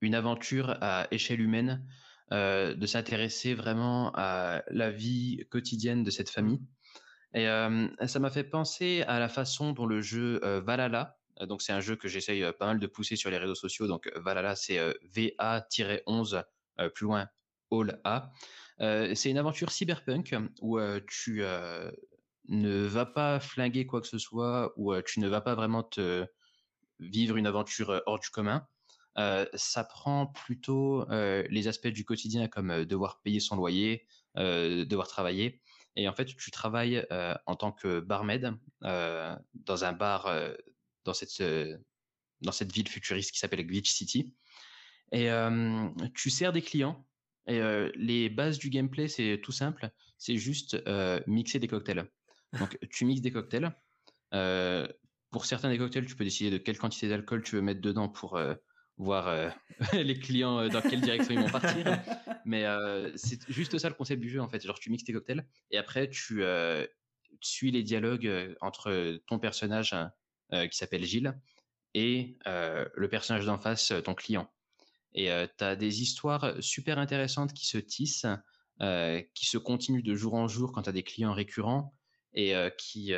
une 0.00 0.14
aventure 0.14 0.76
à 0.80 1.06
échelle 1.10 1.40
humaine, 1.40 1.86
de 2.30 2.86
s'intéresser 2.86 3.54
vraiment 3.54 4.12
à 4.14 4.62
la 4.70 4.90
vie 4.90 5.44
quotidienne 5.50 6.04
de 6.04 6.10
cette 6.10 6.30
famille. 6.30 6.60
Et 7.34 7.46
ça 7.46 8.18
m'a 8.18 8.30
fait 8.30 8.44
penser 8.44 9.02
à 9.06 9.18
la 9.18 9.28
façon 9.28 9.72
dont 9.72 9.86
le 9.86 10.00
jeu 10.00 10.40
Valhalla 10.64 11.16
donc 11.46 11.62
c'est 11.62 11.72
un 11.72 11.80
jeu 11.80 11.96
que 11.96 12.08
j'essaye 12.08 12.44
pas 12.58 12.66
mal 12.66 12.78
de 12.78 12.86
pousser 12.86 13.16
sur 13.16 13.30
les 13.30 13.38
réseaux 13.38 13.54
sociaux. 13.54 13.86
Donc 13.86 14.10
Valhalla, 14.16 14.54
c'est 14.54 14.78
VA-11 15.14 16.44
plus 16.94 17.04
loin 17.04 17.26
All 17.72 18.00
A. 18.04 18.30
c'est 19.14 19.30
une 19.30 19.38
aventure 19.38 19.70
cyberpunk 19.70 20.34
où 20.60 20.78
tu 21.08 21.42
ne 22.48 22.84
vas 22.86 23.06
pas 23.06 23.40
flinguer 23.40 23.86
quoi 23.86 24.00
que 24.00 24.08
ce 24.08 24.18
soit, 24.18 24.72
où 24.76 24.92
tu 25.02 25.20
ne 25.20 25.28
vas 25.28 25.40
pas 25.40 25.54
vraiment 25.54 25.82
te 25.84 26.26
vivre 26.98 27.36
une 27.36 27.46
aventure 27.46 28.02
hors 28.06 28.18
du 28.18 28.28
commun. 28.30 28.66
ça 29.54 29.84
prend 29.84 30.26
plutôt 30.26 31.06
les 31.08 31.68
aspects 31.68 31.88
du 31.88 32.04
quotidien 32.04 32.48
comme 32.48 32.84
devoir 32.84 33.20
payer 33.22 33.38
son 33.38 33.56
loyer, 33.56 34.06
devoir 34.36 35.06
travailler. 35.06 35.62
Et 35.94 36.08
en 36.08 36.14
fait, 36.14 36.24
tu 36.24 36.50
travailles 36.50 37.06
en 37.46 37.54
tant 37.54 37.70
que 37.70 38.00
barmaid 38.00 38.52
dans 38.80 39.84
un 39.84 39.92
bar 39.92 40.28
dans 41.04 41.14
cette, 41.14 41.40
euh, 41.40 41.76
dans 42.40 42.52
cette 42.52 42.72
ville 42.72 42.88
futuriste 42.88 43.32
qui 43.32 43.38
s'appelle 43.38 43.66
Glitch 43.66 43.90
City. 43.90 44.34
Et 45.12 45.30
euh, 45.30 45.88
tu 46.14 46.30
sers 46.30 46.52
des 46.52 46.62
clients. 46.62 47.06
Et 47.48 47.60
euh, 47.60 47.90
les 47.94 48.28
bases 48.28 48.58
du 48.58 48.70
gameplay, 48.70 49.08
c'est 49.08 49.40
tout 49.42 49.52
simple. 49.52 49.90
C'est 50.18 50.36
juste 50.36 50.76
mixer 51.26 51.58
des 51.58 51.68
cocktails. 51.68 52.08
Donc, 52.58 52.78
tu 52.90 53.04
mixes 53.04 53.22
des 53.22 53.32
cocktails. 53.32 53.72
pour 55.30 55.46
certains 55.46 55.70
des 55.70 55.78
cocktails, 55.78 56.06
tu 56.06 56.16
peux 56.16 56.24
décider 56.24 56.50
de 56.50 56.58
quelle 56.58 56.78
quantité 56.78 57.08
d'alcool 57.08 57.42
tu 57.42 57.56
veux 57.56 57.62
mettre 57.62 57.80
dedans 57.80 58.08
pour 58.08 58.40
voir 58.98 59.54
les 59.92 60.18
clients 60.18 60.68
dans 60.68 60.82
quelle 60.82 61.00
direction 61.00 61.34
ils 61.34 61.40
vont 61.40 61.50
partir. 61.50 61.84
Mais 62.44 62.64
c'est 63.16 63.40
juste 63.48 63.78
ça 63.78 63.88
le 63.88 63.94
concept 63.94 64.20
du 64.20 64.30
jeu 64.30 64.40
en 64.40 64.48
fait. 64.48 64.64
Genre 64.64 64.78
tu 64.78 64.90
mixes 64.90 65.04
tes 65.04 65.12
cocktails 65.12 65.44
et 65.70 65.78
après 65.78 66.08
tu 66.08 66.42
suis 67.40 67.70
les 67.72 67.82
dialogues 67.82 68.56
entre 68.60 69.18
ton 69.26 69.40
personnage 69.40 69.96
qui 70.52 70.76
s'appelle 70.76 71.04
Gilles 71.04 71.34
et 71.94 72.36
le 72.46 73.08
personnage 73.08 73.46
d'en 73.46 73.58
face, 73.58 73.92
ton 74.04 74.14
client. 74.14 74.48
Et 75.14 75.28
tu 75.58 75.64
as 75.64 75.76
des 75.76 76.02
histoires 76.02 76.54
super 76.60 76.98
intéressantes 76.98 77.52
qui 77.52 77.66
se 77.66 77.78
tissent, 77.78 78.26
qui 78.80 79.46
se 79.46 79.58
continuent 79.58 80.02
de 80.02 80.14
jour 80.14 80.34
en 80.34 80.48
jour 80.48 80.72
quand 80.72 80.82
tu 80.82 80.88
as 80.88 80.92
des 80.92 81.02
clients 81.02 81.34
récurrents 81.34 81.94
et 82.34 82.54
qui 82.78 83.12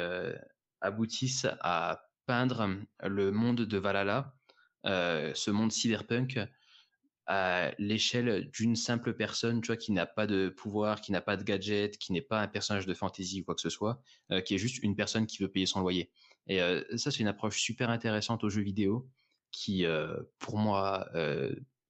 aboutissent 0.81 1.47
à 1.61 2.05
peindre 2.27 2.69
le 3.03 3.31
monde 3.31 3.63
de 3.63 3.79
Valhalla, 3.79 4.35
ce 4.85 5.51
monde 5.51 5.73
cyberpunk, 5.73 6.41
à 7.27 7.73
l'échelle 7.79 8.51
d'une 8.51 8.77
simple 8.77 9.15
personne, 9.15 9.63
tu 9.63 9.69
vois, 9.69 9.79
qui 9.79 9.93
n'a 9.93 10.05
pas 10.05 10.27
de 10.27 10.51
pouvoir, 10.51 11.01
qui 11.01 11.11
n'a 11.11 11.23
pas 11.23 11.39
de 11.39 11.43
gadget, 11.43 11.97
qui 11.97 12.13
n'est 12.13 12.21
pas 12.21 12.43
un 12.43 12.49
personnage 12.49 12.85
de 12.85 12.93
fantasy 12.93 13.41
ou 13.41 13.45
quoi 13.45 13.55
que 13.55 13.63
ce 13.63 13.71
soit, 13.71 14.03
qui 14.45 14.55
est 14.55 14.59
juste 14.59 14.83
une 14.83 14.95
personne 14.95 15.27
qui 15.27 15.43
veut 15.43 15.51
payer 15.51 15.65
son 15.65 15.81
loyer. 15.81 16.11
Et 16.49 16.59
ça, 16.97 17.11
c'est 17.11 17.21
une 17.21 17.29
approche 17.29 17.61
super 17.61 17.89
intéressante 17.89 18.45
aux 18.45 18.51
jeux 18.51 18.63
vidéo 18.63 19.09
qui, 19.53 19.87
pour 20.39 20.59
moi, 20.59 21.09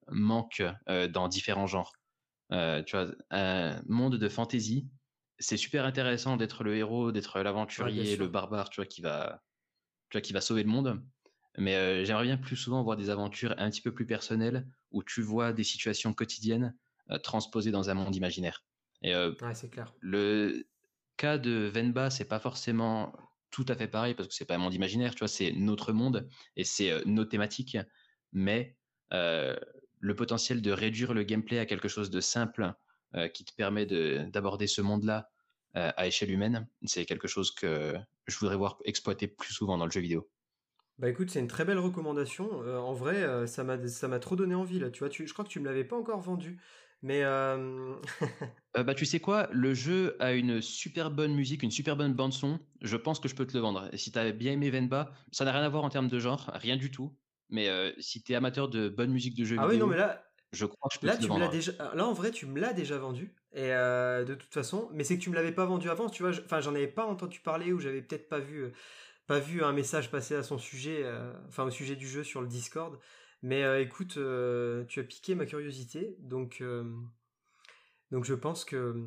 manque 0.08 0.62
dans 1.10 1.28
différents 1.28 1.66
genres. 1.66 1.92
tu 2.50 2.96
vois, 2.96 3.12
un 3.30 3.82
monde 3.86 4.16
de 4.16 4.28
fantasy, 4.28 4.88
c'est 5.38 5.56
super 5.56 5.84
intéressant 5.84 6.36
d'être 6.36 6.64
le 6.64 6.76
héros, 6.76 7.12
d'être 7.12 7.40
l'aventurier, 7.40 8.16
le 8.16 8.28
barbare, 8.28 8.70
tu 8.70 8.76
vois, 8.80 8.86
qui 8.86 9.02
va, 9.02 9.42
tu 10.10 10.16
vois, 10.16 10.22
qui 10.22 10.32
va 10.32 10.40
sauver 10.40 10.62
le 10.62 10.70
monde. 10.70 11.02
Mais 11.56 12.04
j'aimerais 12.04 12.24
bien 12.24 12.36
plus 12.36 12.56
souvent 12.56 12.82
voir 12.82 12.96
des 12.96 13.10
aventures 13.10 13.54
un 13.58 13.70
petit 13.70 13.80
peu 13.80 13.92
plus 13.92 14.06
personnelles 14.06 14.66
où 14.90 15.02
tu 15.02 15.22
vois 15.22 15.52
des 15.52 15.64
situations 15.64 16.12
quotidiennes 16.12 16.76
transposées 17.22 17.70
dans 17.70 17.90
un 17.90 17.94
monde 17.94 18.16
imaginaire. 18.16 18.64
Et 19.02 19.14
ouais, 19.14 19.54
c'est 19.54 19.70
clair. 19.70 19.94
Le 20.00 20.66
cas 21.16 21.38
de 21.38 21.70
Venba, 21.72 22.10
c'est 22.10 22.24
pas 22.24 22.40
forcément 22.40 23.12
tout 23.50 23.64
à 23.68 23.76
fait 23.76 23.86
pareil 23.86 24.14
parce 24.14 24.28
que 24.28 24.34
c'est 24.34 24.46
pas 24.46 24.56
un 24.56 24.58
monde 24.58 24.74
imaginaire, 24.74 25.14
tu 25.14 25.20
vois, 25.20 25.28
c'est 25.28 25.52
notre 25.52 25.92
monde 25.92 26.28
et 26.56 26.64
c'est 26.64 27.04
nos 27.04 27.24
thématiques, 27.24 27.78
mais 28.32 28.76
le 30.04 30.14
potentiel 30.14 30.62
de 30.62 30.70
réduire 30.70 31.14
le 31.14 31.22
gameplay 31.22 31.58
à 31.58 31.66
quelque 31.66 31.88
chose 31.88 32.10
de 32.10 32.20
simple 32.20 32.72
qui 33.32 33.44
te 33.44 33.54
permet 33.54 33.86
d'aborder 33.86 34.66
ce 34.66 34.82
monde-là 34.82 35.30
à 35.74 36.06
échelle 36.06 36.32
humaine, 36.32 36.68
c'est 36.84 37.04
quelque 37.04 37.28
chose 37.28 37.52
que 37.52 37.94
je 38.26 38.38
voudrais 38.38 38.56
voir 38.56 38.78
exploiter 38.84 39.28
plus 39.28 39.54
souvent 39.54 39.78
dans 39.78 39.84
le 39.84 39.92
jeu 39.92 40.00
vidéo. 40.00 40.28
Bah 40.98 41.08
écoute, 41.08 41.30
c'est 41.30 41.40
une 41.40 41.46
très 41.46 41.64
belle 41.64 41.78
recommandation. 41.78 42.50
en 42.50 42.92
vrai, 42.92 43.46
ça 43.46 43.64
m'a 43.64 43.86
ça 43.88 44.08
m'a 44.08 44.18
trop 44.18 44.36
donné 44.36 44.54
envie 44.54 44.78
là. 44.78 44.90
Tu 44.90 44.98
vois, 44.98 45.08
tu, 45.08 45.26
je 45.26 45.32
crois 45.32 45.44
que 45.44 45.50
tu 45.50 45.60
me 45.60 45.64
l'avais 45.64 45.84
pas 45.84 45.96
encore 45.96 46.20
vendu. 46.20 46.60
Mais 47.04 47.22
euh... 47.22 47.94
bah 48.74 48.94
tu 48.94 49.04
sais 49.04 49.20
quoi, 49.20 49.46
le 49.52 49.74
jeu 49.74 50.16
a 50.20 50.32
une 50.32 50.62
super 50.62 51.10
bonne 51.10 51.34
musique, 51.34 51.62
une 51.62 51.70
super 51.70 51.98
bonne 51.98 52.14
bande 52.14 52.32
son. 52.32 52.58
Je 52.80 52.96
pense 52.96 53.20
que 53.20 53.28
je 53.28 53.34
peux 53.34 53.46
te 53.46 53.52
le 53.52 53.60
vendre. 53.60 53.90
Et 53.92 53.98
si 53.98 54.10
t'as 54.10 54.32
bien 54.32 54.52
aimé 54.52 54.70
Venba, 54.70 55.12
ça 55.30 55.44
n'a 55.44 55.52
rien 55.52 55.62
à 55.62 55.68
voir 55.68 55.84
en 55.84 55.90
termes 55.90 56.08
de 56.08 56.18
genre, 56.18 56.50
rien 56.54 56.78
du 56.78 56.90
tout. 56.90 57.14
Mais 57.54 57.68
euh, 57.68 57.92
si 58.00 58.20
t'es 58.20 58.34
amateur 58.34 58.68
de 58.68 58.88
bonne 58.88 59.12
musique 59.12 59.36
de 59.36 59.44
jeu 59.44 59.54
ah 59.60 59.68
vidéo, 59.68 59.74
oui 59.74 59.78
non 59.78 59.86
mais 59.86 59.96
là, 59.96 60.26
je 60.52 60.66
crois 60.66 60.88
que 60.88 60.94
je 60.96 60.98
peux 60.98 61.06
là 61.06 61.16
te 61.16 61.24
tu 61.24 61.30
me 61.30 61.38
l'as 61.38 61.46
déjà, 61.46 61.72
là 61.94 62.04
en 62.04 62.12
vrai 62.12 62.32
tu 62.32 62.46
me 62.46 62.58
l'as 62.58 62.72
déjà 62.72 62.98
vendu. 62.98 63.36
Et 63.52 63.72
euh, 63.72 64.24
de 64.24 64.34
toute 64.34 64.52
façon, 64.52 64.90
mais 64.92 65.04
c'est 65.04 65.16
que 65.16 65.22
tu 65.22 65.30
me 65.30 65.36
l'avais 65.36 65.52
pas 65.52 65.64
vendu 65.64 65.88
avant, 65.88 66.10
tu 66.10 66.24
vois. 66.24 66.32
Enfin 66.44 66.60
j'en 66.60 66.74
avais 66.74 66.88
pas 66.88 67.06
entendu 67.06 67.38
parler 67.38 67.72
ou 67.72 67.78
j'avais 67.78 68.02
peut-être 68.02 68.28
pas 68.28 68.40
vu, 68.40 68.72
pas 69.28 69.38
vu 69.38 69.62
un 69.62 69.72
message 69.72 70.10
passer 70.10 70.34
à 70.34 70.42
son 70.42 70.58
sujet, 70.58 71.02
euh, 71.04 71.32
enfin 71.46 71.62
au 71.62 71.70
sujet 71.70 71.94
du 71.94 72.08
jeu 72.08 72.24
sur 72.24 72.42
le 72.42 72.48
Discord. 72.48 72.98
Mais 73.42 73.62
écoute, 73.82 74.18
tu 74.88 75.00
as 75.00 75.04
piqué 75.04 75.36
ma 75.36 75.46
curiosité, 75.46 76.16
donc. 76.18 76.62
Donc 78.10 78.24
je 78.24 78.34
pense 78.34 78.64
que 78.64 79.06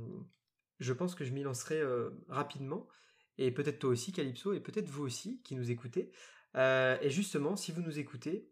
je 0.80 0.94
pense 0.94 1.16
que 1.16 1.26
je 1.26 1.32
m'y 1.32 1.44
lancerai 1.44 1.82
rapidement 2.30 2.88
et 3.38 3.52
peut-être 3.52 3.80
toi 3.80 3.90
aussi 3.90 4.12
Calypso 4.14 4.54
et 4.54 4.60
peut-être 4.62 4.90
vous 4.90 5.04
aussi 5.04 5.42
qui 5.44 5.56
nous 5.56 5.70
écoutez. 5.70 6.12
Et 6.58 7.10
justement, 7.10 7.56
si 7.56 7.72
vous 7.72 7.82
nous 7.82 8.00
écoutez, 8.00 8.50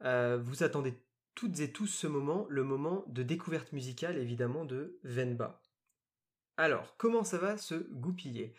vous 0.00 0.62
attendez 0.62 0.94
toutes 1.36 1.60
et 1.60 1.70
tous 1.70 1.86
ce 1.86 2.06
moment, 2.06 2.46
le 2.48 2.64
moment 2.64 3.04
de 3.08 3.22
découverte 3.22 3.72
musicale 3.72 4.18
évidemment 4.18 4.64
de 4.64 4.98
Venba. 5.04 5.60
Alors, 6.56 6.96
comment 6.96 7.22
ça 7.22 7.38
va 7.38 7.58
se 7.58 7.74
goupiller? 7.92 8.54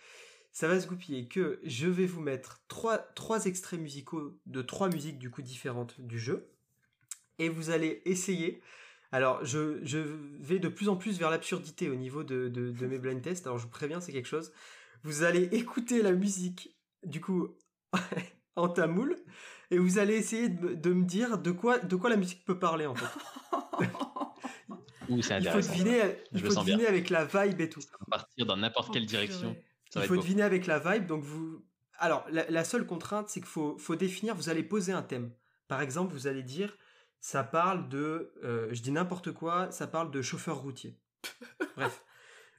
Ça 0.51 0.67
va 0.67 0.79
se 0.79 0.87
goupiller 0.87 1.27
que 1.27 1.59
je 1.63 1.87
vais 1.87 2.05
vous 2.05 2.21
mettre 2.21 2.61
trois, 2.67 3.45
extraits 3.45 3.79
musicaux 3.79 4.39
de 4.45 4.61
trois 4.61 4.89
musiques 4.89 5.17
du 5.17 5.31
coup 5.31 5.41
différentes 5.41 5.99
du 5.99 6.19
jeu. 6.19 6.51
Et 7.39 7.49
vous 7.49 7.69
allez 7.69 8.01
essayer 8.05 8.61
alors, 9.13 9.43
je, 9.45 9.59
vais 10.39 10.59
de 10.59 10.67
plus 10.67 10.89
en 10.89 10.97
plus 10.97 11.17
vers 11.17 11.29
l'absurdité 11.29 11.89
au 11.89 11.95
niveau 11.95 12.25
de, 12.25 12.49
de, 12.49 12.71
de, 12.71 12.87
mes 12.87 12.99
blind 12.99 13.21
tests. 13.21 13.47
Alors, 13.47 13.57
je 13.57 13.63
vous 13.63 13.69
préviens, 13.69 14.01
c'est 14.01 14.11
quelque 14.11 14.27
chose. 14.27 14.51
Vous 15.03 15.23
allez 15.23 15.43
écouter 15.53 16.01
la 16.01 16.11
musique, 16.11 16.75
du 17.05 17.21
coup, 17.21 17.55
en 18.57 18.69
tamoul, 18.69 19.15
et 19.71 19.77
vous 19.77 19.99
allez 19.99 20.15
essayer 20.15 20.49
de, 20.49 20.73
de, 20.73 20.93
me 20.93 21.05
dire 21.05 21.37
de 21.37 21.51
quoi, 21.51 21.79
de 21.79 21.95
quoi 21.95 22.09
la 22.09 22.17
musique 22.17 22.43
peut 22.45 22.59
parler, 22.59 22.85
en 22.85 22.95
fait. 22.95 23.05
Ouh, 25.09 25.19
il 25.19 25.23
faut 25.23 25.59
deviner, 25.61 26.01
il 26.33 26.41
faut 26.41 26.59
deviner 26.59 26.85
avec 26.85 27.09
la 27.09 27.23
vibe 27.23 27.61
et 27.61 27.69
tout. 27.69 27.79
Ça 27.79 27.97
peut 27.97 28.05
partir 28.11 28.45
dans 28.45 28.57
n'importe 28.57 28.91
quelle 28.91 29.05
direction. 29.05 29.55
il 29.95 30.01
faut 30.01 30.17
deviner 30.17 30.43
avec 30.43 30.67
la 30.67 30.79
vibe, 30.79 31.05
donc 31.05 31.23
vous... 31.23 31.63
Alors, 31.99 32.25
la, 32.29 32.47
la 32.49 32.63
seule 32.63 32.85
contrainte, 32.85 33.29
c'est 33.29 33.39
qu'il 33.39 33.49
faut, 33.49 33.77
faut 33.77 33.95
définir, 33.95 34.35
vous 34.35 34.49
allez 34.49 34.63
poser 34.63 34.91
un 34.91 35.01
thème. 35.01 35.31
Par 35.67 35.81
exemple, 35.81 36.13
vous 36.13 36.27
allez 36.27 36.43
dire 36.43 36.77
ça 37.19 37.43
parle 37.43 37.89
de, 37.89 38.31
euh, 38.43 38.67
je 38.71 38.81
dis 38.81 38.91
n'importe 38.91 39.31
quoi, 39.31 39.71
ça 39.71 39.87
parle 39.87 40.11
de 40.11 40.21
chauffeur 40.21 40.59
routier. 40.59 40.97
Bref. 41.75 42.03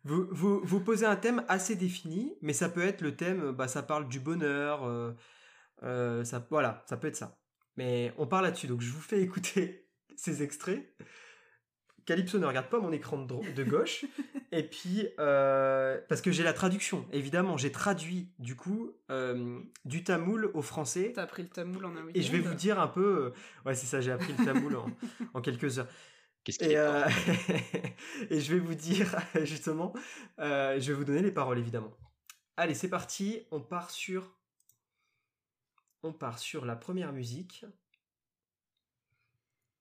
Vous, 0.05 0.29
vous, 0.31 0.61
vous, 0.63 0.81
posez 0.81 1.07
un 1.07 1.17
thème 1.17 1.45
assez 1.49 1.75
défini, 1.75 2.35
mais 2.41 2.53
ça 2.53 2.69
peut 2.69 2.83
être 2.83 3.03
le 3.03 3.17
thème, 3.17 3.53
bah, 3.53 3.69
ça 3.69 3.83
parle 3.83 4.09
du 4.09 4.21
bonheur, 4.21 4.85
euh, 4.85 5.13
euh, 5.83 6.25
ça, 6.25 6.47
voilà, 6.51 6.85
ça 6.87 6.97
peut 6.97 7.09
être 7.09 7.17
ça. 7.17 7.39
Mais 7.77 8.13
on 8.19 8.27
parle 8.27 8.45
là-dessus, 8.45 8.67
donc 8.67 8.81
je 8.81 8.91
vous 8.91 9.01
fais 9.01 9.21
écouter 9.23 9.89
ces 10.17 10.43
extraits. 10.43 10.95
Calypso 12.09 12.39
ne 12.39 12.47
regarde 12.47 12.71
pas 12.71 12.81
mon 12.81 12.91
écran 12.91 13.19
de, 13.19 13.53
de 13.53 13.65
gauche. 13.65 14.07
et 14.53 14.63
puis, 14.63 15.07
euh, 15.19 16.01
parce 16.09 16.23
que 16.23 16.33
j'ai 16.33 16.43
la 16.43 16.55
traduction, 16.55 17.07
évidemment, 17.13 17.59
j'ai 17.59 17.71
traduit 17.71 18.33
du 18.39 18.57
coup 18.57 18.93
euh, 19.11 19.61
du 19.85 20.05
tamoul 20.05 20.51
au 20.55 20.63
français. 20.63 21.13
T'as 21.15 21.25
appris 21.25 21.43
le 21.43 21.51
tamoul 21.51 21.85
en 21.85 21.91
un 21.91 22.05
week-end 22.05 22.19
Et 22.19 22.23
je 22.23 22.33
vais 22.33 22.39
vous 22.39 22.55
dire 22.55 22.81
un 22.81 22.89
peu. 22.89 23.27
Euh, 23.27 23.67
ouais, 23.67 23.75
c'est 23.75 23.85
ça, 23.85 24.01
j'ai 24.01 24.11
appris 24.11 24.33
le 24.39 24.43
tamoul 24.43 24.77
en, 24.77 24.87
en, 25.35 25.43
quelques 25.43 25.79
heures. 25.79 25.89
Qu'est-ce 26.45 26.59
qu'il 26.59 26.71
et, 26.71 26.79
euh, 26.79 27.05
et 28.31 28.41
je 28.41 28.55
vais 28.55 28.61
vous 28.61 28.75
dire, 28.75 29.15
justement, 29.43 29.93
je 30.39 30.81
vais 30.81 30.95
vous 30.95 31.05
donner 31.05 31.21
les 31.21 31.31
paroles, 31.31 31.59
évidemment. 31.59 31.93
Allez, 32.57 32.73
c'est 32.73 32.89
parti, 32.89 33.43
on 33.51 33.61
part 33.61 33.91
sur. 33.91 34.38
On 36.03 36.13
part 36.13 36.39
sur 36.39 36.65
la 36.65 36.77
première 36.77 37.13
musique. 37.13 37.65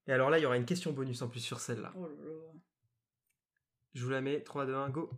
Et 0.07 0.13
alors 0.13 0.29
là, 0.29 0.39
il 0.39 0.41
y 0.41 0.45
aura 0.45 0.57
une 0.57 0.65
question 0.65 0.93
bonus 0.93 1.21
en 1.21 1.27
plus 1.27 1.41
sur 1.41 1.59
celle-là. 1.59 1.93
Oh 1.95 2.07
là 2.07 2.15
là. 2.15 2.53
Je 3.93 4.03
vous 4.03 4.09
la 4.09 4.21
mets, 4.21 4.41
3, 4.41 4.65
2, 4.65 4.75
1, 4.75 4.89
go. 4.89 5.09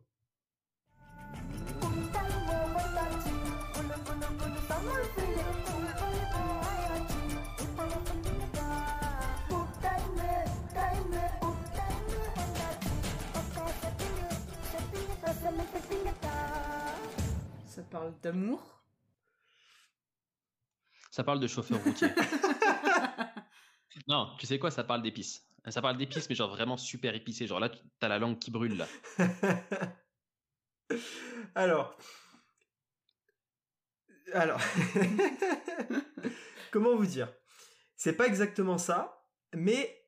Ça 17.68 17.84
parle 17.84 18.14
d'amour 18.22 18.79
Ça 21.20 21.26
parle 21.26 21.42
de 21.42 21.48
chauffeur 21.48 21.84
routier. 21.84 22.08
Non, 24.08 24.38
tu 24.40 24.46
sais 24.48 24.58
quoi, 24.58 24.72
ça 24.72 24.86
parle 24.86 25.02
d'épices. 25.02 25.46
Ça 25.68 25.82
parle 25.82 25.98
d'épices, 25.98 26.30
mais 26.30 26.36
genre 26.36 26.50
vraiment 26.50 26.78
super 26.78 27.14
épicé. 27.14 27.46
Genre 27.46 27.60
là, 27.60 27.70
t'as 28.00 28.08
la 28.08 28.20
langue 28.20 28.40
qui 28.40 28.52
brûle 28.52 28.78
là. 28.78 28.88
Alors. 31.56 31.98
Alors. 34.32 34.62
Comment 36.72 36.96
vous 36.96 37.06
dire? 37.06 37.28
C'est 37.98 38.14
pas 38.14 38.26
exactement 38.26 38.78
ça, 38.78 39.22
mais 39.54 39.99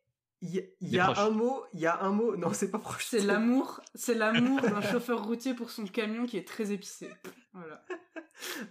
il 0.41 0.55
y, 0.55 0.95
y 0.95 0.99
a 0.99 1.19
un 1.19 1.29
mot, 1.29 1.63
il 1.73 1.79
y 1.79 1.85
a 1.85 2.01
un 2.01 2.11
mot. 2.11 2.35
Non, 2.35 2.51
c'est 2.53 2.71
pas 2.71 2.79
proche. 2.79 3.05
C'est 3.05 3.19
l'amour, 3.21 3.81
c'est 3.93 4.15
l'amour 4.15 4.61
d'un 4.61 4.81
chauffeur 4.81 5.23
routier 5.23 5.53
pour 5.53 5.69
son 5.69 5.85
camion 5.85 6.25
qui 6.25 6.37
est 6.37 6.47
très 6.47 6.71
épicé. 6.71 7.09
Voilà. 7.53 7.83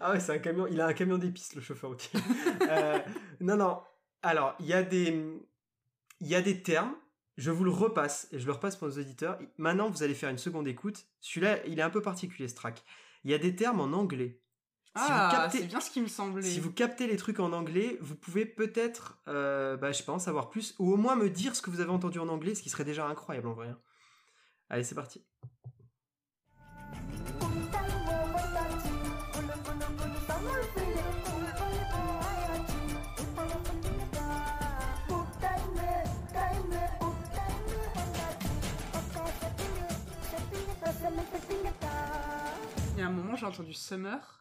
Ah 0.00 0.12
ouais, 0.12 0.20
c'est 0.20 0.32
un 0.32 0.38
camion. 0.38 0.66
Il 0.66 0.80
a 0.80 0.86
un 0.86 0.92
camion 0.92 1.18
d'épices, 1.18 1.54
le 1.54 1.60
chauffeur 1.60 1.90
routier. 1.90 2.18
euh, 2.68 2.98
non, 3.40 3.56
non. 3.56 3.80
Alors, 4.22 4.54
il 4.58 4.66
y 4.66 4.72
a 4.72 4.82
des, 4.82 5.24
il 6.20 6.26
y 6.26 6.34
a 6.34 6.42
des 6.42 6.62
termes. 6.62 6.94
Je 7.36 7.50
vous 7.50 7.64
le 7.64 7.70
repasse 7.70 8.28
et 8.32 8.38
je 8.38 8.46
le 8.46 8.52
repasse 8.52 8.76
pour 8.76 8.88
nos 8.88 8.98
auditeurs. 8.98 9.38
Maintenant, 9.56 9.88
vous 9.88 10.02
allez 10.02 10.14
faire 10.14 10.28
une 10.28 10.38
seconde 10.38 10.68
écoute. 10.68 11.06
Celui-là, 11.20 11.64
il 11.66 11.78
est 11.78 11.82
un 11.82 11.88
peu 11.90 12.02
particulier, 12.02 12.48
ce 12.48 12.54
track. 12.54 12.82
Il 13.24 13.30
y 13.30 13.34
a 13.34 13.38
des 13.38 13.54
termes 13.54 13.80
en 13.80 13.92
anglais 13.96 14.40
ah, 14.94 15.48
c'est 15.52 15.66
bien 15.66 15.80
ce 15.80 15.90
qui 15.90 16.00
me 16.00 16.08
semblait. 16.08 16.42
Si 16.42 16.58
vous 16.58 16.72
captez 16.72 17.06
les 17.06 17.16
trucs 17.16 17.38
en 17.38 17.52
anglais, 17.52 17.96
vous 18.00 18.16
pouvez 18.16 18.44
peut-être, 18.44 19.20
euh, 19.28 19.76
bah, 19.76 19.92
je 19.92 19.98
sais 19.98 20.04
pas, 20.04 20.12
en 20.12 20.18
savoir 20.18 20.50
plus, 20.50 20.74
ou 20.78 20.92
au 20.92 20.96
moins 20.96 21.14
me 21.14 21.30
dire 21.30 21.54
ce 21.54 21.62
que 21.62 21.70
vous 21.70 21.80
avez 21.80 21.90
entendu 21.90 22.18
en 22.18 22.28
anglais, 22.28 22.54
ce 22.54 22.62
qui 22.62 22.70
serait 22.70 22.84
déjà 22.84 23.06
incroyable 23.06 23.48
en 23.48 23.54
vrai. 23.54 23.68
Hein. 23.68 23.78
Allez, 24.68 24.84
c'est 24.84 24.96
parti. 24.96 25.24
Il 42.96 42.98
y 42.98 43.02
a 43.02 43.06
un 43.06 43.10
moment, 43.10 43.36
j'ai 43.36 43.46
entendu 43.46 43.72
Summer. 43.72 44.39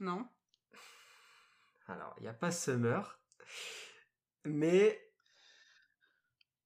Non 0.00 0.26
Alors, 1.86 2.14
il 2.18 2.22
n'y 2.22 2.28
a 2.28 2.34
pas 2.34 2.50
Summer, 2.50 3.20
mais 4.44 5.00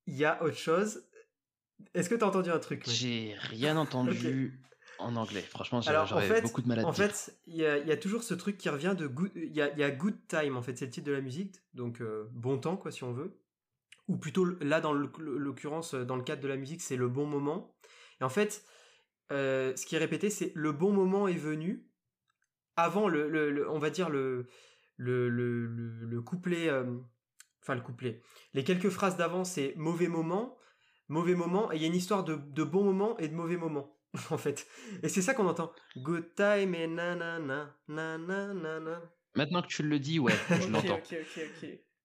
il 0.06 0.14
y 0.14 0.24
a 0.24 0.42
autre 0.42 0.56
chose. 0.56 1.08
Est-ce 1.94 2.08
que 2.08 2.14
tu 2.14 2.24
as 2.24 2.26
entendu 2.26 2.50
un 2.50 2.58
truc 2.58 2.84
J'ai 2.86 3.34
rien 3.38 3.76
entendu 3.76 4.60
en 4.98 5.16
anglais. 5.16 5.42
Franchement, 5.42 5.80
j'aurais 5.80 6.42
beaucoup 6.42 6.62
de 6.62 6.68
mal 6.68 6.80
à 6.80 6.86
En 6.86 6.92
fait, 6.92 7.38
il 7.46 7.56
y, 7.56 7.64
a 7.64 7.96
toujours 7.96 8.22
ce 8.22 8.34
truc 8.34 8.58
qui 8.58 8.68
revient 8.68 8.94
de 8.96 9.06
good. 9.06 9.30
Il 9.34 9.54
y 9.54 9.60
a, 9.60 9.90
Good 9.90 10.26
Time, 10.28 10.56
en 10.56 10.62
fait, 10.62 10.76
c'est 10.76 10.86
le 10.86 10.90
titre 10.90 11.06
de 11.06 11.12
la 11.12 11.20
musique. 11.20 11.56
Donc, 11.74 12.00
euh, 12.00 12.28
bon 12.32 12.58
temps, 12.58 12.76
quoi, 12.76 12.90
si 12.90 13.04
on 13.04 13.12
veut. 13.12 13.38
Ou 14.08 14.16
plutôt, 14.16 14.44
là, 14.60 14.80
dans 14.80 14.92
l'occurrence, 14.92 15.94
dans 15.94 16.16
le 16.16 16.22
cadre 16.22 16.42
de 16.42 16.48
la 16.48 16.56
musique, 16.56 16.82
c'est 16.82 16.96
le 16.96 17.08
bon 17.08 17.26
moment. 17.26 17.74
Et 18.20 18.24
en 18.24 18.28
fait, 18.28 18.64
euh, 19.30 19.74
ce 19.76 19.86
qui 19.86 19.94
est 19.94 19.98
répété, 19.98 20.28
c'est 20.28 20.52
le 20.54 20.72
bon 20.72 20.92
moment 20.92 21.28
est 21.28 21.34
venu 21.34 21.86
avant 22.76 23.08
le, 23.08 23.68
on 23.70 23.78
va 23.78 23.90
dire 23.90 24.10
le 24.10 24.46
le, 25.02 25.28
le, 25.28 26.22
couplet, 26.22 26.68
euh, 26.68 26.84
enfin 27.62 27.74
le 27.74 27.80
couplet. 27.80 28.20
Les 28.54 28.64
quelques 28.64 28.90
phrases 28.90 29.16
d'avant, 29.16 29.44
c'est 29.44 29.74
mauvais 29.76 30.08
moment, 30.08 30.56
mauvais 31.08 31.34
moment, 31.34 31.72
et 31.72 31.76
il 31.76 31.82
y 31.82 31.84
a 31.84 31.88
une 31.88 31.96
histoire 31.96 32.24
de, 32.24 32.36
de 32.36 32.64
bon 32.64 32.84
moment 32.84 33.18
et 33.18 33.28
de 33.28 33.34
mauvais 33.34 33.56
moment, 33.56 33.96
en 34.30 34.38
fait. 34.38 34.66
Et 35.02 35.08
c'est 35.08 35.22
ça 35.22 35.34
qu'on 35.34 35.46
entend. 35.46 35.72
Good 35.96 36.34
time 36.34 36.74
et 36.74 36.86
nanana, 36.86 37.76
nanana. 37.88 39.02
Maintenant 39.34 39.62
que 39.62 39.68
tu 39.68 39.82
le 39.82 39.98
dis, 39.98 40.18
ouais, 40.18 40.34
je 40.50 40.68
l'entends. 40.68 41.00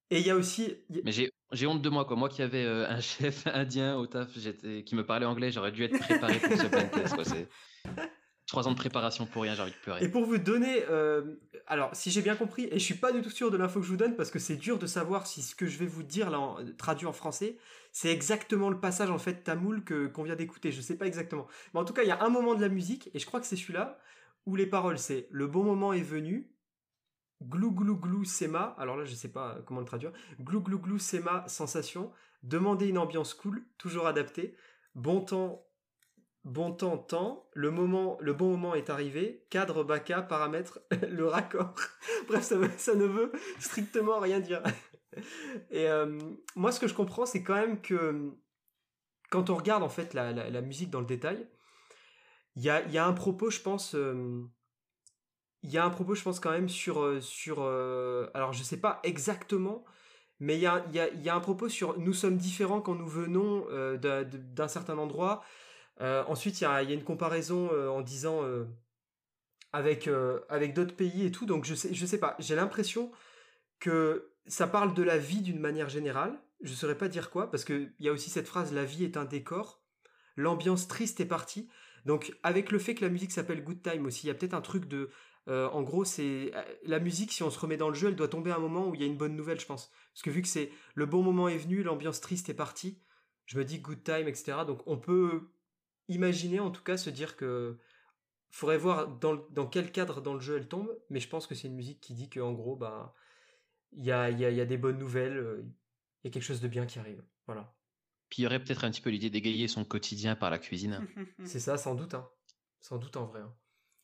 Et 0.10 0.20
il 0.20 0.26
y 0.26 0.30
a 0.30 0.36
aussi. 0.38 0.74
Mais 1.04 1.12
j'ai, 1.12 1.30
j'ai 1.52 1.68
honte 1.68 1.82
de 1.82 1.90
moi, 1.90 2.06
quoi. 2.06 2.16
Moi 2.16 2.30
qui 2.30 2.42
avais 2.42 2.64
euh, 2.64 2.88
un 2.88 3.02
chef 3.02 3.46
indien 3.48 3.98
au 3.98 4.08
taf 4.08 4.30
qui 4.86 4.96
me 4.96 5.06
parlait 5.06 5.26
anglais, 5.26 5.52
j'aurais 5.52 5.74
dû 5.74 5.84
être 5.84 6.00
préparé 6.00 6.40
pour 6.40 6.58
ce 6.58 6.68
blind 6.68 6.92
test, 6.92 7.14
quoi. 7.14 7.26
C'est 7.26 7.50
trois 8.48 8.68
ans 8.68 8.72
de 8.72 8.78
préparation 8.78 9.26
pour 9.26 9.44
rien, 9.44 9.54
j'ai 9.54 9.62
envie 9.62 9.72
de 9.72 9.78
pleurer. 9.78 10.04
Et 10.04 10.10
pour 10.10 10.26
vous 10.26 10.38
donner. 10.38 10.84
Euh, 10.90 11.36
alors, 11.68 11.90
si 11.94 12.12
j'ai 12.12 12.22
bien 12.22 12.36
compris, 12.36 12.64
et 12.72 12.80
je 12.80 12.84
suis 12.84 12.96
pas 12.96 13.12
du 13.12 13.22
tout 13.22 13.30
sûr 13.30 13.52
de 13.52 13.58
l'info 13.58 13.82
que 13.82 13.86
je 13.86 13.92
vous 13.92 13.98
donne 13.98 14.16
parce 14.16 14.32
que 14.32 14.40
c'est 14.40 14.56
dur 14.56 14.80
de 14.80 14.88
savoir 14.88 15.28
si 15.28 15.42
ce 15.42 15.54
que 15.54 15.68
je 15.68 15.78
vais 15.78 15.86
vous 15.86 16.04
dire, 16.04 16.30
là, 16.30 16.56
traduit 16.78 17.06
en 17.06 17.14
français, 17.14 17.58
c'est 17.92 18.10
exactement 18.10 18.70
le 18.70 18.80
passage, 18.80 19.10
en 19.10 19.18
fait, 19.18 19.44
tamoul 19.44 19.84
que, 19.84 20.08
qu'on 20.08 20.24
vient 20.24 20.36
d'écouter. 20.36 20.72
Je 20.72 20.82
sais 20.82 20.98
pas 20.98 21.08
exactement. 21.08 21.48
Mais 21.74 21.82
en 21.82 21.86
tout 21.86 21.94
cas, 21.94 22.04
il 22.04 22.08
y 22.08 22.12
a 22.12 22.24
un 22.24 22.30
moment 22.30 22.56
de 22.56 22.62
la 22.62 22.70
musique, 22.70 23.10
et 23.14 23.20
je 23.20 23.26
crois 23.26 23.40
que 23.42 23.46
c'est 23.46 23.58
celui-là, 23.58 24.00
où 24.46 24.56
les 24.56 24.66
paroles, 24.66 24.98
c'est 24.98 25.28
Le 25.30 25.48
bon 25.48 25.64
moment 25.64 25.92
est 25.92 26.02
venu 26.02 26.50
glou 27.44 27.72
glou 27.72 27.98
glou 27.98 28.24
sema, 28.24 28.76
alors 28.80 28.98
là 28.98 29.06
je 29.06 29.14
sais 29.14 29.32
pas 29.32 29.60
comment 29.66 29.80
le 29.80 29.86
traduire, 29.86 30.12
glou 30.42 30.62
glou 30.62 30.80
glou 30.80 30.98
sema 30.98 31.48
sensation, 31.48 32.12
demander 32.44 32.88
une 32.88 32.98
ambiance 32.98 33.34
cool, 33.34 33.66
toujours 33.78 34.08
adaptée, 34.08 34.56
bon 34.96 35.22
temps, 35.22 35.67
bon 36.48 36.72
temps, 36.72 36.98
temps, 36.98 37.50
le 37.54 37.72
moment, 37.72 38.18
le 38.22 38.34
bon 38.34 38.50
moment 38.52 38.74
est 38.74 38.90
arrivé, 38.90 39.46
cadre 39.50 39.84
baka, 39.84 40.22
paramètres, 40.22 40.80
le 41.10 41.28
raccord. 41.28 41.76
Bref, 42.28 42.44
ça, 42.44 42.96
ne 42.96 43.06
veut 43.06 43.32
strictement 43.60 44.20
rien 44.20 44.40
dire. 44.40 44.64
Et 45.72 45.88
euh, 45.88 46.20
moi 46.56 46.72
ce 46.72 46.80
que 46.80 46.88
je 46.88 46.94
comprends 46.94 47.26
c'est 47.26 47.42
quand 47.42 47.56
même 47.56 47.82
que 47.82 48.34
quand 49.32 49.50
on 49.50 49.56
regarde 49.56 49.82
en 49.82 49.90
fait 49.90 50.14
la, 50.14 50.62
musique 50.62 50.90
dans 50.90 51.00
le 51.00 51.06
détail, 51.06 51.48
il 52.56 52.64
y 52.64 52.70
a, 52.70 53.06
un 53.06 53.14
propos 53.14 53.50
je 53.50 53.62
pense... 53.62 53.96
Euh, 53.96 54.44
il 55.64 55.72
y 55.72 55.78
a 55.78 55.84
un 55.84 55.90
propos, 55.90 56.14
je 56.14 56.22
pense, 56.22 56.40
quand 56.40 56.52
même, 56.52 56.70
sur. 56.70 57.02
Euh, 57.02 57.20
sur 57.20 57.64
alors, 57.64 58.54
je 58.54 58.62
sais 58.64 58.80
pas 58.80 59.00
exactement, 59.04 59.84
mais 60.40 60.56
il 60.56 60.62
y 60.62 60.68
a, 60.68 60.86
y, 60.94 61.30
a, 61.30 61.36
un 61.36 61.40
propos 61.40 61.68
sur 61.68 61.98
nous 61.98 62.14
sommes 62.14 62.38
différents 62.38 62.80
quand 62.80 62.96
nous 62.96 63.08
venons 63.08 63.66
d'un 63.98 64.68
certain 64.68 64.98
endroit. 64.98 65.44
Ensuite, 66.00 66.62
il 66.62 66.64
y 66.64 66.68
a, 66.68 66.82
une 66.84 67.04
comparaison 67.04 67.70
en 67.90 68.02
disant. 68.02 68.44
avec, 69.74 70.10
avec 70.50 70.74
d'autres 70.74 70.96
pays 70.96 71.26
et 71.26 71.32
tout, 71.32 71.46
donc 71.46 71.66
je 71.66 71.76
sais, 71.76 71.94
je 71.94 72.06
sais 72.06 72.20
pas, 72.20 72.36
j'ai 72.40 72.56
l'impression 72.56 73.12
que 73.80 74.32
ça 74.48 74.68
parle 74.68 74.94
de 74.94 75.04
la 75.04 75.18
vie 75.18 75.42
d'une 75.42 75.60
manière 75.60 75.90
générale, 75.90 76.40
je 76.62 76.74
saurais 76.74 76.98
pas 76.98 77.10
dire 77.10 77.30
quoi, 77.30 77.52
parce 77.52 77.66
qu'il 77.66 77.94
y 78.00 78.10
a 78.10 78.12
aussi 78.12 78.30
cette 78.30 78.48
phrase 78.48 78.74
la 78.74 78.86
vie 78.86 79.04
est 79.04 79.18
un 79.18 79.26
décor, 79.26 79.84
l'ambiance 80.36 80.88
triste 80.88 81.20
est 81.20 81.26
partie, 81.26 81.70
donc 82.06 82.34
avec 82.44 82.72
le 82.72 82.80
fait 82.80 82.96
que 82.96 83.04
la 83.04 83.12
musique 83.12 83.32
s'appelle 83.32 83.64
Good 83.64 83.82
Time 83.84 84.06
aussi, 84.06 84.26
il 84.26 84.28
y 84.28 84.32
a 84.32 84.34
peut-être 84.34 84.54
un 84.54 84.62
truc 84.62 84.88
de 84.88 85.10
euh, 85.48 85.70
en 85.70 85.82
gros, 85.82 86.04
c'est 86.04 86.52
euh, 86.54 86.62
la 86.84 87.00
musique, 87.00 87.32
si 87.32 87.42
on 87.42 87.50
se 87.50 87.60
remet 87.60 87.78
dans 87.78 87.90
le 87.90 87.96
jeu, 87.96 88.10
elle 88.10 88.16
doit 88.16 88.28
tomber 88.28 88.52
à 88.52 88.58
un 88.58 88.60
moment 88.60 88.88
où 88.88 88.96
il 88.96 89.02
y 89.02 89.04
a 89.04 89.08
une 89.08 89.16
bonne 89.16 89.36
nouvelle, 89.36 89.60
je 89.60 89.66
pense. 89.66 89.92
Parce 90.14 90.22
que 90.22 90.30
vu 90.30 90.42
que 90.42 90.48
c'est 90.48 90.72
le 90.94 91.06
bon 91.06 91.24
moment 91.24 91.48
est 91.48 91.58
venu, 91.58 91.84
l'ambiance 91.84 92.20
triste 92.20 92.50
est 92.50 92.54
partie, 92.54 93.00
je 93.46 93.58
me 93.58 93.64
dis 93.64 93.80
good 93.80 94.04
time, 94.04 94.28
etc. 94.28 94.60
Donc 94.68 94.82
on 94.88 94.98
peut 94.98 95.48
imaginer, 96.08 96.60
en 96.60 96.72
tout 96.72 96.84
cas, 96.84 96.98
se 96.98 97.10
dire 97.10 97.36
que 97.36 97.78
faudrait 98.50 98.78
voir 98.78 99.08
dans, 99.08 99.68
quel 99.68 99.92
cadre 99.92 100.22
dans 100.22 100.34
le 100.34 100.40
jeu 100.40 100.58
elle 100.58 100.68
tombe, 100.68 100.98
mais 101.10 101.20
je 101.20 101.28
pense 101.28 101.48
que 101.48 101.56
c'est 101.56 101.68
une 101.68 101.76
musique 101.76 102.00
qui 102.00 102.14
dit 102.14 102.30
qu'en 102.30 102.54
gros, 102.54 102.76
bah, 102.76 103.14
il 103.92 104.06
y 104.06 104.12
a, 104.12 104.30
y, 104.30 104.46
a, 104.46 104.50
y 104.50 104.62
a 104.62 104.66
des 104.66 104.78
bonnes 104.78 104.98
nouvelles, 104.98 105.38
euh, 105.38 105.64
il 106.24 106.28
y 106.28 106.30
a 106.30 106.32
quelque 106.32 106.44
chose 106.44 106.62
de 106.62 106.68
bien 106.68 106.86
qui 106.86 107.00
arrive. 107.00 107.24
Voilà. 107.46 107.74
Puis 108.30 108.42
il 108.42 108.44
y 108.44 108.46
aurait 108.46 108.64
peut-être 108.64 108.84
un 108.84 108.92
petit 108.92 109.02
peu 109.02 109.10
l'idée 109.10 109.30
d'égayer 109.30 109.68
son 109.68 109.86
quotidien 109.86 110.36
par 110.36 110.50
la 110.50 110.60
cuisine. 110.60 111.08
c'est 111.46 111.60
ça, 111.60 111.78
sans 111.78 111.96
doute. 111.96 112.14
Hein. 112.14 112.28
Sans 112.80 112.98
doute 112.98 113.18
en 113.18 113.26
vrai. 113.26 113.42
Hein. 113.42 113.54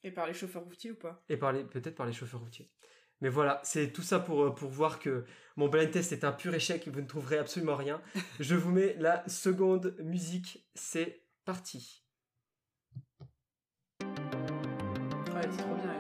Et 0.04 0.12
par 0.12 0.28
les 0.28 0.34
chauffeurs 0.34 0.64
routiers 0.64 0.91
ou 0.91 0.95
pas? 0.95 1.24
Et 1.30 1.38
par 1.38 1.54
peut-être 1.54 1.95
par 1.95 2.06
les 2.06 2.14
chauffeurs 2.14 2.41
routiers. 2.41 2.72
Mais 3.22 3.30
voilà, 3.30 3.62
c'est 3.64 3.93
tout 3.93 4.01
ça 4.01 4.20
pour, 4.20 4.43
euh, 4.43 4.54
pour 4.54 4.70
voir 4.70 4.99
que 4.99 5.26
mon 5.56 5.70
blind 5.70 5.89
test 5.91 6.12
est 6.12 6.26
un 6.26 6.34
pur 6.34 6.54
échec 6.54 6.88
vous 6.89 7.01
ne 7.01 7.08
trouverez 7.08 7.38
absolument 7.38 7.76
rien. 7.76 8.01
Je 8.39 8.56
vous 8.56 8.72
mets 8.72 8.95
la 8.99 9.28
seconde 9.30 9.95
musique, 9.99 10.68
c'est 10.76 11.22
parti. 11.44 12.04
Ouais, 14.02 14.08
c'est 15.52 15.58
trop 15.58 15.76
bien. 15.76 15.94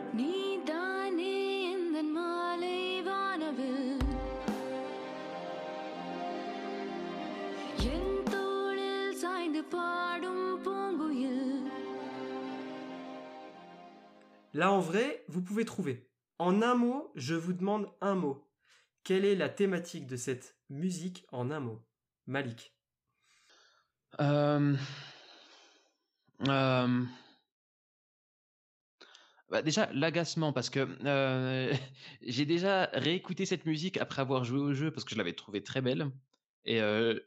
Là, 14.53 14.71
en 14.71 14.79
vrai, 14.79 15.25
vous 15.27 15.41
pouvez 15.41 15.65
trouver. 15.65 16.07
En 16.37 16.61
un 16.61 16.75
mot, 16.75 17.11
je 17.15 17.33
vous 17.33 17.53
demande 17.53 17.91
un 18.01 18.13
mot. 18.13 18.47
Quelle 19.03 19.25
est 19.25 19.35
la 19.35 19.49
thématique 19.49 20.05
de 20.05 20.15
cette 20.15 20.57
musique 20.69 21.25
en 21.31 21.49
un 21.49 21.59
mot? 21.59 21.83
Malik. 22.27 22.75
Euh, 24.21 24.75
euh, 26.41 27.03
bah, 29.49 29.61
déjà, 29.61 29.89
l'agacement, 29.93 30.53
parce 30.53 30.69
que 30.69 30.87
euh, 31.05 31.73
j'ai 32.21 32.45
déjà 32.45 32.85
réécouté 32.93 33.45
cette 33.45 33.65
musique 33.65 33.97
après 33.97 34.21
avoir 34.21 34.43
joué 34.43 34.59
au 34.59 34.73
jeu, 34.73 34.91
parce 34.91 35.03
que 35.03 35.11
je 35.11 35.17
l'avais 35.17 35.33
trouvée 35.33 35.63
très 35.63 35.81
belle. 35.81 36.11
Et 36.65 36.79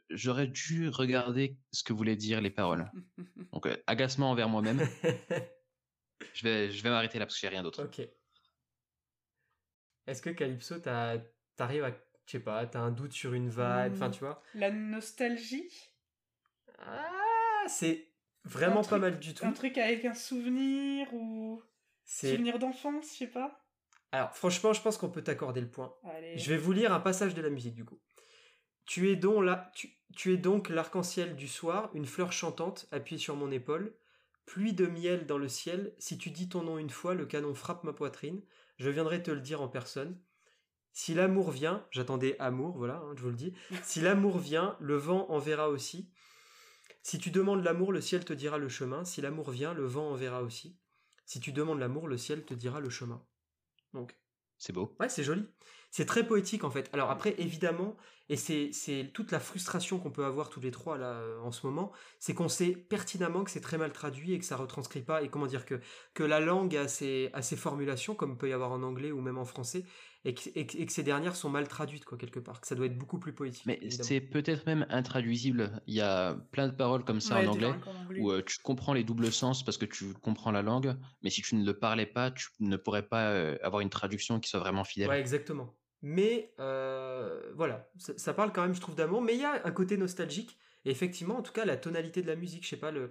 j'aurais 0.09 0.47
dû 0.47 0.89
regarder 0.89 1.59
ce 1.71 1.83
que 1.83 1.93
voulaient 1.93 2.15
dire 2.15 2.41
les 2.41 2.49
paroles. 2.49 2.91
Donc, 3.53 3.67
agacement 3.85 4.31
envers 4.31 4.49
moi-même. 4.49 4.81
Je 6.33 6.43
vais, 6.43 6.71
je 6.71 6.83
vais 6.83 6.89
m'arrêter 6.89 7.19
là 7.19 7.25
parce 7.25 7.35
que 7.35 7.41
j'ai 7.41 7.47
rien 7.47 7.63
d'autre. 7.63 7.83
Ok. 7.83 8.07
Est-ce 10.07 10.21
que 10.21 10.29
Calypso, 10.29 10.79
t'arrives 10.79 11.83
à, 11.83 11.91
je 12.25 12.31
sais 12.31 12.39
pas, 12.39 12.65
t'as 12.65 12.79
un 12.79 12.91
doute 12.91 13.13
sur 13.13 13.33
une 13.33 13.49
vibe, 13.49 13.93
enfin 13.93 14.09
tu 14.09 14.19
vois? 14.19 14.41
La 14.53 14.71
nostalgie? 14.71 15.69
Ah, 16.79 17.65
c'est 17.67 18.06
vraiment 18.47 18.83
pas 18.83 18.97
mal 18.97 19.19
du 19.19 19.33
tout. 19.33 19.45
Un 19.45 19.51
truc 19.51 19.77
avec 19.77 20.05
un 20.05 20.13
souvenir 20.13 21.13
ou 21.13 21.61
souvenir 22.05 22.59
d'enfance, 22.59 23.11
je 23.13 23.17
sais 23.17 23.27
pas. 23.27 23.63
Alors 24.11 24.33
franchement, 24.33 24.73
je 24.73 24.81
pense 24.81 24.97
qu'on 24.97 25.09
peut 25.09 25.23
t'accorder 25.23 25.61
le 25.61 25.69
point. 25.69 25.93
Je 26.35 26.49
vais 26.49 26.57
vous 26.57 26.71
lire 26.71 26.93
un 26.93 26.99
passage 26.99 27.33
de 27.33 27.41
la 27.41 27.49
musique 27.49 27.75
du 27.75 27.85
coup. 27.85 27.99
Tu 28.85 29.11
es 29.11 29.17
donc 29.17 29.43
là, 29.43 29.69
tu, 29.75 29.89
tu 30.15 30.33
es 30.33 30.37
donc 30.37 30.69
l'arc-en-ciel 30.69 31.35
du 31.35 31.47
soir, 31.47 31.89
une 31.93 32.05
fleur 32.05 32.31
chantante 32.31 32.87
appuyée 32.91 33.19
sur 33.19 33.35
mon 33.35 33.51
épaule. 33.51 33.95
Pluie 34.45 34.71
de 34.71 34.87
miel 34.87 35.25
dans 35.25 35.37
le 35.37 35.49
ciel, 35.49 35.93
si 35.99 36.17
tu 36.17 36.31
dis 36.31 36.47
ton 36.47 36.61
nom 36.63 36.77
une 36.77 36.89
fois, 36.89 37.13
le 37.13 37.25
canon 37.25 37.53
frappe 37.53 37.83
ma 37.83 37.91
poitrine, 37.91 38.41
je 38.77 38.89
viendrai 38.89 39.21
te 39.21 39.29
le 39.29 39.41
dire 39.41 39.61
en 39.61 39.67
personne. 39.67 40.17
Si 40.93 41.13
l'amour 41.13 41.51
vient, 41.51 41.85
j'attendais 41.91 42.39
amour, 42.39 42.77
voilà, 42.77 42.95
hein, 42.95 43.13
je 43.17 43.21
vous 43.23 43.29
le 43.29 43.35
dis. 43.35 43.53
Si 43.83 43.99
l'amour 43.99 44.37
vient, 44.37 44.77
le 44.79 44.95
vent 44.95 45.29
enverra 45.29 45.67
aussi. 45.67 46.09
Si 47.07 47.19
tu 47.19 47.31
demandes 47.31 47.63
l'amour, 47.63 47.93
le 47.93 48.01
ciel 48.01 48.25
te 48.25 48.33
dira 48.33 48.57
le 48.57 48.67
chemin. 48.67 49.05
Si 49.05 49.21
l'amour 49.21 49.49
vient, 49.49 49.73
le 49.73 49.85
vent 49.85 50.11
enverra 50.11 50.43
aussi. 50.43 50.77
Si 51.25 51.39
tu 51.39 51.53
demandes 51.53 51.79
l'amour, 51.79 52.09
le 52.09 52.17
ciel 52.17 52.43
te 52.43 52.53
dira 52.53 52.81
le 52.81 52.89
chemin. 52.89 53.25
Donc, 53.93 54.19
C'est 54.57 54.73
beau. 54.73 54.93
Ouais, 54.99 55.07
c'est 55.07 55.23
joli. 55.23 55.47
C'est 55.89 56.03
très 56.05 56.27
poétique 56.27 56.65
en 56.65 56.69
fait. 56.69 56.89
Alors 56.91 57.09
après, 57.09 57.33
évidemment, 57.37 57.95
et 58.27 58.35
c'est 58.35 58.71
c'est 58.73 59.11
toute 59.13 59.31
la 59.31 59.39
frustration 59.39 59.99
qu'on 59.99 60.11
peut 60.11 60.25
avoir 60.25 60.49
tous 60.49 60.59
les 60.59 60.69
trois 60.71 60.97
là 60.97 61.13
euh, 61.21 61.39
en 61.39 61.53
ce 61.53 61.65
moment, 61.65 61.93
c'est 62.19 62.33
qu'on 62.33 62.49
sait 62.49 62.73
pertinemment 62.73 63.45
que 63.45 63.51
c'est 63.51 63.61
très 63.61 63.77
mal 63.77 63.93
traduit 63.93 64.33
et 64.33 64.39
que 64.39 64.45
ça 64.45 64.57
retranscrit 64.57 65.01
pas, 65.01 65.23
et 65.23 65.29
comment 65.29 65.47
dire, 65.47 65.65
que, 65.65 65.79
que 66.13 66.23
la 66.23 66.41
langue 66.41 66.75
a 66.75 66.89
ses, 66.89 67.29
a 67.31 67.41
ses 67.41 67.55
formulations, 67.55 68.15
comme 68.15 68.37
peut 68.37 68.49
y 68.49 68.53
avoir 68.53 68.71
en 68.73 68.83
anglais 68.83 69.13
ou 69.13 69.21
même 69.21 69.37
en 69.37 69.45
français, 69.45 69.85
et 70.27 70.33
que, 70.33 70.49
et 70.55 70.67
que- 70.67 70.77
et 70.77 70.85
que 70.85 70.91
ces 70.91 71.03
dernières 71.03 71.35
sont 71.35 71.49
mal 71.49 71.67
traduites, 71.67 72.03
quoi, 72.05 72.17
quelque 72.17 72.39
part. 72.39 72.59
Que 72.59 72.67
ça 72.67 72.75
doit 72.75 72.85
être 72.85 72.97
beaucoup 72.97 73.17
plus 73.17 73.33
poétique. 73.33 73.63
Mais 73.65 73.79
c'est 73.89 74.19
peut-être 74.19 74.65
même 74.65 74.85
intraduisible. 74.89 75.81
Il 75.87 75.95
y 75.95 76.01
a 76.01 76.35
plein 76.51 76.67
de 76.67 76.73
paroles 76.73 77.05
comme 77.05 77.21
ça 77.21 77.35
Ouais, 77.35 77.47
en 77.47 77.51
anglais 77.51 77.67
langues 77.69 77.87
en 77.87 78.05
anglais. 78.05 78.19
où 78.21 78.31
euh, 78.31 78.43
tu 78.45 78.57
comprends 78.61 78.93
les 78.93 79.03
doubles 79.03 79.31
sens 79.31 79.63
parce 79.63 79.77
que 79.77 79.85
tu 79.85 80.13
comprends 80.13 80.51
la 80.51 80.61
langue, 80.61 80.95
mais 81.23 81.29
si 81.29 81.41
tu 81.41 81.55
ne 81.55 81.65
le 81.65 81.79
parlais 81.79 82.05
pas, 82.05 82.29
tu 82.31 82.49
ne 82.59 82.75
pourrais 82.75 83.07
pas 83.07 83.29
euh, 83.31 83.57
avoir 83.63 83.81
une 83.81 83.89
traduction 83.89 84.39
qui 84.39 84.49
soit 84.49 84.59
vraiment 84.59 84.83
fidèle. 84.83 85.09
Ouais, 85.09 85.19
exactement. 85.19 85.73
Mais 86.01 86.53
euh, 86.59 87.51
voilà, 87.55 87.89
ça, 87.97 88.13
ça 88.17 88.33
parle 88.33 88.51
quand 88.51 88.61
même, 88.61 88.75
je 88.75 88.81
trouve, 88.81 88.95
d'amour. 88.95 89.21
Mais 89.21 89.33
il 89.33 89.41
y 89.41 89.45
a 89.45 89.65
un 89.65 89.71
côté 89.71 89.97
nostalgique. 89.97 90.57
Et 90.85 90.91
effectivement, 90.91 91.37
en 91.37 91.41
tout 91.41 91.53
cas, 91.53 91.65
la 91.65 91.75
tonalité 91.77 92.21
de 92.21 92.27
la 92.27 92.35
musique, 92.35 92.63
je 92.63 92.69
sais 92.69 92.77
pas, 92.77 92.91
le... 92.91 93.09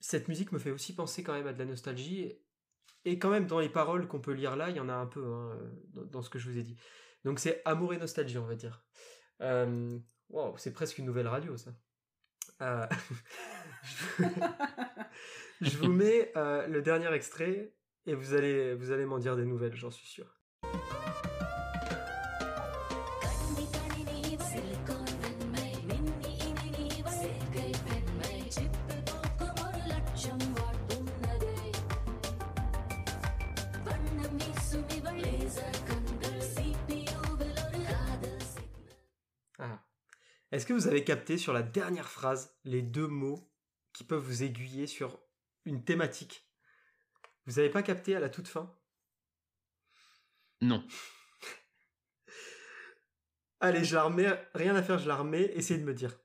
cette 0.00 0.28
musique 0.28 0.52
me 0.52 0.58
fait 0.58 0.70
aussi 0.70 0.94
penser 0.94 1.22
quand 1.22 1.32
même 1.34 1.46
à 1.46 1.52
de 1.52 1.58
la 1.58 1.66
nostalgie. 1.66 2.32
Et 3.04 3.18
quand 3.18 3.30
même, 3.30 3.46
dans 3.46 3.60
les 3.60 3.68
paroles 3.68 4.06
qu'on 4.06 4.20
peut 4.20 4.32
lire 4.32 4.56
là, 4.56 4.70
il 4.70 4.76
y 4.76 4.80
en 4.80 4.88
a 4.88 4.94
un 4.94 5.06
peu 5.06 5.24
hein, 5.24 5.58
dans, 5.88 6.04
dans 6.04 6.22
ce 6.22 6.30
que 6.30 6.38
je 6.38 6.48
vous 6.50 6.58
ai 6.58 6.62
dit. 6.62 6.76
Donc 7.24 7.38
c'est 7.38 7.62
amour 7.64 7.94
et 7.94 7.98
nostalgie, 7.98 8.38
on 8.38 8.46
va 8.46 8.54
dire. 8.54 8.84
Euh, 9.42 9.98
wow, 10.28 10.56
c'est 10.58 10.72
presque 10.72 10.98
une 10.98 11.06
nouvelle 11.06 11.28
radio, 11.28 11.56
ça. 11.56 11.70
Euh, 12.62 12.86
je 15.60 15.76
vous 15.78 15.90
mets 15.90 16.32
euh, 16.36 16.66
le 16.66 16.82
dernier 16.82 17.12
extrait 17.14 17.74
et 18.06 18.14
vous 18.14 18.34
allez, 18.34 18.74
vous 18.74 18.90
allez 18.90 19.06
m'en 19.06 19.18
dire 19.18 19.36
des 19.36 19.46
nouvelles, 19.46 19.74
j'en 19.74 19.90
suis 19.90 20.06
sûr. 20.06 20.39
Est-ce 40.52 40.66
que 40.66 40.72
vous 40.72 40.88
avez 40.88 41.04
capté 41.04 41.38
sur 41.38 41.52
la 41.52 41.62
dernière 41.62 42.08
phrase 42.08 42.58
les 42.64 42.82
deux 42.82 43.06
mots 43.06 43.48
qui 43.92 44.04
peuvent 44.04 44.22
vous 44.22 44.42
aiguiller 44.42 44.86
sur 44.86 45.20
une 45.64 45.84
thématique? 45.84 46.48
Vous 47.46 47.54
n'avez 47.54 47.70
pas 47.70 47.82
capté 47.82 48.16
à 48.16 48.20
la 48.20 48.28
toute 48.28 48.48
fin? 48.48 48.76
Non. 50.60 50.84
Allez, 53.60 53.84
je 53.84 53.94
la 53.94 54.04
remets, 54.04 54.48
rien 54.54 54.74
à 54.74 54.82
faire, 54.82 54.98
je 54.98 55.06
la 55.06 55.16
remets, 55.16 55.52
essayez 55.54 55.78
de 55.78 55.84
me 55.84 55.94
dire. 55.94 56.18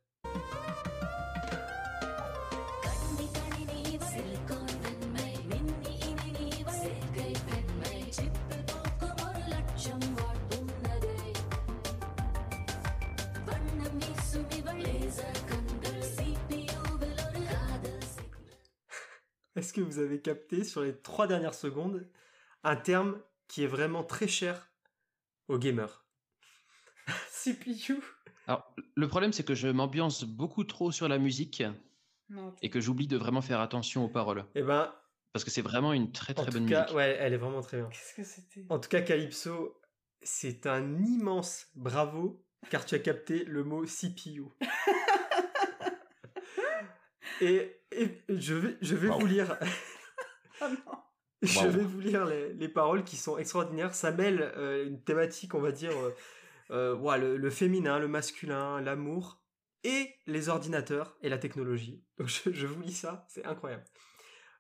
Que 19.76 19.82
vous 19.82 20.00
avez 20.00 20.22
capté 20.22 20.64
sur 20.64 20.82
les 20.82 20.96
trois 20.96 21.28
dernières 21.28 21.54
secondes 21.54 22.08
un 22.64 22.76
terme 22.76 23.20
qui 23.48 23.64
est 23.64 23.68
vraiment 23.68 24.04
très 24.04 24.28
cher 24.28 24.70
aux 25.48 25.58
gamers 25.60 26.06
CPU. 27.44 27.98
Alors, 28.48 28.74
le 28.96 29.08
problème, 29.08 29.34
c'est 29.34 29.44
que 29.44 29.56
je 29.56 29.68
m'ambiance 29.68 30.24
beaucoup 30.24 30.64
trop 30.64 30.92
sur 30.92 31.08
la 31.08 31.18
musique 31.18 31.64
Non, 32.30 32.54
et 32.62 32.70
que 32.70 32.80
j'oublie 32.80 33.08
de 33.08 33.18
vraiment 33.18 33.42
faire 33.42 33.60
attention 33.60 34.06
aux 34.06 34.10
paroles. 34.10 34.46
Eh 34.56 34.62
ben, 34.64 34.94
Parce 35.34 35.44
que 35.44 35.52
c'est 35.52 35.62
vraiment 35.62 35.94
une 35.94 36.12
très 36.12 36.34
en 36.40 36.44
très 36.44 36.52
tout 36.52 36.60
bonne 36.60 36.70
cas, 36.70 36.82
musique. 36.84 36.96
ouais, 36.96 37.18
elle 37.20 37.34
est 37.34 37.38
vraiment 37.38 37.62
très 37.62 37.78
bien. 37.78 37.90
qu'est-ce 37.90 38.14
que 38.16 38.24
c'était? 38.24 38.66
En 38.70 38.80
tout 38.80 38.90
cas, 38.90 39.02
Calypso, 39.02 39.80
c'est 40.22 40.66
un 40.68 40.98
immense 41.04 41.68
bravo, 41.76 42.44
car 42.70 42.86
tu 42.86 42.96
as 42.96 43.00
capté 43.00 43.44
le 43.46 43.64
mot 43.64 43.86
CPU. 43.86 44.44
et, 47.42 47.82
et 47.92 48.10
je 48.30 48.54
vais, 48.56 48.78
je 48.82 48.96
vais 48.96 49.10
Wow. 49.10 49.20
vous 49.20 49.26
lire, 49.26 49.58
Ah 50.62 50.70
non. 50.70 50.98
je 51.42 51.60
Wow. 51.60 51.72
vais 51.72 51.84
vous 51.84 52.00
lire 52.00 52.26
les, 52.26 52.54
les 52.54 52.70
paroles 52.70 53.04
qui 53.04 53.18
sont 53.18 53.38
extraordinaires. 53.38 53.94
Ça 53.96 54.12
mêle 54.12 54.42
euh, 54.58 54.86
une 54.88 55.04
thématique, 55.04 55.54
on 55.54 55.62
va 55.62 55.72
dire, 55.72 55.92
euh, 55.98 56.16
euh, 56.72 56.96
ouais, 56.96 57.18
le, 57.20 57.38
le 57.38 57.50
féminin, 57.50 58.00
le 58.00 58.08
masculin, 58.08 58.82
l'amour 58.82 59.42
et 59.84 60.16
les 60.28 60.50
ordinateurs 60.50 61.18
et 61.22 61.30
la 61.30 61.38
technologie. 61.38 62.04
Donc 62.18 62.28
je, 62.30 62.52
je 62.52 62.68
vous 62.68 62.82
lis 62.82 62.94
ça, 62.94 63.26
c'est 63.30 63.46
incroyable. 63.46 63.84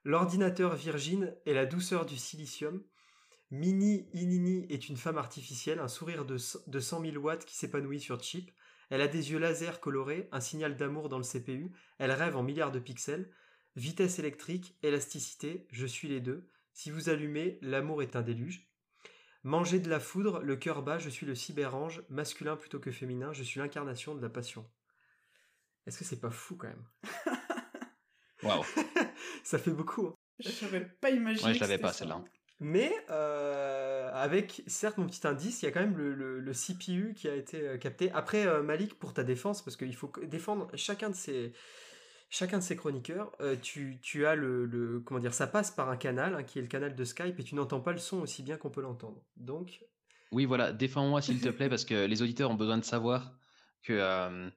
L'ordinateur 0.03 0.75
Virgin 0.75 1.35
est 1.45 1.53
la 1.53 1.65
douceur 1.65 2.05
du 2.05 2.17
silicium. 2.17 2.83
Mini 3.51 4.09
Inini 4.13 4.65
est 4.69 4.89
une 4.89 4.97
femme 4.97 5.17
artificielle, 5.17 5.79
un 5.79 5.87
sourire 5.87 6.25
de, 6.25 6.37
de 6.67 6.79
100 6.79 7.01
000 7.01 7.17
watts 7.17 7.45
qui 7.45 7.55
s'épanouit 7.55 7.99
sur 7.99 8.21
chip. 8.21 8.51
Elle 8.89 9.01
a 9.01 9.07
des 9.07 9.31
yeux 9.31 9.39
laser 9.39 9.79
colorés, 9.79 10.27
un 10.31 10.41
signal 10.41 10.75
d'amour 10.75 11.09
dans 11.09 11.17
le 11.17 11.23
CPU. 11.23 11.71
Elle 11.97 12.11
rêve 12.11 12.35
en 12.35 12.43
milliards 12.43 12.71
de 12.71 12.79
pixels. 12.79 13.31
Vitesse 13.75 14.19
électrique, 14.19 14.77
élasticité, 14.83 15.67
je 15.71 15.85
suis 15.85 16.07
les 16.07 16.21
deux. 16.21 16.47
Si 16.73 16.91
vous 16.91 17.09
allumez, 17.09 17.57
l'amour 17.61 18.01
est 18.01 18.15
un 18.15 18.21
déluge. 18.21 18.69
Manger 19.43 19.79
de 19.79 19.89
la 19.89 19.99
foudre, 19.99 20.39
le 20.41 20.55
cœur 20.55 20.81
bas, 20.81 20.97
je 20.97 21.09
suis 21.09 21.25
le 21.25 21.35
cyberange, 21.35 22.03
masculin 22.09 22.55
plutôt 22.55 22.79
que 22.79 22.91
féminin, 22.91 23.31
je 23.33 23.43
suis 23.43 23.59
l'incarnation 23.59 24.15
de 24.15 24.21
la 24.21 24.29
passion. 24.29 24.69
Est-ce 25.85 25.99
que 25.99 26.05
c'est 26.05 26.19
pas 26.19 26.31
fou 26.31 26.55
quand 26.55 26.67
même? 26.67 26.85
Waouh. 28.43 28.63
Ça 29.43 29.59
fait 29.59 29.71
beaucoup. 29.71 30.07
hein. 30.07 30.15
Je 30.39 30.65
n'aurais 30.65 30.85
pas 30.99 31.11
imaginé. 31.11 31.49
Ouais, 31.49 31.53
je 31.53 31.59
l'avais 31.59 31.77
pas 31.77 31.93
ça. 31.93 31.99
celle-là. 31.99 32.23
Mais 32.59 32.91
euh, 33.09 34.09
avec, 34.13 34.63
certes, 34.67 34.97
mon 34.97 35.05
petit 35.07 35.27
indice, 35.27 35.61
il 35.61 35.65
y 35.65 35.67
a 35.67 35.71
quand 35.71 35.81
même 35.81 35.97
le, 35.97 36.13
le- 36.39 36.53
CPU 36.53 37.13
qui 37.13 37.27
a 37.27 37.35
été 37.35 37.67
euh, 37.67 37.77
capté. 37.77 38.11
Après, 38.11 38.45
euh, 38.47 38.63
Malik, 38.63 38.97
pour 38.97 39.13
ta 39.13 39.23
défense, 39.23 39.61
parce 39.61 39.75
qu'il 39.75 39.95
faut 39.95 40.11
défendre 40.23 40.69
chacun 40.75 41.09
de 41.09 41.15
ces, 41.15 41.51
chacun 42.29 42.59
de 42.59 42.63
ces 42.63 42.75
chroniqueurs, 42.77 43.31
tu, 43.61 43.99
tu 44.01 44.25
as 44.25 44.35
le, 44.35 44.65
le- 44.65 45.01
Comment 45.01 45.19
dire 45.19 45.33
Ça 45.33 45.47
passe 45.47 45.69
par 45.71 45.89
un 45.89 45.97
canal, 45.97 46.33
hein, 46.35 46.43
qui 46.43 46.59
est 46.59 46.61
le 46.61 46.67
canal 46.69 46.95
de 46.95 47.03
Skype, 47.03 47.39
et 47.39 47.43
tu 47.43 47.55
n'entends 47.55 47.81
pas 47.81 47.91
le 47.91 47.97
son 47.97 48.21
aussi 48.21 48.41
bien 48.41 48.55
qu'on 48.57 48.69
peut 48.69 48.81
l'entendre. 48.81 49.21
Donc, 49.35 49.81
Oui, 50.31 50.45
voilà, 50.45 50.71
défends-moi 50.71 51.21
s'il 51.21 51.41
te 51.41 51.49
plaît, 51.49 51.69
parce 51.69 51.83
que 51.85 52.05
les 52.05 52.21
auditeurs 52.21 52.49
ont 52.51 52.55
besoin 52.55 52.77
de 52.77 52.85
savoir 52.85 53.37
que 53.83 54.49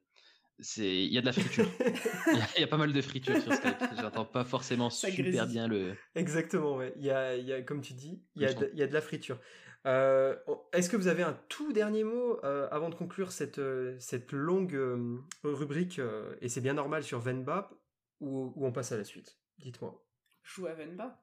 c'est 0.61 1.05
il 1.05 1.13
y 1.13 1.19
a 1.19 1.21
de 1.21 1.27
la 1.27 1.33
friture. 1.33 1.67
Il 2.33 2.39
y 2.39 2.41
a- 2.41 2.49
il 2.57 2.61
y, 2.61 2.65
a 2.65 2.67
pas 2.67 2.77
mal 2.77 2.93
de 2.93 3.01
friture 3.01 3.41
sur 3.41 3.53
Skype. 3.55 3.77
J'entends 4.01 4.25
pas 4.25 4.45
forcément 4.45 4.91
Ça 4.91 5.09
super 5.11 5.25
grésille. 5.33 5.53
bien 5.53 5.69
le. 5.69 5.95
exactement, 6.15 6.77
ouais. 6.77 6.93
Il 6.97 7.05
y 7.05 7.11
a, 7.11 7.37
il 7.37 7.47
y 7.47 7.53
a, 7.53 7.63
comme 7.63 7.81
tu 7.81 7.95
dis, 7.95 8.23
il 8.37 8.43
y 8.43 8.47
a, 8.47 8.53
de, 8.53 8.71
il 8.73 8.79
y 8.79 8.83
a 8.83 8.87
de 8.87 8.93
la 8.93 9.01
friture. 9.01 9.39
Euh, 9.87 10.37
Est-ce 10.73 10.91
que 10.91 10.97
vous 10.97 11.07
avez 11.09 11.23
un 11.23 11.39
tout 11.49 11.73
dernier 11.73 12.05
mot 12.05 12.39
euh, 12.45 12.69
avant 12.71 12.91
de 12.91 12.95
conclure 12.95 13.33
cette, 13.33 13.59
euh, 13.59 13.97
cette 14.01 14.33
longue 14.33 14.75
euh, 14.75 15.19
rubrique, 15.45 15.99
euh, 16.01 16.35
et 16.41 16.49
c'est 16.49 16.61
bien 16.61 16.75
normal 16.75 17.03
sur 17.05 17.21
Venba, 17.21 17.71
ou, 18.21 18.53
ou 18.57 18.67
on 18.67 18.73
passe 18.73 18.93
à 18.93 18.97
la 18.99 19.05
suite? 19.05 19.39
Dites-moi. 19.59 20.05
Joue 20.43 20.67
à 20.67 20.75
Venba? 20.75 21.23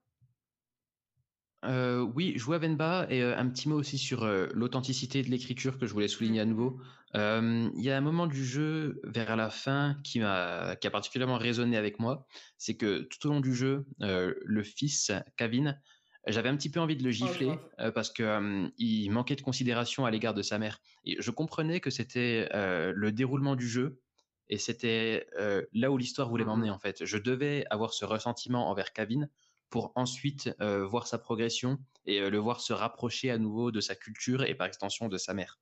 Euh, 1.66 2.02
oui, 2.02 2.38
jouer 2.38 2.58
à 2.58 2.60
Venba 2.60 3.08
et 3.10 3.24
euh, 3.24 3.36
un 3.38 3.50
petit 3.50 3.68
mot 3.70 3.76
aussi 3.76 3.98
sur 3.98 4.24
euh, 4.24 4.48
l'authenticité 4.54 5.24
de 5.24 5.30
l'écriture 5.30 5.80
que 5.80 5.88
je 5.88 5.94
voulais 5.94 6.08
souligner 6.08 6.40
à 6.42 6.46
nouveau. 6.46 6.80
Euh, 7.16 7.70
Il 7.76 7.84
y 7.84 7.90
a 7.90 7.98
un 7.98 8.02
moment 8.02 8.28
du 8.28 8.44
jeu 8.46 9.00
vers 9.04 9.36
la 9.36 9.50
fin 9.50 9.98
qui 10.04 10.20
m'a 10.20 10.76
qui 10.76 10.88
a 10.88 10.92
particulièrement 10.92 11.38
résonné 11.38 11.78
avec 11.78 12.00
moi, 12.00 12.28
c'est 12.58 12.76
que 12.76 13.02
tout 13.04 13.28
au 13.28 13.30
long 13.32 13.40
du 13.40 13.56
jeu, 13.56 13.86
euh, 14.02 14.34
le 14.44 14.64
fils 14.64 15.12
Kevin, 15.38 15.80
j'avais 16.28 16.50
un 16.50 16.58
petit 16.58 16.72
peu 16.72 16.80
envie 16.80 16.98
de 16.98 17.04
le 17.04 17.12
gifler 17.12 17.46
grave. 17.48 17.70
euh, 17.80 17.92
parce 17.92 18.12
que 18.12 18.70
il 18.78 19.10
manquait 19.12 19.36
de 19.36 19.42
considération 19.42 20.06
à 20.06 20.12
l'égard 20.12 20.34
de 20.34 20.42
sa 20.42 20.58
mère. 20.58 20.80
Et 21.06 21.16
je 21.20 21.32
comprenais 21.32 21.80
que 21.80 21.90
c'était 21.90 22.50
le 22.54 23.12
déroulement 23.12 23.56
du 23.56 23.68
jeu 23.68 24.02
et 24.50 24.58
c'était 24.58 25.28
là 25.74 25.92
où 25.92 25.98
l'histoire 25.98 26.30
voulait 26.30 26.46
m'emmener 26.46 26.70
en 26.70 26.80
fait. 26.80 27.06
Je 27.06 27.18
devais 27.18 27.66
avoir 27.70 27.94
ce 27.94 28.06
ressentiment 28.06 28.70
envers 28.70 28.92
Kevin 28.94 29.30
pour 29.70 29.92
ensuite 29.96 30.50
voir 30.60 31.08
sa 31.08 31.18
progression 31.20 31.78
et 32.06 32.30
le 32.30 32.38
voir 32.40 32.60
se 32.60 32.74
rapprocher 32.74 33.30
à 33.32 33.38
nouveau 33.38 33.72
de 33.72 33.80
sa 33.80 33.96
culture 33.96 34.44
et 34.44 34.56
par 34.56 34.68
extension 34.68 35.08
de 35.08 35.18
sa 35.18 35.34
mère. 35.34 35.60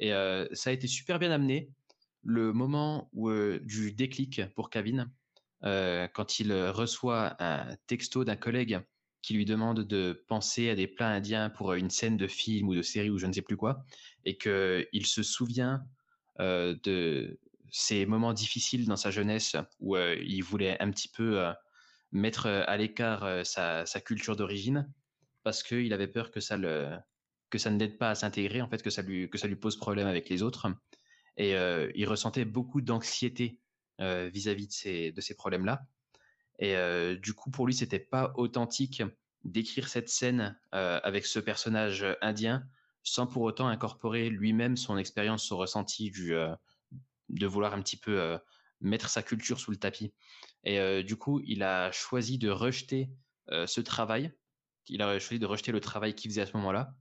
Et 0.00 0.14
euh, 0.14 0.46
ça 0.52 0.70
a 0.70 0.72
été 0.72 0.88
super 0.88 1.18
bien 1.18 1.30
amené. 1.30 1.70
Le 2.24 2.52
moment 2.52 3.08
où, 3.12 3.28
euh, 3.28 3.60
du 3.62 3.92
déclic 3.92 4.42
pour 4.54 4.70
Kevin, 4.70 5.10
euh, 5.64 6.08
quand 6.12 6.40
il 6.40 6.52
reçoit 6.52 7.36
un 7.38 7.76
texto 7.86 8.24
d'un 8.24 8.36
collègue 8.36 8.80
qui 9.22 9.34
lui 9.34 9.44
demande 9.44 9.86
de 9.86 10.24
penser 10.28 10.70
à 10.70 10.74
des 10.74 10.86
plats 10.86 11.10
indiens 11.10 11.50
pour 11.50 11.74
une 11.74 11.90
scène 11.90 12.16
de 12.16 12.26
film 12.26 12.68
ou 12.68 12.74
de 12.74 12.82
série 12.82 13.10
ou 13.10 13.18
je 13.18 13.26
ne 13.26 13.32
sais 13.32 13.42
plus 13.42 13.56
quoi, 13.56 13.84
et 14.24 14.38
qu'il 14.38 15.06
se 15.06 15.22
souvient 15.22 15.84
de 16.38 17.38
ces 17.70 18.06
moments 18.06 18.32
difficiles 18.32 18.86
dans 18.86 18.96
sa 18.96 19.10
jeunesse 19.10 19.56
où 19.78 19.94
il 19.98 20.40
voulait 20.40 20.80
un 20.82 20.90
petit 20.90 21.08
peu 21.08 21.44
mettre 22.12 22.46
à 22.46 22.74
l'écart 22.78 23.44
sa 23.44 24.00
culture 24.02 24.36
d'origine 24.36 24.90
parce 25.42 25.62
qu'il 25.62 25.92
avait 25.92 26.08
peur 26.08 26.30
que 26.30 26.40
ça 26.40 26.56
le 26.56 26.96
que 27.50 27.58
ça 27.58 27.70
ne 27.70 27.78
l'aide 27.78 27.98
pas 27.98 28.10
à 28.10 28.14
s'intégrer, 28.14 28.62
en 28.62 28.68
fait, 28.68 28.82
que 28.82 28.90
ça 28.90 29.02
lui 29.02 29.28
que 29.28 29.36
ça 29.36 29.48
lui 29.48 29.56
pose 29.56 29.76
problème 29.76 30.06
avec 30.06 30.28
les 30.28 30.42
autres. 30.42 30.68
Et 31.36 31.56
euh, 31.56 31.90
il 31.94 32.06
ressentait 32.08 32.44
beaucoup 32.44 32.80
d'anxiété 32.80 33.58
euh, 34.00 34.30
vis-à-vis 34.32 34.68
de 34.68 34.72
ces 34.72 35.12
de 35.12 35.20
ces 35.20 35.34
problèmes-là. 35.34 35.82
Et 36.58 36.76
euh, 36.76 37.16
du 37.16 37.34
coup, 37.34 37.50
pour 37.50 37.66
lui, 37.66 37.74
c'était 37.74 37.98
pas 37.98 38.32
authentique 38.36 39.02
d'écrire 39.42 39.88
cette 39.88 40.10
scène 40.10 40.58
avec 40.70 41.24
ce 41.24 41.38
personnage 41.38 42.04
indien 42.20 42.62
sans 43.02 43.26
pour 43.26 43.40
autant 43.40 43.68
incorporer 43.68 44.28
lui-même 44.28 44.76
son 44.76 44.98
expérience, 44.98 45.44
son 45.44 45.56
ressenti 45.56 46.10
du 46.10 46.34
de 47.30 47.46
vouloir 47.46 47.72
un 47.72 47.80
petit 47.80 47.96
peu 47.96 48.38
mettre 48.82 49.08
sa 49.08 49.22
culture 49.22 49.58
sous 49.58 49.70
le 49.70 49.78
tapis. 49.78 50.12
Et 50.64 51.02
du 51.02 51.16
coup, 51.16 51.40
il 51.46 51.62
a 51.62 51.90
choisi 51.90 52.36
de 52.36 52.50
rejeter 52.50 53.08
ce 53.48 53.80
travail. 53.80 54.30
Il 54.88 55.00
a 55.00 55.18
choisi 55.18 55.38
de 55.38 55.46
rejeter 55.46 55.72
le 55.72 55.80
travail 55.80 56.14
qu'il 56.14 56.30
faisait 56.30 56.42
à 56.42 56.46
ce 56.46 56.54
moment-là 56.58 56.94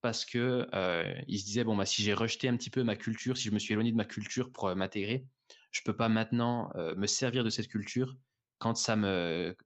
parce 0.00 0.24
que 0.24 0.66
euh, 0.74 1.14
il 1.26 1.38
se 1.38 1.44
disait 1.44 1.64
bon 1.64 1.76
bah 1.76 1.86
si 1.86 2.02
j'ai 2.02 2.14
rejeté 2.14 2.48
un 2.48 2.56
petit 2.56 2.70
peu 2.70 2.82
ma 2.82 2.96
culture, 2.96 3.36
si 3.36 3.48
je 3.48 3.52
me 3.52 3.58
suis 3.58 3.72
éloigné 3.72 3.90
de 3.90 3.96
ma 3.96 4.04
culture 4.04 4.52
pour 4.52 4.68
euh, 4.68 4.74
m'intégrer, 4.74 5.26
je 5.72 5.82
peux 5.82 5.96
pas 5.96 6.08
maintenant 6.08 6.70
euh, 6.76 6.94
me 6.96 7.06
servir 7.06 7.44
de 7.44 7.50
cette 7.50 7.68
culture 7.68 8.16
quand 8.58 8.76
ça 8.76 8.96
me 8.96 9.56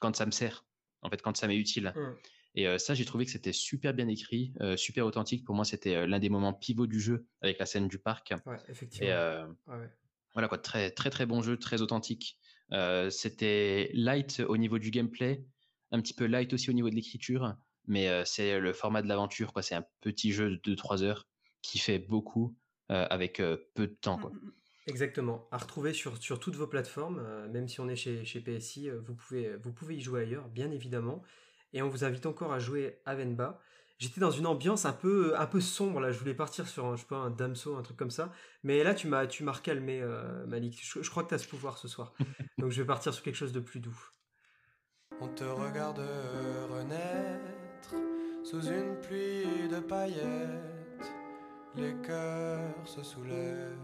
quand 0.00 0.14
ça 0.16 0.26
me 0.26 0.30
sert. 0.30 0.64
En 1.02 1.10
fait, 1.10 1.22
quand 1.22 1.36
ça 1.36 1.46
m'est 1.46 1.56
utile. 1.56 1.92
Hum. 1.96 2.16
Et 2.58 2.78
ça, 2.78 2.94
j'ai 2.94 3.04
trouvé 3.04 3.26
que 3.26 3.30
c'était 3.30 3.52
super 3.52 3.92
bien 3.92 4.08
écrit, 4.08 4.54
super 4.76 5.04
authentique. 5.04 5.44
Pour 5.44 5.54
moi, 5.54 5.66
c'était 5.66 6.06
l'un 6.06 6.18
des 6.18 6.30
moments 6.30 6.54
pivots 6.54 6.86
du 6.86 6.98
jeu 6.98 7.26
avec 7.42 7.58
la 7.58 7.66
scène 7.66 7.86
du 7.86 7.98
parc. 7.98 8.32
Ouais, 8.46 8.56
effectivement. 8.70 9.08
Et 9.08 9.12
Ouais, 9.12 9.76
ouais. 9.76 9.90
voilà 10.32 10.48
quoi, 10.48 10.56
très 10.56 10.90
très 10.90 11.10
très 11.10 11.26
bon 11.26 11.42
jeu, 11.42 11.58
très 11.58 11.82
authentique. 11.82 12.38
C'était 13.10 13.90
light 13.92 14.40
au 14.40 14.56
niveau 14.56 14.78
du 14.78 14.90
gameplay, 14.90 15.44
un 15.90 16.00
petit 16.00 16.14
peu 16.14 16.24
light 16.24 16.54
aussi 16.54 16.70
au 16.70 16.72
niveau 16.72 16.88
de 16.88 16.94
l'écriture, 16.94 17.54
mais 17.86 18.08
euh, 18.08 18.24
c'est 18.24 18.58
le 18.58 18.72
format 18.72 19.02
de 19.02 19.08
l'aventure 19.08 19.52
quoi. 19.52 19.62
C'est 19.62 19.74
un 19.74 19.86
petit 20.00 20.32
jeu 20.32 20.50
de 20.50 20.74
2-3 20.74 21.02
heures 21.02 21.26
qui 21.62 21.78
fait 21.78 21.98
beaucoup 21.98 22.56
euh, 22.90 23.06
avec 23.10 23.40
euh, 23.40 23.56
peu 23.74 23.86
de 23.86 23.94
temps 23.94 24.18
quoi. 24.18 24.30
Mm, 24.30 24.34
mm, 24.34 24.46
mm. 24.46 24.52
Exactement. 24.86 25.48
À 25.50 25.58
retrouver 25.58 25.92
sur, 25.92 26.16
sur 26.18 26.38
toutes 26.38 26.54
vos 26.54 26.68
plateformes, 26.68 27.20
euh, 27.24 27.48
même 27.48 27.68
si 27.68 27.80
on 27.80 27.88
est 27.88 27.96
chez, 27.96 28.24
chez 28.24 28.40
PSI, 28.40 28.88
euh, 28.88 29.00
vous 29.04 29.14
pouvez, 29.14 29.56
vous 29.56 29.72
pouvez 29.72 29.96
y 29.96 30.00
jouer 30.00 30.22
ailleurs, 30.22 30.48
bien 30.48 30.70
évidemment. 30.70 31.22
Et 31.72 31.82
on 31.82 31.88
vous 31.88 32.04
invite 32.04 32.24
encore 32.26 32.52
à 32.52 32.60
jouer 32.60 33.00
à 33.04 33.16
Venba. 33.16 33.60
J'étais 33.98 34.20
dans 34.20 34.30
une 34.30 34.46
ambiance 34.46 34.84
un 34.84 34.92
peu, 34.92 35.36
un 35.38 35.46
peu 35.46 35.60
sombre, 35.60 36.00
là. 36.00 36.12
Je 36.12 36.18
voulais 36.18 36.34
partir 36.34 36.68
sur 36.68 36.86
un, 36.86 36.94
je 36.94 37.00
sais 37.00 37.08
pas, 37.08 37.16
un 37.16 37.30
Damso, 37.30 37.76
un 37.76 37.82
truc 37.82 37.96
comme 37.96 38.10
ça. 38.10 38.30
Mais 38.62 38.84
là, 38.84 38.94
tu 38.94 39.08
m'as, 39.08 39.26
tu 39.26 39.42
m'as 39.42 39.52
recalmé, 39.52 40.00
euh, 40.00 40.46
Malik. 40.46 40.78
Je, 40.84 41.02
je 41.02 41.10
crois 41.10 41.24
que 41.24 41.30
tu 41.30 41.34
as 41.34 41.38
ce 41.38 41.48
pouvoir 41.48 41.78
ce 41.78 41.88
soir. 41.88 42.14
Donc 42.58 42.70
je 42.70 42.80
vais 42.80 42.86
partir 42.86 43.12
sur 43.12 43.24
quelque 43.24 43.34
chose 43.34 43.52
de 43.52 43.60
plus 43.60 43.80
doux. 43.80 43.98
On 45.20 45.28
te 45.28 45.44
regarde 45.44 45.98
renaître 46.70 47.45
sous 48.46 48.62
une 48.68 48.94
pluie 49.00 49.68
de 49.68 49.80
paillettes. 49.80 51.10
Les 51.74 51.94
cœurs 52.06 52.86
se 52.86 53.02
soulèvent 53.02 53.76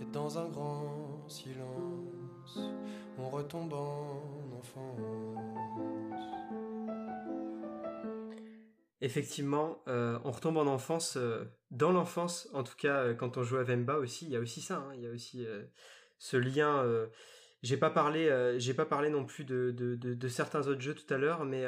et 0.00 0.04
dans 0.12 0.38
un 0.38 0.48
grand 0.50 1.24
silence, 1.26 2.58
on 3.18 3.30
retombe 3.30 3.72
en 3.72 4.58
enfance. 4.58 5.00
Effectivement, 9.00 9.82
euh, 9.88 10.18
on 10.24 10.32
retombe 10.32 10.58
en 10.58 10.66
enfance, 10.66 11.16
euh, 11.16 11.44
dans 11.70 11.92
l'enfance, 11.92 12.50
en 12.52 12.62
tout 12.64 12.76
cas 12.76 12.98
euh, 12.98 13.14
quand 13.14 13.38
on 13.38 13.42
joue 13.42 13.56
à 13.56 13.62
Vemba 13.64 13.96
aussi, 13.96 14.26
il 14.26 14.32
y 14.32 14.36
a 14.36 14.40
aussi 14.40 14.60
ça, 14.60 14.76
hein, 14.76 14.92
il 14.94 15.00
y 15.00 15.06
a 15.06 15.10
aussi 15.10 15.46
ce 16.18 16.36
lien. 16.36 16.86
j'ai 17.62 17.78
pas 17.78 17.90
parlé, 17.90 18.28
pas 18.76 18.86
parlé 18.86 19.08
non 19.08 19.24
plus 19.24 19.44
de, 19.44 20.28
certains 20.28 20.68
autres 20.68 20.82
jeux 20.82 20.94
tout 20.94 21.12
à 21.12 21.16
l'heure, 21.16 21.46
mais 21.46 21.64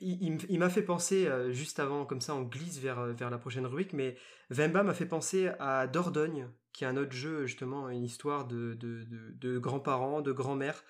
il, 0.00 0.58
m'a 0.58 0.70
fait 0.70 0.82
penser 0.82 1.26
euh, 1.26 1.52
juste 1.52 1.78
avant, 1.78 2.04
comme 2.04 2.20
ça, 2.20 2.34
on 2.34 2.42
glisse 2.42 2.78
vers 2.78 2.98
euh, 2.98 3.12
vers 3.12 3.30
la 3.30 3.38
prochaine 3.38 3.66
rubrique, 3.66 3.92
mais 3.92 4.16
Vemba 4.50 4.82
m'a 4.82 4.94
fait 4.94 5.06
penser 5.06 5.50
à 5.58 5.86
Dordogne, 5.86 6.48
qui 6.72 6.84
est 6.84 6.86
un 6.86 6.96
autre 6.96 7.12
jeu 7.12 7.46
justement, 7.46 7.88
une 7.88 8.04
histoire 8.04 8.46
de 8.46 8.74
de, 8.74 9.58
grands-parents, 9.58 10.22
de 10.22 10.32
grand-mères, 10.32 10.84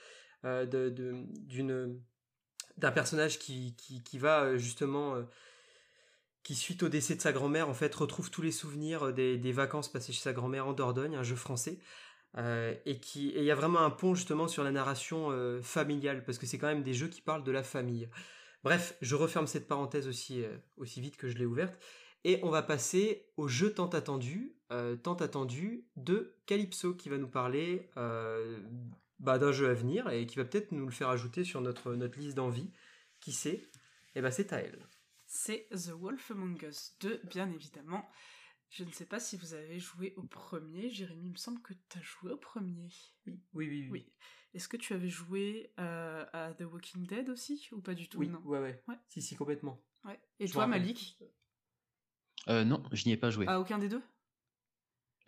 euh, 0.44 0.66
d'une 0.66 2.00
d'un 2.78 2.92
personnage 2.92 3.38
qui, 3.38 3.76
qui, 3.76 4.02
qui 4.02 4.18
va 4.18 4.56
justement 4.56 5.16
qui 6.42 6.54
suite 6.54 6.82
au 6.82 6.88
décès 6.88 7.14
de 7.14 7.20
sa 7.20 7.32
grand-mère 7.32 7.68
en 7.68 7.74
fait 7.74 7.94
retrouve 7.94 8.30
tous 8.30 8.40
les 8.40 8.52
souvenirs 8.52 9.12
des, 9.12 9.36
des 9.36 9.52
vacances 9.52 9.92
passées 9.92 10.12
chez 10.12 10.22
sa 10.22 10.32
grand-mère 10.32 10.66
en 10.66 10.72
Dordogne, 10.72 11.16
un 11.16 11.22
jeu 11.22 11.36
français. 11.36 11.78
Et 12.38 13.00
qui 13.02 13.32
il 13.36 13.42
y 13.42 13.50
a 13.50 13.54
vraiment 13.56 13.80
un 13.80 13.90
pont 13.90 14.14
justement 14.14 14.48
sur 14.48 14.62
la 14.62 14.70
narration 14.70 15.30
familiale 15.62 16.24
parce 16.24 16.38
que 16.38 16.46
c'est 16.46 16.58
quand 16.58 16.68
même 16.68 16.84
des 16.84 16.94
jeux 16.94 17.08
qui 17.08 17.20
parlent 17.20 17.44
de 17.44 17.52
la 17.52 17.64
famille. 17.64 18.08
Bref, 18.62 18.96
je 19.00 19.14
referme 19.14 19.46
cette 19.46 19.68
parenthèse 19.68 20.06
aussi 20.06 20.44
euh, 20.44 20.56
aussi 20.76 21.00
vite 21.00 21.16
que 21.16 21.28
je 21.28 21.36
l'ai 21.36 21.46
ouverte 21.46 21.78
et 22.24 22.40
on 22.42 22.50
va 22.50 22.62
passer 22.62 23.26
au 23.36 23.48
jeu 23.48 23.72
tant 23.72 23.88
attendu, 23.88 24.54
euh, 24.72 24.96
tant 24.96 25.14
attendu 25.14 25.86
de 25.96 26.36
Calypso 26.46 26.94
qui 26.94 27.08
va 27.08 27.16
nous 27.16 27.28
parler 27.28 27.90
euh, 27.96 28.60
bah, 29.18 29.38
d'un 29.38 29.52
jeu 29.52 29.68
à 29.68 29.74
venir 29.74 30.08
et 30.10 30.26
qui 30.26 30.36
va 30.36 30.44
peut-être 30.44 30.72
nous 30.72 30.84
le 30.84 30.92
faire 30.92 31.08
ajouter 31.08 31.44
sur 31.44 31.60
notre 31.60 31.94
notre 31.94 32.18
liste 32.18 32.36
d'envie. 32.36 32.70
Qui 33.20 33.32
sait 33.32 33.68
Et 34.14 34.22
ben 34.22 34.30
c'est 34.30 34.54
à 34.54 34.60
elle. 34.60 34.86
C'est 35.26 35.68
The 35.70 35.90
Wolf 35.90 36.30
Among 36.30 36.62
Us 36.62 36.96
2, 37.00 37.20
bien 37.28 37.50
évidemment. 37.50 38.08
Je 38.70 38.82
ne 38.82 38.90
sais 38.92 39.04
pas 39.04 39.20
si 39.20 39.36
vous 39.36 39.52
avez 39.52 39.78
joué 39.78 40.14
au 40.16 40.22
premier. 40.22 40.88
Jérémy, 40.90 41.26
il 41.26 41.32
me 41.32 41.36
semble 41.36 41.60
que 41.60 41.74
tu 41.74 41.98
as 41.98 42.02
joué 42.02 42.32
au 42.32 42.38
premier. 42.38 42.88
Oui, 43.26 43.40
oui, 43.52 43.68
oui. 43.68 43.88
Oui. 43.90 44.12
Est-ce 44.54 44.68
que 44.68 44.76
tu 44.76 44.94
avais 44.94 45.08
joué 45.08 45.72
euh, 45.78 46.24
à 46.32 46.52
The 46.54 46.62
Walking 46.62 47.06
Dead 47.06 47.28
aussi 47.28 47.68
ou 47.72 47.80
pas 47.80 47.94
du 47.94 48.08
tout? 48.08 48.18
Oui, 48.18 48.28
non. 48.28 48.40
ouais, 48.44 48.58
ouais, 48.58 48.82
Ouais. 48.88 48.96
Si, 49.08 49.22
si, 49.22 49.36
complètement. 49.36 49.80
Ouais. 50.04 50.18
Et 50.40 50.46
Je 50.46 50.52
toi. 50.52 50.66
Malik? 50.66 51.18
Euh, 52.48 52.64
non, 52.64 52.82
je 52.92 53.04
n'y 53.06 53.12
ai 53.12 53.16
pas 53.16 53.30
joué. 53.30 53.46
À 53.46 53.60
aucun 53.60 53.78
des 53.78 53.88
deux? 53.88 54.02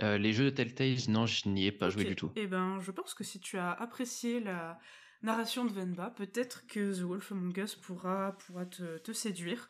Euh, 0.01 0.19
les 0.19 0.32
jeux 0.32 0.47
de 0.47 0.51
Telltale, 0.51 0.97
non, 1.09 1.27
je 1.27 1.49
n'y 1.49 1.66
ai 1.66 1.73
pas 1.73 1.90
joué 1.90 2.05
du 2.05 2.16
tout. 2.16 2.32
Eh 2.35 2.47
ben, 2.47 2.81
je 2.81 2.90
pense 2.90 3.15
que 3.15 3.23
si 3.23 3.39
tu 3.39 3.59
as 3.59 3.70
apprécié 3.70 4.40
la 4.40 4.81
narration 5.23 5.65
de 5.65 5.70
Venba, 5.70 6.11
peut-être 6.11 6.66
que 6.66 6.93
The 6.93 7.03
Wolf 7.03 7.31
Among 7.31 7.57
Us 7.59 7.77
pourra, 7.77 8.36
pourra 8.39 8.66
te, 8.66 8.99
te 8.99 9.12
séduire. 9.12 9.69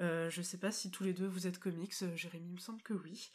Euh, 0.00 0.30
je 0.30 0.40
sais 0.40 0.58
pas 0.58 0.70
si 0.70 0.90
tous 0.90 1.04
les 1.04 1.12
deux 1.12 1.26
vous 1.26 1.46
êtes 1.46 1.58
comics, 1.58 1.92
Jérémy, 2.14 2.48
il 2.48 2.54
me 2.54 2.58
semble 2.60 2.82
que 2.82 2.94
oui. 2.94 3.30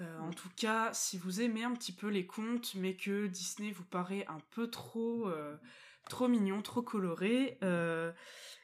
Euh, 0.00 0.18
En 0.20 0.32
tout 0.32 0.50
cas, 0.56 0.92
si 0.92 1.18
vous 1.18 1.40
aimez 1.40 1.64
un 1.64 1.72
petit 1.72 1.92
peu 1.92 2.08
les 2.08 2.26
contes, 2.26 2.74
mais 2.74 2.96
que 2.96 3.26
Disney 3.26 3.70
vous 3.70 3.84
paraît 3.84 4.26
un 4.28 4.40
peu 4.50 4.68
trop, 4.68 5.28
euh, 5.28 5.56
trop 6.08 6.28
mignon, 6.28 6.62
trop 6.62 6.82
coloré, 6.82 7.58
euh, 7.62 8.12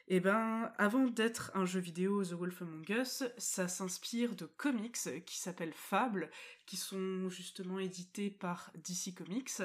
eh 0.07 0.19
ben, 0.19 0.73
avant 0.77 1.05
d'être 1.05 1.51
un 1.55 1.65
jeu 1.65 1.79
vidéo 1.79 2.23
The 2.25 2.33
Wolf 2.33 2.61
Among 2.61 2.89
Us, 2.89 3.23
ça 3.37 3.67
s'inspire 3.69 4.35
de 4.35 4.45
comics 4.45 5.23
qui 5.25 5.37
s'appellent 5.39 5.73
Fable, 5.73 6.29
qui 6.65 6.75
sont 6.75 7.29
justement 7.29 7.79
édités 7.79 8.29
par 8.29 8.71
DC 8.75 9.15
Comics. 9.15 9.61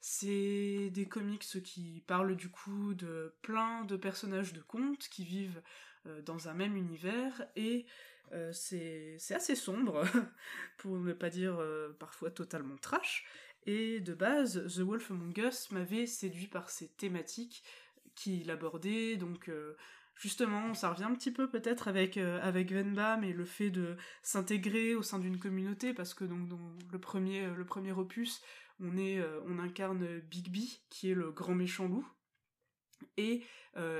C'est 0.00 0.90
des 0.90 1.06
comics 1.08 1.62
qui 1.64 2.02
parlent 2.06 2.36
du 2.36 2.50
coup 2.50 2.94
de 2.94 3.34
plein 3.42 3.84
de 3.84 3.96
personnages 3.96 4.52
de 4.52 4.60
contes 4.60 5.08
qui 5.08 5.24
vivent 5.24 5.62
euh, 6.06 6.20
dans 6.22 6.48
un 6.48 6.54
même 6.54 6.76
univers 6.76 7.46
et 7.56 7.86
euh, 8.32 8.52
c'est 8.52 9.18
assez 9.30 9.54
sombre, 9.54 10.04
pour 10.78 10.98
ne 10.98 11.12
pas 11.12 11.30
dire 11.30 11.56
euh, 11.58 11.92
parfois 11.98 12.30
totalement 12.30 12.76
trash. 12.76 13.24
Et 13.66 14.00
de 14.00 14.14
base, 14.14 14.64
The 14.74 14.80
Wolf 14.80 15.10
Among 15.10 15.36
Us 15.38 15.70
m'avait 15.70 16.06
séduit 16.06 16.46
par 16.46 16.70
ces 16.70 16.88
thématiques 16.88 17.64
qu'il 18.14 18.50
abordait, 18.50 19.16
donc 19.16 19.48
euh, 19.48 19.76
justement, 20.14 20.72
ça 20.74 20.90
revient 20.90 21.04
un 21.04 21.14
petit 21.14 21.32
peu 21.32 21.48
peut-être 21.48 21.88
avec, 21.88 22.16
avec 22.16 22.72
Venba, 22.72 23.16
mais 23.16 23.32
le 23.32 23.44
fait 23.44 23.70
de 23.70 23.96
s'intégrer 24.22 24.94
au 24.94 25.02
sein 25.02 25.18
d'une 25.18 25.38
communauté, 25.38 25.92
parce 25.94 26.14
que 26.14 26.24
dans 26.24 26.38
le 26.90 26.98
premier, 26.98 27.46
le 27.46 27.64
premier 27.64 27.92
opus, 27.92 28.40
on, 28.80 28.96
est, 28.96 29.20
on 29.46 29.58
incarne 29.58 30.20
Bigby, 30.20 30.80
qui 30.88 31.10
est 31.10 31.14
le 31.14 31.32
grand 31.32 31.54
méchant 31.54 31.88
loup, 31.88 32.06
et 33.18 33.42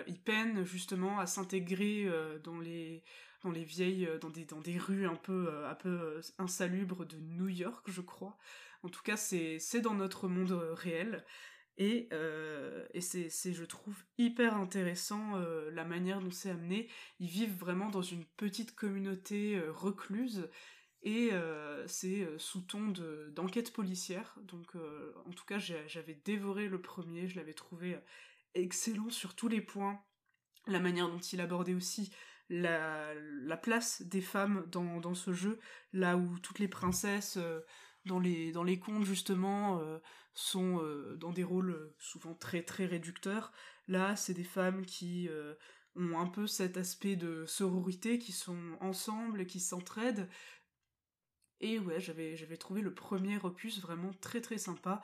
il 0.07 0.21
peine 0.25 0.65
justement 0.65 1.19
à 1.19 1.27
s'intégrer 1.27 2.09
dans 2.45 2.61
les 2.61 3.03
dans 3.47 3.53
les 3.53 3.65
vieilles 3.65 4.07
euh, 4.07 4.19
dans 4.19 4.31
des 4.31 4.45
dans 4.45 4.61
des 4.61 4.77
rues 4.77 5.07
un 5.07 5.15
peu 5.15 5.49
euh, 5.49 5.71
un 5.71 5.75
peu 5.75 5.89
euh, 5.89 6.21
insalubres 6.39 7.07
de 7.07 7.17
New 7.17 7.49
York 7.49 7.89
je 7.89 8.01
crois. 8.01 8.37
En 8.83 8.89
tout 8.89 9.03
cas 9.03 9.17
c'est 9.17 9.59
c'est 9.61 9.81
dans 9.81 9.95
notre 9.95 10.29
monde 10.29 10.53
réel. 10.53 11.25
Et 11.79 12.09
et 12.95 13.01
c'est 13.03 13.29
c'est 13.29 13.53
je 13.53 13.65
trouve 13.65 14.03
hyper 14.17 14.57
intéressant 14.57 15.37
la 15.71 15.85
manière 15.85 16.21
dont 16.21 16.31
c'est 16.31 16.49
amené. 16.49 16.89
Ils 17.21 17.29
vivent 17.29 17.59
vraiment 17.59 17.91
dans 17.91 18.01
une 18.01 18.25
petite 18.25 18.75
communauté 18.75 19.61
recluse. 19.69 20.49
Et 21.03 21.33
c'est 21.87 22.27
sous 22.39 22.63
ton 22.63 22.89
de 22.89 23.31
d'enquête 23.35 23.75
policière. 23.75 24.39
Donc 24.45 24.75
en 25.27 25.33
tout 25.33 25.45
cas 25.45 25.59
j'avais 25.59 26.19
dévoré 26.25 26.69
le 26.69 26.81
premier. 26.81 27.29
Je 27.29 27.37
l'avais 27.37 27.53
trouvé 27.53 27.99
excellent 28.55 29.11
sur 29.11 29.35
tous 29.35 29.49
les 29.49 29.61
points. 29.61 30.01
La 30.67 30.81
manière 30.81 31.11
dont 31.11 31.19
il 31.21 31.43
abordait 31.43 31.75
aussi 31.75 32.11
la, 32.49 33.15
la 33.15 33.57
place 33.57 34.03
des 34.03 34.21
femmes 34.21 34.67
dans, 34.71 35.01
dans 35.01 35.15
ce 35.15 35.33
jeu, 35.33 35.59
là 35.93 36.17
où 36.17 36.39
toutes 36.39 36.59
les 36.59 36.69
princesses 36.69 37.37
euh, 37.37 37.61
dans 38.05 38.21
les, 38.21 38.79
contes, 38.79 39.05
justement, 39.05 39.81
euh, 39.81 39.99
sont 40.33 40.81
euh, 40.81 41.17
dans 41.17 41.33
des 41.33 41.43
rôles 41.43 41.93
souvent 41.99 42.35
très, 42.35 42.63
très 42.63 42.87
réducteurs. 42.87 43.53
Là, 43.89 44.15
c'est 44.17 44.35
des 44.35 44.45
femmes 44.45 44.85
qui 44.85 45.29
ont 45.97 46.19
un 46.19 46.27
peu 46.27 46.47
cet 46.47 46.77
aspect 46.77 47.17
de 47.17 47.47
sororité, 47.47 48.19
qui 48.19 48.33
sont 48.33 48.77
ensemble, 48.81 49.47
qui 49.47 49.61
s'entraident. 49.61 50.29
Et 51.61 51.79
ouais, 51.79 52.01
j'avais, 52.01 52.37
j'avais 52.37 52.59
trouvé 52.59 52.83
le 52.83 52.95
premier 52.95 53.39
opus 53.39 53.81
vraiment 53.81 54.13
très 54.21 54.41
très 54.41 54.59
sympa. 54.59 55.03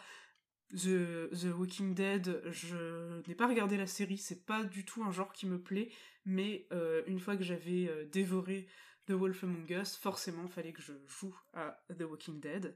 The, 0.73 1.29
The 1.31 1.55
Walking 1.55 1.95
Dead, 1.95 2.43
je 2.51 3.21
n'ai 3.29 3.35
pas 3.35 3.47
regardé 3.47 3.77
la 3.77 3.87
série, 3.87 4.19
c'est 4.19 4.47
pas 4.47 4.65
du 4.65 4.85
tout 4.85 5.05
un 5.05 5.13
genre 5.13 5.33
qui 5.33 5.47
me 5.47 5.61
plaît, 5.61 5.91
mais 6.25 6.67
euh, 6.73 7.03
une 7.07 7.21
fois 7.21 7.37
que 7.37 7.45
j'avais 7.45 7.89
euh, 7.89 8.07
dévoré 8.07 8.67
The 9.07 9.13
Wolf 9.13 9.45
Among 9.45 9.71
Us, 9.71 9.97
forcément 9.97 10.49
fallait 10.49 10.73
que 10.73 10.83
je 10.83 10.93
joue 11.07 11.37
à 11.53 11.85
The 11.99 12.03
Walking 12.03 12.41
Dead. 12.41 12.75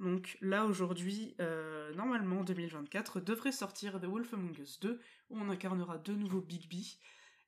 Donc 0.00 0.38
là 0.40 0.64
aujourd'hui, 0.64 1.34
euh, 1.40 1.92
normalement 1.94 2.44
2024, 2.44 3.20
devrait 3.20 3.52
sortir 3.52 4.00
The 4.00 4.04
Wolf 4.04 4.32
Among 4.34 4.58
Us 4.58 4.78
2, 4.80 5.00
où 5.30 5.38
on 5.38 5.48
incarnera 5.48 5.98
de 5.98 6.12
nouveau 6.12 6.40
Bigby. 6.40 6.98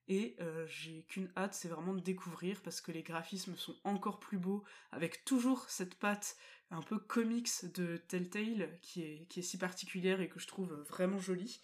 Et 0.08 0.34
euh, 0.40 0.66
j'ai 0.66 1.04
qu'une 1.04 1.30
hâte, 1.36 1.54
c'est 1.54 1.68
vraiment 1.68 1.94
de 1.94 2.00
découvrir, 2.00 2.60
parce 2.62 2.80
que 2.80 2.90
les 2.90 3.04
graphismes 3.04 3.54
sont 3.56 3.76
encore 3.84 4.18
plus 4.18 4.38
beaux, 4.38 4.64
avec 4.90 5.24
toujours 5.24 5.68
cette 5.68 5.94
patte 5.94 6.36
un 6.70 6.82
peu 6.82 6.98
comics 6.98 7.72
de 7.74 7.96
Telltale, 7.96 8.78
qui 8.80 9.02
est, 9.02 9.26
qui 9.28 9.40
est 9.40 9.42
si 9.42 9.58
particulière 9.58 10.20
et 10.20 10.28
que 10.28 10.38
je 10.38 10.46
trouve 10.46 10.72
vraiment 10.88 11.18
jolie. 11.18 11.60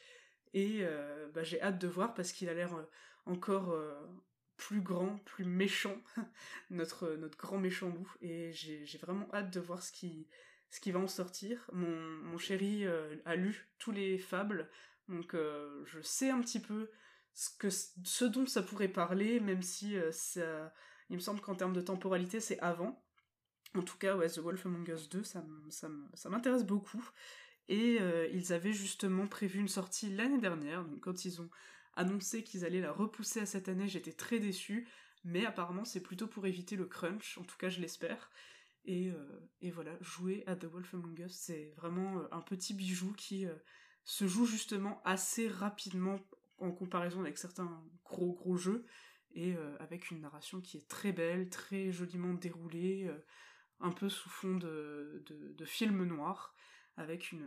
Et 0.52 0.78
euh, 0.80 1.28
bah, 1.34 1.42
j'ai 1.42 1.60
hâte 1.62 1.78
de 1.78 1.86
voir, 1.86 2.14
parce 2.14 2.32
qu'il 2.32 2.48
a 2.48 2.54
l'air 2.54 2.74
euh, 2.74 2.82
encore 3.26 3.70
euh, 3.70 3.94
plus 4.56 4.80
grand, 4.80 5.18
plus 5.24 5.44
méchant, 5.44 5.96
notre, 6.70 7.10
notre 7.16 7.38
grand 7.38 7.58
méchant 7.58 7.88
loup. 7.88 8.10
Et 8.20 8.52
j'ai 8.52 8.98
vraiment 8.98 9.28
hâte 9.32 9.52
de 9.52 9.60
voir 9.60 9.82
ce 9.82 9.92
qui, 9.92 10.26
ce 10.70 10.80
qui 10.80 10.90
va 10.90 10.98
en 10.98 11.08
sortir. 11.08 11.68
Mon, 11.72 12.00
mon 12.22 12.38
chéri 12.38 12.84
a 13.24 13.36
lu 13.36 13.68
tous 13.78 13.92
les 13.92 14.18
fables, 14.18 14.68
donc 15.08 15.36
je 15.84 16.00
sais 16.00 16.30
un 16.30 16.40
petit 16.40 16.60
peu 16.60 16.90
ce, 17.34 17.50
que, 17.58 17.68
ce 17.70 18.24
dont 18.24 18.46
ça 18.46 18.62
pourrait 18.62 18.88
parler, 18.88 19.40
même 19.40 19.62
si 19.62 19.94
ça, 20.10 20.72
il 21.10 21.16
me 21.16 21.20
semble 21.20 21.40
qu'en 21.42 21.54
termes 21.54 21.74
de 21.74 21.82
temporalité, 21.82 22.40
c'est 22.40 22.58
avant. 22.60 23.04
En 23.77 23.82
tout 23.82 23.98
cas, 23.98 24.16
ouais, 24.16 24.28
The 24.28 24.39
Wolf 24.39 24.65
Among 24.65 24.89
Us 24.89 25.09
2, 25.11 25.23
ça, 25.23 25.44
m'intéresse 26.31 26.65
beaucoup. 26.65 27.07
Et 27.69 27.98
euh, 28.01 28.28
ils 28.32 28.53
avaient 28.53 28.73
justement 28.73 29.27
prévu 29.27 29.59
une 29.59 29.69
sortie 29.69 30.09
l'année 30.09 30.39
dernière, 30.39 30.85
donc 30.85 31.01
quand 31.01 31.24
ils 31.24 31.43
ont 31.43 31.51
annoncé 31.94 32.43
qu'ils 32.43 32.65
allaient 32.65 32.81
la 32.81 32.93
repousser 32.93 33.40
à 33.40 33.47
cette 33.47 33.69
année, 33.69 33.89
j'étais 33.89 34.12
très 34.12 34.39
déçue, 34.39 34.89
mais 35.24 35.44
apparemment 35.44 35.85
c'est 35.85 36.01
plutôt 36.01 36.28
pour 36.28 36.47
éviter 36.47 36.77
le 36.77 36.86
crunch, 36.86 37.39
en 37.39 37.43
tout 37.43 37.57
cas 37.57 37.69
je 37.69 37.81
l'espère. 37.81 38.31
Et, 38.85 39.11
euh, 39.11 39.51
et 39.61 39.73
voilà, 39.73 39.93
jouer 40.01 40.44
à 40.47 40.55
The 40.55 40.66
Wolf 40.66 40.94
Among 40.94 41.19
Us, 41.19 41.32
c'est 41.32 41.73
vraiment 41.77 42.20
euh, 42.20 42.28
un 42.31 42.40
petit 42.40 42.73
bijou 42.73 43.12
qui 43.15 43.47
se 44.05 44.27
joue 44.28 44.47
justement 44.47 45.03
assez 45.05 45.48
rapidement 45.48 46.20
en 46.59 46.70
comparaison 46.70 47.20
avec 47.20 47.36
certains 47.36 47.82
gros 48.05 48.32
gros 48.32 48.57
jeux, 48.57 48.86
et 49.35 49.55
avec 49.81 50.11
une 50.11 50.23
narration 50.23 50.62
qui 50.62 50.78
est 50.78 50.89
très 50.89 51.12
belle, 51.12 51.51
très 51.51 51.93
joliment 51.93 52.32
déroulée, 52.32 53.11
un 53.81 53.90
peu 53.90 54.09
sous 54.09 54.28
fond 54.28 54.57
de, 54.57 55.23
de, 55.57 55.65
film 55.65 56.05
noir, 56.05 56.55
avec 56.97 57.32
une, 57.32 57.47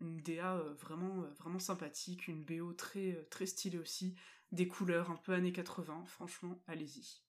une 0.00 0.20
DA 0.20 0.56
euh, 0.56 0.74
vraiment, 0.74 1.22
euh, 1.22 1.30
vraiment 1.38 1.58
sympathique, 1.58 2.28
une 2.28 2.44
BO 2.44 2.72
très, 2.72 3.12
euh, 3.12 3.26
très 3.30 3.46
stylée 3.46 3.78
aussi, 3.78 4.14
des 4.52 4.68
couleurs 4.68 5.10
un 5.10 5.16
peu 5.16 5.32
années 5.32 5.52
80, 5.52 6.04
franchement, 6.06 6.62
allez-y. 6.66 7.22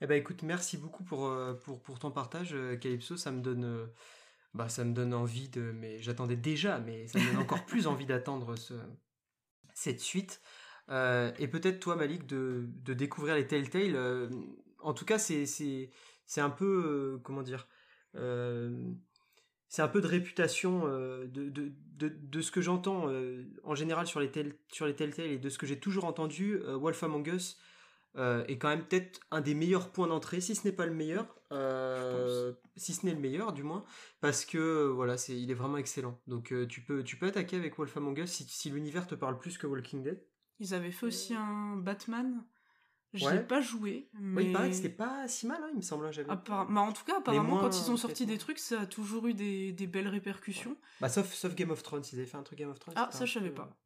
Eh 0.00 0.06
ben 0.06 0.16
écoute, 0.16 0.42
merci 0.42 0.78
beaucoup 0.78 1.04
pour, 1.04 1.32
pour, 1.62 1.80
pour 1.80 1.98
ton 2.00 2.10
partage, 2.10 2.56
Calypso. 2.80 3.16
Ça 3.16 3.30
me 3.30 3.40
donne, 3.40 3.88
bah, 4.52 4.68
ça 4.68 4.84
me 4.84 4.92
donne 4.92 5.14
envie 5.14 5.48
de. 5.48 5.70
Mais 5.70 6.00
j'attendais 6.00 6.34
déjà, 6.34 6.80
mais 6.80 7.06
ça 7.06 7.20
me 7.20 7.26
donne 7.26 7.36
encore 7.36 7.64
plus 7.66 7.86
envie 7.86 8.06
d'attendre 8.06 8.56
ce, 8.56 8.74
cette 9.74 10.00
suite. 10.00 10.40
Et 10.88 11.48
peut-être 11.48 11.78
toi, 11.78 11.94
Malik, 11.94 12.26
de, 12.26 12.66
de 12.68 12.94
découvrir 12.94 13.36
les 13.36 13.46
Telltale. 13.46 13.94
euh, 13.94 14.28
en 14.80 14.92
tout 14.92 15.04
cas, 15.04 15.18
c'est 15.18 15.88
un 16.36 16.50
peu 16.50 17.20
comment 17.22 17.42
dire. 17.42 17.68
Euh, 18.16 18.92
c'est 19.68 19.82
un 19.82 19.88
peu 19.88 20.00
de 20.00 20.06
réputation 20.06 20.82
euh, 20.86 21.26
de, 21.26 21.48
de, 21.48 21.72
de, 21.96 22.08
de 22.08 22.40
ce 22.42 22.50
que 22.50 22.60
j'entends 22.60 23.08
euh, 23.08 23.44
en 23.64 23.74
général 23.74 24.06
sur 24.06 24.20
les, 24.20 24.30
tel, 24.30 24.54
sur 24.68 24.86
les 24.86 24.94
Telltale 24.94 25.26
et 25.26 25.38
de 25.38 25.48
ce 25.48 25.58
que 25.58 25.66
j'ai 25.66 25.78
toujours 25.78 26.04
entendu. 26.04 26.60
euh, 26.62 26.76
Wolf 26.76 27.02
Among 27.02 27.26
Us 27.28 27.58
euh, 28.16 28.44
est 28.46 28.58
quand 28.58 28.68
même 28.68 28.84
peut-être 28.84 29.20
un 29.30 29.40
des 29.40 29.54
meilleurs 29.54 29.90
points 29.90 30.08
d'entrée, 30.08 30.42
si 30.42 30.54
ce 30.54 30.66
n'est 30.66 30.74
pas 30.74 30.84
le 30.84 30.92
meilleur, 30.92 31.34
euh, 31.52 32.52
si 32.76 32.92
ce 32.92 33.06
n'est 33.06 33.14
le 33.14 33.20
meilleur 33.20 33.54
du 33.54 33.62
moins, 33.62 33.84
parce 34.20 34.44
que 34.44 34.86
voilà, 34.88 35.16
c'est, 35.16 35.40
il 35.40 35.50
est 35.50 35.54
vraiment 35.54 35.78
excellent. 35.78 36.20
Donc 36.26 36.52
euh, 36.52 36.66
tu 36.66 36.82
peux, 36.82 37.02
tu 37.02 37.16
peux 37.16 37.28
attaquer 37.28 37.56
avec 37.56 37.78
Wolf 37.78 37.96
Among 37.96 38.18
Us 38.18 38.30
si, 38.30 38.44
si 38.44 38.68
l'univers 38.68 39.06
te 39.06 39.14
parle 39.14 39.38
plus 39.38 39.56
que 39.56 39.66
Walking 39.66 40.02
Dead. 40.02 40.22
Ils 40.60 40.74
avaient 40.74 40.92
fait 40.92 41.06
aussi 41.06 41.34
un 41.34 41.76
Batman, 41.76 42.44
j'ai 43.14 43.26
Ouais. 43.26 43.40
pas 43.42 43.60
joué, 43.60 44.08
mais... 44.18 44.42
Oui, 44.42 44.46
il 44.48 44.52
paraît 44.52 44.70
que 44.70 44.76
c'était 44.76 44.88
pas 44.88 45.26
si 45.28 45.46
mal, 45.46 45.58
hein, 45.62 45.68
il 45.72 45.76
me 45.76 45.82
semble. 45.82 46.06
hein, 46.06 46.12
J'avais... 46.12 46.30
Appara- 46.30 46.66
bah, 46.72 46.80
en 46.80 46.92
tout 46.92 47.04
cas, 47.04 47.18
apparemment, 47.18 47.42
moins, 47.56 47.60
quand 47.60 47.76
ils 47.78 47.90
ont 47.90 47.96
sorti 47.96 48.24
peut-être 48.24 48.28
des 48.34 48.38
trucs, 48.38 48.58
ça 48.58 48.80
a 48.80 48.86
toujours 48.86 49.26
eu 49.26 49.34
des, 49.34 49.72
des 49.72 49.86
belles 49.86 50.08
répercussions. 50.08 50.76
Bah, 51.00 51.08
sauf, 51.08 51.32
sauf 51.34 51.54
Game 51.54 51.70
of 51.70 51.82
Thrones, 51.82 52.02
ils 52.12 52.16
avaient 52.18 52.26
fait 52.26 52.36
un 52.38 52.42
truc 52.42 52.58
Game 52.58 52.70
of 52.70 52.78
Thrones. 52.78 52.94
Ah, 52.96 53.08
ça, 53.12 53.24
je 53.26 53.32
savais 53.32 53.48
peu- 53.50 53.54
pas. 53.56 53.76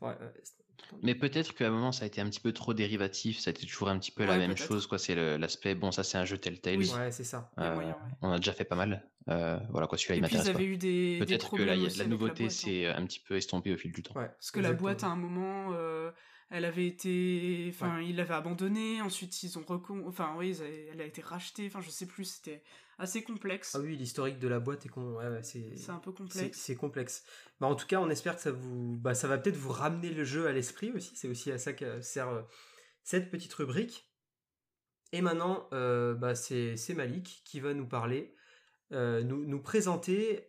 Ouais, 0.00 0.08
ouais, 0.10 0.32
c'était- 0.42 0.62
Mais 1.02 1.14
peut-être 1.16 1.54
qu'à 1.54 1.66
un 1.66 1.70
moment, 1.70 1.90
ça 1.90 2.04
a 2.04 2.06
été 2.06 2.20
un 2.20 2.28
petit 2.28 2.38
peu 2.38 2.52
trop 2.52 2.72
dérivatif. 2.74 3.40
Ça 3.40 3.50
a 3.50 3.52
été 3.52 3.66
toujours 3.66 3.88
un 3.88 3.98
petit 3.98 4.12
peu 4.12 4.24
la 4.24 4.36
même 4.38 4.54
peut-être. 4.54 4.68
chose. 4.68 4.86
quoi. 4.86 4.98
C'est 4.98 5.14
le- 5.16 5.36
l'aspect, 5.36 5.74
bon, 5.74 5.90
ça 5.90 6.04
c'est 6.04 6.18
un 6.18 6.24
jeu 6.24 6.38
Telltale. 6.38 6.76
Oui. 6.78 6.92
ouais, 6.96 7.10
c'est 7.10 7.24
ça. 7.24 7.50
Euh, 7.58 7.74
moyen. 7.74 7.96
On 8.22 8.30
a 8.30 8.36
déjà 8.38 8.52
fait 8.52 8.64
pas 8.64 8.76
mal. 8.76 9.08
Euh, 9.28 9.58
voilà 9.70 9.88
quoi, 9.88 9.98
celui-là 9.98 10.16
il 10.16 10.22
m'intéresse 10.22 10.50
pas. 10.50 10.62
eu 10.62 10.76
des, 10.76 11.18
des 11.18 11.24
Peut-être 11.26 11.42
que 11.42 11.46
problèmes 11.48 11.66
là, 11.68 11.74
il 11.74 11.80
y 11.80 11.84
a- 11.84 11.86
aussi 11.88 11.98
la 11.98 12.04
avec 12.04 12.12
nouveauté 12.12 12.44
hein. 12.44 12.50
s'est 12.50 12.86
un 12.86 13.04
petit 13.06 13.18
peu 13.18 13.34
estompée 13.36 13.72
au 13.74 13.76
fil 13.76 13.90
du 13.90 14.02
temps. 14.04 14.14
Ouais, 14.14 14.28
Parce 14.28 14.52
que 14.52 14.60
la 14.60 14.72
boîte, 14.72 15.02
à 15.02 15.08
un 15.08 15.16
moment, 15.16 15.70
euh, 15.72 16.12
elle 16.50 16.64
avait 16.64 16.86
été... 16.86 17.66
Enfin, 17.70 18.00
ils 18.00 18.16
l'avaient 18.16 18.34
abandonnée, 18.34 19.00
ensuite 19.02 19.42
ils 19.42 19.58
ont 19.58 19.64
recon... 19.66 20.04
Enfin, 20.06 20.34
oui, 20.36 20.56
avaient- 20.60 20.88
elle 20.92 21.00
a 21.00 21.04
été 21.04 21.20
rachetée, 21.20 21.66
enfin, 21.66 21.80
je 21.80 21.90
sais 21.90 22.06
plus, 22.06 22.24
c'était 22.24 22.62
assez 22.98 23.22
complexe. 23.22 23.74
Ah 23.74 23.80
oui, 23.80 23.96
l'historique 23.96 24.38
de 24.38 24.48
la 24.48 24.60
boîte 24.60 24.86
est 24.86 24.88
con... 24.88 25.16
ouais, 25.16 25.28
ouais, 25.28 25.42
c'est... 25.42 25.76
C'est 25.76 25.90
un 25.90 25.98
peu 25.98 26.12
complexe. 26.12 26.58
c'est 26.58 26.76
complexe. 26.76 27.24
Bah, 27.60 27.66
en 27.66 27.74
tout 27.74 27.86
cas, 27.86 28.00
on 28.00 28.08
espère 28.10 28.36
que 28.36 28.42
ça 28.42 28.52
vous, 28.52 28.96
bah, 28.96 29.14
ça 29.14 29.28
va 29.28 29.38
peut-être 29.38 29.56
vous 29.56 29.72
ramener 29.72 30.10
le 30.10 30.24
jeu 30.24 30.46
à 30.46 30.52
l'esprit 30.52 30.92
aussi. 30.92 31.14
C'est 31.16 31.28
aussi 31.28 31.50
à 31.50 31.58
ça 31.58 31.72
que 31.72 32.00
sert 32.00 32.28
euh, 32.28 32.42
cette 33.02 33.30
petite 33.30 33.52
rubrique. 33.54 34.10
Et 35.12 35.20
maintenant, 35.22 35.68
euh, 35.72 36.14
bah, 36.14 36.34
c'est 36.34 36.76
c'est 36.76 36.94
Malik 36.94 37.42
qui 37.44 37.60
va 37.60 37.74
nous 37.74 37.86
parler, 37.86 38.34
euh, 38.92 39.22
nous, 39.22 39.44
nous 39.44 39.60
présenter, 39.62 40.48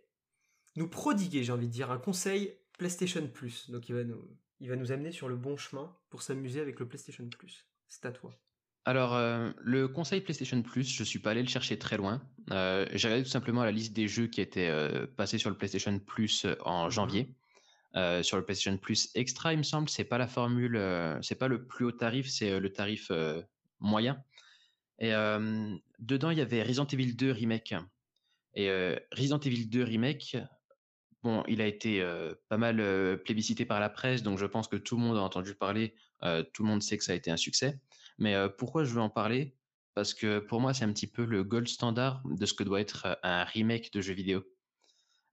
nous 0.75 0.87
prodiguer, 0.87 1.43
j'ai 1.43 1.51
envie 1.51 1.67
de 1.67 1.71
dire, 1.71 1.91
un 1.91 1.99
conseil 1.99 2.57
PlayStation 2.77 3.27
Plus. 3.27 3.69
Donc, 3.69 3.87
il 3.89 3.95
va 3.95 4.03
nous, 4.03 4.25
il 4.59 4.69
va 4.69 4.75
nous 4.75 4.91
amener 4.91 5.11
sur 5.11 5.27
le 5.29 5.35
bon 5.35 5.57
chemin 5.57 5.95
pour 6.09 6.21
s'amuser 6.21 6.59
avec 6.61 6.79
le 6.79 6.87
PlayStation 6.87 7.27
Plus. 7.29 7.65
C'est 7.87 8.05
à 8.05 8.11
toi. 8.11 8.35
Alors, 8.85 9.15
euh, 9.15 9.51
le 9.59 9.87
conseil 9.87 10.21
PlayStation 10.21 10.61
Plus, 10.61 10.89
je 10.89 11.03
suis 11.03 11.19
pas 11.19 11.31
allé 11.31 11.41
le 11.41 11.49
chercher 11.49 11.77
très 11.77 11.97
loin. 11.97 12.21
Euh, 12.51 12.85
J'ai 12.93 13.07
regardé 13.09 13.23
tout 13.25 13.29
simplement 13.29 13.63
la 13.65 13.71
liste 13.71 13.93
des 13.93 14.07
jeux 14.07 14.27
qui 14.27 14.39
étaient 14.39 14.69
euh, 14.69 15.05
passés 15.07 15.37
sur 15.37 15.49
le 15.49 15.57
PlayStation 15.57 15.99
Plus 15.99 16.45
en 16.63 16.85
Mhm. 16.85 16.91
janvier. 16.91 17.35
Sur 18.21 18.37
le 18.37 18.45
PlayStation 18.45 18.77
Plus 18.77 19.09
Extra, 19.15 19.53
il 19.53 19.57
me 19.57 19.63
semble, 19.63 19.89
c'est 19.89 20.03
pas 20.03 20.19
la 20.19 20.27
formule, 20.27 20.79
c'est 21.23 21.33
pas 21.33 21.47
le 21.47 21.65
plus 21.65 21.83
haut 21.85 21.91
tarif, 21.91 22.29
c'est 22.29 22.59
le 22.59 22.71
tarif 22.71 23.11
moyen. 23.79 24.23
Et 24.99 25.09
dedans, 25.97 26.29
il 26.29 26.37
y 26.37 26.41
avait 26.41 26.61
Resident 26.61 26.85
Evil 26.85 27.15
2 27.15 27.31
Remake. 27.31 27.73
Et 28.53 28.69
Resident 29.11 29.39
Evil 29.39 29.65
2 29.65 29.83
Remake, 29.83 30.37
il 31.47 31.61
a 31.61 31.67
été 31.67 32.05
pas 32.49 32.57
mal 32.57 32.77
plébiscité 33.23 33.65
par 33.65 33.79
la 33.79 33.89
presse, 33.89 34.23
donc 34.23 34.37
je 34.37 34.45
pense 34.45 34.67
que 34.67 34.75
tout 34.75 34.95
le 34.95 35.01
monde 35.01 35.17
a 35.17 35.21
entendu 35.21 35.55
parler, 35.55 35.93
tout 36.21 36.63
le 36.63 36.69
monde 36.69 36.81
sait 36.81 36.97
que 36.97 37.03
ça 37.03 37.11
a 37.11 37.15
été 37.15 37.31
un 37.31 37.37
succès. 37.37 37.79
Mais 38.17 38.35
pourquoi 38.57 38.83
je 38.83 38.93
veux 38.93 39.01
en 39.01 39.09
parler? 39.09 39.55
Parce 39.93 40.13
que 40.13 40.39
pour 40.39 40.61
moi, 40.61 40.73
c'est 40.73 40.85
un 40.85 40.93
petit 40.93 41.07
peu 41.07 41.25
le 41.25 41.43
gold 41.43 41.67
standard 41.67 42.21
de 42.25 42.45
ce 42.45 42.53
que 42.53 42.63
doit 42.63 42.81
être 42.81 43.19
un 43.23 43.43
remake 43.43 43.91
de 43.93 44.01
jeu 44.01 44.13
vidéo. 44.13 44.43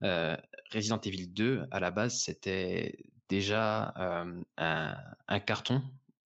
Resident 0.01 1.01
Evil 1.01 1.29
2, 1.29 1.65
à 1.71 1.81
la 1.81 1.91
base, 1.91 2.21
c'était 2.21 2.97
déjà 3.29 3.93
un, 4.57 4.95
un 5.29 5.41
carton. 5.41 5.83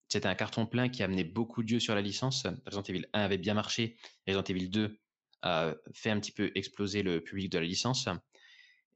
C'était 0.09 0.29
un 0.29 0.35
carton 0.35 0.67
plein 0.67 0.89
qui 0.89 1.03
amenait 1.03 1.25
beaucoup 1.25 1.63
de 1.63 1.69
jeux 1.69 1.81
sur 1.81 1.95
la 1.95 2.01
licence. 2.01 2.47
Resident 2.65 2.83
Evil 2.83 3.07
1 3.13 3.21
avait 3.21 3.39
bien 3.39 3.55
marché. 3.55 3.97
Resident 4.27 4.45
Evil 4.45 4.69
2 4.69 4.99
a 5.43 5.75
fait 5.93 6.11
un 6.11 6.19
petit 6.19 6.33
peu 6.33 6.51
exploser 6.55 7.03
le 7.03 7.21
public 7.21 7.53
de 7.53 7.59
la 7.59 7.65
licence. 7.65 8.09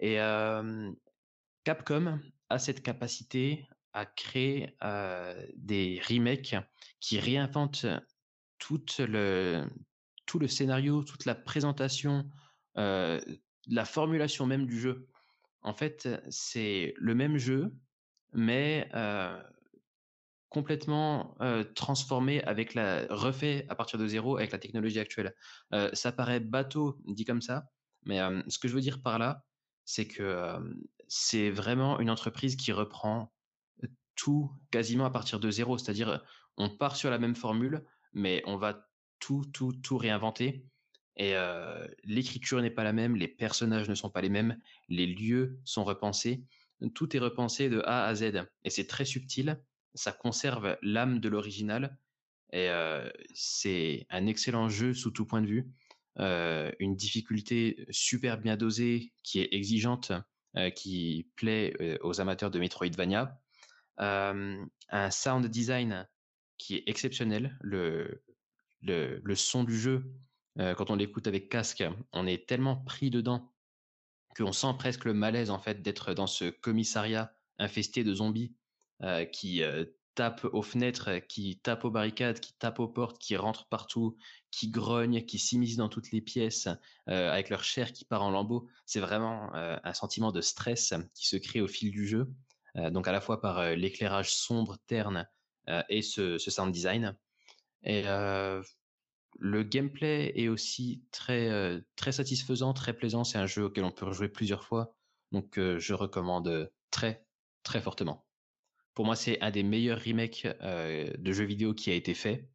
Et 0.03 0.17
Capcom 1.63 2.19
a 2.49 2.59
cette 2.59 2.83
capacité 2.83 3.67
à 3.93 4.05
créer 4.05 4.77
des 5.55 6.03
remakes 6.09 6.57
qui 6.99 7.21
réinventent 7.21 7.87
tout 8.59 8.85
le, 8.99 9.65
tout 10.27 10.41
le 10.41 10.49
scénario, 10.49 11.05
toute 11.05 11.25
la 11.25 11.37
présentation, 11.37 12.29
la 12.75 13.85
formulation 13.85 14.45
même 14.45 14.67
du 14.67 14.81
jeu. 14.81 15.07
En 15.63 15.73
fait, 15.73 16.09
c'est 16.31 16.95
le 16.97 17.15
même 17.15 17.39
jeu, 17.39 17.73
mais 18.33 18.91
complètement 20.49 21.37
transformé 21.77 22.43
avec 22.43 22.75
la 22.75 23.07
refait 23.09 23.67
à 23.69 23.77
partir 23.77 24.01
de 24.01 24.07
zéro 24.09 24.37
avec 24.37 24.51
la 24.51 24.59
technologie 24.59 24.99
actuelle. 24.99 25.33
Ça 25.93 26.11
paraît 26.11 26.41
bateau 26.41 26.99
dit 27.07 27.25
comme 27.25 27.41
ça, 27.41 27.69
Mais 28.05 28.19
ce 28.49 28.59
que 28.59 28.67
je 28.67 28.75
veux 28.75 28.81
dire 28.81 29.01
par 29.01 29.21
là, 29.21 29.45
c'est 29.85 30.07
que 30.07 30.57
c'est 31.09 31.51
vraiment 31.51 32.01
une 32.01 32.11
entreprise 32.11 32.57
qui 32.57 32.73
reprend 32.73 33.33
tout 34.15 34.51
quasiment 34.71 35.05
à 35.05 35.11
partir 35.11 35.41
de 35.41 35.51
zéro. 35.51 35.79
C'est-à-dire, 35.79 36.23
on 36.57 36.71
part 36.71 36.97
sur 36.97 37.11
la 37.11 37.19
même 37.19 37.35
formule, 37.35 37.85
mais 38.13 38.43
on 38.47 38.57
va 38.57 38.89
tout, 39.19 39.45
tout, 39.53 39.73
tout 39.73 39.99
réinventer. 39.99 40.65
Et 41.17 41.35
l'écriture 42.05 42.61
n'est 42.63 42.71
pas 42.71 42.85
la 42.85 42.93
même, 42.93 43.17
les 43.17 43.29
personnages 43.29 43.89
ne 43.89 43.95
sont 43.95 44.11
pas 44.11 44.21
les 44.21 44.31
mêmes, 44.31 44.59
les 44.89 45.07
lieux 45.07 45.59
sont 45.65 45.85
repensés. 45.85 46.45
Tout 46.95 47.17
est 47.17 47.21
repensé 47.21 47.69
de 47.69 47.81
A 47.85 48.05
à 48.07 48.15
Z. 48.15 48.33
Et 48.65 48.71
c'est 48.71 48.87
très 48.87 49.05
subtil. 49.05 49.61
Ça 49.95 50.13
conserve 50.13 50.79
l'âme 50.83 51.21
de 51.21 51.29
l'original. 51.29 51.99
Et 52.53 52.69
c'est 53.35 54.07
un 54.11 54.27
excellent 54.27 54.69
jeu 54.69 54.95
sous 54.95 55.11
tout 55.11 55.27
point 55.27 55.43
de 55.43 55.47
vue. 55.47 55.71
Euh, 56.19 56.71
une 56.79 56.95
difficulté 56.95 57.87
super 57.91 58.39
bien 58.39 58.57
dosée, 58.57 59.13
qui 59.23 59.41
est 59.41 59.49
exigeante, 59.53 60.13
euh, 60.57 60.71
qui 60.71 61.31
plaît 61.37 61.75
euh, 61.81 61.97
aux 62.03 62.21
amateurs 62.21 62.51
de 62.51 62.59
Metroidvania. 62.59 63.39
Un 63.99 65.11
sound 65.11 65.47
design 65.47 66.07
qui 66.59 66.77
est 66.77 66.83
exceptionnel. 66.87 67.57
Le, 67.63 68.23
le, 68.83 69.35
son 69.35 69.65
du 69.65 69.79
jeu, 69.79 70.13
quand 70.59 70.91
on 70.91 70.97
l'écoute 70.97 71.27
avec 71.27 71.49
casque, 71.49 71.85
on 72.13 72.27
est 72.27 72.47
tellement 72.47 72.77
pris 72.77 73.11
dedans 73.11 73.55
qu'on 74.37 74.53
sent 74.53 74.75
presque 74.79 75.05
le 75.05 75.15
malaise 75.15 75.51
en 75.51 75.59
fait 75.59 75.83
d'être 75.83 76.15
dans 76.15 76.27
ce 76.27 76.51
commissariat 76.51 77.33
infesté 77.59 78.03
de 78.03 78.13
zombies 78.13 78.55
qui 79.33 79.63
tapent 80.15 80.49
aux 80.53 80.63
fenêtres, 80.63 81.19
qui 81.29 81.59
tapent 81.59 81.85
aux 81.85 81.91
barricades, 81.91 82.41
qui 82.41 82.53
tapent 82.55 82.81
aux 82.81 82.89
portes, 82.89 83.19
qui 83.19 83.37
rentrent 83.37 83.67
partout, 83.67 84.17
qui 84.51 84.69
grognent, 84.69 85.25
qui 85.25 85.39
s'immiscent 85.39 85.77
dans 85.79 85.89
toutes 85.89 86.13
les 86.13 86.21
pièces, 86.21 86.69
euh, 87.09 87.31
avec 87.31 87.51
leur 87.51 87.65
chair 87.65 87.93
qui 87.93 88.05
part 88.05 88.23
en 88.23 88.31
lambeaux. 88.31 88.69
C'est 88.87 89.01
vraiment 89.01 89.55
euh, 89.55 89.77
un 89.83 89.95
sentiment 89.95 90.33
de 90.33 90.41
stress 90.41 90.95
qui 91.15 91.27
se 91.27 91.37
crée 91.37 91.61
au 91.61 91.69
fil 91.69 91.91
du 91.91 92.07
jeu, 92.07 92.31
euh, 92.77 92.91
donc 92.91 93.09
à 93.09 93.13
la 93.13 93.21
fois 93.21 93.41
par 93.41 93.71
l'éclairage 93.71 94.35
sombre, 94.35 94.79
terne 94.87 95.29
et 95.89 96.03
ce, 96.03 96.39
ce 96.39 96.51
sound 96.51 96.73
design. 96.73 97.17
Et 97.85 98.03
le 98.03 99.63
gameplay 99.63 100.33
est 100.35 100.49
aussi 100.49 101.05
très, 101.13 101.81
très 101.95 102.11
satisfaisant, 102.11 102.73
très 102.73 102.93
plaisant. 102.93 103.23
C'est 103.23 103.39
un 103.39 103.47
jeu 103.47 103.67
auquel 103.67 103.85
on 103.85 103.93
peut 103.93 104.07
rejouer 104.07 104.29
plusieurs 104.29 104.65
fois. 104.65 104.97
Donc, 105.31 105.59
je 105.59 105.95
recommande 105.95 106.73
très, 106.91 107.25
très 107.63 107.81
fortement. 107.81 108.27
Pour 108.95 109.05
moi, 109.07 109.17
c'est 109.17 109.41
un 109.41 109.51
des 109.51 109.63
meilleurs 109.63 110.03
remakes 110.05 110.47
euh, 110.63 111.11
de 111.19 111.33
jeux 111.33 111.45
vidéo 111.45 111.75
qui 111.75 111.91
a 111.91 111.95
été 111.95 112.15
fait. 112.15 112.49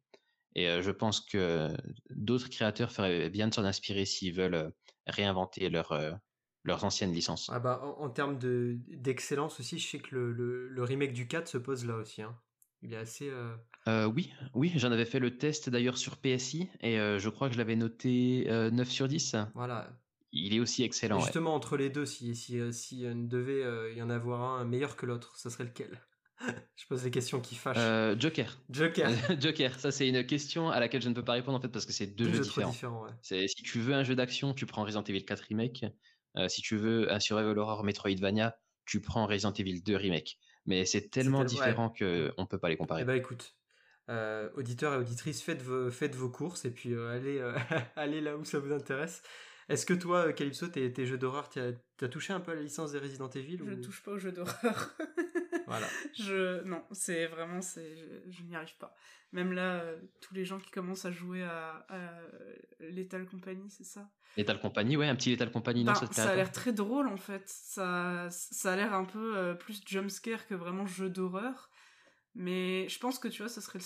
Et 0.54 0.68
euh, 0.68 0.82
je 0.82 0.90
pense 0.90 1.20
que 1.20 1.68
d'autres 2.10 2.48
créateurs 2.48 2.92
feraient 2.92 3.30
bien 3.30 3.48
de 3.48 3.54
s'en 3.54 3.64
inspirer 3.64 4.04
s'ils 4.04 4.34
veulent 4.34 4.54
euh, 4.54 4.70
réinventer 5.06 5.68
leur, 5.70 5.92
leurs 6.64 6.84
anciennes 6.84 7.12
licences. 7.12 7.50
Ah 7.52 7.58
bah, 7.60 7.80
en, 7.82 8.02
en 8.04 8.10
termes 8.10 8.38
de- 8.38 8.78
d'excellence 8.88 9.58
aussi, 9.60 9.78
je 9.78 9.86
sais 9.88 9.98
que 9.98 10.14
le, 10.14 10.32
le- 10.32 10.68
le 10.68 10.82
remake 10.82 11.12
du 11.12 11.26
4 11.26 11.48
se 11.48 11.58
pose 11.58 11.84
là 11.84 11.96
aussi. 11.96 12.22
hein. 12.22 12.36
Il 12.82 12.92
est 12.92 12.96
assez. 12.96 13.28
euh, 13.28 13.56
Euh, 13.88 14.04
oui, 14.06 14.32
oui, 14.54 14.72
j'en 14.76 14.92
avais 14.92 15.04
fait 15.06 15.18
le 15.18 15.36
test 15.38 15.70
d'ailleurs 15.70 15.98
sur 15.98 16.18
PSI 16.18 16.68
et 16.80 16.98
euh, 17.00 17.18
je 17.18 17.28
crois 17.28 17.48
que 17.48 17.54
je 17.54 17.58
l'avais 17.58 17.74
noté 17.76 18.44
euh, 18.48 18.70
9 18.70 18.90
sur 18.90 19.08
10. 19.08 19.34
Voilà. 19.54 19.88
Il 20.30 20.54
est 20.54 20.60
aussi 20.60 20.82
excellent. 20.84 21.20
Justement, 21.20 21.54
entre 21.54 21.76
les 21.76 21.88
deux, 21.88 22.04
si, 22.04 22.36
si, 22.36 22.60
si 22.72 23.02
devait 23.14 23.94
y 23.96 24.02
en 24.02 24.10
avoir 24.10 24.42
un 24.42 24.64
meilleur 24.64 24.94
que 24.96 25.06
l'autre, 25.06 25.38
ce 25.38 25.48
serait 25.48 25.64
lequel? 25.64 25.98
Je 26.76 26.86
pose 26.88 27.02
des 27.02 27.10
questions 27.10 27.40
qui 27.40 27.54
fâchent. 27.56 27.76
Euh, 27.78 28.14
Joker. 28.18 28.58
Joker. 28.70 29.10
Joker, 29.40 29.78
ça 29.80 29.90
c'est 29.90 30.08
une 30.08 30.24
question 30.24 30.70
à 30.70 30.78
laquelle 30.80 31.02
je 31.02 31.08
ne 31.08 31.14
peux 31.14 31.24
pas 31.24 31.32
répondre 31.32 31.58
en 31.58 31.60
fait 31.60 31.68
parce 31.68 31.84
que 31.86 31.92
c'est 31.92 32.06
deux, 32.06 32.24
Deux 32.26 32.30
jeux 32.30 32.36
jeux 32.38 32.42
différents. 32.44 32.70
différents, 32.70 33.04
ouais. 33.04 33.10
C'est 33.22 33.48
si 33.48 33.62
tu 33.62 33.80
veux 33.80 33.94
un 33.94 34.04
jeu 34.04 34.14
d'action, 34.14 34.54
tu 34.54 34.64
prends 34.66 34.84
Resident 34.84 35.02
Evil 35.04 35.24
4 35.24 35.40
remake. 35.48 35.84
Euh, 36.36 36.48
si 36.48 36.62
tu 36.62 36.76
veux 36.76 37.10
un 37.12 37.18
survival 37.20 37.58
horror 37.58 37.82
Metroidvania, 37.84 38.56
tu 38.86 39.00
prends 39.00 39.26
Resident 39.26 39.52
Evil 39.52 39.82
2 39.82 39.96
remake. 39.96 40.38
Mais 40.66 40.84
c'est 40.84 41.08
tellement 41.10 41.38
tel- 41.44 41.58
ouais. 41.58 41.64
différent 41.66 41.90
que 41.90 42.32
on 42.36 42.46
peut 42.46 42.58
pas 42.58 42.68
les 42.68 42.76
comparer. 42.76 43.02
Eh 43.02 43.04
ben 43.04 43.14
écoute, 43.14 43.56
euh, 44.10 44.48
auditeurs 44.54 44.94
et 44.94 44.96
auditrices, 44.98 45.42
faites 45.42 45.62
vos, 45.62 45.90
faites 45.90 46.14
vos 46.14 46.28
courses 46.30 46.64
et 46.64 46.70
puis 46.70 46.94
euh, 46.94 47.10
allez, 47.16 47.38
euh, 47.38 47.52
allez 47.96 48.20
là 48.20 48.36
où 48.36 48.44
ça 48.44 48.58
vous 48.60 48.72
intéresse. 48.72 49.22
Est-ce 49.68 49.84
que 49.84 49.92
toi, 49.94 50.32
Calypso, 50.32 50.68
tes, 50.68 50.90
tes 50.92 51.04
jeux 51.04 51.18
d'horreur, 51.18 51.48
t'as 51.50 51.72
as 52.00 52.08
touché 52.08 52.32
un 52.32 52.40
peu 52.40 52.52
à 52.52 52.54
la 52.54 52.62
licence 52.62 52.92
des 52.92 52.98
Resident 52.98 53.28
Evil 53.30 53.58
Je 53.58 53.64
ou- 53.72 53.80
touche 53.82 54.02
pas 54.02 54.12
aux 54.12 54.18
jeux 54.18 54.32
d'horreur. 54.32 54.94
Voilà. 55.66 55.86
Je 56.18 56.62
non, 56.64 56.82
c'est 56.92 57.26
vraiment 57.26 57.60
c'est 57.60 57.96
je, 57.96 58.30
je 58.30 58.42
n'y 58.42 58.54
arrive 58.56 58.76
pas. 58.78 58.94
Même 59.32 59.52
là, 59.52 59.80
euh, 59.80 60.00
tous 60.20 60.34
les 60.34 60.44
gens 60.44 60.58
qui 60.58 60.70
commencent 60.70 61.04
à 61.04 61.10
jouer 61.10 61.42
à, 61.42 61.84
à 61.88 62.10
Lethal 62.80 63.26
Company, 63.26 63.70
c'est 63.70 63.84
ça? 63.84 64.08
Lethal 64.36 64.60
Company, 64.60 64.96
ouais, 64.96 65.06
un 65.08 65.16
petit 65.16 65.30
Lethal 65.30 65.50
Company, 65.50 65.84
non, 65.84 65.92
Ben, 65.92 66.06
ça 66.06 66.12
ça 66.12 66.30
a 66.30 66.34
l'air 66.34 66.50
très 66.52 66.72
drôle 66.72 67.08
en 67.08 67.16
fait. 67.16 67.42
Ça, 67.46 68.28
ça 68.30 68.72
a 68.72 68.76
l'air 68.76 68.94
un 68.94 69.04
peu 69.04 69.36
euh, 69.36 69.54
plus 69.54 69.82
jumpscare 69.86 70.46
que 70.46 70.54
vraiment 70.54 70.86
jeu 70.86 71.10
d'horreur. 71.10 71.70
Mais 72.34 72.88
je 72.88 72.98
pense 72.98 73.18
que 73.18 73.28
tu 73.28 73.42
vois, 73.42 73.48
ça 73.48 73.60
serait 73.60 73.80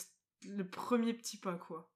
le, 0.45 0.57
le 0.57 0.69
premier 0.69 1.15
petit 1.15 1.39
pas 1.39 1.55
quoi. 1.55 1.92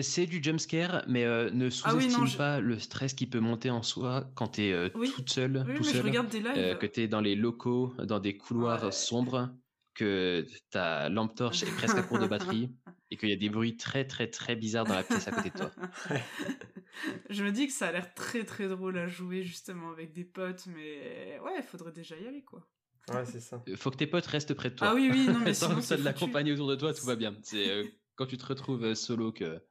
C'est 0.00 0.26
du 0.26 0.42
jumpscare, 0.42 1.04
mais 1.06 1.24
euh, 1.24 1.50
ne 1.50 1.68
Ah 1.82 1.94
oui, 1.94 2.08
sous-estime 2.10 2.26
je- 2.26 2.38
pas 2.38 2.60
le 2.60 2.78
stress 2.78 3.12
qui 3.12 3.26
peut 3.26 3.40
monter 3.40 3.68
en 3.70 3.82
soi 3.82 4.32
quand 4.34 4.48
t'es 4.48 4.72
euh, 4.72 4.88
Oui. 4.94 5.12
toute 5.14 5.28
seule, 5.30 5.66
Oui, 5.66 5.74
tout 5.74 5.84
seul, 5.84 6.08
euh, 6.56 6.74
que 6.74 6.86
t'es 6.86 7.08
dans 7.08 7.20
les 7.20 7.34
locaux, 7.36 7.94
dans 7.98 8.18
des 8.18 8.38
couloirs 8.38 8.84
Ouais. 8.84 8.90
sombres, 8.92 9.54
que 9.94 10.46
ta 10.70 11.10
lampe 11.10 11.34
torche 11.34 11.62
est 11.64 11.72
presque 11.72 11.98
à 11.98 12.02
court 12.02 12.18
de 12.18 12.26
batterie, 12.26 12.74
et 13.10 13.18
qu'il 13.18 13.28
y 13.28 13.32
a 13.32 13.36
des 13.36 13.50
bruits 13.50 13.76
très 13.76 14.06
très 14.06 14.30
très 14.30 14.56
bizarres 14.56 14.86
dans 14.86 14.94
la 14.94 15.04
pièce 15.04 15.28
à 15.28 15.32
côté 15.32 15.50
de 15.50 15.56
toi. 15.56 15.76
je 17.30 17.44
me 17.44 17.50
dis 17.52 17.66
que 17.66 17.72
ça 17.72 17.88
a 17.88 17.92
l'air 17.92 18.14
très 18.14 18.44
très 18.44 18.68
drôle 18.68 18.98
à 18.98 19.06
jouer 19.08 19.42
justement 19.42 19.90
avec 19.90 20.12
des 20.12 20.24
potes, 20.24 20.66
mais 20.66 21.38
ouais, 21.40 21.56
il 21.58 21.62
faudrait 21.62 21.92
déjà 21.92 22.16
y 22.16 22.26
aller 22.26 22.44
quoi. 22.44 22.68
Ouais, 23.08 23.24
c'est 23.26 23.40
ça. 23.40 23.64
Faut 23.76 23.90
que 23.90 23.96
tes 23.96 24.06
potes 24.06 24.26
restent 24.26 24.54
près 24.54 24.70
de 24.70 24.76
toi. 24.76 24.88
Ah 24.88 24.94
oui, 24.94 25.08
oui, 25.10 25.28
non, 25.30 25.40
mais 25.40 25.54
Tant 25.58 25.68
sinon, 25.68 25.80
que 25.80 25.86
t'as 25.86 25.96
de 25.96 26.02
la 26.02 26.12
compagnie 26.12 26.52
autour 26.52 26.68
de 26.68 26.76
toi, 26.76 26.94
tout 26.94 27.06
va 27.06 27.16
bien. 27.16 27.36
C'est 27.42 27.68
euh, 27.70 27.84
quand 28.16 28.26
tu 28.26 28.36
te 28.36 28.44
retrouves 28.46 28.94
solo 28.94 29.32
que 29.32 29.64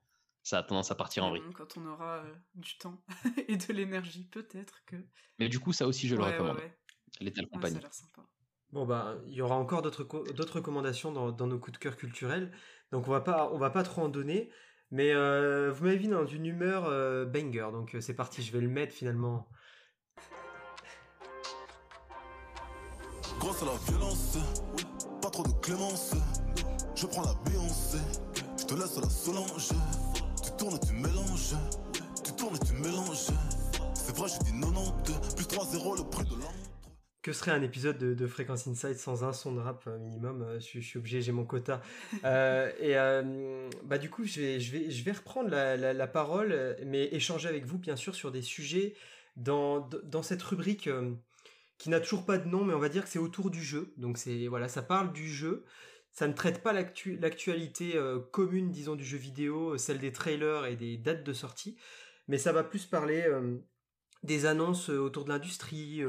ça 0.43 0.59
a 0.59 0.63
tendance 0.63 0.91
à 0.91 0.95
partir 0.95 1.23
en 1.25 1.29
vrille. 1.29 1.43
Quand 1.55 1.77
on 1.77 1.85
aura 1.87 2.17
euh, 2.17 2.33
du 2.55 2.77
temps 2.77 3.03
et 3.47 3.57
de 3.57 3.73
l'énergie, 3.73 4.25
peut-être 4.25 4.83
que. 4.85 4.95
Mais 5.39 5.49
du 5.49 5.59
coup, 5.59 5.73
ça 5.73 5.87
aussi, 5.87 6.07
je 6.07 6.15
le 6.15 6.21
Ouais, 6.21 6.29
ouais, 6.29 6.33
recommande. 6.37 6.57
ouais. 6.57 6.77
Ouais, 7.21 7.33
ça 7.35 7.43
Company. 7.51 7.77
a 7.77 7.81
l'air 7.81 7.93
sympa. 7.93 8.21
Bon 8.71 8.85
bah, 8.85 9.17
il 9.27 9.33
y 9.33 9.41
aura 9.41 9.55
encore 9.55 9.81
d'autres 9.81 10.05
co- 10.05 10.23
d'autres 10.31 10.55
recommandations 10.55 11.11
dans, 11.11 11.31
dans 11.33 11.45
nos 11.45 11.59
coups 11.59 11.73
de 11.73 11.77
cœur 11.77 11.97
culturels, 11.97 12.53
donc 12.93 13.05
on 13.07 13.11
va 13.11 13.19
pas 13.19 13.49
on 13.51 13.57
va 13.57 13.69
pas 13.69 13.83
trop 13.83 14.01
en 14.03 14.07
donner, 14.07 14.49
mais 14.91 15.11
euh, 15.13 15.71
vous 15.73 15.83
m'avez 15.83 15.97
vu 15.97 16.07
dans 16.07 16.25
une 16.25 16.45
humeur 16.45 16.85
euh, 16.85 17.25
banger, 17.25 17.67
donc 17.73 17.95
euh, 17.95 17.99
c'est 18.01 18.15
parti, 18.15 18.41
je 18.41 18.53
vais 18.53 18.61
le 18.61 18.69
mettre 18.69 18.93
finalement. 18.95 19.49
Grâce 23.41 23.61
à 23.61 23.65
la 23.65 23.75
violence, 23.89 24.37
pas 25.21 25.29
trop 25.29 25.43
de 25.43 25.51
clémence. 25.61 26.13
Je 26.95 27.05
prends 27.07 27.23
la 27.23 27.33
Beyoncé, 27.43 27.97
je 28.57 28.65
te 28.65 28.73
laisse 28.75 28.97
à 28.97 29.01
la 29.01 29.09
Solange. 29.09 29.69
Tu 30.61 30.67
tournes 30.67 30.75
et 30.75 30.85
tu 30.85 30.93
mélanges, 30.93 31.55
tu 32.23 32.31
tournes 32.33 32.55
et 32.55 32.59
tu 32.67 32.73
mélanges. 32.73 33.31
C'est 33.95 34.15
vrai, 34.15 34.29
je 34.29 34.43
dis 34.45 34.51
90, 34.61 35.35
plus 35.35 35.45
3-0 35.45 35.97
le 35.97 36.03
prix 36.07 36.23
de 36.23 36.29
la 36.29 36.35
montre. 36.35 36.53
Que 37.23 37.33
serait 37.33 37.49
un 37.49 37.63
épisode 37.63 37.97
de, 37.97 38.13
de 38.13 38.27
Fréquence 38.27 38.67
Inside 38.67 38.97
sans 38.97 39.23
un 39.23 39.33
son 39.33 39.53
de 39.55 39.59
rap 39.59 39.81
euh, 39.87 39.97
minimum 39.97 40.43
euh, 40.43 40.59
je, 40.59 40.79
je 40.79 40.85
suis 40.85 40.99
obligé, 40.99 41.23
j'ai 41.23 41.31
mon 41.31 41.45
quota. 41.45 41.81
Euh, 42.25 42.71
et 42.79 42.95
euh, 42.95 43.71
bah 43.85 43.97
du 43.97 44.11
coup, 44.11 44.23
je 44.23 44.39
vais, 44.39 44.59
je 44.59 44.71
vais, 44.71 44.91
je 44.91 45.03
vais 45.03 45.13
reprendre 45.13 45.49
la, 45.49 45.77
la- 45.77 45.93
la 45.93 46.07
parole, 46.07 46.77
mais 46.85 47.05
échanger 47.11 47.49
avec 47.49 47.65
vous 47.65 47.79
bien 47.79 47.95
sûr 47.95 48.13
sur 48.13 48.31
des 48.31 48.43
sujets 48.43 48.93
dans, 49.37 49.89
dans 50.03 50.21
cette 50.21 50.43
rubrique 50.43 50.85
euh, 50.85 51.11
qui 51.79 51.89
n'a 51.89 51.99
toujours 51.99 52.23
pas 52.23 52.37
de 52.37 52.47
nom, 52.47 52.63
mais 52.63 52.75
on 52.75 52.79
va 52.79 52.89
dire 52.89 53.03
que 53.03 53.09
c'est 53.09 53.17
autour 53.17 53.49
du 53.49 53.63
jeu. 53.63 53.95
Donc 53.97 54.19
c'est 54.19 54.45
voilà, 54.45 54.67
ça 54.67 54.83
parle 54.83 55.11
du 55.11 55.27
jeu. 55.27 55.65
Ça 56.13 56.27
ne 56.27 56.33
traite 56.33 56.61
pas 56.61 56.73
l'actu- 56.73 57.17
l'actualité 57.17 57.95
euh, 57.95 58.19
commune, 58.19 58.71
disons, 58.71 58.95
du 58.95 59.05
jeu 59.05 59.17
vidéo, 59.17 59.73
euh, 59.73 59.77
celle 59.77 59.99
des 59.99 60.11
trailers 60.11 60.65
et 60.65 60.75
des 60.75 60.97
dates 60.97 61.23
de 61.23 61.33
sortie, 61.33 61.77
mais 62.27 62.37
ça 62.37 62.51
va 62.51 62.63
plus 62.63 62.85
parler 62.85 63.23
euh, 63.25 63.57
des 64.23 64.45
annonces 64.45 64.89
autour 64.89 65.23
de 65.25 65.29
l'industrie, 65.29 66.01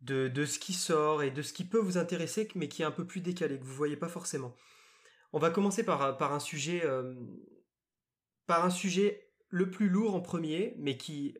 de, 0.00 0.44
ce 0.44 0.58
qui 0.58 0.72
sort 0.72 1.22
et 1.22 1.30
de 1.30 1.42
ce 1.42 1.52
qui 1.52 1.64
peut 1.64 1.78
vous 1.78 1.98
intéresser, 1.98 2.48
mais 2.54 2.68
qui 2.68 2.82
est 2.82 2.84
un 2.84 2.90
peu 2.92 3.06
plus 3.06 3.20
décalé, 3.20 3.58
que 3.58 3.64
vous 3.64 3.74
voyez 3.74 3.96
pas 3.96 4.08
forcément. 4.08 4.54
On 5.32 5.38
va 5.38 5.50
commencer 5.50 5.84
par, 5.84 6.32
un 6.32 6.40
sujet, 6.40 6.84
par 8.46 8.64
un 8.64 8.70
sujet 8.70 9.30
le 9.48 9.70
plus 9.70 9.88
lourd 9.88 10.14
en 10.14 10.20
premier, 10.20 10.74
mais 10.78 10.96
qui 10.96 11.36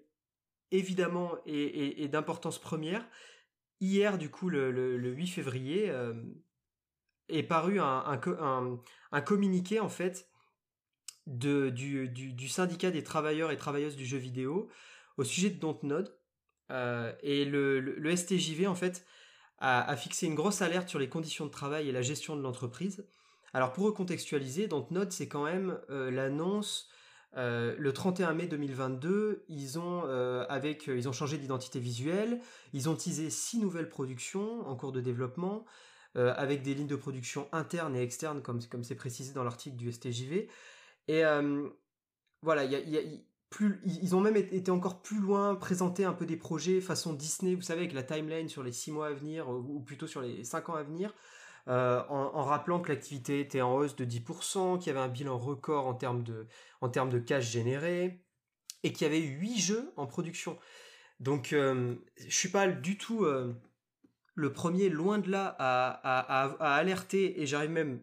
évidemment 0.70 1.36
est, 1.46 2.08
d'importance 2.08 2.58
première. 2.58 3.06
Hier, 3.80 4.18
du 4.18 4.30
coup, 4.30 4.48
le, 4.48 4.72
le- 4.72 4.96
le 4.96 5.10
8 5.12 5.28
février, 5.28 5.92
est 7.28 7.42
paru 7.42 7.80
un, 7.80 8.04
un 8.06 8.16
co- 8.18 8.36
un- 8.40 8.80
un 9.12 9.20
communiqué 9.20 9.80
en 9.80 9.88
fait 9.88 10.28
de, 11.26 11.68
du, 11.70 12.08
du- 12.08 12.48
syndicat 12.48 12.90
des 12.90 13.02
travailleurs 13.02 13.50
et 13.50 13.56
travailleuses 13.56 13.96
du 13.96 14.06
jeu 14.06 14.18
vidéo 14.18 14.68
au 15.16 15.24
sujet 15.24 15.50
de 15.50 15.58
Dontnod. 15.58 16.16
Euh, 16.70 17.12
et 17.22 17.44
le, 17.44 17.80
le- 17.80 18.16
STJV, 18.16 18.66
en 18.66 18.74
fait, 18.74 19.04
a, 19.58 19.82
a 19.90 19.96
fixé 19.96 20.26
une 20.26 20.34
grosse 20.34 20.62
alerte 20.62 20.88
sur 20.88 20.98
les 20.98 21.08
conditions 21.08 21.46
de 21.46 21.50
travail 21.50 21.88
et 21.88 21.92
la 21.92 22.02
gestion 22.02 22.36
de 22.36 22.42
l'entreprise. 22.42 23.06
Alors, 23.54 23.72
pour 23.72 23.84
recontextualiser, 23.86 24.68
Dontnod, 24.68 25.12
c'est 25.12 25.28
quand 25.28 25.44
même 25.44 25.78
euh, 25.90 26.10
l'annonce 26.10 26.88
Euh, 27.36 27.74
le 27.78 27.92
31 27.92 28.32
mai 28.32 28.46
2022, 28.46 29.44
ils 29.48 29.78
ont, 29.78 30.02
avec, 30.48 30.86
ils 30.86 31.08
ont 31.08 31.12
changé 31.12 31.36
d'identité 31.38 31.78
visuelle, 31.78 32.40
ils 32.72 32.88
ont 32.88 32.96
teasé 32.96 33.28
six 33.30 33.58
nouvelles 33.58 33.90
productions 33.90 34.66
en 34.66 34.74
cours 34.76 34.92
de 34.92 35.02
développement, 35.02 35.66
euh, 36.18 36.34
avec 36.36 36.62
des 36.62 36.74
lignes 36.74 36.86
de 36.86 36.96
production 36.96 37.48
internes 37.52 37.96
et 37.96 38.02
externes, 38.02 38.42
comme 38.42 38.60
c'est 38.60 38.94
précisé 38.94 39.32
dans 39.32 39.44
l'article 39.44 39.76
du 39.76 39.90
STJV. 39.90 40.48
Et 41.08 41.22
voilà, 42.42 42.64
ils 42.64 44.14
ont 44.14 44.20
même 44.20 44.36
été 44.36 44.70
encore 44.70 45.00
plus 45.02 45.20
loin, 45.20 45.54
présenté 45.54 46.04
un 46.04 46.12
peu 46.12 46.26
des 46.26 46.36
projets 46.36 46.80
façon 46.80 47.14
Disney, 47.14 47.54
vous 47.54 47.62
savez, 47.62 47.80
avec 47.80 47.94
la 47.94 48.02
timeline 48.02 48.48
sur 48.48 48.62
les 48.62 48.72
six 48.72 48.92
mois 48.92 49.08
à 49.08 49.12
venir, 49.12 49.48
ou 49.48 49.80
plutôt 49.80 50.06
sur 50.06 50.20
les 50.20 50.44
cinq 50.44 50.68
ans 50.68 50.74
à 50.74 50.82
venir, 50.82 51.14
euh, 51.68 52.02
en, 52.08 52.44
rappelant 52.44 52.80
que 52.80 52.88
l'activité 52.88 53.40
était 53.40 53.60
en 53.60 53.74
hausse 53.74 53.94
de 53.94 54.06
10%, 54.06 54.78
qu'il 54.78 54.86
y 54.86 54.90
avait 54.90 55.04
un 55.04 55.08
bilan 55.08 55.36
record 55.36 55.86
en 55.86 55.94
termes 55.94 56.22
de, 56.22 56.46
en 56.80 56.88
termes 56.88 57.10
de 57.10 57.18
cash 57.18 57.50
généré, 57.50 58.24
et 58.84 58.92
qu'il 58.92 59.06
y 59.06 59.10
avait 59.10 59.20
8 59.20 59.58
jeux 59.58 59.92
en 59.96 60.06
production. 60.06 60.58
Donc, 61.20 61.52
euh, 61.52 61.96
je 62.16 62.34
suis 62.34 62.48
pas 62.48 62.68
du 62.68 62.96
tout 62.96 63.24
euh, 63.24 63.54
le 64.38 64.52
premier, 64.52 64.88
loin 64.88 65.18
de 65.18 65.30
là, 65.30 65.56
à, 65.58 65.90
à- 66.44 66.74
alerter, 66.76 67.40
et 67.42 67.46
j'arrive 67.46 67.70
même 67.70 68.02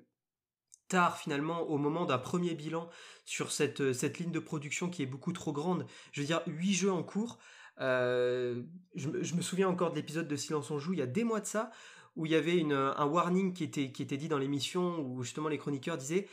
tard 0.89 1.17
finalement 1.17 1.61
au 1.61 1.77
moment 1.77 2.05
d'un 2.05 2.17
premier 2.19 2.53
bilan 2.53 2.89
sur 3.25 3.51
cette, 3.51 3.81
euh, 3.81 3.93
cette 3.93 4.19
ligne 4.19 4.31
de 4.31 4.39
production 4.39 4.89
qui 4.89 5.01
est 5.01 5.05
beaucoup 5.07 5.31
trop 5.33 5.53
grande. 5.53 5.87
Je 6.11 6.21
veux 6.21 6.27
dire, 6.27 6.41
8 6.45 6.73
jeux 6.73 6.91
en 6.91 7.03
cours. 7.03 7.39
Euh, 7.81 8.63
je, 8.95 9.07
me- 9.09 9.41
souviens 9.41 9.67
encore 9.69 9.91
de 9.91 9.95
l'épisode 9.95 10.27
de 10.27 10.35
Silence 10.35 10.71
on 10.71 10.79
joue 10.79 10.93
il 10.93 10.99
y 10.99 11.01
a 11.01 11.07
des 11.07 11.23
mois 11.23 11.39
de 11.39 11.45
ça, 11.45 11.71
où 12.15 12.25
il 12.25 12.31
y 12.31 12.35
avait 12.35 12.61
un 12.71 13.05
warning 13.05 13.53
qui 13.53 13.63
était, 13.63 14.17
dit 14.17 14.27
dans 14.29 14.37
l'émission, 14.37 14.99
où 14.99 15.23
justement 15.23 15.49
les 15.49 15.57
chroniqueurs 15.57 15.97
disaient 15.97 16.27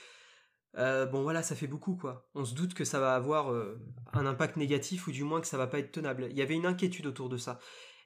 euh, 0.79 1.07
bon 1.07 1.23
voilà, 1.23 1.43
ça 1.43 1.55
fait 1.55 1.67
beaucoup 1.67 1.97
quoi. 1.97 2.29
On 2.35 2.45
se 2.45 2.55
doute 2.55 2.75
que 2.75 2.85
ça 2.85 2.99
va 3.01 3.15
avoir 3.15 3.53
un 4.15 4.27
impact 4.27 4.57
négatif 4.57 5.07
ou 5.07 5.13
du 5.13 5.25
moins 5.25 5.41
que 5.41 5.47
ça 5.47 5.59
va 5.59 5.67
pas 5.67 5.79
être 5.79 5.93
tenable. 5.93 6.29
Il 6.31 6.37
y 6.37 6.43
avait 6.43 6.55
une 6.55 6.67
inquiétude 6.67 7.07
autour 7.07 7.29
de 7.29 7.37
ça. 7.37 7.59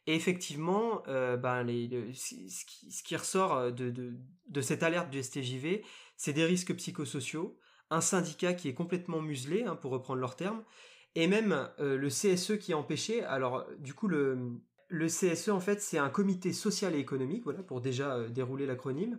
Et 0.07 0.15
effectivement, 0.15 1.03
euh, 1.09 1.37
ben, 1.37 1.67
ce, 2.15 3.03
qui, 3.03 3.17
ressort 3.17 3.57
euh, 3.57 3.71
de, 3.71 4.61
cette 4.61 4.83
alerte 4.83 5.11
du 5.11 5.23
STJV, 5.23 5.83
c'est 6.17 6.33
des 6.33 6.45
risques 6.45 6.75
psychosociaux, 6.77 7.59
un 7.91 8.01
syndicat 8.01 8.55
qui 8.55 8.69
est 8.69 8.75
complètement 8.75 9.21
muselé, 9.21 9.65
hein, 9.65 9.75
pour 9.75 9.91
reprendre 9.91 10.21
leurs 10.21 10.37
termes, 10.37 10.63
et 11.17 11.27
même 11.27 11.69
euh, 11.81 11.97
le 11.97 12.09
CSE 12.09 12.59
qui 12.59 12.73
est 12.73 12.75
empêché. 12.75 13.25
Alors, 13.25 13.67
du 13.79 13.95
coup, 13.95 14.07
le, 14.07 14.61
CSE, 14.91 15.49
en 15.49 15.61
fait, 15.61 15.81
c'est 15.81 15.99
un 15.99 16.11
comité 16.11 16.53
social 16.53 16.95
et 16.95 16.99
économique, 16.99 17.43
voilà, 17.43 17.65
pour 17.65 17.81
déjà 17.81 18.29
dérouler 18.29 18.67
l'acronyme, 18.67 19.19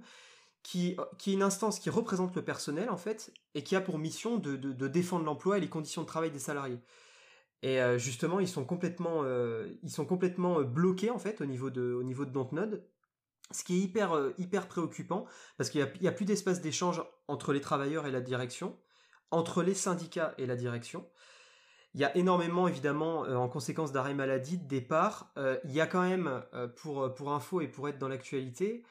qui, 0.64 0.96
est 1.26 1.32
une 1.34 1.44
instance 1.44 1.80
qui 1.80 1.90
représente 1.90 2.34
le 2.36 2.44
personnel, 2.44 2.90
en 2.90 2.98
fait, 2.98 3.34
et 3.56 3.64
qui 3.64 3.76
a 3.76 3.82
pour 3.82 4.00
mission 4.00 4.38
de 4.38 4.88
défendre 4.88 5.26
l'emploi 5.26 5.58
et 5.58 5.62
les 5.62 5.70
conditions 5.70 6.04
de 6.04 6.08
travail 6.08 6.32
des 6.32 6.40
salariés. 6.40 6.80
Et 7.64 7.82
euh, 7.82 7.98
justement, 7.98 8.40
ils 8.40 8.48
sont 8.48 8.66
complètement, 8.66 9.24
euh, 9.24 9.68
euh, 9.84 10.64
bloqués, 10.64 11.10
en 11.10 11.20
fait, 11.20 11.42
au 11.42 11.46
niveau 11.46 11.70
de, 11.70 11.94
au 11.94 12.04
ce 13.52 13.64
qui 13.64 13.78
est 13.78 13.80
hyper, 13.80 14.68
préoccupant, 14.68 15.26
parce 15.58 15.70
qu'il 15.70 15.90
n'y 16.02 16.08
a, 16.08 16.12
plus 16.12 16.26
d'espace 16.26 16.62
d'échange 16.62 17.02
entre 17.28 17.54
les 17.54 17.62
travailleurs 17.62 18.06
et 18.06 18.12
la 18.12 18.22
direction, 18.22 18.78
entre 19.32 19.64
les 19.64 19.74
syndicats 19.74 20.34
et 20.38 20.46
la 20.46 20.56
direction. 20.56 21.08
Il 21.94 22.02
y 22.02 22.04
a 22.04 22.16
énormément, 22.16 22.68
évidemment, 22.68 23.22
en 23.22 23.48
conséquence 23.48 23.92
d'arrêt 23.92 24.14
maladie, 24.14 24.58
de 24.58 24.68
départ. 24.68 25.34
Il 25.64 25.72
y 25.72 25.80
a 25.80 25.88
quand 25.88 26.02
même, 26.02 26.44
pour 26.76 27.32
info 27.32 27.62
et 27.62 27.68
pour 27.70 27.88
être 27.88 27.98
dans 27.98 28.10
l'actualité, 28.10 28.84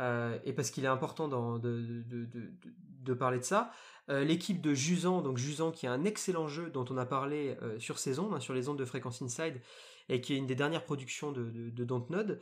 euh, 0.00 0.38
et 0.44 0.52
parce 0.52 0.70
qu'il 0.70 0.84
est 0.84 0.88
important 0.88 1.28
de, 1.28 3.14
parler 3.14 3.38
de 3.38 3.44
ça, 3.44 3.70
euh, 4.10 4.24
l'équipe 4.24 4.60
de 4.60 4.74
Jusan, 4.74 5.22
donc 5.22 5.38
Jusan 5.38 5.70
qui 5.70 5.86
est 5.86 5.88
un 5.88 6.04
excellent 6.04 6.48
jeu 6.48 6.70
dont 6.70 6.84
on 6.90 6.96
a 6.96 7.06
parlé 7.06 7.56
euh, 7.62 7.78
sur 7.78 7.98
ces 7.98 8.18
ondes, 8.18 8.34
hein, 8.34 8.40
sur 8.40 8.54
les 8.54 8.68
ondes 8.68 8.78
de 8.78 8.84
Fréquence 8.84 9.22
Inside, 9.22 9.60
et 10.08 10.20
qui 10.20 10.34
est 10.34 10.36
une 10.36 10.46
des 10.46 10.56
dernières 10.56 10.84
productions 10.84 11.32
de, 11.32 11.44
de, 11.70 11.84
Dontnod, 11.84 12.40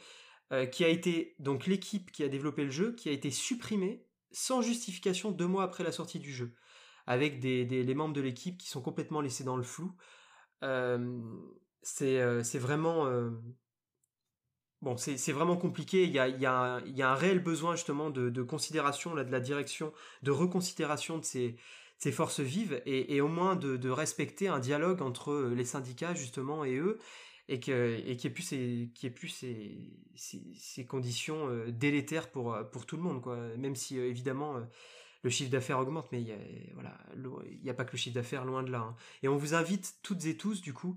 qui 0.70 0.84
a 0.84 0.88
été, 0.88 1.34
donc 1.38 1.66
l'équipe 1.66 2.12
qui 2.12 2.22
a 2.22 2.28
développé 2.28 2.64
le 2.64 2.70
jeu, 2.70 2.94
qui 2.94 3.08
a 3.08 3.12
été 3.12 3.30
supprimée 3.30 4.04
sans 4.32 4.60
justification 4.60 5.30
deux 5.30 5.46
mois 5.46 5.62
après 5.62 5.82
la 5.82 5.92
sortie 5.92 6.18
du 6.18 6.30
jeu, 6.30 6.52
avec 7.06 7.40
des, 7.40 7.64
les 7.64 7.94
membres 7.94 8.12
de 8.12 8.20
l'équipe 8.20 8.58
qui 8.58 8.68
sont 8.68 8.82
complètement 8.82 9.22
laissés 9.22 9.44
dans 9.44 9.56
le 9.56 9.62
flou. 9.62 9.94
C'est 11.82 12.58
vraiment... 12.58 13.06
Bon, 14.82 14.96
c'est 14.96 15.30
vraiment 15.30 15.56
compliqué. 15.56 16.02
Il 16.02 16.10
y 16.10 16.18
a, 16.18 16.80
un, 16.82 17.14
réel 17.14 17.38
besoin 17.38 17.76
justement 17.76 18.10
de, 18.10 18.42
considération 18.42 19.14
de 19.14 19.22
la 19.22 19.40
direction, 19.40 19.92
de 20.24 20.32
reconsidération 20.32 21.18
de 21.18 21.24
ces, 21.24 21.56
forces 22.10 22.40
vives 22.40 22.82
et, 22.84 23.20
au 23.20 23.28
moins 23.28 23.54
de, 23.54 23.88
respecter 23.88 24.48
un 24.48 24.58
dialogue 24.58 25.00
entre 25.00 25.30
euh, 25.30 25.54
les 25.54 25.64
syndicats 25.64 26.14
justement 26.14 26.64
et 26.64 26.74
eux 26.74 26.98
et 27.48 27.60
que 27.60 28.00
et 28.06 28.16
qu'il 28.16 28.30
n'y 28.30 29.06
ait 29.06 29.10
plus 29.10 29.44
ces 30.16 30.86
conditions 30.86 31.48
euh, 31.48 31.70
délétères 31.70 32.30
pour 32.30 32.54
euh, 32.54 32.64
pour 32.64 32.84
tout 32.84 32.96
le 32.96 33.02
monde 33.02 33.22
quoi. 33.22 33.36
Même 33.56 33.76
si 33.76 33.98
évidemment 33.98 34.56
le 35.22 35.30
chiffre 35.30 35.50
d'affaires 35.50 35.78
augmente, 35.78 36.08
mais 36.10 36.22
il 36.22 36.36
voilà, 36.74 36.98
il 37.14 37.62
n'y 37.62 37.70
a 37.70 37.74
pas 37.74 37.84
que 37.84 37.92
le 37.92 37.98
chiffre 37.98 38.16
d'affaires 38.16 38.44
loin 38.44 38.64
de 38.64 38.72
là. 38.72 38.80
hein. 38.80 38.96
Et 39.22 39.28
on 39.28 39.36
vous 39.36 39.54
invite 39.54 39.94
toutes 40.02 40.26
et 40.26 40.36
tous 40.36 40.60
du 40.60 40.72
coup 40.72 40.96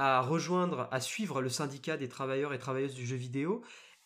à 0.00 0.22
rejoindre, 0.22 0.88
à 0.92 0.98
suivre 0.98 1.42
le 1.42 1.50
syndicat 1.50 1.98
des 1.98 2.08
travailleurs 2.08 2.54
et 2.54 2.58
travailleuses 2.58 2.94
du 2.94 3.06
jeu 3.06 3.16
vidéo 3.16 3.62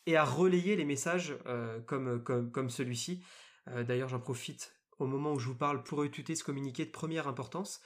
et 0.07 0.17
à 0.17 0.25
relayer 0.25 0.75
les 0.75 0.85
messages 0.85 1.37
euh, 1.47 1.81
comme, 1.83 2.21
comme, 2.21 2.51
comme 2.51 2.69
celui-ci. 2.69 3.23
Euh, 3.69 3.85
D'ailleurs, 3.85 4.09
j'en 4.09 4.19
profite 4.19 4.75
au 4.99 5.07
moment 5.07 5.33
où 5.33 5.39
je 5.39 5.47
vous 5.47 5.55
parle 5.55 5.85
pour 5.85 5.99
retuter 5.99 6.35
ce 6.35 6.43
communiqué 6.43 6.85
de 6.85 6.91
première 6.91 7.29
importance. 7.29 7.81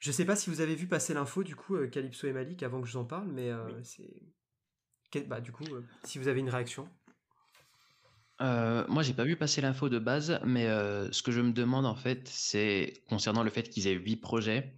Je 0.00 0.10
sais 0.10 0.24
pas 0.24 0.34
si 0.34 0.50
vous 0.50 0.60
avez 0.60 0.74
vu 0.74 0.88
passer 0.88 1.14
l'info 1.14 1.44
du 1.44 1.54
coup, 1.54 1.76
euh, 1.76 1.86
Calypso 1.86 2.26
et 2.26 2.32
Malik, 2.32 2.64
avant 2.64 2.80
que 2.80 2.88
je 2.88 2.94
vous 2.94 2.98
en 2.98 3.04
parle, 3.04 3.28
mais 3.28 3.50
euh, 3.50 3.82
c'est. 3.84 5.28
Bah, 5.28 5.40
du 5.40 5.52
coup, 5.52 5.64
euh, 5.70 5.86
si 6.02 6.18
vous 6.18 6.26
avez 6.26 6.40
une 6.40 6.50
réaction. 6.50 6.88
Euh, 8.40 8.84
moi, 8.88 9.04
j'ai 9.04 9.14
pas 9.14 9.24
vu 9.24 9.36
passer 9.36 9.60
l'info 9.60 9.88
de 9.88 10.00
base, 10.00 10.40
mais 10.44 10.66
euh, 10.66 11.10
ce 11.12 11.22
que 11.22 11.30
je 11.30 11.40
me 11.40 11.52
demande 11.52 11.86
en 11.86 11.96
fait, 11.96 12.26
c'est 12.26 13.04
concernant 13.08 13.44
le 13.44 13.50
fait 13.50 13.68
qu'ils 13.68 13.86
aient 13.86 13.94
huit 13.94 14.16
projets. 14.16 14.74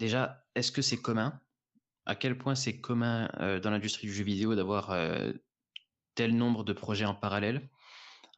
Déjà, 0.00 0.46
est-ce 0.56 0.72
que 0.72 0.82
c'est 0.82 1.00
commun? 1.02 1.40
À 2.06 2.16
quel 2.16 2.38
point 2.38 2.56
c'est 2.56 2.80
commun 2.80 3.30
euh, 3.40 3.60
dans 3.60 3.70
l'industrie 3.70 4.08
du 4.08 4.14
jeu 4.14 4.24
vidéo 4.24 4.56
d'avoir 4.56 4.90
euh, 4.92 5.32
tel 6.14 6.36
nombre 6.36 6.64
de 6.64 6.72
projets 6.72 7.04
en 7.06 7.14
parallèle? 7.14 7.70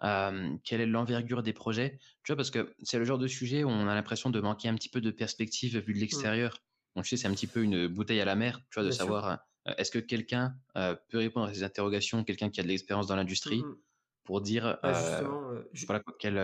Euh, 0.03 0.57
quelle 0.65 0.81
est 0.81 0.87
l'envergure 0.87 1.43
des 1.43 1.53
projets? 1.55 1.99
Tu 2.25 2.33
vois, 2.33 2.37
parce 2.37 2.51
que 2.51 2.75
c'est 2.83 2.99
le 2.99 3.05
genre 3.05 3.19
de 3.19 3.29
sujet 3.29 3.65
où 3.65 3.69
on 3.69 3.89
a 3.89 3.95
l'impression 3.95 4.31
de 4.31 4.41
manquer 4.41 4.69
un 4.69 4.75
petit 4.75 4.91
peu 4.91 5.01
de 5.01 5.11
perspective 5.13 5.79
vu 5.79 5.95
de 5.95 5.99
l'extérieur. 5.99 6.59
Donc, 6.97 7.05
tu 7.05 7.11
sais, 7.11 7.17
c'est 7.19 7.29
un 7.29 7.35
petit 7.35 7.47
peu 7.47 7.63
une 7.63 7.89
bouteille 7.89 8.21
à 8.21 8.25
la 8.27 8.37
mer, 8.37 8.61
tu 8.71 8.75
vois, 8.77 8.85
de 8.85 8.89
Bien 8.89 8.97
savoir 8.97 9.27
euh, 9.69 9.75
est-ce 9.79 9.91
que 9.93 10.01
quelqu'un 10.01 10.57
euh, 10.77 10.97
peut 11.11 11.19
répondre 11.19 11.47
à 11.47 11.55
ces 11.55 11.63
interrogations, 11.65 12.25
quelqu'un 12.25 12.51
qui 12.51 12.61
a 12.61 12.65
de 12.65 12.69
l'expérience 12.69 13.07
dans 13.07 13.17
l'industrie, 13.17 13.63
Mhm. 13.63 13.77
pour 14.25 14.41
dire 14.41 14.79
Ah, 14.83 14.89
euh, 14.89 15.23
euh, 15.23 15.65
ju- 15.73 15.87
voilà, 15.87 16.03
quel, 16.19 16.39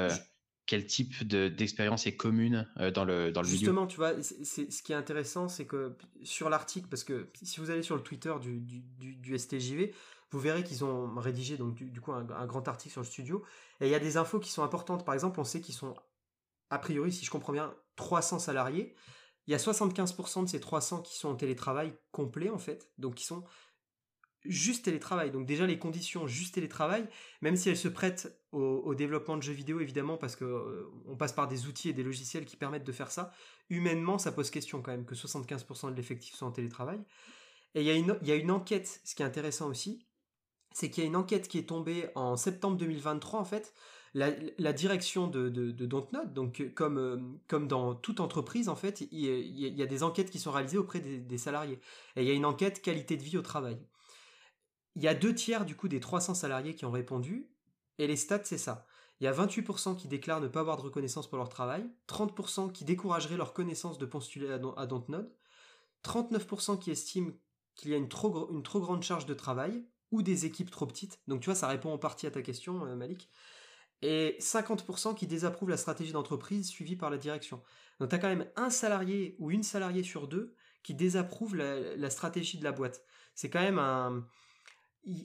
quel 0.69 0.87
type 0.87 1.27
de- 1.27 1.49
d'expérience 1.49 2.07
est 2.07 2.15
commune 2.15 2.69
euh, 2.77 2.91
dans 2.93 3.05
le, 3.05 3.33
dans 3.33 3.41
le. 3.43 3.49
Justement, 3.49 3.87
tu 3.89 3.97
vois, 3.97 4.23
ce 4.23 4.83
qui 4.83 4.93
est 4.93 4.95
intéressant, 4.95 5.49
c'est 5.49 5.65
que 5.67 5.97
sur 6.23 6.49
l'article, 6.51 6.87
parce 6.89 7.03
que 7.05 7.31
si 7.43 7.59
vous 7.59 7.71
allez 7.71 7.83
sur 7.83 7.97
le 7.97 8.03
Twitter 8.03 8.33
du, 8.41 8.61
du, 8.61 8.81
du- 8.81 9.17
du 9.17 9.39
STJV, 9.39 9.93
vous 10.31 10.39
verrez 10.39 10.63
qu'ils 10.63 10.85
ont 10.85 11.15
rédigé 11.19 11.57
donc 11.57 11.75
du, 11.75 11.91
du 11.91 12.01
coup 12.03 12.13
un, 12.13 12.29
un 12.31 12.47
grand 12.47 12.69
article 12.69 12.93
sur 12.93 13.01
le 13.01 13.07
studio, 13.07 13.43
et 13.81 13.87
il 13.87 13.91
y 13.91 13.95
a 13.95 13.99
des 13.99 14.19
infos 14.19 14.39
qui 14.39 14.51
sont 14.53 14.63
importantes. 14.63 15.05
Par 15.07 15.15
exemple, 15.15 15.41
on 15.41 15.45
sait 15.45 15.63
qu'ils 15.63 15.75
sont, 15.75 15.95
a 16.71 16.79
priori, 16.79 17.11
si 17.13 17.25
je 17.25 17.31
comprends 17.31 17.55
bien, 17.55 17.75
300 17.97 18.39
salariés. 18.39 18.95
Il 19.47 19.53
y 19.53 19.55
a 19.55 19.59
75% 19.59 20.43
de 20.45 20.49
ces 20.51 20.61
300 20.61 21.01
qui 21.01 21.17
sont 21.17 21.31
en 21.31 21.35
télétravail 21.35 21.95
complet, 22.13 22.51
en 22.51 22.59
fait, 22.59 22.91
donc 22.99 23.15
qui 23.15 23.25
sont 23.25 23.43
juste 24.45 24.85
télétravail. 24.85 25.31
Donc 25.31 25.47
déjà 25.47 25.67
les 25.67 25.79
conditions 25.79 26.27
juste 26.27 26.55
télétravail, 26.55 27.07
même 27.43 27.57
si 27.57 27.69
elles 27.69 27.77
se 27.77 27.89
prêtent 27.89 28.39
au, 28.53 28.95
développement 28.95 29.37
de 29.37 29.43
jeux 29.43 29.53
vidéo 29.53 29.81
évidemment 29.81 30.17
parce 30.17 30.37
que 30.37 30.45
euh, 30.45 30.91
on 31.07 31.17
passe 31.17 31.33
par 31.33 31.49
des 31.49 31.67
outils 31.67 31.91
et 31.91 31.93
des 31.93 32.03
logiciels 32.03 32.45
qui 32.45 32.57
permettent 32.57 32.87
de 32.87 32.93
faire 32.93 33.11
ça, 33.11 33.33
humainement 33.69 34.19
ça 34.19 34.33
pose 34.33 34.51
question 34.51 34.81
quand 34.81 34.91
même 34.91 35.05
que 35.05 35.15
75% 35.15 35.91
de 35.91 35.97
l'effectif 35.97 36.35
soit 36.35 36.49
en 36.49 36.53
télétravail. 36.53 37.01
Et 37.75 37.83
il 37.83 37.87
y, 37.87 37.91
a 37.91 38.35
une, 38.35 38.51
enquête, 38.51 39.01
ce 39.05 39.15
qui 39.15 39.23
est 39.23 39.27
intéressant 39.27 39.69
aussi, 39.69 40.07
c'est 40.73 40.91
qu'il 40.91 41.05
y 41.05 41.07
a 41.07 41.09
une 41.09 41.17
enquête 41.17 41.49
qui 41.49 41.59
est 41.59 41.69
tombée 41.69 42.09
en 42.15 42.37
septembre 42.37 42.79
2023 42.79 43.39
en 43.39 43.45
fait. 43.45 43.75
La, 44.15 44.73
direction 44.73 45.27
de, 45.27 45.51
de, 45.51 45.71
de 45.71 45.87
donc 45.87 46.61
euh, 46.61 47.19
comme, 47.47 47.69
dans 47.69 47.95
toute 47.95 48.21
entreprise 48.21 48.71
en 48.71 48.75
fait, 48.75 49.03
il, 49.13 49.21
y 49.21 49.83
a- 49.83 49.87
des 49.87 50.03
enquêtes 50.03 50.31
qui 50.31 50.39
sont 50.39 50.51
réalisées 50.51 50.79
auprès 50.79 51.01
des 51.01 51.39
salariés. 51.39 51.79
Et 52.17 52.23
il 52.23 52.27
y 52.27 52.31
a 52.31 52.35
une 52.35 52.47
enquête 52.47 52.81
qualité 52.81 53.19
de 53.19 53.23
vie 53.23 53.37
au 53.37 53.43
travail. 53.43 53.79
Il 54.99 55.05
y 55.05 55.09
a 55.09 55.15
deux 55.15 55.35
tiers 55.35 55.65
du 55.65 55.77
coup 55.77 55.89
des 55.89 56.01
300 56.01 56.35
salariés 56.35 56.75
qui 56.75 56.85
ont 56.85 56.91
répondu, 56.91 57.49
et 57.99 58.07
les 58.07 58.17
stats 58.17 58.45
c'est 58.45 58.59
ça. 58.59 58.87
Il 59.21 59.25
y 59.25 59.27
a 59.27 59.33
28% 59.33 59.97
qui 59.97 60.09
déclarent 60.09 60.41
ne 60.41 60.49
pas 60.49 60.61
avoir 60.61 60.77
de 60.77 60.83
reconnaissance 60.83 61.27
pour 61.29 61.39
leur 61.39 61.49
travail, 61.49 61.89
30% 62.07 62.71
qui 62.73 62.85
décourageraient 62.85 63.37
leur 63.39 63.55
connaissance 63.55 63.99
de 63.99 64.07
postuler 64.07 64.51
à, 64.51 64.59
Don- 64.59 64.75
à 64.75 64.87
Dontnod, 64.87 65.33
39% 66.03 66.79
qui 66.79 66.91
estiment 66.91 67.33
qu'il 67.75 67.91
y 67.91 67.95
a 67.95 67.97
une 67.97 68.09
trop, 68.09 68.31
grande 68.31 69.03
charge 69.03 69.27
de 69.27 69.35
travail, 69.35 69.85
ou 70.11 70.23
des 70.23 70.47
équipes 70.47 70.71
trop 70.71 70.87
petites. 70.87 71.21
Donc 71.29 71.41
tu 71.41 71.47
vois, 71.47 71.55
ça 71.55 71.69
répond 71.69 71.93
en 71.93 71.99
partie 71.99 72.27
à 72.27 72.31
ta 72.31 72.43
question, 72.43 72.85
euh, 72.87 72.97
Malik. 72.97 73.31
et 74.03 74.37
50% 74.41 75.15
qui 75.15 75.27
désapprouvent 75.27 75.71
la 75.71 75.77
stratégie 75.77 76.13
d'entreprise 76.13 76.69
suivie 76.69 76.97
par 76.97 77.11
la 77.11 77.19
direction. 77.19 77.63
Donc 78.01 78.11
tu 78.11 78.19
quand 78.19 78.29
même 78.29 78.47
un 78.57 78.71
salarié 78.71 79.37
ou 79.39 79.51
une 79.51 79.63
salariée 79.63 80.03
sur 80.05 80.29
deux 80.29 80.55
qui 80.83 80.95
désapprouve 80.95 81.57
la 81.57 82.11
stratégie 82.11 82.59
de 82.59 82.65
la 82.65 82.73
boîte. 82.73 83.03
C'est 83.35 83.51
quand 83.51 83.61
même 83.61 83.79
un... 83.79 84.27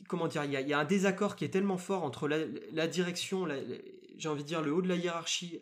Comment 0.08 0.28
dire, 0.28 0.46
il 0.46 0.52
y, 0.52 0.74
a, 0.74 0.80
un 0.80 0.86
désaccord 0.86 1.36
qui 1.36 1.44
est 1.44 1.50
tellement 1.50 1.78
fort 1.78 2.04
entre 2.04 2.28
la, 2.28 2.88
direction, 2.88 3.48
j'ai 4.18 4.30
envie 4.30 4.44
de 4.44 4.48
dire 4.48 4.62
le 4.62 4.72
haut 4.72 4.82
de 4.82 4.88
la 4.88 4.96
hiérarchie 4.96 5.62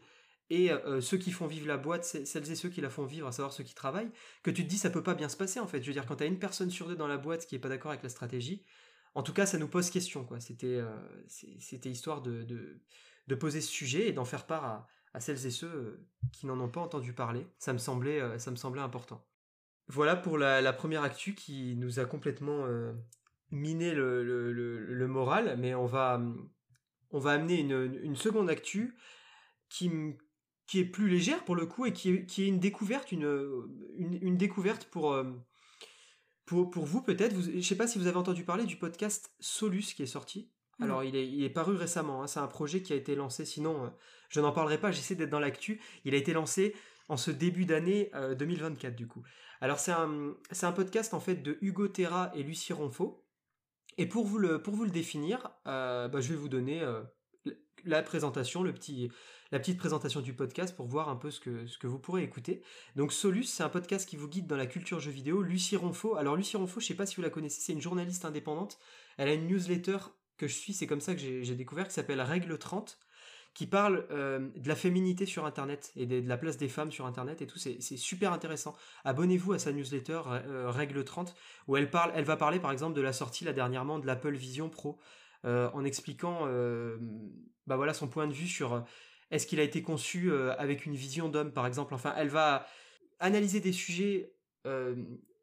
et 0.52 0.70
euh, 0.70 1.00
ceux 1.00 1.18
qui 1.18 1.32
font 1.32 1.48
vivre 1.48 1.66
la 1.66 1.78
boîte, 1.78 2.04
celles 2.04 2.52
et 2.52 2.56
ceux 2.56 2.68
qui 2.68 2.82
la 2.82 2.90
font 2.90 3.06
vivre, 3.06 3.26
à 3.26 3.32
savoir 3.32 3.54
ceux 3.54 3.64
qui 3.64 3.74
travaillent, 3.74 4.12
que 4.44 4.52
tu 4.52 4.66
te 4.66 4.70
dis 4.70 4.78
ça 4.78 4.90
peut 4.90 5.02
pas 5.02 5.16
bien 5.16 5.30
se 5.30 5.38
passer 5.38 5.62
en 5.62 5.66
fait. 5.66 5.82
Je 5.82 5.88
veux 5.88 5.94
dire, 5.94 6.06
quand 6.06 6.18
tu 6.18 6.24
as 6.24 6.28
une 6.28 6.40
personne 6.40 6.70
sur 6.70 6.90
deux 6.90 6.98
dans 6.98 7.08
la 7.08 7.18
boîte 7.18 7.48
qui 7.48 7.56
est 7.56 7.60
pas 7.60 7.70
d'accord 7.70 7.92
avec 7.92 8.04
la 8.04 8.10
stratégie, 8.10 8.66
en 9.16 9.24
tout 9.24 9.32
cas 9.32 9.46
ça 9.46 9.58
nous 9.58 9.70
pose 9.70 9.90
question. 9.90 10.26
quoi. 10.26 10.42
C'était 10.42 10.82
euh, 10.82 10.94
histoire 11.86 12.22
de, 12.22 12.82
poser 13.40 13.62
ce 13.62 13.72
sujet 13.72 14.10
et 14.10 14.12
d'en 14.12 14.26
faire 14.26 14.46
part 14.46 14.90
à, 15.14 15.20
celles 15.22 15.46
et 15.46 15.52
ceux 15.52 15.68
euh, 15.68 16.08
qui 16.34 16.46
n'en 16.48 16.60
ont 16.60 16.70
pas 16.70 16.82
entendu 16.82 17.14
parler. 17.14 17.48
Ça 17.58 17.72
me 17.72 17.78
semblait, 17.78 18.20
important. 18.82 19.26
Voilà 19.88 20.18
pour 20.18 20.38
la, 20.38 20.74
première 20.74 21.04
actu 21.04 21.34
qui 21.34 21.78
nous 21.78 22.02
a 22.02 22.06
complètement 22.06 22.66
miné 23.52 23.94
le, 23.94 24.24
le- 24.24 24.52
le- 24.52 24.86
le 24.94 25.08
moral, 25.08 25.58
mais 25.60 25.76
on 25.76 25.86
va, 25.86 26.22
on 27.12 27.20
va 27.20 27.32
amener 27.32 27.60
une, 27.60 28.00
une 28.04 28.16
seconde 28.16 28.50
actu 28.50 28.96
qui, 29.70 29.92
qui 30.68 30.80
est 30.80 30.86
plus 30.86 31.10
légère 31.10 31.44
pour 31.44 31.56
le 31.56 31.66
coup 31.66 31.86
et 31.86 31.94
qui 31.94 32.10
est, 32.12 32.26
qui 32.26 32.44
est 32.44 32.48
une 32.48 32.60
découverte, 32.60 33.12
une, 33.12 33.68
une, 33.98 34.18
une 34.22 34.38
découverte 34.38 34.86
pour, 34.86 35.12
euh, 35.14 35.24
pour, 36.46 36.70
pour 36.70 36.86
vous 36.86 37.02
peut-être. 37.02 37.34
Vous- 37.34 37.44
Je 37.52 37.58
ne 37.58 37.62
sais 37.62 37.76
pas 37.76 37.88
si 37.88 38.00
vous 38.00 38.08
avez 38.08 38.18
entendu 38.18 38.44
parler 38.44 38.66
du 38.66 38.78
podcast 38.78 39.34
Solus 39.40 39.94
qui 39.96 40.04
est 40.04 40.08
sorti. 40.08 40.50
Non. 40.80 40.86
Alors 40.86 41.04
il 41.04 41.16
est, 41.16 41.28
il 41.28 41.44
est 41.44 41.50
paru 41.50 41.76
récemment, 41.76 42.24
hein, 42.24 42.28
c'est 42.28 42.40
un 42.40 42.48
projet 42.48 42.82
qui 42.82 42.92
a 42.94 42.96
été 42.96 43.14
lancé, 43.16 43.46
sinon 43.46 43.84
euh, 43.86 43.90
je 44.30 44.40
n'en 44.40 44.52
parlerai 44.52 44.80
pas, 44.80 44.92
j'essaie 44.92 45.16
d'être 45.16 45.30
dans 45.30 45.40
l'actu. 45.40 45.80
Il 46.06 46.16
a 46.16 46.18
été 46.18 46.34
lancé 46.34 46.74
en 47.08 47.18
ce 47.18 47.30
début 47.30 47.66
d'année 47.66 48.10
euh, 48.16 48.34
2024 48.34 48.96
du 48.96 49.08
coup. 49.08 49.22
Alors 49.60 49.78
c'est 49.78 49.92
un, 49.92 50.34
c'est 50.52 50.66
un 50.66 50.72
podcast 50.72 51.14
en 51.14 51.20
fait 51.20 51.36
de 51.36 51.58
Hugo 51.62 51.88
Terra 51.88 52.32
et 52.34 52.42
Lucie 52.42 52.74
Ronfaux. 52.74 53.21
Et 54.02 54.08
pour 54.08 54.26
vous 54.26 54.40
le, 54.40 54.60
pour 54.60 54.74
vous 54.74 54.84
le 54.84 54.90
définir, 54.90 55.52
euh, 55.68 56.08
bah, 56.08 56.22
je 56.22 56.30
vais 56.30 56.36
vous 56.36 56.50
donner 56.50 56.82
euh, 56.82 57.04
la 57.86 58.02
présentation, 58.02 58.64
le 58.64 58.74
petit, 58.74 59.12
la 59.52 59.60
petite 59.60 59.78
présentation 59.78 60.22
du 60.22 60.34
podcast 60.34 60.76
pour 60.76 60.88
voir 60.88 61.08
un 61.08 61.16
peu 61.16 61.30
ce 61.30 61.40
que, 61.40 61.68
ce 61.68 61.78
que 61.78 61.86
vous 61.86 62.00
pourrez 62.00 62.24
écouter. 62.24 62.64
Donc 62.96 63.14
Solus, 63.14 63.44
c'est 63.44 63.62
un 63.62 63.70
podcast 63.70 64.10
qui 64.10 64.16
vous 64.16 64.28
guide 64.28 64.48
dans 64.48 64.58
la 64.58 64.66
culture 64.66 65.00
jeux 65.00 65.12
vidéo. 65.12 65.44
Lucie 65.44 65.78
Ronfaux, 65.78 66.16
alors 66.16 66.36
Lucie 66.36 66.58
Ronfaux, 66.58 66.80
je 66.80 66.88
sais 66.88 66.96
pas 66.96 67.06
si 67.06 67.16
vous 67.16 67.22
la 67.22 67.30
connaissez, 67.30 67.62
c'est 67.62 67.74
une 67.74 67.82
journaliste 67.82 68.26
indépendante. 68.26 68.80
Elle 69.18 69.28
a 69.28 69.34
une 69.36 69.46
newsletter 69.46 69.98
que 70.36 70.48
je 70.48 70.56
suis, 70.56 70.74
c'est 70.74 70.88
comme 70.88 71.00
ça 71.00 71.14
que 71.14 71.22
j'ai 71.22 71.56
découvert, 71.56 71.88
qui 71.88 71.94
s'appelle 71.94 72.22
Règle 72.22 72.58
30, 72.58 72.98
qui 73.54 73.68
parle 73.68 74.06
euh, 74.12 74.50
de 74.56 74.68
la 74.68 74.76
féminité 74.76 75.26
sur 75.26 75.46
Internet 75.46 75.92
et 75.96 76.06
de, 76.06 76.28
la 76.28 76.38
place 76.38 76.58
des 76.58 76.70
femmes 76.70 76.92
sur 76.92 77.06
Internet 77.06 77.42
et 77.42 77.48
tout. 77.48 77.60
C'est 77.60 77.80
super 77.98 78.32
intéressant. 78.32 78.76
Abonnez-vous 79.04 79.54
à 79.54 79.60
sa 79.60 79.74
newsletter 79.74 80.22
euh, 80.28 80.70
Règle 80.70 81.04
30, 81.04 81.36
où 81.68 81.76
elle, 81.76 81.90
parle, 81.90 82.12
elle 82.16 82.24
va 82.24 82.38
parler 82.38 82.60
par 82.60 82.72
exemple 82.72 82.96
de 82.96 83.02
la 83.02 83.14
sortie 83.14 83.44
là 83.44 83.54
dernièrement 83.54 84.00
de 84.00 84.08
l'Apple 84.08 84.36
Vision 84.36 84.70
Pro, 84.70 85.00
euh, 85.46 85.70
en 85.74 85.84
expliquant 85.84 86.42
euh, 86.44 86.98
bah 87.68 87.76
voilà, 87.76 87.94
son 87.94 88.08
point 88.08 88.28
de 88.28 88.34
vue 88.34 88.48
sur 88.48 88.74
euh, 88.74 88.82
est-ce 89.30 89.48
qu'il 89.48 89.60
a 89.60 89.64
été 89.64 89.82
conçu 89.82 90.32
euh, 90.32 90.54
avec 90.58 90.86
une 90.86 90.96
vision 90.96 91.30
d'homme 91.30 91.52
par 91.54 91.66
exemple. 91.66 91.94
Enfin, 91.94 92.14
elle 92.18 92.30
va 92.30 92.66
analyser 93.20 93.60
des 93.60 93.72
sujets 93.72 94.34
euh, 94.66 94.96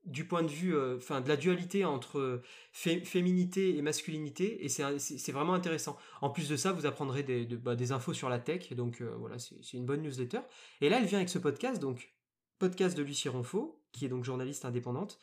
du 0.08 0.24
point 0.26 0.42
de 0.42 0.48
vue, 0.48 0.74
euh, 0.74 0.96
enfin, 0.96 1.20
de 1.20 1.28
la 1.28 1.36
dualité 1.36 1.84
entre 1.84 2.42
fé- 2.72 3.04
féminité 3.04 3.76
et 3.76 3.82
masculinité, 3.82 4.64
et 4.64 4.68
c'est 4.68 5.32
vraiment 5.32 5.54
intéressant. 5.54 5.96
En 6.20 6.30
plus 6.30 6.48
de 6.48 6.56
ça, 6.56 6.72
vous 6.72 6.86
apprendrez 6.86 7.22
des, 7.22 7.46
de- 7.46 7.56
bah, 7.56 7.74
infos 7.90 8.14
sur 8.14 8.28
la 8.28 8.38
tech, 8.38 8.72
donc 8.74 9.00
euh, 9.00 9.14
voilà, 9.18 9.38
c'est 9.38 9.76
une 9.76 9.86
bonne 9.86 10.02
newsletter. 10.02 10.40
Et 10.80 10.88
là, 10.88 10.98
elle 10.98 11.06
vient 11.06 11.18
avec 11.18 11.28
ce 11.28 11.38
podcast, 11.38 11.80
donc 11.80 12.12
podcast 12.58 12.96
de 12.96 13.02
Lucie 13.02 13.28
Ronfaux, 13.28 13.82
qui 13.92 14.04
est 14.04 14.08
donc 14.08 14.24
journaliste 14.24 14.64
indépendante. 14.64 15.18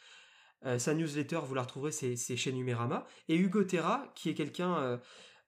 Euh, 0.66 0.80
sa 0.80 0.94
newsletter, 0.94 1.41
vous 1.45 1.53
la 1.53 1.64
retrouverez, 1.64 1.91
c'est 1.91 2.16
chez 2.38 2.52
Numérama. 2.53 3.06
Et 3.28 3.36
Hugo 3.36 3.64
Terra, 3.64 4.12
qui 4.16 4.30
est 4.30 4.34
quelqu'un 4.34 4.78
euh, 4.78 4.98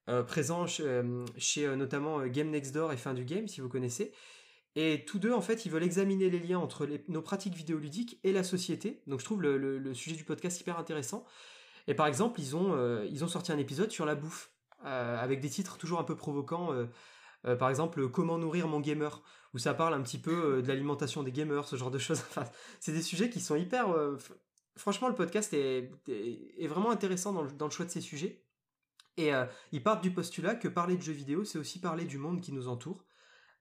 euh, 0.10 0.24
présent 0.24 0.68
chez, 0.68 0.84
euh, 0.84 1.26
euh, 1.58 1.76
notamment 1.76 2.20
euh, 2.20 2.28
Game 2.28 2.50
Next 2.50 2.74
Door 2.74 2.94
et 2.94 2.98
Fin 2.98 3.14
du 3.14 3.26
Game, 3.26 3.48
si 3.48 3.62
vous 3.62 3.70
connaissez. 3.70 4.12
Et 4.80 5.06
tous 5.06 5.18
deux, 5.18 5.34
en 5.34 5.42
fait, 5.42 5.66
ils 5.66 5.72
veulent 5.72 5.82
examiner 5.82 6.30
les 6.30 6.38
liens 6.38 6.60
entre 6.60 6.88
nos 7.08 7.24
pratiques 7.24 7.56
vidéoludiques 7.56 8.20
et 8.24 8.32
la 8.32 8.44
société. 8.44 9.02
Donc 9.08 9.22
je 9.22 9.26
trouve 9.26 9.42
le, 9.42 9.94
sujet 9.96 10.16
du 10.16 10.24
podcast 10.24 10.62
hyper 10.62 10.78
intéressant. 10.78 11.26
Et 11.88 11.96
par 11.96 12.06
exemple, 12.06 12.40
ils 12.40 12.56
ont, 12.56 12.76
euh, 12.76 13.28
sorti 13.28 13.52
un 13.52 13.58
épisode 13.58 13.90
sur 13.90 14.06
la 14.06 14.14
bouffe, 14.14 14.52
euh, 14.86 15.18
avec 15.18 15.40
des 15.40 15.50
titres 15.50 15.80
toujours 15.80 16.00
un 16.00 16.04
peu 16.04 16.16
provocants. 16.16 16.74
euh, 16.74 16.86
euh, 17.48 17.56
par 17.56 17.72
exemple, 17.72 18.08
Comment 18.10 18.38
nourrir 18.38 18.68
mon 18.68 18.80
gamer, 18.80 19.24
où 19.56 19.58
ça 19.58 19.74
parle 19.74 19.96
un 19.96 20.02
petit 20.04 20.20
peu 20.20 20.62
de 20.62 20.68
l'alimentation 20.68 21.24
des 21.24 21.32
gamers, 21.32 21.68
ce 21.68 21.76
genre 21.76 21.90
de 21.90 21.98
choses. 21.98 22.20
Enfin, 22.30 22.44
c'est 22.80 22.92
des 22.92 23.02
sujets 23.02 23.32
qui 23.32 23.40
sont 23.40 23.56
hyper... 23.56 23.88
franchement, 24.76 25.08
le 25.08 25.16
podcast 25.16 25.56
est, 25.56 25.90
vraiment 26.68 26.92
intéressant 26.92 27.34
dans 27.34 27.42
le, 27.42 27.52
dans 27.52 27.66
le 27.66 27.72
choix 27.72 27.86
de 27.86 27.90
ces 27.90 28.02
sujets. 28.02 28.44
Et 29.18 29.32
ils 29.72 29.82
partent 29.82 30.04
du 30.04 30.12
postulat 30.12 30.54
que 30.54 30.68
parler 30.68 30.98
de 30.98 31.02
jeux 31.02 31.14
vidéo, 31.14 31.46
c'est 31.46 31.58
aussi 31.58 31.82
parler 31.82 32.06
du 32.06 32.20
monde 32.20 32.42
qui 32.42 32.52
nous 32.52 32.68
entoure. 32.68 33.07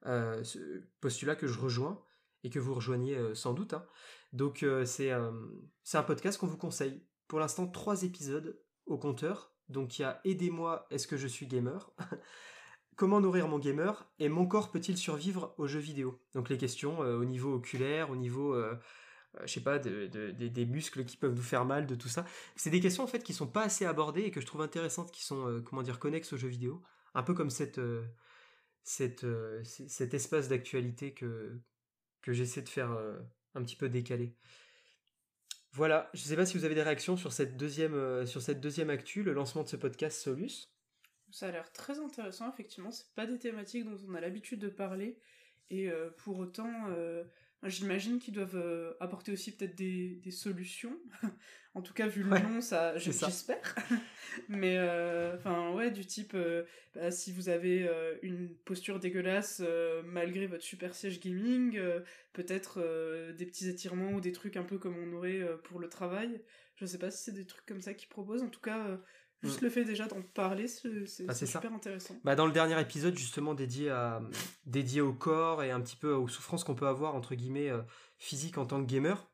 Euh, 0.06 0.42
ce 0.44 0.58
postulat 1.00 1.34
que 1.36 1.46
je 1.46 1.58
rejoins 1.58 2.00
et 2.44 2.50
que 2.50 2.58
vous 2.60 2.74
rejoignez 2.74 3.16
euh, 3.16 3.34
sans 3.34 3.54
doute. 3.54 3.74
hein. 3.74 3.84
Donc 4.32 4.62
euh, 4.62 4.84
c'est 4.84 5.10
un 5.10 6.02
podcast 6.02 6.38
qu'on 6.38 6.46
vous 6.46 6.56
conseille. 6.58 7.04
Pour 7.28 7.40
l'instant, 7.40 7.66
trois 7.66 8.02
épisodes 8.04 8.60
au 8.86 8.98
compteur. 8.98 9.52
Donc 9.68 9.98
il 9.98 10.02
y 10.02 10.04
a 10.04 10.20
Aidez-moi, 10.24 10.86
est-ce 10.90 11.06
que 11.08 11.16
je 11.16 11.26
suis 11.26 11.46
gamer? 11.46 11.90
Comment 12.96 13.20
nourrir 13.20 13.48
mon 13.48 13.58
gamer? 13.58 14.08
Et 14.18 14.28
mon 14.28 14.46
corps 14.46 14.70
peut-il 14.70 14.96
survivre 14.96 15.54
aux 15.58 15.66
jeux 15.66 15.80
vidéo? 15.80 16.22
Donc 16.34 16.48
les 16.48 16.56
questions 16.56 17.00
au 17.00 17.24
niveau 17.24 17.54
oculaire, 17.54 18.10
au 18.10 18.16
niveau, 18.16 18.56
je 19.44 19.52
sais 19.52 19.60
pas, 19.60 19.78
de- 19.78 20.06
de- 20.06 20.30
des- 20.30 20.64
muscles 20.66 21.04
qui 21.04 21.16
peuvent 21.18 21.34
nous 21.34 21.42
faire 21.42 21.66
mal, 21.66 21.86
de 21.86 21.94
tout 21.94 22.08
ça. 22.08 22.24
C'est 22.54 22.70
des 22.70 22.80
questions 22.80 23.04
en 23.04 23.06
fait 23.06 23.22
qui 23.22 23.34
sont 23.34 23.46
pas 23.48 23.64
assez 23.64 23.84
abordées 23.84 24.22
et 24.22 24.30
que 24.30 24.40
je 24.40 24.46
trouve 24.46 24.62
intéressantes, 24.62 25.10
qui 25.10 25.24
sont, 25.24 25.62
comment 25.66 25.82
dire, 25.82 25.98
connexes 25.98 26.32
aux 26.32 26.38
jeux 26.38 26.48
vidéo. 26.48 26.80
Un 27.14 27.22
peu 27.22 27.34
comme 27.34 27.50
cette, 27.50 27.78
cette, 28.86 29.24
euh, 29.24 29.62
cet 29.64 30.14
espace 30.14 30.48
d'actualité 30.48 31.12
que, 31.12 31.58
que 32.22 32.32
j'essaie 32.32 32.62
de 32.62 32.68
faire 32.68 32.92
euh, 32.92 33.18
un 33.54 33.62
petit 33.64 33.74
peu 33.74 33.88
décalé. 33.88 34.32
Voilà, 35.72 36.08
je 36.14 36.20
sais 36.20 36.36
pas 36.36 36.46
si 36.46 36.56
vous 36.56 36.64
avez 36.64 36.76
des 36.76 36.84
réactions 36.84 37.16
sur 37.16 37.32
cette 37.32 37.56
deuxième, 37.56 37.94
euh, 37.94 38.26
sur 38.26 38.40
cette 38.40 38.60
deuxième 38.60 38.88
actu, 38.88 39.24
le 39.24 39.32
lancement 39.32 39.64
de 39.64 39.68
ce 39.68 39.76
podcast 39.76 40.20
Solus. 40.20 40.70
Ça 41.32 41.48
a 41.48 41.50
l'air 41.50 41.72
très 41.72 41.98
intéressant, 41.98 42.48
effectivement. 42.50 42.92
C'est 42.92 43.12
pas 43.16 43.26
des 43.26 43.38
thématiques 43.38 43.84
dont 43.84 43.98
on 44.08 44.14
a 44.14 44.20
l'habitude 44.20 44.60
de 44.60 44.68
parler. 44.68 45.18
Et 45.68 45.90
pour 46.18 46.38
autant, 46.38 46.72
j'imagine 47.64 48.18
qu'ils 48.18 48.34
doivent 48.34 48.56
euh, 48.56 48.94
apporter 49.00 49.32
aussi 49.32 49.56
peut-être 49.56 49.74
des, 49.74 50.16
des 50.16 50.30
solutions. 50.30 50.98
en 51.74 51.82
tout 51.82 51.94
cas, 51.94 52.06
vu 52.06 52.22
le 52.22 52.30
Ouais, 52.30 52.42
nom, 52.42 52.60
ça, 52.60 52.96
j'espère. 52.98 53.74
Mais, 54.48 54.76
euh, 54.78 55.36
enfin, 55.36 55.72
ouais, 55.72 55.90
du 55.90 56.06
type, 56.06 56.34
euh, 56.34 56.64
bah, 56.94 57.10
si 57.10 57.32
vous 57.32 57.48
avez 57.48 57.88
une 58.22 58.54
posture 58.64 59.00
dégueulasse 59.00 59.62
malgré 60.04 60.46
votre 60.46 60.64
super 60.64 60.94
siège 60.94 61.20
gaming, 61.20 61.80
peut-être 62.32 62.80
des 63.36 63.46
petits 63.46 63.68
étirements 63.68 64.12
ou 64.12 64.20
des 64.20 64.32
trucs 64.32 64.56
un 64.56 64.64
peu 64.64 64.78
comme 64.78 64.96
on 64.96 65.12
aurait 65.16 65.42
pour 65.64 65.78
le 65.78 65.88
travail. 65.88 66.42
Je 66.76 66.84
sais 66.86 66.98
pas 66.98 67.10
si 67.10 67.24
c'est 67.24 67.32
des 67.32 67.46
trucs 67.46 67.66
comme 67.66 67.80
ça 67.80 67.94
qu'ils 67.94 68.08
proposent. 68.08 68.42
En 68.42 68.50
tout 68.50 68.60
cas, 68.60 69.00
juste 69.42 69.60
Mm. 69.60 69.64
le 69.64 69.70
fait 69.70 69.84
déjà 69.84 70.06
d'en 70.06 70.22
parler, 70.22 70.66
c'est 70.68 71.06
c'est- 71.06 71.26
ça. 71.32 71.46
super 71.46 71.72
intéressant. 71.72 72.16
Bah, 72.24 72.34
dans 72.34 72.46
le 72.46 72.52
dernier 72.52 72.80
épisode, 72.80 73.16
justement, 73.18 73.54
dédié, 73.54 73.90
à, 73.90 74.22
dédié 74.64 75.00
au 75.00 75.12
corps 75.12 75.62
et 75.62 75.70
un 75.70 75.80
petit 75.80 75.96
peu 75.96 76.12
aux 76.12 76.28
souffrances 76.28 76.64
qu'on 76.64 76.74
peut 76.74 76.86
avoir, 76.88 77.14
entre 77.14 77.34
guillemets, 77.34 77.68
euh, 77.70 77.82
physiques 78.18 78.58
en 78.58 78.66
tant 78.66 78.80
que 78.84 78.86
gamer, 78.90 79.28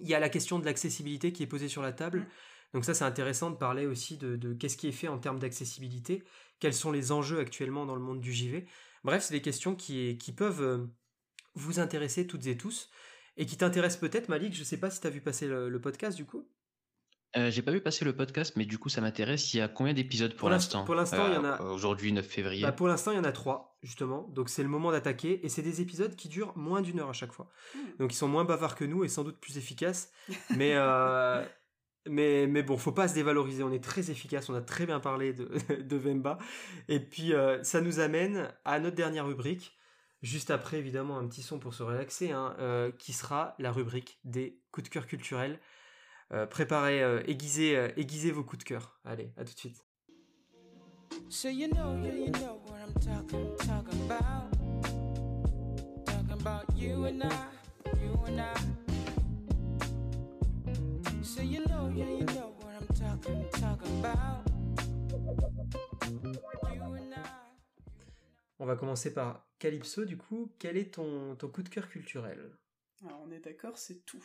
il 0.00 0.08
y 0.08 0.14
a 0.14 0.20
la 0.20 0.28
question 0.28 0.58
de 0.58 0.64
l'accessibilité 0.64 1.32
qui 1.32 1.42
est 1.42 1.46
posée 1.46 1.68
sur 1.68 1.82
la 1.82 1.92
table. 1.92 2.20
Mm. 2.20 2.26
Donc 2.74 2.84
ça, 2.86 2.94
c'est 2.94 3.04
intéressant 3.04 3.50
de 3.50 3.56
parler 3.56 3.84
aussi 3.86 4.16
de, 4.16 4.36
de 4.36 4.54
qu'est-ce 4.54 4.76
qui 4.78 4.88
est 4.88 4.92
fait 4.92 5.08
en 5.08 5.18
termes 5.18 5.38
d'accessibilité, 5.38 6.24
quels 6.58 6.72
sont 6.72 6.90
les 6.90 7.12
enjeux 7.12 7.38
actuellement 7.38 7.84
dans 7.84 7.94
le 7.96 8.00
monde 8.00 8.20
du 8.20 8.32
JV. 8.32 8.66
Bref, 9.04 9.24
c'est 9.24 9.34
des 9.34 9.42
questions 9.42 9.74
qui, 9.74 10.16
qui 10.16 10.32
peuvent 10.32 10.62
euh, 10.62 10.86
vous 11.54 11.80
intéresser 11.80 12.26
toutes 12.26 12.46
et 12.46 12.56
tous, 12.56 12.88
et 13.36 13.44
qui 13.44 13.56
t'intéressent 13.58 14.00
peut-être, 14.00 14.28
Malik, 14.30 14.54
je 14.54 14.64
sais 14.64 14.78
pas 14.78 14.88
si 14.90 15.00
tu 15.00 15.06
as 15.06 15.10
vu 15.10 15.20
passer 15.20 15.46
le, 15.48 15.68
le 15.68 15.80
podcast, 15.80 16.16
du 16.16 16.24
coup. 16.24 16.48
Euh, 17.36 17.50
J'ai 17.50 17.62
pas 17.62 17.70
vu 17.72 17.80
passer 17.80 18.04
le 18.04 18.14
podcast, 18.14 18.54
mais 18.56 18.66
du 18.66 18.78
coup, 18.78 18.88
ça 18.90 19.00
m'intéresse. 19.00 19.54
Il 19.54 19.58
y 19.58 19.60
a 19.60 19.68
combien 19.68 19.94
d'épisodes 19.94 20.32
pour 20.32 20.40
Pour 20.40 20.50
l'instant- 20.50 20.84
pour 20.84 20.94
l'instant, 20.94 21.26
il 21.28 21.34
y 21.34 21.36
en 21.36 21.44
a- 21.44 21.62
Euh, 21.62 21.72
Aujourd'hui, 21.72 22.12
9 22.12 22.26
février. 22.26 22.62
Bah, 22.62 22.72
pour 22.72 22.88
l'instant, 22.88 23.10
il 23.10 23.16
y 23.16 23.18
en 23.18 23.24
a 23.24 23.32
trois, 23.32 23.78
justement. 23.82 24.28
Donc, 24.34 24.50
c'est 24.50 24.62
le 24.62 24.68
moment 24.68 24.92
d'attaquer. 24.92 25.44
Et 25.44 25.48
c'est 25.48 25.62
des 25.62 25.80
épisodes 25.80 26.14
qui 26.14 26.28
durent 26.28 26.54
moins 26.56 26.82
d'une 26.82 27.00
heure 27.00 27.08
à 27.08 27.14
chaque 27.14 27.32
fois. 27.32 27.48
Hmm. 27.74 27.78
Donc, 28.00 28.12
ils 28.12 28.16
sont 28.16 28.28
moins 28.28 28.44
bavards 28.44 28.74
que 28.76 28.84
nous 28.84 29.02
et 29.04 29.08
sans 29.08 29.24
doute 29.24 29.38
plus 29.40 29.56
efficaces. 29.56 30.12
Mais, 30.56 30.72
euh, 30.76 31.42
mais, 32.06 32.46
mais 32.48 32.62
bon, 32.64 32.76
faut 32.76 32.92
pas 32.92 33.06
se 33.08 33.14
dévaloriser. 33.14 33.62
On 33.62 33.72
est 33.72 33.82
très 33.82 34.10
efficace. 34.10 34.50
On 34.50 34.54
a 34.54 34.60
très 34.60 34.84
bien 34.86 35.00
parlé 35.00 35.32
de, 35.32 35.48
de 35.82 35.96
Vemba. 35.96 36.36
Et 36.88 37.00
puis, 37.00 37.32
euh, 37.32 37.62
ça 37.62 37.80
nous 37.80 37.98
amène 38.00 38.52
à 38.64 38.78
notre 38.80 38.96
dernière 38.96 39.26
rubrique. 39.26 39.74
Juste 40.20 40.50
après, 40.50 40.78
évidemment, 40.78 41.16
un 41.18 41.26
petit 41.26 41.42
son 41.42 41.58
pour 41.58 41.72
se 41.74 41.82
relaxer, 41.82 42.30
hein, 42.32 42.54
euh, 42.58 42.92
qui 42.92 43.12
sera 43.12 43.54
la 43.58 43.72
rubrique 43.72 44.18
des 44.24 44.60
coups 44.70 44.88
de 44.88 44.92
cœur 44.92 45.06
culturels. 45.06 45.58
Euh, 46.32 46.46
préparez, 46.46 47.02
euh, 47.02 47.22
aiguisez, 47.26 47.76
euh, 47.76 47.88
aiguisez 47.96 48.30
vos 48.30 48.42
coups 48.42 48.64
de 48.64 48.64
cœur. 48.64 48.98
Allez, 49.04 49.30
à 49.36 49.44
tout 49.44 49.52
de 49.52 49.58
suite. 49.58 49.84
So 51.28 51.48
you 51.48 51.68
know, 51.68 51.94
yeah, 52.02 52.14
you 52.14 52.30
know 52.32 52.62
what 52.66 52.78
I'm 52.80 52.94
talking, 52.94 53.54
talking 53.58 54.00
about. 54.06 54.50
Talking 56.06 56.40
about 56.40 56.64
you 56.74 57.04
and 57.04 57.22
I, 57.22 57.28
you 58.00 58.18
and 58.26 58.40
I. 58.40 58.54
So 61.22 61.42
you 61.42 61.64
know, 61.66 61.90
yeah, 61.94 62.08
you 62.08 62.24
know 62.34 62.54
what 62.60 62.74
I'm 62.80 62.86
talking, 62.96 63.44
talking 63.60 63.98
about. 64.00 64.46
You 66.74 66.94
and 66.94 67.12
I. 67.14 67.28
On 68.58 68.64
va 68.64 68.76
commencer 68.76 69.12
par 69.12 69.46
Calypso, 69.58 70.06
du 70.06 70.16
coup. 70.16 70.50
Quel 70.58 70.78
est 70.78 70.94
ton, 70.94 71.36
ton 71.36 71.48
coup 71.48 71.62
de 71.62 71.68
cœur 71.68 71.88
culturel? 71.90 72.56
Alors 73.04 73.20
on 73.26 73.30
est 73.30 73.40
d'accord, 73.40 73.76
c'est 73.76 74.04
tout. 74.06 74.24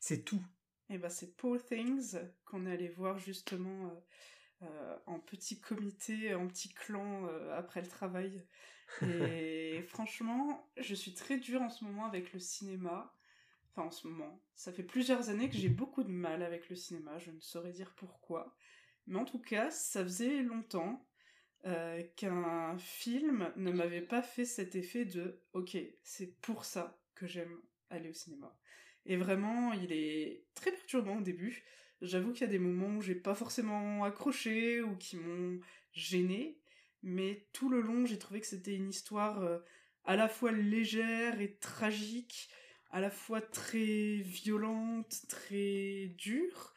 C'est 0.00 0.24
tout. 0.24 0.42
Et 0.88 0.98
ben 0.98 1.08
c'est 1.08 1.36
Poor 1.36 1.62
Things 1.64 2.18
qu'on 2.44 2.66
est 2.66 2.72
allé 2.72 2.88
voir 2.88 3.18
justement 3.18 3.86
euh, 3.86 4.00
euh, 4.62 4.96
en 5.06 5.18
petit 5.18 5.60
comité, 5.60 6.34
en 6.34 6.46
petit 6.46 6.68
clan 6.68 7.26
euh, 7.26 7.56
après 7.56 7.80
le 7.80 7.88
travail. 7.88 8.46
Et 9.02 9.82
franchement, 9.88 10.70
je 10.76 10.94
suis 10.94 11.14
très 11.14 11.38
dure 11.38 11.62
en 11.62 11.70
ce 11.70 11.84
moment 11.84 12.04
avec 12.04 12.32
le 12.32 12.38
cinéma. 12.38 13.12
Enfin 13.70 13.88
en 13.88 13.90
ce 13.90 14.06
moment, 14.06 14.40
ça 14.54 14.72
fait 14.72 14.82
plusieurs 14.82 15.30
années 15.30 15.48
que 15.48 15.56
j'ai 15.56 15.70
beaucoup 15.70 16.04
de 16.04 16.10
mal 16.10 16.42
avec 16.42 16.68
le 16.68 16.76
cinéma. 16.76 17.18
Je 17.18 17.30
ne 17.30 17.40
saurais 17.40 17.72
dire 17.72 17.94
pourquoi, 17.96 18.54
mais 19.06 19.18
en 19.18 19.24
tout 19.24 19.40
cas, 19.40 19.70
ça 19.70 20.04
faisait 20.04 20.42
longtemps 20.42 21.06
euh, 21.64 22.02
qu'un 22.16 22.76
film 22.78 23.52
ne 23.56 23.70
m'avait 23.70 24.02
pas 24.02 24.22
fait 24.22 24.44
cet 24.44 24.74
effet 24.74 25.04
de 25.04 25.40
ok, 25.52 25.76
c'est 26.02 26.38
pour 26.40 26.64
ça 26.64 27.00
que 27.14 27.26
j'aime 27.26 27.60
aller 27.88 28.10
au 28.10 28.14
cinéma. 28.14 28.56
Et 29.06 29.16
vraiment, 29.16 29.72
il 29.72 29.92
est 29.92 30.44
très 30.54 30.70
perturbant 30.70 31.18
au 31.18 31.22
début. 31.22 31.64
J'avoue 32.00 32.32
qu'il 32.32 32.42
y 32.42 32.48
a 32.48 32.52
des 32.52 32.58
moments 32.58 32.96
où 32.96 33.02
j'ai 33.02 33.14
pas 33.14 33.34
forcément 33.34 34.04
accroché 34.04 34.82
ou 34.82 34.96
qui 34.96 35.16
m'ont 35.16 35.60
gêné, 35.92 36.58
mais 37.02 37.46
tout 37.52 37.68
le 37.68 37.80
long, 37.80 38.06
j'ai 38.06 38.18
trouvé 38.18 38.40
que 38.40 38.46
c'était 38.46 38.74
une 38.74 38.90
histoire 38.90 39.42
euh, 39.42 39.58
à 40.04 40.16
la 40.16 40.28
fois 40.28 40.52
légère 40.52 41.40
et 41.40 41.56
tragique, 41.56 42.48
à 42.90 43.00
la 43.00 43.10
fois 43.10 43.40
très 43.40 44.16
violente, 44.16 45.22
très 45.28 46.12
dure, 46.16 46.72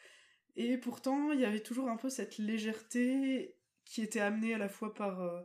et 0.56 0.78
pourtant, 0.78 1.32
il 1.32 1.40
y 1.40 1.46
avait 1.46 1.62
toujours 1.62 1.90
un 1.90 1.98
peu 1.98 2.10
cette 2.10 2.38
légèreté 2.38 3.56
qui 3.84 4.02
était 4.02 4.22
amenée 4.22 4.54
à 4.54 4.58
la 4.58 4.70
fois 4.70 4.94
par 4.94 5.22
euh, 5.22 5.42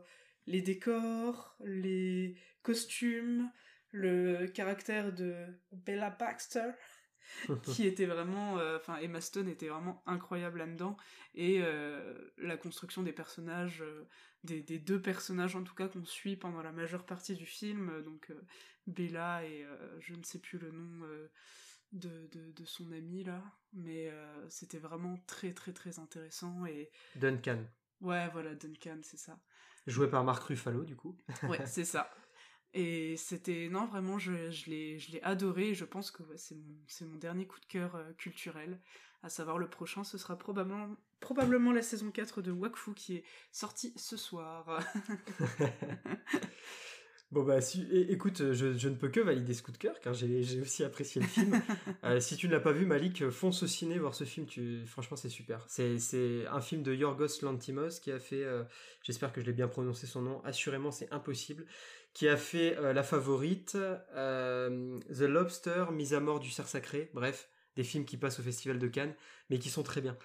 les 0.47 0.61
décors, 0.61 1.55
les 1.63 2.35
costumes, 2.63 3.51
le 3.91 4.47
caractère 4.47 5.13
de 5.13 5.45
Bella 5.71 6.09
Baxter, 6.09 6.71
qui 7.63 7.85
était 7.85 8.05
vraiment, 8.05 8.57
euh, 8.59 8.77
enfin 8.77 8.97
Emma 8.97 9.21
Stone 9.21 9.47
était 9.47 9.67
vraiment 9.69 10.01
incroyable 10.05 10.59
là-dedans, 10.59 10.97
et 11.35 11.59
euh, 11.61 12.31
la 12.37 12.57
construction 12.57 13.03
des 13.03 13.13
personnages, 13.13 13.81
euh, 13.81 14.07
des, 14.43 14.61
des 14.61 14.79
deux 14.79 15.01
personnages 15.01 15.55
en 15.55 15.63
tout 15.63 15.75
cas 15.75 15.87
qu'on 15.87 16.05
suit 16.05 16.35
pendant 16.35 16.61
la 16.61 16.71
majeure 16.71 17.05
partie 17.05 17.35
du 17.35 17.45
film, 17.45 18.01
donc 18.03 18.31
Bella 18.87 19.45
et 19.45 19.65
je 19.99 20.15
ne 20.15 20.23
sais 20.23 20.39
plus 20.39 20.57
le 20.57 20.71
nom 20.71 21.05
de, 21.91 22.27
de, 22.31 22.51
de 22.51 22.65
son 22.65 22.91
ami 22.91 23.23
là, 23.23 23.43
mais 23.73 24.11
c'était 24.49 24.79
vraiment 24.79 25.23
très 25.27 25.53
très 25.53 25.73
très 25.73 25.99
intéressant 25.99 26.65
et 26.65 26.89
Duncan. 27.15 27.59
ouais 27.99 28.27
voilà 28.29 28.55
Duncan 28.55 28.99
c'est 29.03 29.17
ça. 29.19 29.39
Joué 29.87 30.07
par 30.09 30.23
Marc 30.23 30.43
Ruffalo, 30.43 30.83
du 30.83 30.95
coup. 30.95 31.17
Ouais, 31.43 31.65
c'est 31.65 31.85
ça. 31.85 32.09
Et 32.73 33.17
c'était 33.17 33.67
non 33.69 33.85
vraiment 33.85 34.17
je, 34.17 34.49
je 34.49 34.69
l'ai 34.69 34.97
je 34.97 35.11
l'ai 35.11 35.21
adoré 35.23 35.69
et 35.69 35.75
je 35.75 35.83
pense 35.83 36.09
que 36.09 36.23
ouais, 36.23 36.37
c'est 36.37 36.55
mon 36.55 36.75
c'est 36.87 37.05
mon 37.05 37.17
dernier 37.17 37.45
coup 37.45 37.59
de 37.59 37.65
cœur 37.65 37.95
euh, 37.95 38.13
culturel 38.17 38.79
à 39.23 39.29
savoir 39.29 39.57
le 39.57 39.69
prochain 39.69 40.05
ce 40.05 40.17
sera 40.17 40.37
probablement 40.37 40.95
probablement 41.19 41.73
la 41.73 41.81
saison 41.81 42.11
4 42.11 42.41
de 42.41 42.51
Wakfu 42.51 42.93
qui 42.93 43.17
est 43.17 43.23
sortie 43.51 43.93
ce 43.97 44.15
soir. 44.15 44.79
Bon 47.31 47.43
bah 47.43 47.61
si, 47.61 47.87
écoute, 48.09 48.51
je, 48.51 48.73
je 48.73 48.89
ne 48.89 48.95
peux 48.95 49.07
que 49.07 49.21
valider 49.21 49.53
ce 49.53 49.63
coup 49.63 49.71
de 49.71 49.77
cœur 49.77 49.97
car 50.01 50.13
j'ai 50.13 50.43
j'ai 50.43 50.59
aussi 50.59 50.83
apprécié 50.83 51.21
le 51.21 51.27
film. 51.27 51.61
Euh, 52.03 52.19
si 52.19 52.35
tu 52.35 52.47
ne 52.47 52.51
l'as 52.53 52.59
pas 52.59 52.71
vu, 52.71 52.85
Malik, 52.85 53.29
fonce 53.29 53.61
au 53.61 53.67
ciné 53.67 53.99
voir 53.99 54.15
ce 54.15 54.23
film. 54.23 54.47
Tu, 54.47 54.85
franchement, 54.87 55.15
c'est 55.15 55.29
super. 55.29 55.63
C'est 55.67 55.99
c'est 55.99 56.47
un 56.47 56.59
film 56.59 56.81
de 56.81 56.93
Yorgos 56.95 57.41
Lantimos 57.43 57.99
qui 58.01 58.11
a 58.11 58.19
fait, 58.19 58.43
euh, 58.43 58.63
j'espère 59.03 59.31
que 59.31 59.39
je 59.39 59.45
l'ai 59.45 59.53
bien 59.53 59.67
prononcé 59.67 60.07
son 60.07 60.23
nom. 60.23 60.41
Assurément, 60.43 60.89
c'est 60.91 61.11
impossible. 61.13 61.65
Qui 62.13 62.27
a 62.27 62.35
fait 62.37 62.77
euh, 62.77 62.91
La 62.93 63.03
Favorite, 63.03 63.75
euh, 64.15 64.99
The 65.09 65.21
Lobster, 65.21 65.85
Mise 65.91 66.13
à 66.13 66.19
mort 66.19 66.39
du 66.39 66.49
cerf 66.51 66.67
sacré. 66.67 67.09
Bref, 67.13 67.47
des 67.77 67.83
films 67.83 68.05
qui 68.05 68.17
passent 68.17 68.39
au 68.39 68.43
Festival 68.43 68.79
de 68.79 68.87
Cannes, 68.87 69.13
mais 69.49 69.59
qui 69.59 69.69
sont 69.69 69.83
très 69.83 70.01
bien. 70.01 70.17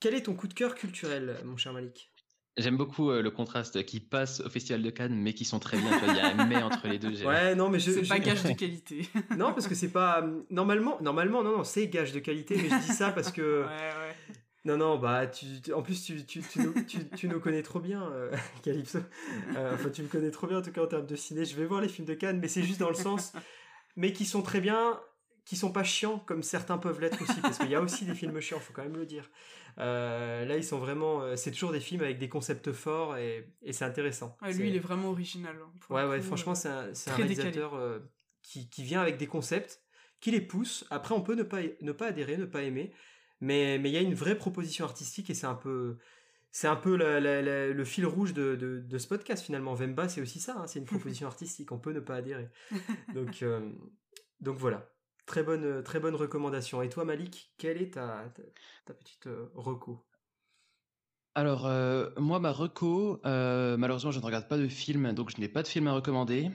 Quel 0.00 0.14
est 0.14 0.22
ton 0.22 0.34
coup 0.34 0.46
de 0.48 0.54
cœur 0.54 0.74
culturel, 0.74 1.36
mon 1.44 1.56
cher 1.56 1.72
Malik? 1.72 2.10
J'aime 2.56 2.76
beaucoup 2.76 3.10
euh, 3.10 3.20
le 3.22 3.32
contraste 3.32 3.84
qui 3.84 3.98
passe 3.98 4.38
au 4.40 4.48
Festival 4.48 4.80
de 4.82 4.90
Cannes, 4.90 5.16
mais 5.16 5.32
qui 5.34 5.44
sont 5.44 5.58
très 5.58 5.76
bien. 5.76 5.90
Il 6.06 6.14
y 6.16 6.20
a 6.20 6.28
un 6.28 6.46
mais 6.46 6.62
entre 6.62 6.86
les 6.86 7.00
deux. 7.00 7.24
Ouais, 7.24 7.56
non, 7.56 7.68
mais 7.68 7.80
je. 7.80 7.90
c'est 7.90 8.04
je- 8.04 8.08
pas 8.08 8.20
gage 8.20 8.44
de 8.44 8.52
qualité. 8.52 9.08
Non, 9.36 9.52
parce 9.52 9.66
que 9.66 9.74
c'est 9.74 9.90
pas. 9.90 10.24
Normalement, 10.50 11.00
normalement, 11.00 11.42
non, 11.42 11.56
non, 11.56 11.64
c'est 11.64 11.88
gage 11.88 12.12
de 12.12 12.20
qualité, 12.20 12.54
mais 12.56 12.68
je 12.68 12.86
dis 12.86 12.92
ça 12.92 13.10
parce 13.10 13.32
que. 13.32 13.62
ouais 13.66 13.66
ouais. 13.66 14.16
Non, 14.64 14.76
non, 14.78 14.98
bah, 14.98 15.26
tu, 15.26 15.44
tu- 15.62 15.72
en 15.74 15.82
plus, 15.82 16.02
tu, 16.02 16.24
tu, 16.24 16.40
tu, 16.42 16.58
nous, 16.60 16.72
tu, 17.16 17.28
nous 17.28 17.38
connais 17.40 17.62
trop 17.62 17.80
bien, 17.80 18.10
euh, 18.12 18.34
Calypso. 18.62 18.98
Euh, 19.56 19.74
enfin, 19.74 19.90
tu 19.90 20.02
me 20.02 20.08
connais 20.08 20.30
trop 20.30 20.46
bien, 20.46 20.58
en 20.58 20.62
tout 20.62 20.72
cas, 20.72 20.82
en 20.82 20.86
termes 20.86 21.06
de 21.06 21.16
ciné. 21.16 21.44
Je 21.44 21.54
vais 21.54 21.66
voir 21.66 21.80
les 21.82 21.88
films 21.88 22.06
de 22.08 22.14
Cannes, 22.14 22.38
mais 22.40 22.48
c'est 22.48 22.62
juste 22.62 22.80
dans 22.80 22.88
le 22.88 22.94
sens. 22.94 23.32
Mais 23.96 24.12
qui 24.12 24.24
sont 24.24 24.42
très 24.42 24.60
bien, 24.60 25.00
qui 25.44 25.56
sont 25.56 25.70
pas 25.70 25.84
chiants, 25.84 26.18
comme 26.18 26.42
certains 26.42 26.78
peuvent 26.78 27.00
l'être 27.00 27.20
aussi, 27.22 27.40
parce 27.42 27.58
qu'il 27.58 27.70
y 27.70 27.74
a 27.74 27.80
aussi 27.82 28.06
des 28.06 28.14
films 28.14 28.40
chiants, 28.40 28.58
faut 28.58 28.72
quand 28.72 28.82
même 28.82 28.96
le 28.96 29.04
dire. 29.06 29.30
Euh, 29.78 30.44
là, 30.46 30.56
ils 30.56 30.64
sont 30.64 30.78
vraiment. 30.78 31.36
c'est 31.36 31.50
toujours 31.50 31.72
des 31.72 31.80
films 31.80 32.02
avec 32.02 32.18
des 32.18 32.28
concepts 32.30 32.72
forts 32.72 33.16
et, 33.18 33.52
et 33.62 33.72
c'est 33.74 33.84
intéressant. 33.84 34.36
Ouais, 34.40 34.52
lui 34.54 34.68
il 34.70 34.76
est 34.76 34.80
vraiment 34.80 35.10
original. 35.10 35.56
hein, 35.62 35.70
Ouais, 35.90 36.04
ouais, 36.06 36.18
coup, 36.20 36.24
franchement, 36.24 36.54
c'est 36.54 36.68
un, 36.68 36.88
un 36.88 37.14
réalisateur 37.14 37.78
qui, 38.42 38.68
qui 38.70 38.82
vient 38.82 39.02
avec 39.02 39.16
des 39.18 39.26
concepts, 39.26 39.82
qui 40.20 40.30
les 40.30 40.40
pousse. 40.40 40.86
Après, 40.90 41.14
on 41.14 41.20
peut 41.20 41.34
ne 41.34 41.42
pas, 41.42 41.60
ne 41.82 41.92
pas 41.92 42.06
adhérer, 42.06 42.36
ne 42.38 42.46
pas 42.46 42.62
aimer, 42.62 42.92
mais 43.44 43.78
mais 43.78 43.90
il 43.90 43.94
y 43.94 43.98
a 43.98 44.00
une 44.02 44.14
vraie 44.14 44.36
proposition 44.36 44.84
artistique 44.84 45.30
et 45.30 45.34
c'est 45.34 45.46
un 45.46 45.54
peu. 45.54 45.98
C'est 46.52 46.68
un 46.68 46.76
peu 46.76 46.96
la- 46.96 47.20
la- 47.20 47.42
la- 47.42 47.68
le 47.72 47.84
fil 47.84 48.06
rouge 48.06 48.32
de, 48.34 48.56
de, 48.56 48.80
de 48.80 48.98
ce 48.98 49.08
podcast 49.08 49.44
finalement. 49.44 49.74
Vemba, 49.74 50.08
c'est 50.08 50.22
aussi 50.22 50.40
ça, 50.40 50.56
hein, 50.58 50.66
c'est 50.68 50.78
une 50.80 50.86
proposition 50.86 51.26
artistique, 51.28 51.72
on 51.72 51.78
peut 51.80 51.92
ne 51.92 52.00
pas 52.00 52.16
adhérer. 52.16 52.50
Donc, 53.14 53.42
euh, 53.42 53.72
donc 54.40 54.58
voilà, 54.58 54.90
très 55.26 55.42
bonne, 55.42 55.82
très 55.84 56.00
bonne 56.00 56.14
recommandation. 56.16 56.82
Et 56.82 56.88
toi 56.90 57.04
Malik, 57.04 57.54
quelle 57.58 57.82
est 57.82 57.94
ta, 57.94 58.30
ta, 58.34 58.42
ta 58.86 58.94
petite 58.94 59.26
euh, 59.28 59.50
reco? 59.54 60.06
Alors, 61.36 61.66
euh, 61.66 62.10
moi, 62.16 62.38
ma 62.38 62.52
reco, 62.52 63.20
malheureusement, 63.24 64.12
je 64.12 64.20
ne 64.20 64.24
regarde 64.24 64.48
pas 64.48 64.56
de 64.58 64.68
film, 64.68 65.12
donc 65.12 65.30
je 65.30 65.40
n'ai 65.40 65.48
pas 65.48 65.62
de 65.62 65.68
film 65.68 65.88
à 65.88 65.92
recommander. 65.92 66.50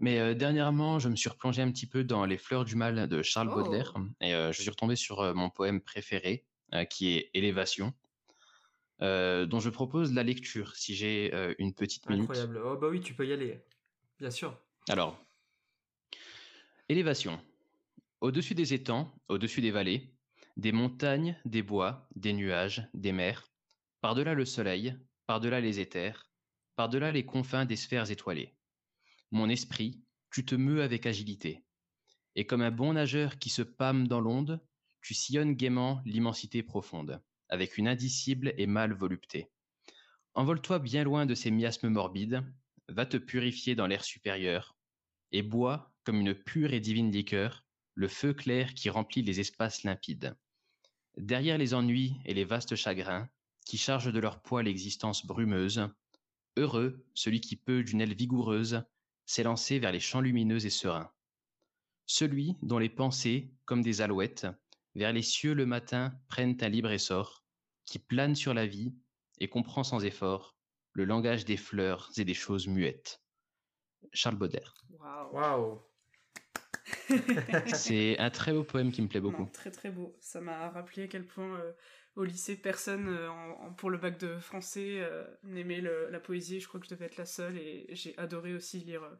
Mais 0.00 0.18
euh, 0.18 0.34
dernièrement, 0.34 0.98
je 0.98 1.08
me 1.08 1.16
suis 1.16 1.28
replongé 1.28 1.62
un 1.62 1.70
petit 1.70 1.86
peu 1.86 2.04
dans 2.04 2.24
Les 2.24 2.38
Fleurs 2.38 2.64
du 2.64 2.76
Mal 2.76 3.08
de 3.08 3.22
Charles 3.22 3.50
Oh. 3.50 3.54
Baudelaire, 3.56 3.94
et 4.20 4.34
euh, 4.34 4.52
je 4.52 4.60
suis 4.60 4.70
retombé 4.70 4.96
sur 4.96 5.20
euh, 5.20 5.34
mon 5.34 5.50
poème 5.50 5.80
préféré, 5.80 6.44
qui 6.90 7.16
est 7.16 7.30
Élévation, 7.32 7.94
dont 9.00 9.60
je 9.60 9.70
propose 9.70 10.12
la 10.12 10.24
lecture, 10.24 10.74
si 10.74 10.96
j'ai 10.96 11.32
une 11.58 11.72
petite 11.72 12.08
minute. 12.08 12.24
Incroyable. 12.24 12.60
Oh 12.64 12.76
bah 12.76 12.88
oui, 12.90 13.00
tu 13.00 13.14
peux 13.14 13.24
y 13.24 13.32
aller, 13.32 13.62
bien 14.18 14.30
sûr. 14.30 14.58
Alors, 14.88 15.16
élévation. 16.88 17.40
Au-dessus 18.20 18.56
des 18.56 18.74
étangs, 18.74 19.14
au-dessus 19.28 19.60
des 19.60 19.70
vallées, 19.70 20.12
des 20.56 20.72
montagnes, 20.72 21.38
des 21.44 21.62
bois, 21.62 22.08
des 22.16 22.32
nuages, 22.32 22.88
des 22.94 23.12
mers, 23.12 23.48
par-delà 24.00 24.34
le 24.34 24.44
soleil, 24.44 24.96
par-delà 25.26 25.60
les 25.60 25.78
éthers, 25.78 26.28
par-delà 26.74 27.12
les 27.12 27.24
confins 27.24 27.64
des 27.64 27.76
sphères 27.76 28.10
étoilées. 28.10 28.55
Mon 29.30 29.48
esprit, 29.48 30.00
tu 30.30 30.44
te 30.44 30.54
meus 30.54 30.82
avec 30.82 31.06
agilité. 31.06 31.64
Et 32.34 32.46
comme 32.46 32.62
un 32.62 32.70
bon 32.70 32.92
nageur 32.92 33.38
qui 33.38 33.50
se 33.50 33.62
pâme 33.62 34.06
dans 34.06 34.20
l'onde, 34.20 34.60
tu 35.00 35.14
sillonnes 35.14 35.54
gaiement 35.54 36.02
l'immensité 36.04 36.62
profonde, 36.62 37.22
avec 37.48 37.78
une 37.78 37.88
indicible 37.88 38.52
et 38.58 38.66
mâle 38.66 38.92
volupté. 38.92 39.50
Envole-toi 40.34 40.78
bien 40.78 41.04
loin 41.04 41.26
de 41.26 41.34
ces 41.34 41.50
miasmes 41.50 41.88
morbides, 41.88 42.44
va 42.88 43.06
te 43.06 43.16
purifier 43.16 43.74
dans 43.74 43.86
l'air 43.86 44.04
supérieur, 44.04 44.76
et 45.32 45.42
bois, 45.42 45.92
comme 46.04 46.20
une 46.20 46.34
pure 46.34 46.72
et 46.72 46.80
divine 46.80 47.10
liqueur, 47.10 47.64
le 47.94 48.08
feu 48.08 48.34
clair 48.34 48.74
qui 48.74 48.90
remplit 48.90 49.22
les 49.22 49.40
espaces 49.40 49.82
limpides. 49.82 50.36
Derrière 51.16 51.58
les 51.58 51.72
ennuis 51.72 52.16
et 52.26 52.34
les 52.34 52.44
vastes 52.44 52.76
chagrins, 52.76 53.28
qui 53.64 53.78
chargent 53.78 54.12
de 54.12 54.20
leur 54.20 54.42
poids 54.42 54.62
l'existence 54.62 55.26
brumeuse, 55.26 55.88
heureux 56.56 57.04
celui 57.14 57.40
qui 57.40 57.56
peut, 57.56 57.82
d'une 57.82 58.00
aile 58.00 58.14
vigoureuse, 58.14 58.84
s'élancer 59.26 59.78
vers 59.78 59.92
les 59.92 60.00
champs 60.00 60.20
lumineux 60.20 60.64
et 60.64 60.70
sereins. 60.70 61.12
Celui 62.06 62.56
dont 62.62 62.78
les 62.78 62.88
pensées, 62.88 63.52
comme 63.64 63.82
des 63.82 64.00
alouettes, 64.00 64.46
vers 64.94 65.12
les 65.12 65.22
cieux 65.22 65.54
le 65.54 65.66
matin 65.66 66.18
prennent 66.28 66.56
un 66.60 66.68
libre 66.68 66.90
essor, 66.90 67.44
qui 67.84 67.98
plane 67.98 68.34
sur 68.34 68.54
la 68.54 68.66
vie 68.66 68.94
et 69.38 69.48
comprend 69.48 69.84
sans 69.84 70.04
effort 70.04 70.56
le 70.92 71.04
langage 71.04 71.44
des 71.44 71.56
fleurs 71.56 72.10
et 72.16 72.24
des 72.24 72.34
choses 72.34 72.68
muettes. 72.68 73.22
Charles 74.12 74.36
Baudelaire. 74.36 74.74
Waouh. 74.90 75.34
Waouh. 75.34 75.82
C'est 77.74 78.18
un 78.18 78.30
très 78.30 78.52
beau 78.52 78.64
poème 78.64 78.92
qui 78.92 79.02
me 79.02 79.08
plaît 79.08 79.20
beaucoup. 79.20 79.42
Non, 79.42 79.50
très 79.50 79.70
très 79.70 79.90
beau. 79.90 80.16
Ça 80.20 80.40
m'a 80.40 80.70
rappelé 80.70 81.02
à 81.02 81.08
quel 81.08 81.26
point 81.26 81.58
euh, 81.60 81.72
au 82.16 82.24
lycée, 82.24 82.56
personne 82.56 83.08
euh, 83.08 83.30
en- 83.30 83.66
en- 83.68 83.72
pour 83.74 83.90
le 83.90 83.98
bac 83.98 84.18
de 84.18 84.38
français 84.38 85.00
euh, 85.00 85.24
n'aimait 85.44 85.80
la 85.82 86.20
poésie. 86.20 86.60
Je 86.60 86.68
crois 86.68 86.80
que 86.80 86.86
je 86.86 86.90
devais 86.94 87.06
être 87.06 87.16
la 87.18 87.26
seule 87.26 87.58
et 87.58 87.86
j'ai 87.90 88.16
adoré 88.18 88.54
aussi 88.54 88.80
lire 88.80 89.04
euh, 89.04 89.16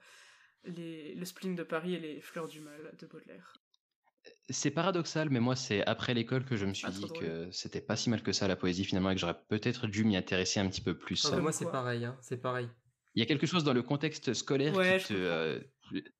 les, 0.64 1.14
le 1.14 1.24
spleen 1.24 1.54
de 1.54 1.62
Paris 1.62 1.94
et 1.94 2.00
les 2.00 2.20
fleurs 2.20 2.48
du 2.48 2.60
mal 2.60 2.94
de 2.98 3.06
Baudelaire. 3.06 3.54
C'est 4.48 4.70
paradoxal, 4.70 5.30
mais 5.30 5.40
moi, 5.40 5.56
c'est 5.56 5.84
après 5.86 6.14
l'école 6.14 6.44
que 6.44 6.56
je 6.56 6.66
me 6.66 6.74
suis 6.74 6.88
Ah, 6.88 6.90
dit 6.90 7.12
que 7.12 7.48
c'était 7.52 7.80
pas 7.80 7.96
si 7.96 8.10
mal 8.10 8.22
que 8.22 8.32
ça 8.32 8.48
la 8.48 8.56
poésie 8.56 8.84
finalement 8.84 9.10
et 9.10 9.14
que 9.14 9.20
j'aurais 9.20 9.40
peut-être 9.48 9.86
dû 9.86 10.04
m'y 10.04 10.16
intéresser 10.16 10.60
un 10.60 10.68
petit 10.68 10.80
peu 10.80 10.96
plus. 10.96 11.24
Ah 11.24 11.30
bah, 11.30 11.40
moi, 11.42 11.52
c'est 11.52 11.70
pareil, 11.70 12.04
hein, 12.04 12.16
c'est 12.22 12.40
pareil. 12.40 12.68
Il 13.16 13.20
y 13.20 13.22
a 13.22 13.26
quelque 13.26 13.46
chose 13.46 13.64
dans 13.64 13.72
le 13.72 13.82
contexte 13.82 14.32
scolaire 14.34 14.74
Ouais, 14.74 14.98
qui 14.98 15.08
te 15.08 15.14
euh, 15.14 15.60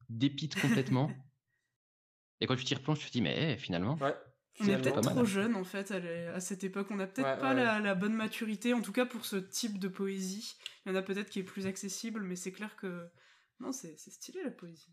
dépite 0.09 0.57
complètement. 0.57 1.11
et 2.41 2.47
quand 2.47 2.57
tu 2.57 2.65
t'y 2.65 2.75
replonges, 2.75 2.99
tu 3.01 3.07
te 3.07 3.13
dis, 3.13 3.23
mais 3.23 3.53
eh, 3.55 3.59
finalement, 3.59 3.99
Ouais. 4.01 4.15
On 4.61 4.67
est 4.67 4.79
peut-être 4.79 5.01
trop 5.01 5.25
jeune 5.25 5.55
en 5.55 5.65
fait 5.65 5.91
à, 5.91 6.41
cette 6.41 6.65
époque. 6.65 6.89
On 6.91 6.97
n'a 6.97 7.07
peut-être 7.07 7.27
Ouais, 7.35 7.41
pas 7.41 7.55
ouais. 7.55 7.63
La, 7.63 7.81
la 7.81 7.95
bonne 7.95 8.15
maturité, 8.15 8.73
en 8.73 8.81
tout 8.81 8.93
cas 8.93 9.05
pour 9.05 9.25
ce 9.27 9.37
type 9.37 9.79
de 9.79 9.89
poésie. 9.89 10.57
Il 10.85 10.91
y 10.91 10.93
en 10.93 10.99
a 10.99 11.03
peut-être 11.03 11.29
qui 11.31 11.41
est 11.41 11.45
plus 11.45 11.67
accessible, 11.67 12.23
mais 12.23 12.37
c'est 12.37 12.53
clair 12.53 12.77
que 12.77 13.07
non, 13.61 13.73
c'est 13.73 13.99
stylé 13.99 14.43
la 14.45 14.51
poésie. 14.51 14.93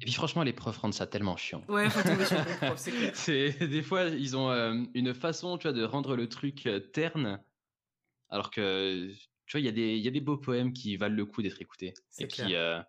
Et 0.00 0.04
puis 0.04 0.14
franchement, 0.14 0.42
les 0.42 0.54
profs 0.54 0.78
rendent 0.78 0.94
ça 0.94 1.06
tellement 1.06 1.36
chiant. 1.36 1.62
Ouais, 1.68 1.90
faut 1.90 2.02
tomber 2.02 2.24
sur 2.24 2.38
le 2.38 2.44
bon 2.44 2.56
prof, 2.66 2.78
c'est 2.78 2.90
clair. 2.98 3.14
C'est 3.14 3.66
des 3.66 3.82
fois 3.82 4.04
ils 4.04 4.36
ont 4.36 4.50
euh, 4.50 4.74
une 4.94 5.14
façon, 5.14 5.58
tu 5.58 5.68
vois, 5.68 5.76
de 5.76 5.84
rendre 5.84 6.16
le 6.16 6.28
truc 6.28 6.66
euh, 6.66 6.80
terne, 6.80 7.42
alors 8.30 8.50
que 8.50 9.10
tu 9.46 9.56
vois, 9.56 9.60
il 9.60 9.66
y 9.66 9.68
a 9.68 9.72
des 9.72 9.96
il 9.96 10.02
y 10.02 10.08
a 10.08 10.10
des 10.10 10.20
beaux 10.20 10.38
poèmes 10.38 10.72
qui 10.72 10.96
valent 10.96 11.16
le 11.16 11.26
coup 11.26 11.42
d'être 11.42 11.60
écoutés 11.60 11.92
et 12.18 12.28
clair. 12.28 12.46
qui 12.46 12.54
euh, 12.54 12.80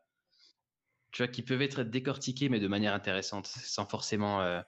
tu 1.11 1.21
vois 1.23 1.27
qui 1.27 1.41
peuvent 1.41 1.61
être 1.61 1.83
décortiqués 1.83 2.47
mais 2.47 2.61
de 2.61 2.67
manière 2.67 2.93
intéressante, 2.93 3.47
sans 3.47 3.85
forcément 3.85 4.61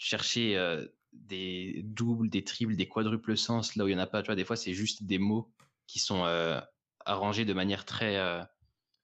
chercher 0.00 0.56
euh, 0.56 0.86
des 1.12 1.82
doubles, 1.84 2.30
des 2.30 2.42
triples, 2.42 2.74
des 2.74 2.88
quadruples 2.88 3.36
sens 3.36 3.76
là 3.76 3.84
où 3.84 3.88
il 3.88 3.92
y 3.92 3.94
en 3.94 3.98
a 3.98 4.06
pas. 4.06 4.22
Tu 4.22 4.26
vois, 4.26 4.34
des 4.34 4.46
fois 4.46 4.56
c'est 4.56 4.72
juste 4.72 5.04
des 5.04 5.18
mots 5.18 5.52
qui 5.86 5.98
sont 5.98 6.24
euh, 6.24 6.58
arrangés 7.04 7.44
de 7.44 7.52
manière 7.52 7.84
très 7.84 8.16
euh, 8.16 8.42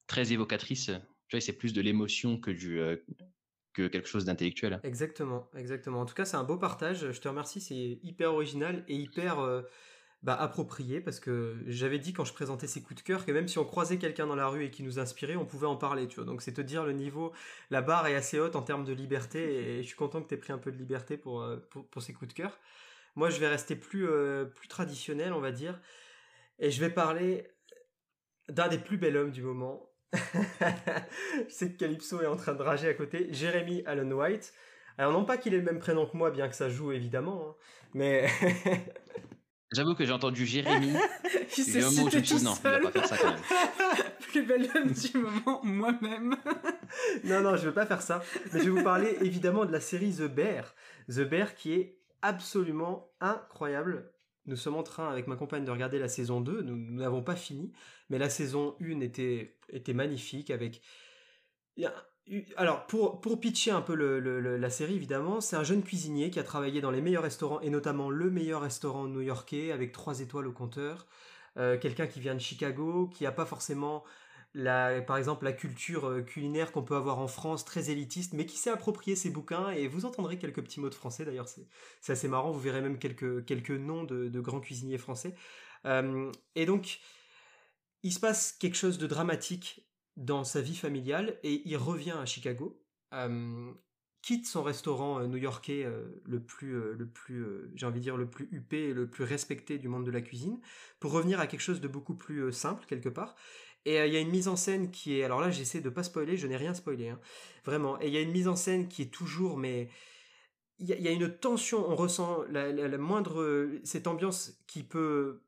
très 0.06 0.32
évocatrice. 0.32 0.90
Tu 1.28 1.36
vois, 1.36 1.40
c'est 1.40 1.52
plus 1.52 1.74
de 1.74 1.82
l'émotion 1.82 2.40
que 2.40 2.50
du 2.50 2.80
que 3.74 3.88
quelque 3.88 4.08
chose 4.08 4.24
d'intellectuel. 4.24 4.80
Exactement, 4.84 5.50
exactement. 5.54 6.00
En 6.00 6.06
tout 6.06 6.14
cas, 6.14 6.24
c'est 6.24 6.38
un 6.38 6.44
beau 6.44 6.56
partage. 6.56 7.12
Je 7.12 7.20
te 7.20 7.28
remercie, 7.28 7.60
c'est 7.60 7.98
hyper 8.02 8.32
original 8.32 8.84
et 8.88 8.96
hyper 8.96 9.64
bah, 10.26 10.34
approprié 10.34 11.00
parce 11.00 11.20
que 11.20 11.56
j'avais 11.68 12.00
dit 12.00 12.12
quand 12.12 12.24
je 12.24 12.32
présentais 12.32 12.66
ces 12.66 12.82
coups 12.82 13.00
de 13.00 13.06
cœur 13.06 13.24
que 13.24 13.30
même 13.30 13.46
si 13.46 13.60
on 13.60 13.64
croisait 13.64 13.96
quelqu'un 13.96 14.26
dans 14.26 14.34
la 14.34 14.48
rue 14.48 14.64
et 14.64 14.72
qui 14.72 14.82
nous 14.82 14.98
inspirait, 14.98 15.36
on 15.36 15.44
pouvait 15.44 15.68
en 15.68 15.76
parler, 15.76 16.08
tu 16.08 16.16
vois. 16.16 16.24
Donc 16.24 16.42
c'est 16.42 16.54
te 16.54 16.60
dire 16.60 16.84
le 16.84 16.94
niveau, 16.94 17.32
la 17.70 17.80
barre 17.80 18.08
est 18.08 18.16
assez 18.16 18.40
haute 18.40 18.56
en 18.56 18.62
termes 18.62 18.84
de 18.84 18.92
liberté 18.92 19.78
et 19.78 19.82
je 19.84 19.86
suis 19.86 19.94
content 19.94 20.20
que 20.20 20.26
tu 20.26 20.34
aies 20.34 20.38
pris 20.38 20.52
un 20.52 20.58
peu 20.58 20.72
de 20.72 20.78
liberté 20.78 21.16
pour, 21.16 21.42
euh, 21.42 21.58
pour, 21.70 22.02
ces 22.02 22.12
coups 22.12 22.34
de 22.34 22.36
cœur. 22.36 22.58
Moi, 23.14 23.30
je 23.30 23.38
vais 23.38 23.46
rester 23.46 23.76
plus, 23.76 24.08
euh, 24.08 24.46
plus 24.46 24.66
traditionnel, 24.66 25.32
on 25.32 25.38
va 25.38 25.52
dire, 25.52 25.80
et 26.58 26.72
je 26.72 26.80
vais 26.80 26.90
parler 26.90 27.46
d'un 28.48 28.66
des 28.66 28.78
plus 28.78 28.98
bels 28.98 29.16
hommes 29.16 29.30
du 29.30 29.42
moment. 29.42 29.92
je 30.12 31.50
sais 31.50 31.70
que 31.70 31.76
Calypso 31.78 32.20
est 32.20 32.26
en 32.26 32.36
train 32.36 32.54
de 32.54 32.62
rager 32.64 32.88
à 32.88 32.94
côté. 32.94 33.28
Jérémy 33.32 33.84
Allen 33.86 34.12
White. 34.12 34.52
Alors 34.98 35.12
non 35.12 35.24
pas 35.24 35.36
qu'il 35.36 35.54
ait 35.54 35.58
le 35.58 35.62
même 35.62 35.78
prénom 35.78 36.04
que 36.04 36.16
moi, 36.16 36.32
bien 36.32 36.48
que 36.48 36.56
ça 36.56 36.68
joue 36.68 36.90
évidemment, 36.90 37.50
hein, 37.50 37.54
mais 37.94 38.26
J'avoue 39.72 39.94
que 39.94 40.04
j'ai 40.04 40.12
entendu 40.12 40.46
Jérémy. 40.46 40.92
Il 41.58 41.64
s'est 41.64 41.82
un 41.82 41.90
mot, 41.90 42.08
je 42.08 42.18
cité 42.18 42.18
me 42.18 42.22
suis 42.22 42.22
dit, 42.22 42.38
tout 42.38 42.44
non, 42.44 42.54
il 42.54 42.62
va 42.62 42.72
seul. 42.72 42.82
pas 42.82 42.90
faire 42.92 43.06
ça 43.06 43.16
quand 43.16 43.32
même. 43.32 43.40
Plus 44.20 44.42
bel 44.44 44.70
homme 44.74 44.90
du 44.90 45.18
moment, 45.18 45.60
moi-même. 45.64 46.36
non 47.24 47.40
non, 47.40 47.56
je 47.56 47.68
vais 47.68 47.74
pas 47.74 47.86
faire 47.86 48.02
ça. 48.02 48.22
Mais 48.52 48.60
je 48.60 48.64
vais 48.64 48.70
vous 48.70 48.84
parler 48.84 49.16
évidemment 49.22 49.64
de 49.64 49.72
la 49.72 49.80
série 49.80 50.12
The 50.12 50.32
Bear. 50.32 50.74
The 51.08 51.20
Bear 51.20 51.54
qui 51.54 51.72
est 51.72 51.98
absolument 52.22 53.10
incroyable. 53.20 54.12
Nous 54.46 54.56
sommes 54.56 54.76
en 54.76 54.82
train 54.82 55.10
avec 55.10 55.26
ma 55.26 55.36
compagne 55.36 55.64
de 55.64 55.70
regarder 55.70 55.98
la 55.98 56.08
saison 56.08 56.40
2, 56.40 56.62
nous 56.62 56.76
nous 56.76 57.00
n'avons 57.00 57.22
pas 57.22 57.34
fini, 57.34 57.72
mais 58.10 58.18
la 58.18 58.30
saison 58.30 58.76
1 58.80 59.00
était, 59.00 59.56
était 59.70 59.94
magnifique 59.94 60.50
avec... 60.50 60.80
Alors, 62.56 62.86
pour, 62.88 63.40
pitcher 63.40 63.70
un 63.70 63.82
peu 63.82 63.94
la 63.94 64.70
série, 64.70 64.96
évidemment, 64.96 65.40
c'est 65.40 65.54
un 65.54 65.62
jeune 65.62 65.82
cuisinier 65.82 66.30
qui 66.30 66.40
a 66.40 66.42
travaillé 66.42 66.80
dans 66.80 66.90
les 66.90 67.00
meilleurs 67.00 67.22
restaurants, 67.22 67.60
et 67.60 67.70
notamment 67.70 68.10
le 68.10 68.30
meilleur 68.30 68.62
restaurant 68.62 69.06
new-yorkais, 69.06 69.70
avec 69.70 69.92
3 69.92 70.20
étoiles 70.20 70.48
au 70.48 70.52
compteur. 70.52 71.06
Euh, 71.56 71.78
Quelqu'un 71.78 72.08
qui 72.08 72.18
vient 72.18 72.34
de 72.34 72.40
Chicago, 72.40 73.08
qui 73.14 73.24
n'a 73.24 73.32
pas 73.32 73.46
forcément, 73.46 74.02
par 74.54 75.16
exemple, 75.18 75.44
la 75.44 75.52
culture 75.52 76.08
euh, 76.08 76.22
culinaire 76.22 76.72
qu'on 76.72 76.82
peut 76.82 76.96
avoir 76.96 77.20
en 77.20 77.28
France, 77.28 77.64
très 77.64 77.90
élitiste, 77.90 78.32
mais 78.32 78.44
qui 78.44 78.56
s'est 78.56 78.70
approprié 78.70 79.14
ses 79.14 79.30
bouquins, 79.30 79.70
et 79.70 79.86
vous 79.86 80.04
entendrez 80.04 80.36
quelques 80.36 80.62
petits 80.62 80.80
mots 80.80 80.90
de 80.90 80.94
français, 80.94 81.24
d'ailleurs, 81.24 81.48
c'est 81.48 82.12
assez 82.12 82.28
marrant, 82.28 82.50
vous 82.50 82.60
verrez 82.60 82.80
même 82.80 82.98
quelques, 82.98 83.70
noms 83.70 84.02
de, 84.02 84.28
de 84.28 84.40
grands 84.40 84.60
cuisiniers 84.60 84.98
français. 84.98 85.34
Euh, 85.84 86.32
et 86.56 86.66
donc, 86.66 86.98
il 88.02 88.12
se 88.12 88.18
passe 88.18 88.52
quelque 88.52 88.76
chose 88.76 88.98
de 88.98 89.06
dramatique 89.06 89.85
dans 90.16 90.44
sa 90.44 90.60
vie 90.60 90.76
familiale 90.76 91.38
et 91.42 91.62
il 91.66 91.76
revient 91.76 92.12
à 92.18 92.26
Chicago, 92.26 92.82
euh, 93.12 93.72
quitte 94.22 94.46
son 94.46 94.62
restaurant 94.62 95.20
euh, 95.20 95.26
new-yorkais 95.26 95.84
euh, 95.84 96.22
le 96.24 96.42
plus, 96.42 96.72
le 96.94 97.06
plus 97.06 97.44
j'ai 97.74 97.86
envie 97.86 98.00
de 98.00 98.04
dire, 98.04 98.16
le 98.16 98.28
plus 98.28 98.48
huppé 98.50 98.92
le 98.92 99.08
plus 99.08 99.24
respecté 99.24 99.78
du 99.78 99.88
monde 99.88 100.04
de 100.04 100.10
la 100.10 100.20
cuisine, 100.20 100.60
pour 101.00 101.12
revenir 101.12 101.38
à 101.38 101.46
quelque 101.46 101.60
chose 101.60 101.80
de 101.80 101.88
beaucoup 101.88 102.14
plus 102.14 102.52
simple, 102.52 102.84
quelque 102.86 103.08
part. 103.08 103.36
Et 103.84 104.04
il 104.04 104.12
y 104.12 104.16
a 104.16 104.20
une 104.20 104.30
mise 104.30 104.48
en 104.48 104.56
scène 104.56 104.90
qui 104.90 105.16
est... 105.16 105.22
Alors 105.22 105.40
là, 105.40 105.50
j'essaie 105.50 105.80
de 105.80 105.88
pas 105.90 106.02
spoiler, 106.02 106.36
je 106.36 106.48
n'ai 106.48 106.56
rien 106.56 106.74
spoilé, 106.74 107.10
hein, 107.10 107.20
vraiment. 107.64 108.00
Et 108.00 108.08
il 108.08 108.12
y 108.12 108.16
a 108.16 108.20
une 108.20 108.32
mise 108.32 108.48
en 108.48 108.56
scène 108.56 108.88
qui 108.88 109.02
est 109.02 109.12
toujours, 109.12 109.56
mais... 109.56 109.88
Il 110.78 110.86
y, 110.88 111.08
a- 111.08 111.12
une 111.12 111.38
tension, 111.38 111.88
on 111.88 111.94
ressent 111.94 112.42
la 112.50 112.98
moindre... 112.98 113.70
Cette 113.84 114.08
ambiance 114.08 114.60
qui 114.66 114.82
peut 114.82 115.45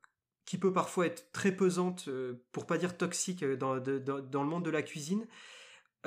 qui 0.49 0.57
peut 0.57 0.73
parfois 0.73 1.05
être 1.05 1.31
très 1.31 1.51
pesante, 1.51 2.05
euh, 2.07 2.43
pour 2.51 2.65
pas 2.65 2.79
dire 2.79 2.97
toxique, 2.97 3.43
euh, 3.43 3.55
dans, 3.55 3.75
le 3.75 4.49
monde 4.49 4.65
de 4.65 4.71
la 4.71 4.81
cuisine, 4.81 5.27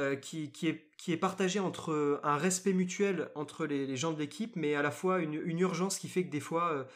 euh, 0.00 0.16
qui, 0.16 0.50
est, 0.64 0.90
qui 0.96 1.12
est 1.12 1.16
partagé 1.16 1.60
entre 1.60 2.20
un 2.24 2.36
respect 2.38 2.72
mutuel 2.72 3.30
entre 3.36 3.66
les, 3.66 3.96
gens 3.96 4.12
de 4.12 4.18
l'équipe, 4.18 4.56
mais 4.56 4.74
à 4.74 4.82
la 4.82 4.90
fois 4.90 5.20
une, 5.20 5.60
urgence 5.60 5.96
qui 5.96 6.08
fait 6.08 6.24
que 6.24 6.30
des 6.30 6.40
fois, 6.40 6.88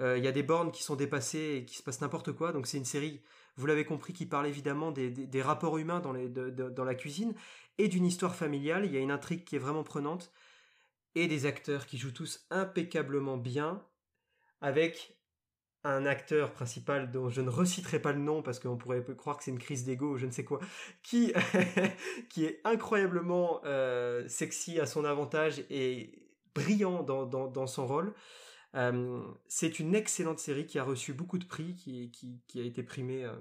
il 0.00 0.22
y 0.22 0.28
a 0.28 0.32
des 0.32 0.44
bornes 0.44 0.70
qui 0.70 0.84
sont 0.84 0.94
dépassées 0.94 1.56
et 1.56 1.64
qui 1.64 1.76
se 1.76 1.82
passe 1.82 2.00
n'importe 2.02 2.30
quoi. 2.30 2.52
Donc 2.52 2.68
c'est 2.68 2.76
une 2.78 2.84
série, 2.84 3.20
vous 3.56 3.66
l'avez 3.66 3.84
compris, 3.84 4.12
qui 4.12 4.24
parle 4.24 4.46
évidemment 4.46 4.92
des, 4.92 5.42
rapports 5.42 5.78
humains 5.78 5.98
dans, 5.98 6.12
dans 6.70 6.84
la 6.84 6.94
cuisine 6.94 7.34
et 7.78 7.88
d'une 7.88 8.06
histoire 8.06 8.36
familiale. 8.36 8.84
Il 8.84 8.92
y 8.92 8.96
a 8.96 9.00
une 9.00 9.10
intrigue 9.10 9.42
qui 9.42 9.56
est 9.56 9.58
vraiment 9.58 9.82
prenante 9.82 10.30
et 11.16 11.26
des 11.26 11.46
acteurs 11.46 11.86
qui 11.86 11.98
jouent 11.98 12.12
tous 12.12 12.46
impeccablement 12.50 13.38
bien 13.38 13.82
avec 14.60 15.15
un 15.86 16.04
acteur 16.04 16.52
principal 16.52 17.10
dont 17.12 17.30
je 17.30 17.40
ne 17.40 17.48
reciterai 17.48 18.00
pas 18.00 18.12
le 18.12 18.18
nom 18.18 18.42
parce 18.42 18.58
qu'on 18.58 18.76
pourrait 18.76 19.04
croire 19.16 19.36
que 19.36 19.44
c'est 19.44 19.52
une 19.52 19.58
crise 19.58 19.84
d'ego 19.84 20.14
ou 20.14 20.16
je 20.16 20.26
ne 20.26 20.32
sais 20.32 20.44
quoi, 20.44 20.58
qui, 21.02 21.32
est 22.36 22.60
incroyablement 22.64 23.60
euh, 23.64 24.26
sexy 24.28 24.80
à 24.80 24.86
son 24.86 25.04
avantage 25.04 25.64
et 25.70 26.28
brillant 26.54 27.02
dans, 27.02 27.66
son 27.66 27.86
rôle. 27.86 28.14
Euh, 28.74 29.22
c'est 29.46 29.78
une 29.78 29.94
excellente 29.94 30.40
série 30.40 30.66
qui 30.66 30.78
a 30.78 30.84
reçu 30.84 31.12
beaucoup 31.12 31.38
de 31.38 31.44
prix, 31.44 31.76
qui, 31.76 32.10
a 32.56 32.62
été 32.62 32.82
primée, 32.82 33.24
euh, 33.24 33.36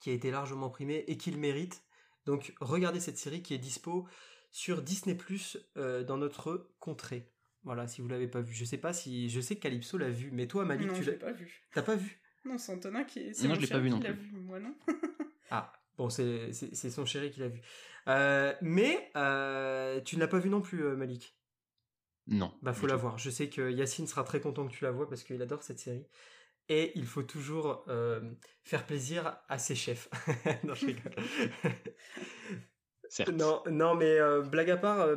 qui 0.00 0.10
a 0.10 0.12
été 0.12 0.30
largement 0.30 0.68
primée 0.68 1.04
et 1.06 1.16
qui 1.16 1.30
le 1.30 1.38
mérite. 1.38 1.82
Donc 2.26 2.52
regardez 2.60 3.00
cette 3.00 3.18
série 3.18 3.42
qui 3.42 3.54
est 3.54 3.58
dispo 3.58 4.06
sur 4.50 4.82
Disney 4.82 5.14
Plus 5.14 5.58
dans 5.76 6.18
notre 6.18 6.70
contrée. 6.78 7.32
Voilà, 7.68 7.86
si 7.86 8.00
vous 8.00 8.08
l'avez 8.08 8.28
pas 8.28 8.40
vu. 8.40 8.54
Je 8.54 8.64
sais 8.64 8.78
pas 8.78 8.94
si. 8.94 9.28
Je 9.28 9.42
sais 9.42 9.54
que 9.56 9.60
Calypso 9.60 9.98
l'a 9.98 10.08
vu, 10.08 10.30
mais 10.32 10.46
toi, 10.46 10.64
Malik, 10.64 10.86
non, 10.88 10.94
tu 10.94 11.02
je 11.02 11.10
l'as. 11.10 11.18
pas 11.18 11.32
vu. 11.32 11.60
T'as 11.74 11.82
pas 11.82 11.96
vu? 11.96 12.18
Non, 12.46 12.56
c'est 12.56 12.72
Antonin 12.72 13.04
qui. 13.04 13.34
c'est 13.34 13.42
Non, 13.42 13.50
mon 13.50 13.54
je 13.56 13.60
l'ai 13.60 13.66
pas 13.66 13.74
chéri 13.74 13.82
vu 13.84 13.90
non 13.90 13.98
qui 14.00 14.06
l'a 14.06 14.12
plus. 14.14 14.22
vu, 14.22 14.36
moi 14.38 14.58
non. 14.58 14.74
Ah, 15.50 15.70
bon, 15.98 16.08
c'est 16.08 16.50
c'est- 16.54 16.74
c'est 16.74 16.88
son 16.90 17.04
chéri 17.04 17.30
qui 17.30 17.40
l'a 17.40 17.48
vu. 17.48 17.60
Euh, 18.08 18.54
mais 18.62 19.10
euh, 19.16 20.00
tu 20.00 20.16
ne 20.16 20.20
l'as 20.20 20.28
pas 20.28 20.38
vu 20.38 20.48
non 20.48 20.62
plus, 20.62 20.82
euh, 20.82 20.96
Malik. 20.96 21.36
Non. 22.26 22.54
Bah, 22.62 22.72
faut 22.72 22.86
la 22.86 22.96
voir. 22.96 23.18
Je 23.18 23.28
sais 23.28 23.50
que 23.50 23.70
Yacine 23.70 24.06
sera 24.06 24.24
très 24.24 24.40
content 24.40 24.66
que 24.66 24.72
tu 24.72 24.84
la 24.84 24.90
vois 24.90 25.08
parce 25.08 25.22
qu'il 25.24 25.40
adore 25.42 25.62
cette 25.62 25.78
série. 25.78 26.06
Et 26.70 26.92
il 26.98 27.06
faut 27.06 27.22
toujours 27.22 27.84
euh, 27.88 28.20
faire 28.64 28.86
plaisir 28.86 29.38
à 29.48 29.58
ses 29.58 29.74
chefs. 29.74 30.08
non, 30.64 30.74
je 30.74 30.86
rigole. 30.86 31.12
Certes. 33.10 33.30
Non, 33.30 33.62
non, 33.70 33.94
mais 33.94 34.18
euh, 34.18 34.42
blague 34.42 34.70
à 34.70 34.76
part, 34.76 35.00
euh, 35.00 35.16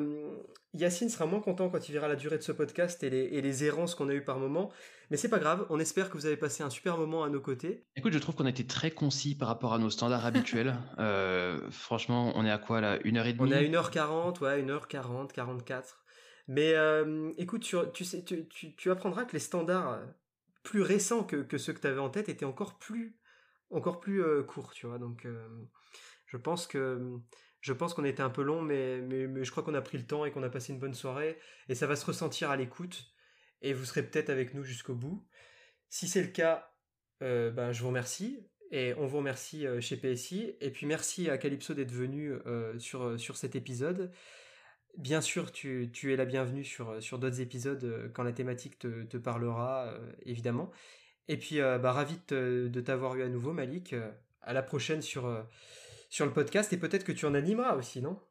Yacine 0.73 1.09
sera 1.09 1.25
moins 1.25 1.41
content 1.41 1.69
quand 1.69 1.89
il 1.89 1.91
verra 1.91 2.07
la 2.07 2.15
durée 2.15 2.37
de 2.37 2.43
ce 2.43 2.53
podcast 2.53 3.03
et 3.03 3.09
les, 3.09 3.23
et 3.23 3.41
les 3.41 3.63
errances 3.65 3.93
qu'on 3.93 4.07
a 4.07 4.13
eues 4.13 4.23
par 4.23 4.39
moment. 4.39 4.71
Mais 5.09 5.17
c'est 5.17 5.27
pas 5.27 5.39
grave, 5.39 5.65
on 5.69 5.79
espère 5.79 6.09
que 6.09 6.13
vous 6.13 6.25
avez 6.25 6.37
passé 6.37 6.63
un 6.63 6.69
super 6.69 6.97
moment 6.97 7.25
à 7.25 7.29
nos 7.29 7.41
côtés. 7.41 7.83
Écoute, 7.97 8.13
je 8.13 8.19
trouve 8.19 8.35
qu'on 8.35 8.45
a 8.45 8.49
été 8.49 8.65
très 8.65 8.91
concis 8.91 9.35
par 9.35 9.49
rapport 9.49 9.73
à 9.73 9.79
nos 9.79 9.89
standards 9.89 10.25
habituels. 10.25 10.75
Euh, 10.99 11.59
franchement, 11.71 12.31
on 12.35 12.45
est 12.45 12.51
à 12.51 12.57
quoi 12.59 12.79
là 12.79 12.99
Une 13.03 13.17
heure 13.17 13.25
et 13.25 13.33
demie? 13.33 13.49
On 13.49 13.51
est 13.51 13.75
à 13.75 13.81
1h40, 13.81 14.39
ouais, 14.41 14.61
1h40, 14.61 15.31
44. 15.31 16.03
Mais 16.47 16.73
euh, 16.75 17.31
écoute, 17.37 17.63
tu, 17.63 17.75
tu 17.93 18.05
sais, 18.05 18.23
tu, 18.23 18.47
tu, 18.47 18.75
tu 18.75 18.91
apprendras 18.91 19.25
que 19.25 19.33
les 19.33 19.39
standards 19.39 19.99
plus 20.63 20.81
récents 20.81 21.23
que, 21.23 21.37
que 21.37 21.57
ceux 21.57 21.73
que 21.73 21.81
tu 21.81 21.87
avais 21.87 21.99
en 21.99 22.09
tête 22.09 22.29
étaient 22.29 22.45
encore 22.45 22.77
plus, 22.77 23.17
encore 23.71 23.99
plus 23.99 24.21
euh, 24.21 24.43
courts, 24.43 24.73
tu 24.73 24.85
vois. 24.85 24.99
Donc, 24.99 25.27
je 26.27 26.37
pense 26.37 26.67
que 26.67 27.19
je 27.61 27.73
pense 27.73 27.93
qu'on 27.93 28.03
était 28.03 28.23
un 28.23 28.29
peu 28.29 28.41
long, 28.41 28.61
mais, 28.61 28.99
je 29.43 29.51
crois 29.51 29.63
qu'on 29.63 29.75
a 29.75 29.81
pris 29.81 29.97
le 29.97 30.05
temps 30.05 30.25
et 30.25 30.31
qu'on 30.31 30.43
a 30.43 30.49
passé 30.49 30.73
une 30.73 30.79
bonne 30.79 30.95
soirée. 30.95 31.37
Et 31.69 31.75
ça 31.75 31.87
va 31.87 31.95
se 31.95 32.05
ressentir 32.05 32.49
à 32.49 32.57
l'écoute. 32.57 33.13
et 33.61 33.73
vous 33.73 33.85
serez 33.85 34.03
peut-être 34.03 34.29
avec 34.31 34.53
nous 34.55 34.63
jusqu'au 34.63 34.95
bout. 34.95 35.25
Si 35.89 36.07
c'est 36.07 36.21
le 36.21 36.29
cas, 36.29 36.73
euh, 37.21 37.51
ben, 37.51 37.71
je 37.71 37.81
vous 37.81 37.89
remercie. 37.89 38.39
Et 38.71 38.93
on 38.97 39.05
vous 39.05 39.17
remercie 39.17 39.67
euh, 39.67 39.81
chez 39.81 39.97
PSI. 39.97 40.55
Et 40.61 40.71
puis 40.71 40.85
merci 40.85 41.29
à 41.29 41.37
Calypso 41.37 41.73
d'être 41.73 41.91
venu 41.91 42.33
euh, 42.47 42.79
sur, 42.79 43.37
cet 43.37 43.55
épisode. 43.55 44.11
Bien 44.97 45.21
sûr, 45.21 45.51
tu, 45.51 45.91
es 46.03 46.15
la 46.15 46.25
bienvenue 46.25 46.63
sur, 46.63 47.19
d'autres 47.19 47.41
épisodes 47.41 48.11
quand 48.13 48.23
la 48.23 48.33
thématique 48.33 48.79
te, 48.79 49.17
parlera, 49.17 49.93
évidemment. 50.25 50.71
Et 51.27 51.37
puis, 51.37 51.59
bah, 51.59 51.93
ravi 51.93 52.19
de, 52.27 52.81
t'avoir 52.83 53.15
eu 53.15 53.23
à 53.23 53.29
nouveau, 53.29 53.53
Malik. 53.53 53.95
À 54.41 54.51
la 54.51 54.63
prochaine 54.63 55.01
sur, 55.01 55.45
sur 56.11 56.27
le 56.27 56.33
podcast. 56.33 56.71
Et 56.73 56.77
peut-être 56.77 57.03
que 57.03 57.11
tu 57.11 57.25
en 57.25 57.33
animeras 57.33 57.73
aussi, 57.75 58.01
non? 58.03 58.21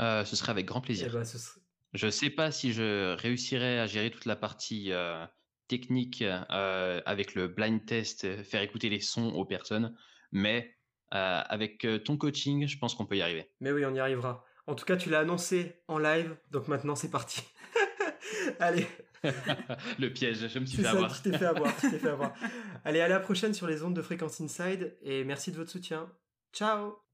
Euh, 0.00 0.24
ce 0.26 0.36
serait 0.36 0.50
avec 0.50 0.66
grand 0.66 0.80
Eh 0.80 0.86
plaisir. 0.86 1.10
ben, 1.12 1.24
serait- 1.24 1.60
Je 1.94 2.10
sais 2.10 2.28
pas 2.28 2.50
si 2.50 2.74
je 2.74 3.14
réussirai 3.14 3.78
à 3.80 3.86
gérer 3.86 4.10
toute 4.10 4.26
la 4.26 4.36
partie 4.36 4.92
euh, 4.92 5.24
technique 5.68 6.20
euh, 6.22 7.00
avec 7.06 7.34
le 7.34 7.48
blind 7.48 7.84
test, 7.86 8.42
faire 8.44 8.60
écouter 8.60 8.90
les 8.90 9.00
sons 9.00 9.30
aux 9.32 9.46
personnes, 9.46 9.96
mais 10.32 10.74
avec 11.10 11.86
ton 12.04 12.18
coaching, 12.18 12.66
je 12.66 12.76
pense 12.78 12.94
qu'on 12.94 13.06
peut 13.06 13.16
y 13.16 13.22
arriver. 13.22 13.50
Mais 13.60 13.72
oui, 13.72 13.86
on 13.86 13.94
y 13.94 13.98
arrivera. 14.00 14.44
En 14.66 14.74
tout 14.74 14.84
cas, 14.84 14.96
tu 14.96 15.08
l'as 15.08 15.20
annoncé 15.20 15.80
en 15.88 15.98
live, 15.98 16.36
donc 16.50 16.68
maintenant 16.68 16.94
c'est 16.96 17.10
parti. 17.10 17.42
Allez, 18.60 18.86
le 19.98 20.12
piège, 20.12 20.48
je 20.48 20.58
me 20.58 20.66
suis 20.66 20.78
fait 20.78 20.82
ça, 20.84 20.90
avoir. 20.90 21.14
tu 21.14 21.30
t'es 21.30 21.38
fait 21.38 21.46
avoir, 21.46 21.76
tu 21.76 21.90
t'es 21.90 21.98
fait 21.98 22.08
avoir. 22.08 22.32
Allez, 22.84 23.00
à 23.00 23.08
la 23.08 23.20
prochaine 23.20 23.54
sur 23.54 23.66
les 23.66 23.82
ondes 23.82 23.94
de 23.94 24.02
Fréquence 24.02 24.40
Inside 24.40 24.96
et 25.02 25.24
merci 25.24 25.52
de 25.52 25.56
votre 25.56 25.70
soutien. 25.70 26.10
Ciao 26.52 27.05